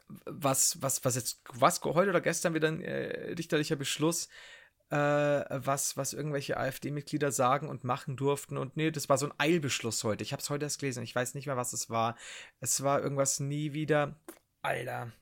was, 0.09 0.81
was, 0.81 1.05
was 1.05 1.17
jetzt, 1.17 1.43
was 1.53 1.83
heute 1.83 2.11
oder 2.11 2.21
gestern 2.21 2.55
wieder 2.55 2.69
ein 2.69 2.81
äh, 2.81 3.35
richterlicher 3.35 3.77
Beschluss, 3.77 4.29
äh, 4.91 4.97
was, 4.97 5.97
was 5.97 6.13
irgendwelche 6.13 6.57
AfD-Mitglieder 6.57 7.33
sagen 7.33 7.69
und 7.69 7.85
machen 7.85 8.17
durften. 8.17 8.57
Und 8.57 8.77
nee, 8.77 8.91
das 8.91 9.09
war 9.09 9.19
so 9.19 9.27
ein 9.27 9.35
Eilbeschluss 9.39 10.05
heute. 10.05 10.23
Ich 10.23 10.33
habe 10.33 10.41
es 10.41 10.51
heute 10.51 10.65
erst 10.65 10.79
gelesen. 10.81 11.03
Ich 11.03 11.15
weiß 11.15 11.35
nicht 11.35 11.47
mehr, 11.47 11.57
was 11.57 11.73
es 11.73 11.91
war. 11.91 12.17
Es 12.61 12.83
war 12.83 13.03
irgendwas 13.03 13.41
nie 13.41 13.73
wieder. 13.73 14.15
Alter. 14.63 15.13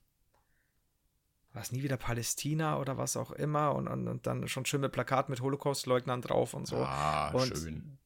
War 1.55 1.63
es 1.63 1.73
nie 1.73 1.83
wieder 1.83 1.97
Palästina 1.97 2.79
oder 2.79 2.99
was 2.99 3.17
auch 3.17 3.31
immer? 3.31 3.75
Und, 3.75 3.89
und, 3.89 4.09
und 4.09 4.27
dann 4.27 4.49
schon 4.49 4.67
schön 4.67 4.81
mit 4.81 4.93
Plakat 4.93 5.29
mit 5.29 5.41
Holocaust-Leugnern 5.41 6.21
drauf 6.21 6.53
und 6.53 6.67
so. 6.67 6.79
Ah, 6.79 7.31
Und 7.31 7.57
schön. 7.57 7.99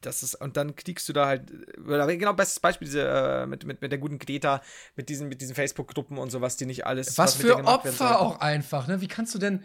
das 0.00 0.22
ist, 0.22 0.36
und 0.36 0.56
dann 0.56 0.74
kriegst 0.74 1.08
du 1.08 1.12
da 1.12 1.26
halt, 1.26 1.52
genau, 1.76 2.32
bestes 2.32 2.60
Beispiel, 2.60 2.86
diese, 2.86 3.06
äh, 3.06 3.46
mit, 3.46 3.64
mit, 3.64 3.82
mit 3.82 3.92
der 3.92 3.98
guten 3.98 4.18
Greta, 4.18 4.62
mit 4.96 5.10
diesen, 5.10 5.28
mit 5.28 5.42
diesen 5.42 5.54
Facebook-Gruppen 5.54 6.16
und 6.16 6.30
sowas, 6.30 6.56
die 6.56 6.64
nicht 6.64 6.86
alles. 6.86 7.18
Was 7.18 7.38
mit 7.38 7.48
denen 7.48 7.64
für 7.64 7.66
Opfer 7.66 8.20
auch 8.20 8.40
einfach, 8.40 8.86
ne? 8.88 9.02
Wie 9.02 9.08
kannst 9.08 9.34
du 9.34 9.38
denn 9.38 9.62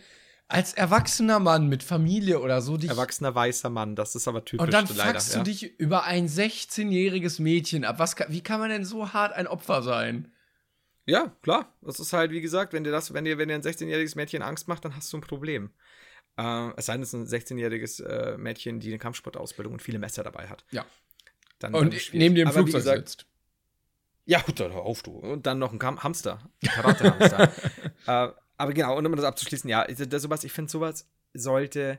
als 0.50 0.74
erwachsener 0.74 1.39
Mann 1.39 1.70
mit 1.70 1.84
Familie 1.84 2.41
oder 2.41 2.62
so 2.62 2.76
dich. 2.76 2.89
Erwachsener 2.89 3.34
weißer 3.34 3.70
Mann, 3.70 3.95
das 3.95 4.16
ist 4.16 4.28
aber 4.28 4.43
typisch 4.43 4.66
und 4.66 4.74
dann 4.74 4.88
leider. 4.95 5.12
fuckst 5.12 5.34
ja. 5.34 5.38
du 5.38 5.43
dich 5.43 5.80
über 5.80 6.04
ein 6.06 6.28
16-jähriges 6.28 7.39
Mädchen 7.39 7.86
ab. 7.86 8.00
Was, 8.00 8.16
wie 8.28 8.41
kann 8.41 8.60
man 8.60 8.70
denn 8.70 8.84
so 8.84 9.14
hart 9.14 9.32
ein 9.34 9.45
Opfer 9.45 9.84
sein? 9.84 10.32
Ja, 11.06 11.32
klar. 11.43 11.72
Das 11.82 12.00
ist 12.00 12.14
halt, 12.14 12.32
wie 12.32 12.41
gesagt, 12.41 12.74
wenn 12.74 12.84
dir 12.84 12.91
das, 12.91 13.14
wenn 13.14 13.26
dir, 13.26 13.38
wenn 13.38 13.47
dir 13.47 13.56
ein 13.56 13.62
16-jähriges 13.62 14.16
Mädchen 14.16 14.41
Angst 14.41 14.68
macht, 14.68 14.84
dann 14.84 14.95
hast 14.95 15.14
du 15.14 15.18
ein 15.18 15.22
Problem. 15.22 15.70
Äh, 16.38 16.72
es 16.78 16.88
sei 16.88 16.93
denn, 16.93 17.04
es 17.04 17.14
ist 17.14 17.32
ein 17.32 17.39
16-jähriges 17.39 18.04
äh, 18.04 18.38
Mädchen, 18.38 18.80
die 18.80 18.89
eine 18.89 18.97
Kampfsportausbildung 18.97 19.74
und 19.74 19.82
viele 19.84 20.00
Messer 20.00 20.24
dabei 20.24 20.47
hat. 20.47 20.66
Ja. 20.72 20.84
Dann, 21.60 21.76
Und 21.76 21.93
dann 21.93 22.02
neben 22.14 22.34
dir 22.34 22.43
im 22.43 22.52
Flugzeug 22.52 22.82
gesagt, 22.82 23.10
sitzt. 23.10 23.26
Ja, 24.26 24.41
gut, 24.41 24.60
dann 24.60 24.74
hör 24.74 24.82
auf 24.82 25.04
du. 25.04 25.12
Und 25.12 25.45
dann 25.45 25.60
noch 25.60 25.74
ein 25.74 26.04
Hamster. 26.04 26.39
Ein 26.64 26.70
Karate-Hamster. 26.70 27.52
äh, 28.08 28.30
aber 28.60 28.74
genau, 28.74 28.97
und 28.97 29.05
um 29.05 29.16
das 29.16 29.24
abzuschließen, 29.26 29.70
ja, 29.70 29.82
ist 29.84 30.12
das 30.12 30.22
sowas, 30.22 30.43
ich 30.43 30.51
finde, 30.51 30.70
sowas 30.70 31.07
sollte. 31.34 31.97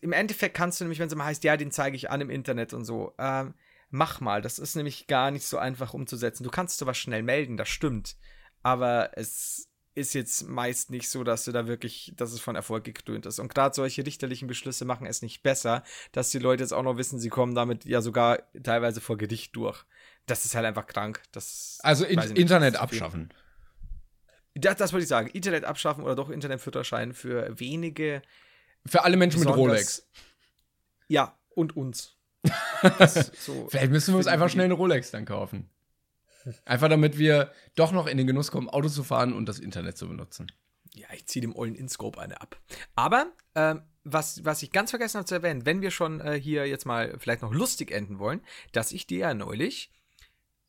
Im 0.00 0.12
Endeffekt 0.12 0.56
kannst 0.56 0.80
du 0.80 0.84
nämlich, 0.84 0.98
wenn 0.98 1.08
es 1.08 1.12
immer 1.12 1.26
heißt, 1.26 1.44
ja, 1.44 1.58
den 1.58 1.70
zeige 1.70 1.94
ich 1.94 2.08
an 2.10 2.22
im 2.22 2.30
Internet 2.30 2.72
und 2.72 2.86
so, 2.86 3.12
ähm, 3.18 3.52
mach 3.90 4.20
mal. 4.20 4.40
Das 4.40 4.58
ist 4.58 4.76
nämlich 4.76 5.08
gar 5.08 5.30
nicht 5.30 5.46
so 5.46 5.58
einfach 5.58 5.92
umzusetzen. 5.92 6.42
Du 6.42 6.50
kannst 6.50 6.78
sowas 6.78 6.96
schnell 6.96 7.22
melden, 7.22 7.58
das 7.58 7.68
stimmt. 7.68 8.16
Aber 8.62 9.10
es 9.14 9.68
ist 9.94 10.14
jetzt 10.14 10.48
meist 10.48 10.90
nicht 10.90 11.10
so, 11.10 11.22
dass 11.22 11.44
du 11.44 11.52
da 11.52 11.66
wirklich, 11.66 12.14
dass 12.16 12.32
es 12.32 12.40
von 12.40 12.56
Erfolg 12.56 12.84
gekrönt 12.84 13.26
ist. 13.26 13.38
Und 13.38 13.54
gerade 13.54 13.74
solche 13.74 14.06
richterlichen 14.06 14.48
Beschlüsse 14.48 14.86
machen 14.86 15.06
es 15.06 15.20
nicht 15.20 15.42
besser, 15.42 15.84
dass 16.12 16.30
die 16.30 16.38
Leute 16.38 16.62
jetzt 16.62 16.72
auch 16.72 16.82
noch 16.82 16.96
wissen, 16.96 17.18
sie 17.18 17.28
kommen 17.28 17.54
damit 17.54 17.84
ja 17.84 18.00
sogar 18.00 18.38
teilweise 18.62 19.02
vor 19.02 19.18
Gericht 19.18 19.54
durch. 19.54 19.84
Das 20.24 20.46
ist 20.46 20.54
halt 20.54 20.64
einfach 20.64 20.86
krank. 20.86 21.20
Das, 21.32 21.78
Also 21.82 22.06
in, 22.06 22.18
Internet 22.18 22.76
abschaffen. 22.76 23.34
Das, 24.54 24.76
das 24.76 24.92
wollte 24.92 25.02
ich 25.04 25.08
sagen. 25.08 25.28
Internet 25.28 25.64
abschaffen 25.64 26.04
oder 26.04 26.14
doch 26.14 26.30
Internetführerschein 26.30 27.14
für 27.14 27.58
wenige. 27.58 28.22
Für 28.84 29.04
alle 29.04 29.16
Menschen 29.16 29.40
mit 29.40 29.48
Rolex. 29.48 30.06
Ja, 31.08 31.38
und 31.54 31.76
uns. 31.76 32.16
So, 33.38 33.68
Vielleicht 33.70 33.92
müssen 33.92 34.12
wir 34.14 34.18
uns 34.18 34.26
einfach 34.26 34.48
schnell 34.48 34.64
eine 34.64 34.74
Rolex 34.74 35.12
dann 35.12 35.24
kaufen. 35.24 35.70
Einfach 36.64 36.88
damit 36.88 37.18
wir 37.18 37.52
doch 37.76 37.92
noch 37.92 38.06
in 38.08 38.18
den 38.18 38.26
Genuss 38.26 38.50
kommen, 38.50 38.68
Auto 38.68 38.88
zu 38.88 39.04
fahren 39.04 39.32
und 39.32 39.48
das 39.48 39.60
Internet 39.60 39.96
zu 39.96 40.08
benutzen. 40.08 40.50
Ja, 40.94 41.06
ich 41.14 41.26
ziehe 41.26 41.40
dem 41.40 41.54
ollen 41.54 41.74
InScope 41.74 42.20
eine 42.20 42.40
ab. 42.40 42.60
Aber, 42.96 43.32
ähm, 43.54 43.82
was, 44.04 44.44
was 44.44 44.62
ich 44.62 44.72
ganz 44.72 44.90
vergessen 44.90 45.18
habe 45.18 45.26
zu 45.26 45.34
erwähnen, 45.34 45.64
wenn 45.64 45.80
wir 45.80 45.90
schon 45.90 46.20
äh, 46.20 46.38
hier 46.38 46.66
jetzt 46.66 46.84
mal 46.84 47.14
vielleicht 47.18 47.42
noch 47.42 47.52
lustig 47.52 47.92
enden 47.92 48.18
wollen, 48.18 48.40
dass 48.72 48.92
ich 48.92 49.06
dir 49.06 49.18
ja 49.18 49.34
neulich, 49.34 49.90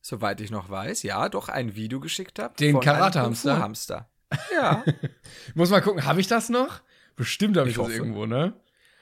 soweit 0.04 0.41
ich 0.41 0.51
noch 0.51 0.70
weiß, 0.70 1.01
ja, 1.04 1.30
doch 1.30 1.47
ein 1.49 1.76
Video 1.76 1.99
geschickt 2.01 2.38
habe. 2.38 2.54
Den 2.60 2.80
Karate-Hamster? 2.80 3.58
Hamster. 3.60 4.10
Ja. 4.54 4.84
Muss 5.56 5.70
mal 5.70 5.82
gucken, 5.82 6.06
habe 6.06 6.20
ich 6.20 6.28
das 6.28 6.49
noch? 6.49 6.82
Bestimmt 7.16 7.56
habe 7.58 7.70
ich, 7.70 7.76
Ich 7.76 7.78
das 7.78 7.86
hoffe. 7.88 7.97
irgendwo, 7.97 8.26
ne? 8.26 8.54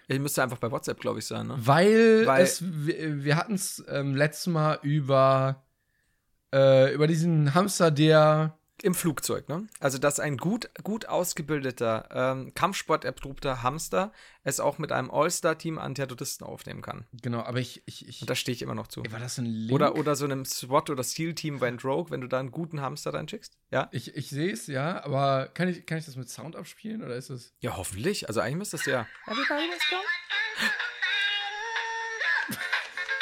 ich 0.08 0.20
müsste 0.20 0.44
einfach 0.44 0.58
bei 0.58 0.70
WhatsApp, 0.70 1.00
glaube 1.00 1.20
ich, 1.20 1.26
sein, 1.26 1.48
ne? 1.48 1.56
Weil, 1.58 2.26
Weil- 2.26 2.44
es, 2.44 2.62
wir, 2.64 3.24
wir 3.24 3.36
hatten 3.38 3.54
es 3.56 3.84
ähm, 3.88 4.14
letztes 4.16 4.48
Mal 4.48 4.78
über, 4.84 5.64
äh, 6.54 6.94
über 6.94 7.08
diesen 7.08 7.54
Hamster, 7.54 7.92
der. 7.92 8.58
Im 8.84 8.96
Flugzeug, 8.96 9.48
ne? 9.48 9.68
Also, 9.80 10.00
dass 10.00 10.20
ein 10.20 10.38
gut, 10.38 10.70
gut 10.84 11.06
ausgebildeter, 11.06 12.10
ähm, 12.12 12.54
Kampfsport-erprobter 12.56 13.62
Hamster 13.62 14.12
es 14.44 14.60
auch 14.60 14.80
mit 14.80 14.92
einem 14.92 15.12
All-Star-Team 15.12 15.78
an 15.78 15.94
Terroristen 15.94 16.44
aufnehmen 16.44 16.82
kann. 16.82 17.06
Genau, 17.14 17.42
aber 17.42 17.60
ich. 17.60 17.84
ich, 17.86 18.08
ich 18.08 18.22
Und 18.22 18.30
da 18.30 18.36
stehe 18.36 18.56
ich 18.56 18.64
immer 18.64 18.74
noch 18.74 18.88
zu. 18.88 19.04
Ey, 19.04 19.12
war 19.12 19.20
das 19.20 19.38
ein 19.38 19.46
Link? 19.46 19.72
Oder, 19.72 19.96
oder 19.96 20.16
so 20.16 20.26
einem 20.26 20.46
SWAT- 20.46 20.90
oder 20.90 21.04
SEAL-Team 21.04 21.60
bei 21.60 21.72
Rogue, 21.76 22.10
wenn 22.10 22.22
du 22.22 22.28
da 22.28 22.40
einen 22.40 22.52
guten 22.52 22.82
Hamster 22.82 23.14
reinschickst. 23.14 23.56
Ja? 23.70 23.88
Ich, 23.92 24.16
ich 24.16 24.30
sehe 24.30 24.52
es, 24.52 24.66
ja, 24.66 25.04
aber 25.04 25.50
kann 25.54 25.68
ich, 25.68 25.86
kann 25.86 26.00
ich 26.00 26.06
das 26.06 26.16
mit 26.16 26.30
Sound 26.30 26.56
abspielen 26.56 27.04
oder 27.04 27.16
ist 27.16 27.30
es. 27.30 27.54
Ja, 27.60 27.78
hoffentlich. 27.78 28.28
Also, 28.28 28.42
eigentlich 28.42 28.58
müsste 28.58 28.78
das 28.78 28.86
ja. 28.88 29.08
Everybody 29.28 29.68
let's 29.70 29.90
go. 29.90 29.98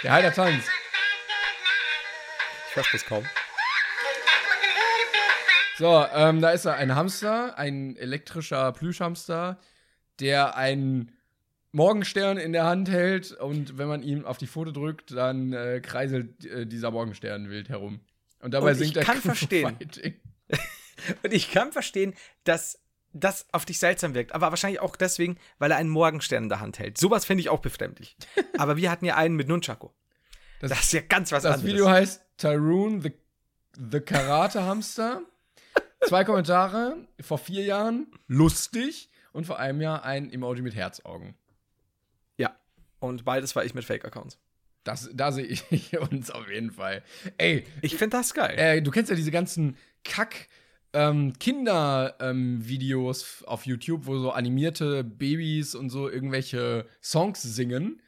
Der 0.04 0.14
Heiler 0.14 0.32
Tanz. 0.34 0.64
hörst 2.74 2.90
bloß 2.92 3.06
kaum. 3.06 3.26
So, 5.80 6.06
ähm, 6.14 6.42
da 6.42 6.52
ist 6.52 6.66
er, 6.66 6.76
ein 6.76 6.94
Hamster, 6.94 7.58
ein 7.58 7.96
elektrischer 7.96 8.72
Plüschhamster, 8.74 9.58
der 10.20 10.58
einen 10.58 11.14
Morgenstern 11.72 12.38
in 12.38 12.52
der 12.52 12.66
Hand 12.66 12.90
hält 12.90 13.32
und 13.32 13.78
wenn 13.78 13.88
man 13.88 14.04
ihm 14.04 14.26
auf 14.26 14.38
die 14.38 14.48
Pfote 14.48 14.74
drückt, 14.74 15.12
dann 15.12 15.54
äh, 15.54 15.80
kreiselt 15.82 16.44
äh, 16.46 16.66
dieser 16.66 16.92
Morgenstern 16.92 17.50
wild 17.50 17.70
herum. 17.70 18.02
Und 18.42 18.54
dabei 18.54 18.72
Und 18.72 18.78
singt 18.78 18.98
er 18.98 19.04
kann 19.04 19.22
verstehen. 19.22 19.78
Fighting. 19.78 20.16
Und 21.24 21.34
ich 21.34 21.52
kann 21.52 21.72
verstehen, 21.72 22.14
dass 22.44 22.80
das 23.14 23.46
auf 23.54 23.66
dich 23.66 23.80
seltsam 23.80 24.14
wirkt. 24.14 24.34
Aber 24.34 24.50
wahrscheinlich 24.50 24.82
auch 24.82 24.96
deswegen, 24.96 25.38
weil 25.60 25.72
er 25.72 25.78
einen 25.78 25.90
Morgenstern 25.90 26.44
in 26.44 26.50
der 26.50 26.60
Hand 26.60 26.78
hält. 26.80 26.98
Sowas 26.98 27.24
finde 27.26 27.42
ich 27.42 27.50
auch 27.50 27.60
befremdlich. 27.62 28.18
aber 28.58 28.76
wir 28.78 28.92
hatten 28.92 29.06
ja 29.06 29.16
einen 29.16 29.36
mit 29.36 29.48
Nunchaku. 29.48 29.90
Das- 30.60 30.72
Das, 30.72 30.80
ist 30.82 30.94
ja 30.94 31.02
ganz 31.02 31.32
was 31.32 31.44
Das 31.44 31.54
anderes. 31.56 31.72
Video 31.74 31.90
heißt 31.90 32.22
Tyrone 32.38 33.02
the, 33.02 33.14
the 33.92 34.00
Karate 34.02 34.64
Hamster. 34.64 35.22
Zwei 36.08 36.24
Kommentare 36.24 36.96
vor 37.20 37.38
vier 37.38 37.64
Jahren, 37.64 38.08
lustig 38.28 39.10
und 39.34 39.46
vor 39.46 39.60
einem 39.60 39.82
Jahr 39.82 40.04
ein 40.04 40.32
Emoji 40.32 40.62
mit 40.62 40.76
Herzaugen. 40.76 41.36
ja. 42.38 42.56
Und 43.00 43.24
beides 43.26 43.56
war 43.56 43.64
ich 43.64 43.74
mit 43.74 43.86
Fake-Accounts. 43.86 44.38
Das, 44.84 45.10
da 45.14 45.32
sehe 45.32 45.46
ich 45.46 45.98
uns 46.12 46.32
auf 46.32 46.50
jeden 46.50 46.72
Fall. 46.72 47.04
Ey, 47.38 47.66
Ich 47.82 47.96
finde 47.96 48.18
das 48.18 48.34
geil. 48.34 48.56
äh, 48.58 48.82
du 48.82 48.92
kennst 48.92 49.10
ja 49.10 49.16
diese 49.16 49.32
ganzen 49.32 49.78
Kack- 50.04 50.48
ähm, 50.94 51.34
Kinder-Videos 52.20 53.44
auf 53.44 53.66
YouTube, 53.66 54.06
wo 54.06 54.18
so 54.18 54.32
animierte 54.32 55.04
Babys 55.04 55.76
und 55.76 55.90
so 55.90 56.10
irgendwelche 56.10 56.86
Songs 57.02 57.42
singen. 57.42 58.02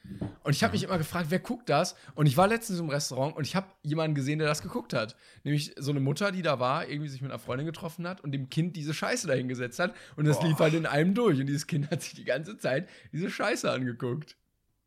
Und 0.43 0.53
ich 0.55 0.63
habe 0.63 0.73
mich 0.73 0.84
immer 0.84 0.97
gefragt, 0.97 1.27
wer 1.29 1.39
guckt 1.39 1.69
das? 1.69 1.95
Und 2.15 2.25
ich 2.25 2.38
war 2.38 2.47
letztens 2.47 2.79
im 2.79 2.89
Restaurant 2.89 3.36
und 3.36 3.45
ich 3.45 3.55
habe 3.55 3.67
jemanden 3.84 4.15
gesehen, 4.15 4.39
der 4.39 4.47
das 4.47 4.61
geguckt 4.61 4.93
hat. 4.93 5.15
Nämlich 5.43 5.73
so 5.77 5.91
eine 5.91 5.99
Mutter, 5.99 6.32
die 6.32 6.41
da 6.41 6.59
war, 6.59 6.88
irgendwie 6.88 7.09
sich 7.09 7.21
mit 7.21 7.32
einer 7.32 7.39
Freundin 7.39 7.65
getroffen 7.67 8.07
hat 8.07 8.21
und 8.21 8.32
dem 8.32 8.49
Kind 8.49 8.75
diese 8.75 8.93
Scheiße 8.93 9.27
dahingesetzt 9.27 9.79
hat. 9.79 9.93
Und 10.15 10.25
das 10.25 10.41
lief 10.41 10.57
halt 10.59 10.73
in 10.73 10.86
einem 10.86 11.13
durch. 11.13 11.39
Und 11.39 11.45
dieses 11.47 11.67
Kind 11.67 11.89
hat 11.91 12.01
sich 12.01 12.13
die 12.15 12.25
ganze 12.25 12.57
Zeit 12.57 12.88
diese 13.11 13.29
Scheiße 13.29 13.69
angeguckt. 13.71 14.36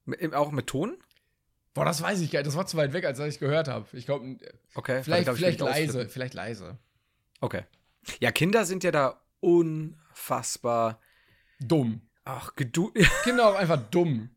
Mit- 0.05 0.34
Auch 0.34 0.51
mit 0.53 0.66
Ton? 0.66 0.97
Boah, 1.74 1.84
das 1.84 2.03
weiß 2.03 2.20
ich 2.20 2.30
gar 2.30 2.40
nicht. 2.40 2.47
Das 2.47 2.57
war 2.57 2.66
zu 2.66 2.76
weit 2.76 2.92
weg, 2.92 3.05
als 3.05 3.18
ich 3.18 3.38
gehört 3.40 3.68
habe. 3.68 3.86
Ich 3.92 4.07
glaube, 4.07 4.36
Okay. 4.74 5.03
vielleicht, 5.03 5.28
vielleicht 5.28 5.40
will 5.40 5.49
ich 5.49 5.59
leise. 5.59 6.09
Vielleicht 6.09 6.34
leise. 6.34 6.78
Okay. 7.40 7.62
Ja, 8.21 8.33
Kinder 8.33 8.65
sind 8.65 8.85
ja 8.85 8.91
da 8.91 9.21
unfassbar. 9.41 11.01
Dumm. 11.61 12.03
Ach, 12.25 12.55
geduld, 12.57 12.95
Kinder 13.25 13.49
auch 13.49 13.55
einfach 13.55 13.79
dumm. 13.91 14.31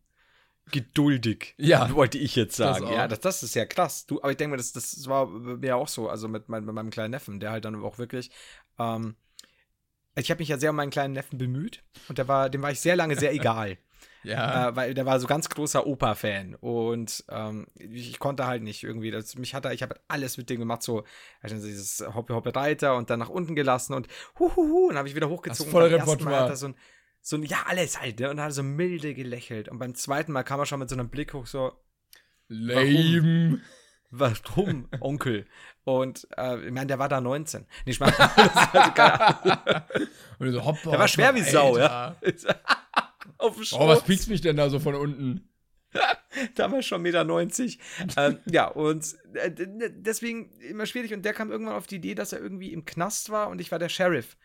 geduldig. 0.72 1.56
Ja. 1.58 1.94
Wollte 1.94 2.18
ich 2.18 2.36
jetzt 2.36 2.60
Das 2.60 2.78
sagen. 2.78 2.88
auch. 2.88 2.92
ja, 2.92 3.08
das, 3.08 3.20
das 3.22 3.44
ist 3.44 3.56
ja 3.56 3.66
krass. 3.66 4.06
Du, 4.06 4.20
aber 4.22 4.32
ich 4.32 4.38
denke 4.38 4.52
mir, 4.52 4.58
das, 4.58 4.74
das 4.74 5.08
war 5.08 5.28
mir 5.28 5.78
auch 5.78 5.88
so. 5.88 6.10
Also 6.10 6.28
mit, 6.28 6.50
mein, 6.50 6.66
mit 6.66 6.76
meinem 6.76 6.90
kleinen 6.90 7.12
Neffen, 7.12 7.40
der 7.40 7.52
halt 7.52 7.66
dann 7.66 7.82
auch 7.84 7.98
wirklich. 7.98 8.30
Ähm, 8.78 9.16
ich 10.16 10.30
habe 10.32 10.40
mich 10.40 10.50
ja 10.50 10.58
sehr 10.58 10.72
um 10.72 10.76
meinen 10.76 10.90
kleinen 10.90 11.14
Neffen 11.14 11.38
bemüht 11.38 11.84
und 12.10 12.18
der 12.18 12.28
war, 12.28 12.50
dem 12.50 12.62
war 12.64 12.72
ich 12.72 12.80
sehr 12.82 12.96
lange 12.96 13.16
sehr 13.18 13.34
egal. 13.34 13.78
Ja. 14.28 14.70
äh, 14.70 14.76
weil 14.76 14.94
der 14.94 15.06
war 15.06 15.20
so 15.20 15.28
ganz 15.28 15.50
großer 15.50 15.86
Opa-Fan 15.88 16.56
und 16.56 17.24
ähm, 17.30 17.68
ich, 17.76 18.10
ich 18.10 18.20
konnte 18.20 18.46
halt 18.46 18.64
nicht 18.64 18.84
irgendwie, 18.84 19.12
das, 19.12 19.36
mich 19.36 19.54
hat 19.54 19.66
er, 19.66 19.74
ich 19.74 19.84
habe 19.84 19.96
alles 20.08 20.38
mit 20.38 20.50
dem 20.50 20.60
gemacht, 20.60 20.84
so 20.84 21.04
also 21.42 21.56
dieses 21.56 22.06
Hoppe 22.14 22.36
Hoppe 22.36 22.56
Reiter 22.56 22.96
und 22.96 23.10
dann 23.10 23.20
nach 23.20 23.30
unten 23.30 23.56
gelassen 23.56 23.94
und 23.94 24.08
huhuhu, 24.38 24.84
und 24.84 24.90
dann 24.90 24.98
habe 25.00 25.08
ich 25.08 25.16
wieder 25.16 25.30
hochgezogen. 25.30 25.72
Voll 25.72 25.84
und 25.84 25.94
Repertoire. 25.94 26.42
Hat 26.42 26.50
er 26.50 26.56
so 26.58 26.68
ein, 26.68 26.76
so 27.22 27.38
ein, 27.38 27.44
ja, 27.44 27.58
alles 27.68 28.02
halt, 28.02 28.20
ne? 28.20 28.30
und 28.30 28.42
hat 28.42 28.54
so 28.54 28.64
milde 28.64 29.14
gelächelt 29.14 29.70
und 29.70 29.80
beim 29.80 29.96
zweiten 29.96 30.32
Mal 30.32 30.44
kam 30.44 30.60
er 30.60 30.66
schon 30.66 30.80
mit 30.80 30.90
so 30.90 30.96
einem 30.96 31.10
Blick 31.10 31.34
hoch, 31.34 31.46
so, 31.46 31.74
Lame. 32.48 33.62
warum, 34.10 34.90
Onkel? 35.00 35.46
Und 35.84 36.28
äh, 36.38 36.66
ich 36.66 36.72
meine, 36.72 36.88
der 36.88 37.00
war 37.00 37.08
da 37.10 37.22
19. 37.22 37.62
Nee, 37.86 37.92
ich 37.92 38.00
meine, 38.02 38.14
das 38.18 38.36
ist 38.36 38.76
also 38.76 38.92
keine 38.92 39.22
Ahnung. 39.22 39.82
Und 40.40 40.52
so, 40.52 40.66
hoppa, 40.66 40.90
der 40.92 41.00
war 41.00 41.08
schwer 41.08 41.34
wie 41.36 41.42
Sau, 41.42 41.76
Alter. 41.76 42.18
ja. 42.22 42.56
Auf 43.38 43.56
dem 43.56 43.66
Oh, 43.80 43.88
was 43.88 44.00
Schoß. 44.00 44.08
piekst 44.08 44.30
mich 44.30 44.42
denn 44.42 44.56
da 44.58 44.70
so 44.70 44.80
von 44.80 44.96
unten? 44.96 45.50
damals 46.56 46.86
schon 46.86 47.02
1,90 47.06 47.78
Meter. 48.06 48.28
ähm, 48.28 48.40
ja, 48.46 48.68
und 48.68 49.06
äh, 49.34 49.52
deswegen 49.52 50.52
immer 50.60 50.86
schwierig. 50.86 51.14
Und 51.14 51.24
der 51.24 51.34
kam 51.34 51.52
irgendwann 51.52 51.76
auf 51.76 51.88
die 51.88 51.96
Idee, 51.96 52.16
dass 52.16 52.34
er 52.34 52.40
irgendwie 52.40 52.74
im 52.74 52.86
Knast 52.86 53.30
war 53.30 53.50
und 53.50 53.60
ich 53.62 53.72
war 53.72 53.80
der 53.80 53.90
Sheriff. 53.90 54.38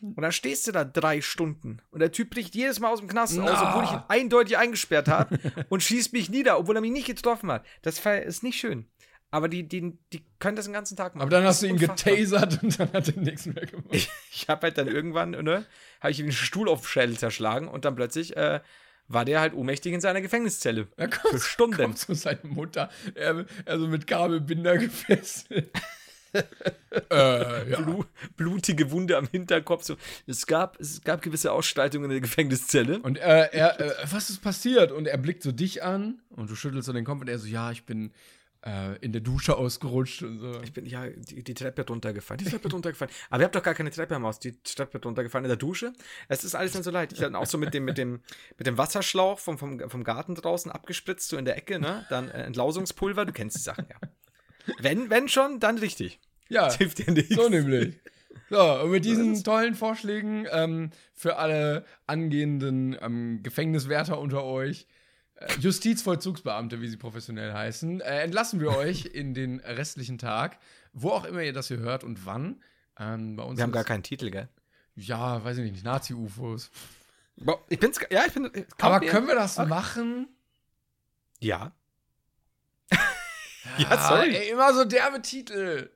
Und 0.00 0.22
dann 0.22 0.30
stehst 0.30 0.66
du 0.68 0.72
da 0.72 0.84
drei 0.84 1.20
Stunden 1.20 1.82
und 1.90 1.98
der 1.98 2.12
Typ 2.12 2.30
bricht 2.30 2.54
jedes 2.54 2.78
Mal 2.78 2.88
aus 2.92 3.00
dem 3.00 3.08
Knast 3.08 3.36
aus, 3.36 3.58
obwohl 3.60 3.82
ich 3.82 3.90
ihn 3.90 4.02
eindeutig 4.06 4.56
eingesperrt 4.56 5.08
habe 5.08 5.40
und 5.70 5.82
schießt 5.82 6.12
mich 6.12 6.30
nieder, 6.30 6.56
obwohl 6.58 6.76
er 6.76 6.80
mich 6.80 6.92
nicht 6.92 7.08
getroffen 7.08 7.50
hat. 7.50 7.66
Das 7.82 7.98
ist 8.06 8.44
nicht 8.44 8.60
schön. 8.60 8.86
Aber 9.30 9.48
die, 9.48 9.62
die, 9.68 9.98
die 10.12 10.24
können 10.38 10.56
das 10.56 10.64
den 10.64 10.74
ganzen 10.74 10.96
Tag 10.96 11.14
machen. 11.14 11.22
Aber 11.22 11.30
dann 11.30 11.44
hast 11.44 11.62
du 11.62 11.66
ihn 11.66 11.72
unfassbar. 11.72 12.14
getasert 12.14 12.62
und 12.62 12.80
dann 12.80 12.92
hat 12.92 13.08
er 13.08 13.20
nichts 13.20 13.46
mehr 13.46 13.66
gemacht. 13.66 13.88
Ich, 13.90 14.08
ich 14.32 14.48
habe 14.48 14.62
halt 14.62 14.78
dann 14.78 14.88
irgendwann, 14.88 15.30
ne, 15.30 15.66
habe 16.00 16.10
ich 16.10 16.20
ihm 16.20 16.26
den 16.26 16.32
Stuhl 16.32 16.68
auf 16.68 16.80
den 16.80 16.86
Schädel 16.86 17.18
zerschlagen 17.18 17.68
und 17.68 17.84
dann 17.84 17.94
plötzlich 17.94 18.36
äh, 18.36 18.60
war 19.06 19.24
der 19.24 19.40
halt 19.40 19.54
ohnmächtig 19.54 19.92
in 19.92 20.00
seiner 20.00 20.20
Gefängniszelle. 20.20 20.88
Er 20.96 21.08
kommt, 21.08 21.34
Für 21.34 21.40
Stunden. 21.40 21.76
kommt 21.76 21.98
zu 21.98 22.14
seiner 22.14 22.44
Mutter, 22.44 22.90
er, 23.14 23.44
also 23.66 23.86
mit 23.86 24.06
Kabelbinder 24.06 24.78
gefesselt. 24.78 25.70
äh, 27.10 27.70
ja. 27.70 27.80
Blu 27.80 28.04
blutige 28.36 28.90
Wunde 28.90 29.16
am 29.16 29.26
Hinterkopf. 29.30 29.84
So. 29.84 29.96
Es, 30.26 30.46
gab, 30.46 30.78
es 30.78 31.02
gab 31.02 31.22
gewisse 31.22 31.52
Ausschreitungen 31.52 32.04
in 32.04 32.10
der 32.10 32.20
Gefängniszelle. 32.20 33.00
Und 33.00 33.18
er, 33.18 33.54
er 33.54 33.80
äh, 33.80 33.92
was 34.10 34.30
ist 34.30 34.42
passiert? 34.42 34.92
Und 34.92 35.06
er 35.06 35.16
blickt 35.16 35.42
so 35.42 35.52
dich 35.52 35.82
an 35.82 36.20
und 36.30 36.50
du 36.50 36.54
schüttelst 36.54 36.86
so 36.86 36.92
den 36.92 37.04
Kopf 37.04 37.20
und 37.20 37.28
er 37.28 37.38
so, 37.38 37.46
ja, 37.46 37.70
ich 37.70 37.84
bin 37.84 38.08
äh, 38.08 38.12
in 39.00 39.12
der 39.12 39.20
Dusche 39.20 39.56
ausgerutscht 39.56 40.22
und 40.24 40.40
so. 40.40 40.60
Ich 40.62 40.72
bin 40.72 40.84
ja 40.84 41.06
die, 41.08 41.44
die 41.44 41.54
Treppe 41.54 41.86
runtergefallen. 41.86 42.38
Die 42.38 42.50
Treppe 42.50 42.68
runtergefallen. 42.70 43.12
Aber 43.30 43.42
ihr 43.42 43.44
habt 43.44 43.54
doch 43.54 43.62
gar 43.62 43.74
keine 43.74 43.90
Treppe 43.90 44.16
am 44.16 44.24
Haus. 44.24 44.40
Die 44.40 44.60
Treppe 44.62 45.00
runtergefallen 45.00 45.44
in 45.44 45.48
der 45.48 45.56
Dusche. 45.56 45.92
Es 46.26 46.42
ist 46.42 46.54
alles 46.56 46.74
nicht 46.74 46.82
so 46.82 46.90
leid. 46.90 47.12
Ich 47.12 47.22
hatte 47.22 47.38
auch 47.38 47.46
so 47.46 47.56
mit 47.56 47.72
dem, 47.72 47.84
mit 47.84 47.98
dem, 47.98 48.20
mit 48.58 48.66
dem 48.66 48.76
Wasserschlauch 48.76 49.38
vom, 49.38 49.58
vom, 49.58 49.78
vom 49.88 50.02
Garten 50.02 50.34
draußen 50.34 50.72
abgespritzt, 50.72 51.28
so 51.28 51.36
in 51.36 51.44
der 51.44 51.56
Ecke, 51.56 51.78
ne? 51.78 52.04
Dann 52.10 52.28
äh, 52.30 52.42
Entlausungspulver. 52.42 53.24
Du 53.24 53.32
kennst 53.32 53.56
die 53.56 53.62
Sachen, 53.62 53.86
ja. 53.88 53.96
Wenn, 54.80 55.08
wenn 55.08 55.28
schon, 55.28 55.60
dann 55.60 55.78
richtig. 55.78 56.20
Ja, 56.48 56.64
Das 56.66 56.76
hilft 56.78 56.98
dir 56.98 57.12
nichts. 57.12 57.34
so 57.34 57.48
nämlich. 57.48 57.94
So, 58.50 58.60
und 58.82 58.90
mit 58.90 59.04
diesen 59.04 59.42
tollen 59.44 59.74
Vorschlägen 59.74 60.46
ähm, 60.50 60.90
für 61.14 61.36
alle 61.36 61.84
angehenden 62.06 62.96
ähm, 63.00 63.40
Gefängniswärter 63.42 64.18
unter 64.18 64.44
euch, 64.44 64.82
äh, 64.82 64.84
Justizvollzugsbeamte, 65.60 66.80
wie 66.80 66.88
sie 66.88 66.96
professionell 66.96 67.52
heißen, 67.52 68.00
äh, 68.00 68.20
entlassen 68.22 68.60
wir 68.60 68.70
euch 68.76 69.06
in 69.14 69.34
den 69.34 69.60
restlichen 69.60 70.18
Tag, 70.18 70.58
wo 70.92 71.10
auch 71.10 71.24
immer 71.24 71.42
ihr 71.42 71.52
das 71.52 71.68
hier 71.68 71.78
hört 71.78 72.02
und 72.04 72.26
wann. 72.26 72.62
Ähm, 72.98 73.36
bei 73.36 73.44
uns 73.44 73.56
Wir 73.58 73.62
haben 73.62 73.72
gar 73.72 73.84
keinen 73.84 74.02
Titel, 74.02 74.30
gell? 74.30 74.48
Ja, 74.96 75.44
weiß 75.44 75.58
ich 75.58 75.70
nicht, 75.70 75.84
Nazi-UFOs. 75.84 76.70
Ich 77.68 77.78
bin's, 77.78 78.00
ja, 78.10 78.24
ich 78.26 78.32
bin. 78.32 78.46
Aber 78.80 78.98
Kaum- 78.98 79.08
können 79.08 79.26
wir 79.28 79.34
das 79.36 79.58
machen? 79.58 80.28
Ja. 81.40 81.70
Ja, 83.78 84.08
sorry. 84.08 84.34
Ey, 84.34 84.50
immer 84.50 84.74
so 84.74 84.84
derbe 84.84 85.22
Titel. 85.22 85.88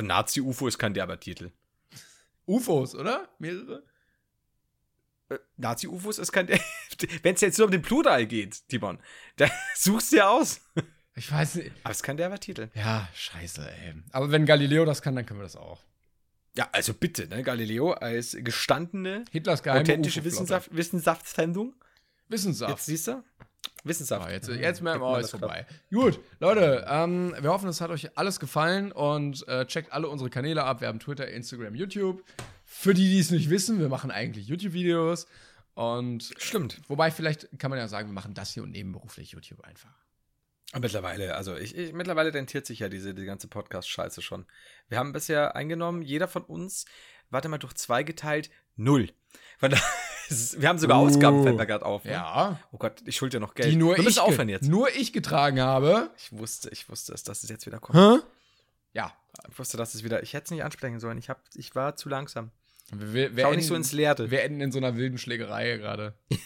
Nazi-UFO 0.00 0.68
ist 0.68 0.78
kein 0.78 0.94
derber 0.94 1.18
Titel. 1.18 1.50
UFOs, 2.46 2.94
oder? 2.94 3.28
Mehrere? 3.40 3.82
Äh, 5.28 5.38
Nazi-UFOs 5.56 6.18
ist 6.18 6.30
kein. 6.30 6.46
Wenn 7.22 7.34
es 7.34 7.40
jetzt 7.40 7.58
nur 7.58 7.66
um 7.66 7.72
den 7.72 7.82
Plural 7.82 8.26
geht, 8.26 8.68
Timon, 8.68 8.98
da 9.36 9.50
suchst 9.74 10.12
du 10.12 10.16
ja 10.16 10.28
aus. 10.28 10.60
Ich 11.16 11.30
weiß 11.30 11.56
nicht. 11.56 11.72
Aber 11.82 11.92
es 11.92 11.98
ist 11.98 12.02
kein 12.02 12.16
derber 12.16 12.40
Titel. 12.40 12.68
Ja, 12.74 13.08
scheiße, 13.14 13.68
ey. 13.68 13.94
Aber 14.12 14.30
wenn 14.30 14.46
Galileo 14.46 14.84
das 14.84 15.00
kann, 15.00 15.14
dann 15.14 15.26
können 15.26 15.40
wir 15.40 15.44
das 15.44 15.56
auch. 15.56 15.80
Ja, 16.56 16.68
also 16.72 16.94
bitte, 16.94 17.26
ne? 17.28 17.42
Galileo 17.42 17.92
als 17.92 18.36
gestandene, 18.40 19.24
Hitlers 19.30 19.62
geheime 19.62 19.82
authentische. 19.82 20.24
Wissenschaft, 20.24 20.74
Wissenschaftssendung. 20.74 21.74
Wissenschaft. 22.28 22.70
Jetzt 22.70 22.86
siehst 22.86 23.08
du? 23.08 23.22
Wissenschaft. 23.82 24.26
Ah, 24.26 24.32
jetzt, 24.32 24.48
jetzt 24.48 24.80
merken 24.80 25.00
wir, 25.00 25.18
ist 25.20 25.30
vorbei. 25.30 25.66
Gut, 25.90 26.18
Leute, 26.40 26.86
ähm, 26.88 27.34
wir 27.38 27.50
hoffen, 27.50 27.68
es 27.68 27.80
hat 27.80 27.90
euch 27.90 28.16
alles 28.16 28.40
gefallen 28.40 28.92
und 28.92 29.46
äh, 29.46 29.66
checkt 29.66 29.92
alle 29.92 30.08
unsere 30.08 30.30
Kanäle 30.30 30.64
ab. 30.64 30.80
Wir 30.80 30.88
haben 30.88 31.00
Twitter, 31.00 31.28
Instagram, 31.28 31.74
YouTube. 31.74 32.22
Für 32.64 32.94
die, 32.94 33.10
die 33.10 33.18
es 33.18 33.30
nicht 33.30 33.50
wissen, 33.50 33.80
wir 33.80 33.88
machen 33.88 34.10
eigentlich 34.10 34.46
YouTube-Videos. 34.48 35.26
Und 35.74 36.32
Stimmt. 36.38 36.80
wobei, 36.88 37.10
vielleicht 37.10 37.48
kann 37.58 37.70
man 37.70 37.78
ja 37.78 37.88
sagen, 37.88 38.08
wir 38.08 38.12
machen 38.14 38.34
das 38.34 38.52
hier 38.52 38.62
und 38.62 38.70
nebenberuflich 38.70 39.32
YouTube 39.32 39.60
einfach. 39.64 39.90
Mittlerweile, 40.78 41.34
also 41.36 41.56
ich, 41.56 41.76
ich, 41.76 41.92
mittlerweile 41.92 42.32
rentiert 42.34 42.66
sich 42.66 42.80
ja 42.80 42.88
diese 42.88 43.14
die 43.14 43.24
ganze 43.24 43.46
Podcast-Scheiße 43.48 44.22
schon. 44.22 44.46
Wir 44.88 44.98
haben 44.98 45.12
bisher 45.12 45.54
eingenommen, 45.54 46.02
jeder 46.02 46.26
von 46.26 46.42
uns, 46.42 46.84
warte 47.30 47.48
mal, 47.48 47.58
durch 47.58 47.74
zwei 47.74 48.02
geteilt, 48.02 48.50
null. 48.76 49.10
Ist- 50.28 50.60
wir 50.60 50.68
haben 50.68 50.78
sogar 50.78 51.00
Oh. 51.00 51.06
Ausgaben, 51.06 51.42
fällt 51.42 51.56
mir 51.56 51.66
gerade 51.66 51.84
auf. 51.84 52.04
Ne? 52.04 52.12
Ja. 52.12 52.58
Oh 52.72 52.78
Gott, 52.78 53.02
ich 53.04 53.14
schulde 53.16 53.36
dir 53.36 53.40
noch 53.40 53.54
Geld. 53.54 53.70
Die 53.70 53.76
nur 53.76 53.96
Wir 53.96 54.06
ich, 54.06 54.18
aufhören 54.20 54.48
jetzt. 54.48 54.66
nur 54.68 54.88
ich 54.94 55.12
getragen 55.12 55.60
habe. 55.60 56.10
Ich 56.16 56.32
wusste, 56.32 56.70
ich 56.70 56.88
wusste 56.88 57.12
es, 57.12 57.22
dass 57.24 57.42
es 57.44 57.50
jetzt 57.50 57.66
wieder 57.66 57.78
kommt. 57.78 57.98
Hä? 57.98 58.24
Ja. 58.94 59.12
Ich 59.50 59.58
wusste, 59.58 59.76
dass 59.76 59.94
es 59.94 60.02
wieder. 60.02 60.22
Ich 60.22 60.32
hätte 60.32 60.44
es 60.44 60.50
nicht 60.50 60.64
ansprechen 60.64 60.98
sollen. 60.98 61.18
Ich, 61.18 61.28
hab, 61.28 61.42
ich 61.54 61.74
war 61.74 61.94
zu 61.96 62.08
langsam. 62.08 62.52
Wir, 62.92 63.36
wir, 63.36 63.42
Schau 63.42 63.48
enden, 63.48 63.56
nicht 63.58 63.66
so 63.66 63.74
ins 63.74 63.92
Leere. 63.92 64.30
Wir 64.30 64.42
enden 64.42 64.60
in 64.60 64.72
so 64.72 64.78
einer 64.78 64.96
wilden 64.96 65.18
Schlägerei 65.18 65.76
gerade. 65.76 66.14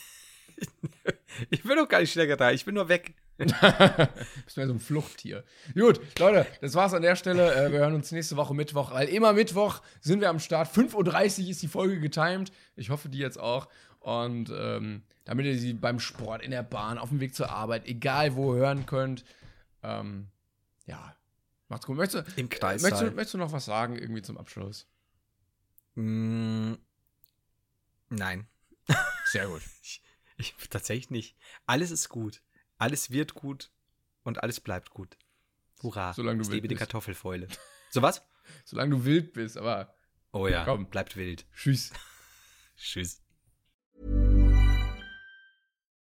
Ich 1.50 1.64
will 1.64 1.76
doch 1.76 1.88
gar 1.88 2.00
nicht 2.00 2.12
Schlägerei. 2.12 2.54
Ich 2.54 2.64
bin 2.64 2.74
nur 2.74 2.88
weg. 2.88 3.14
Bist 3.38 4.56
mehr 4.56 4.66
so 4.66 4.72
ein 4.72 4.80
Fluchttier. 4.80 5.44
Gut, 5.74 6.00
Leute, 6.18 6.46
das 6.60 6.74
war's 6.74 6.94
an 6.94 7.02
der 7.02 7.14
Stelle. 7.14 7.54
Äh, 7.54 7.70
wir 7.70 7.78
hören 7.78 7.94
uns 7.94 8.10
nächste 8.10 8.36
Woche 8.36 8.54
Mittwoch, 8.54 8.90
weil 8.90 9.08
immer 9.08 9.32
Mittwoch 9.32 9.80
sind 10.00 10.20
wir 10.20 10.28
am 10.28 10.40
Start. 10.40 10.68
5.30 10.68 11.44
Uhr 11.44 11.50
ist 11.50 11.62
die 11.62 11.68
Folge 11.68 12.00
getimed. 12.00 12.50
Ich 12.74 12.90
hoffe, 12.90 13.08
die 13.08 13.18
jetzt 13.18 13.38
auch. 13.38 13.68
Und 14.00 14.50
ähm, 14.50 15.02
damit 15.24 15.46
ihr 15.46 15.56
sie 15.56 15.74
beim 15.74 16.00
Sport, 16.00 16.42
in 16.42 16.50
der 16.50 16.64
Bahn, 16.64 16.98
auf 16.98 17.10
dem 17.10 17.20
Weg 17.20 17.34
zur 17.34 17.50
Arbeit, 17.50 17.86
egal 17.86 18.34
wo 18.34 18.54
hören 18.54 18.86
könnt. 18.86 19.24
Ähm, 19.84 20.28
ja, 20.86 21.14
macht's 21.68 21.86
gut. 21.86 21.96
Möchtest, 21.96 22.36
Im 22.36 22.48
Kreis. 22.48 22.82
möchtest, 22.82 23.02
du, 23.02 23.10
möchtest 23.12 23.34
du 23.34 23.38
noch 23.38 23.52
was 23.52 23.64
sagen, 23.64 23.96
irgendwie 23.96 24.22
zum 24.22 24.36
Abschluss? 24.36 24.88
Mm, 25.98 26.74
nein. 28.10 28.46
Sehr 29.24 29.48
gut. 29.48 29.62
Ich, 29.82 30.02
ich, 30.36 30.54
tatsächlich 30.70 31.10
nicht. 31.10 31.36
Alles 31.66 31.90
ist 31.90 32.08
gut. 32.08 32.40
Alles 32.78 33.10
wird 33.10 33.34
gut 33.34 33.72
und 34.22 34.42
alles 34.42 34.60
bleibt 34.60 34.90
gut. 34.90 35.16
Hurra. 35.82 36.12
Solange 36.12 36.38
du 36.38 36.42
ich 36.42 36.48
wild 36.48 36.54
liebe 36.54 36.68
die 36.68 36.74
bist. 36.76 36.80
Kartoffelfäule. 36.80 37.48
So 37.90 38.00
was? 38.02 38.22
Solange 38.64 38.90
du 38.90 39.04
wild 39.04 39.32
bist, 39.32 39.56
aber 39.56 39.92
Oh 40.30 40.46
ja, 40.46 40.64
Komm. 40.64 40.86
bleibt 40.86 41.16
wild. 41.16 41.46
tschüss. 41.56 41.90
Tschüss. 42.76 43.20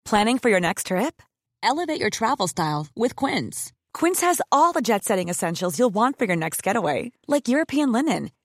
Planning 0.05 0.38
for 0.38 0.51
your 0.51 0.61
next 0.61 0.86
trip? 0.86 1.20
Elevate 1.62 2.01
your 2.01 2.11
travel 2.11 2.47
style 2.47 2.86
with 2.95 3.16
Quince. 3.16 3.72
Quince 3.93 4.20
has 4.20 4.41
all 4.53 4.72
the 4.72 4.80
jet 4.82 5.05
setting 5.05 5.28
essentials 5.28 5.78
you'll 5.78 5.93
want 5.93 6.16
for 6.18 6.26
your 6.26 6.36
next 6.36 6.62
getaway, 6.62 7.11
like 7.26 7.49
European 7.49 7.91
linen, 7.93 8.30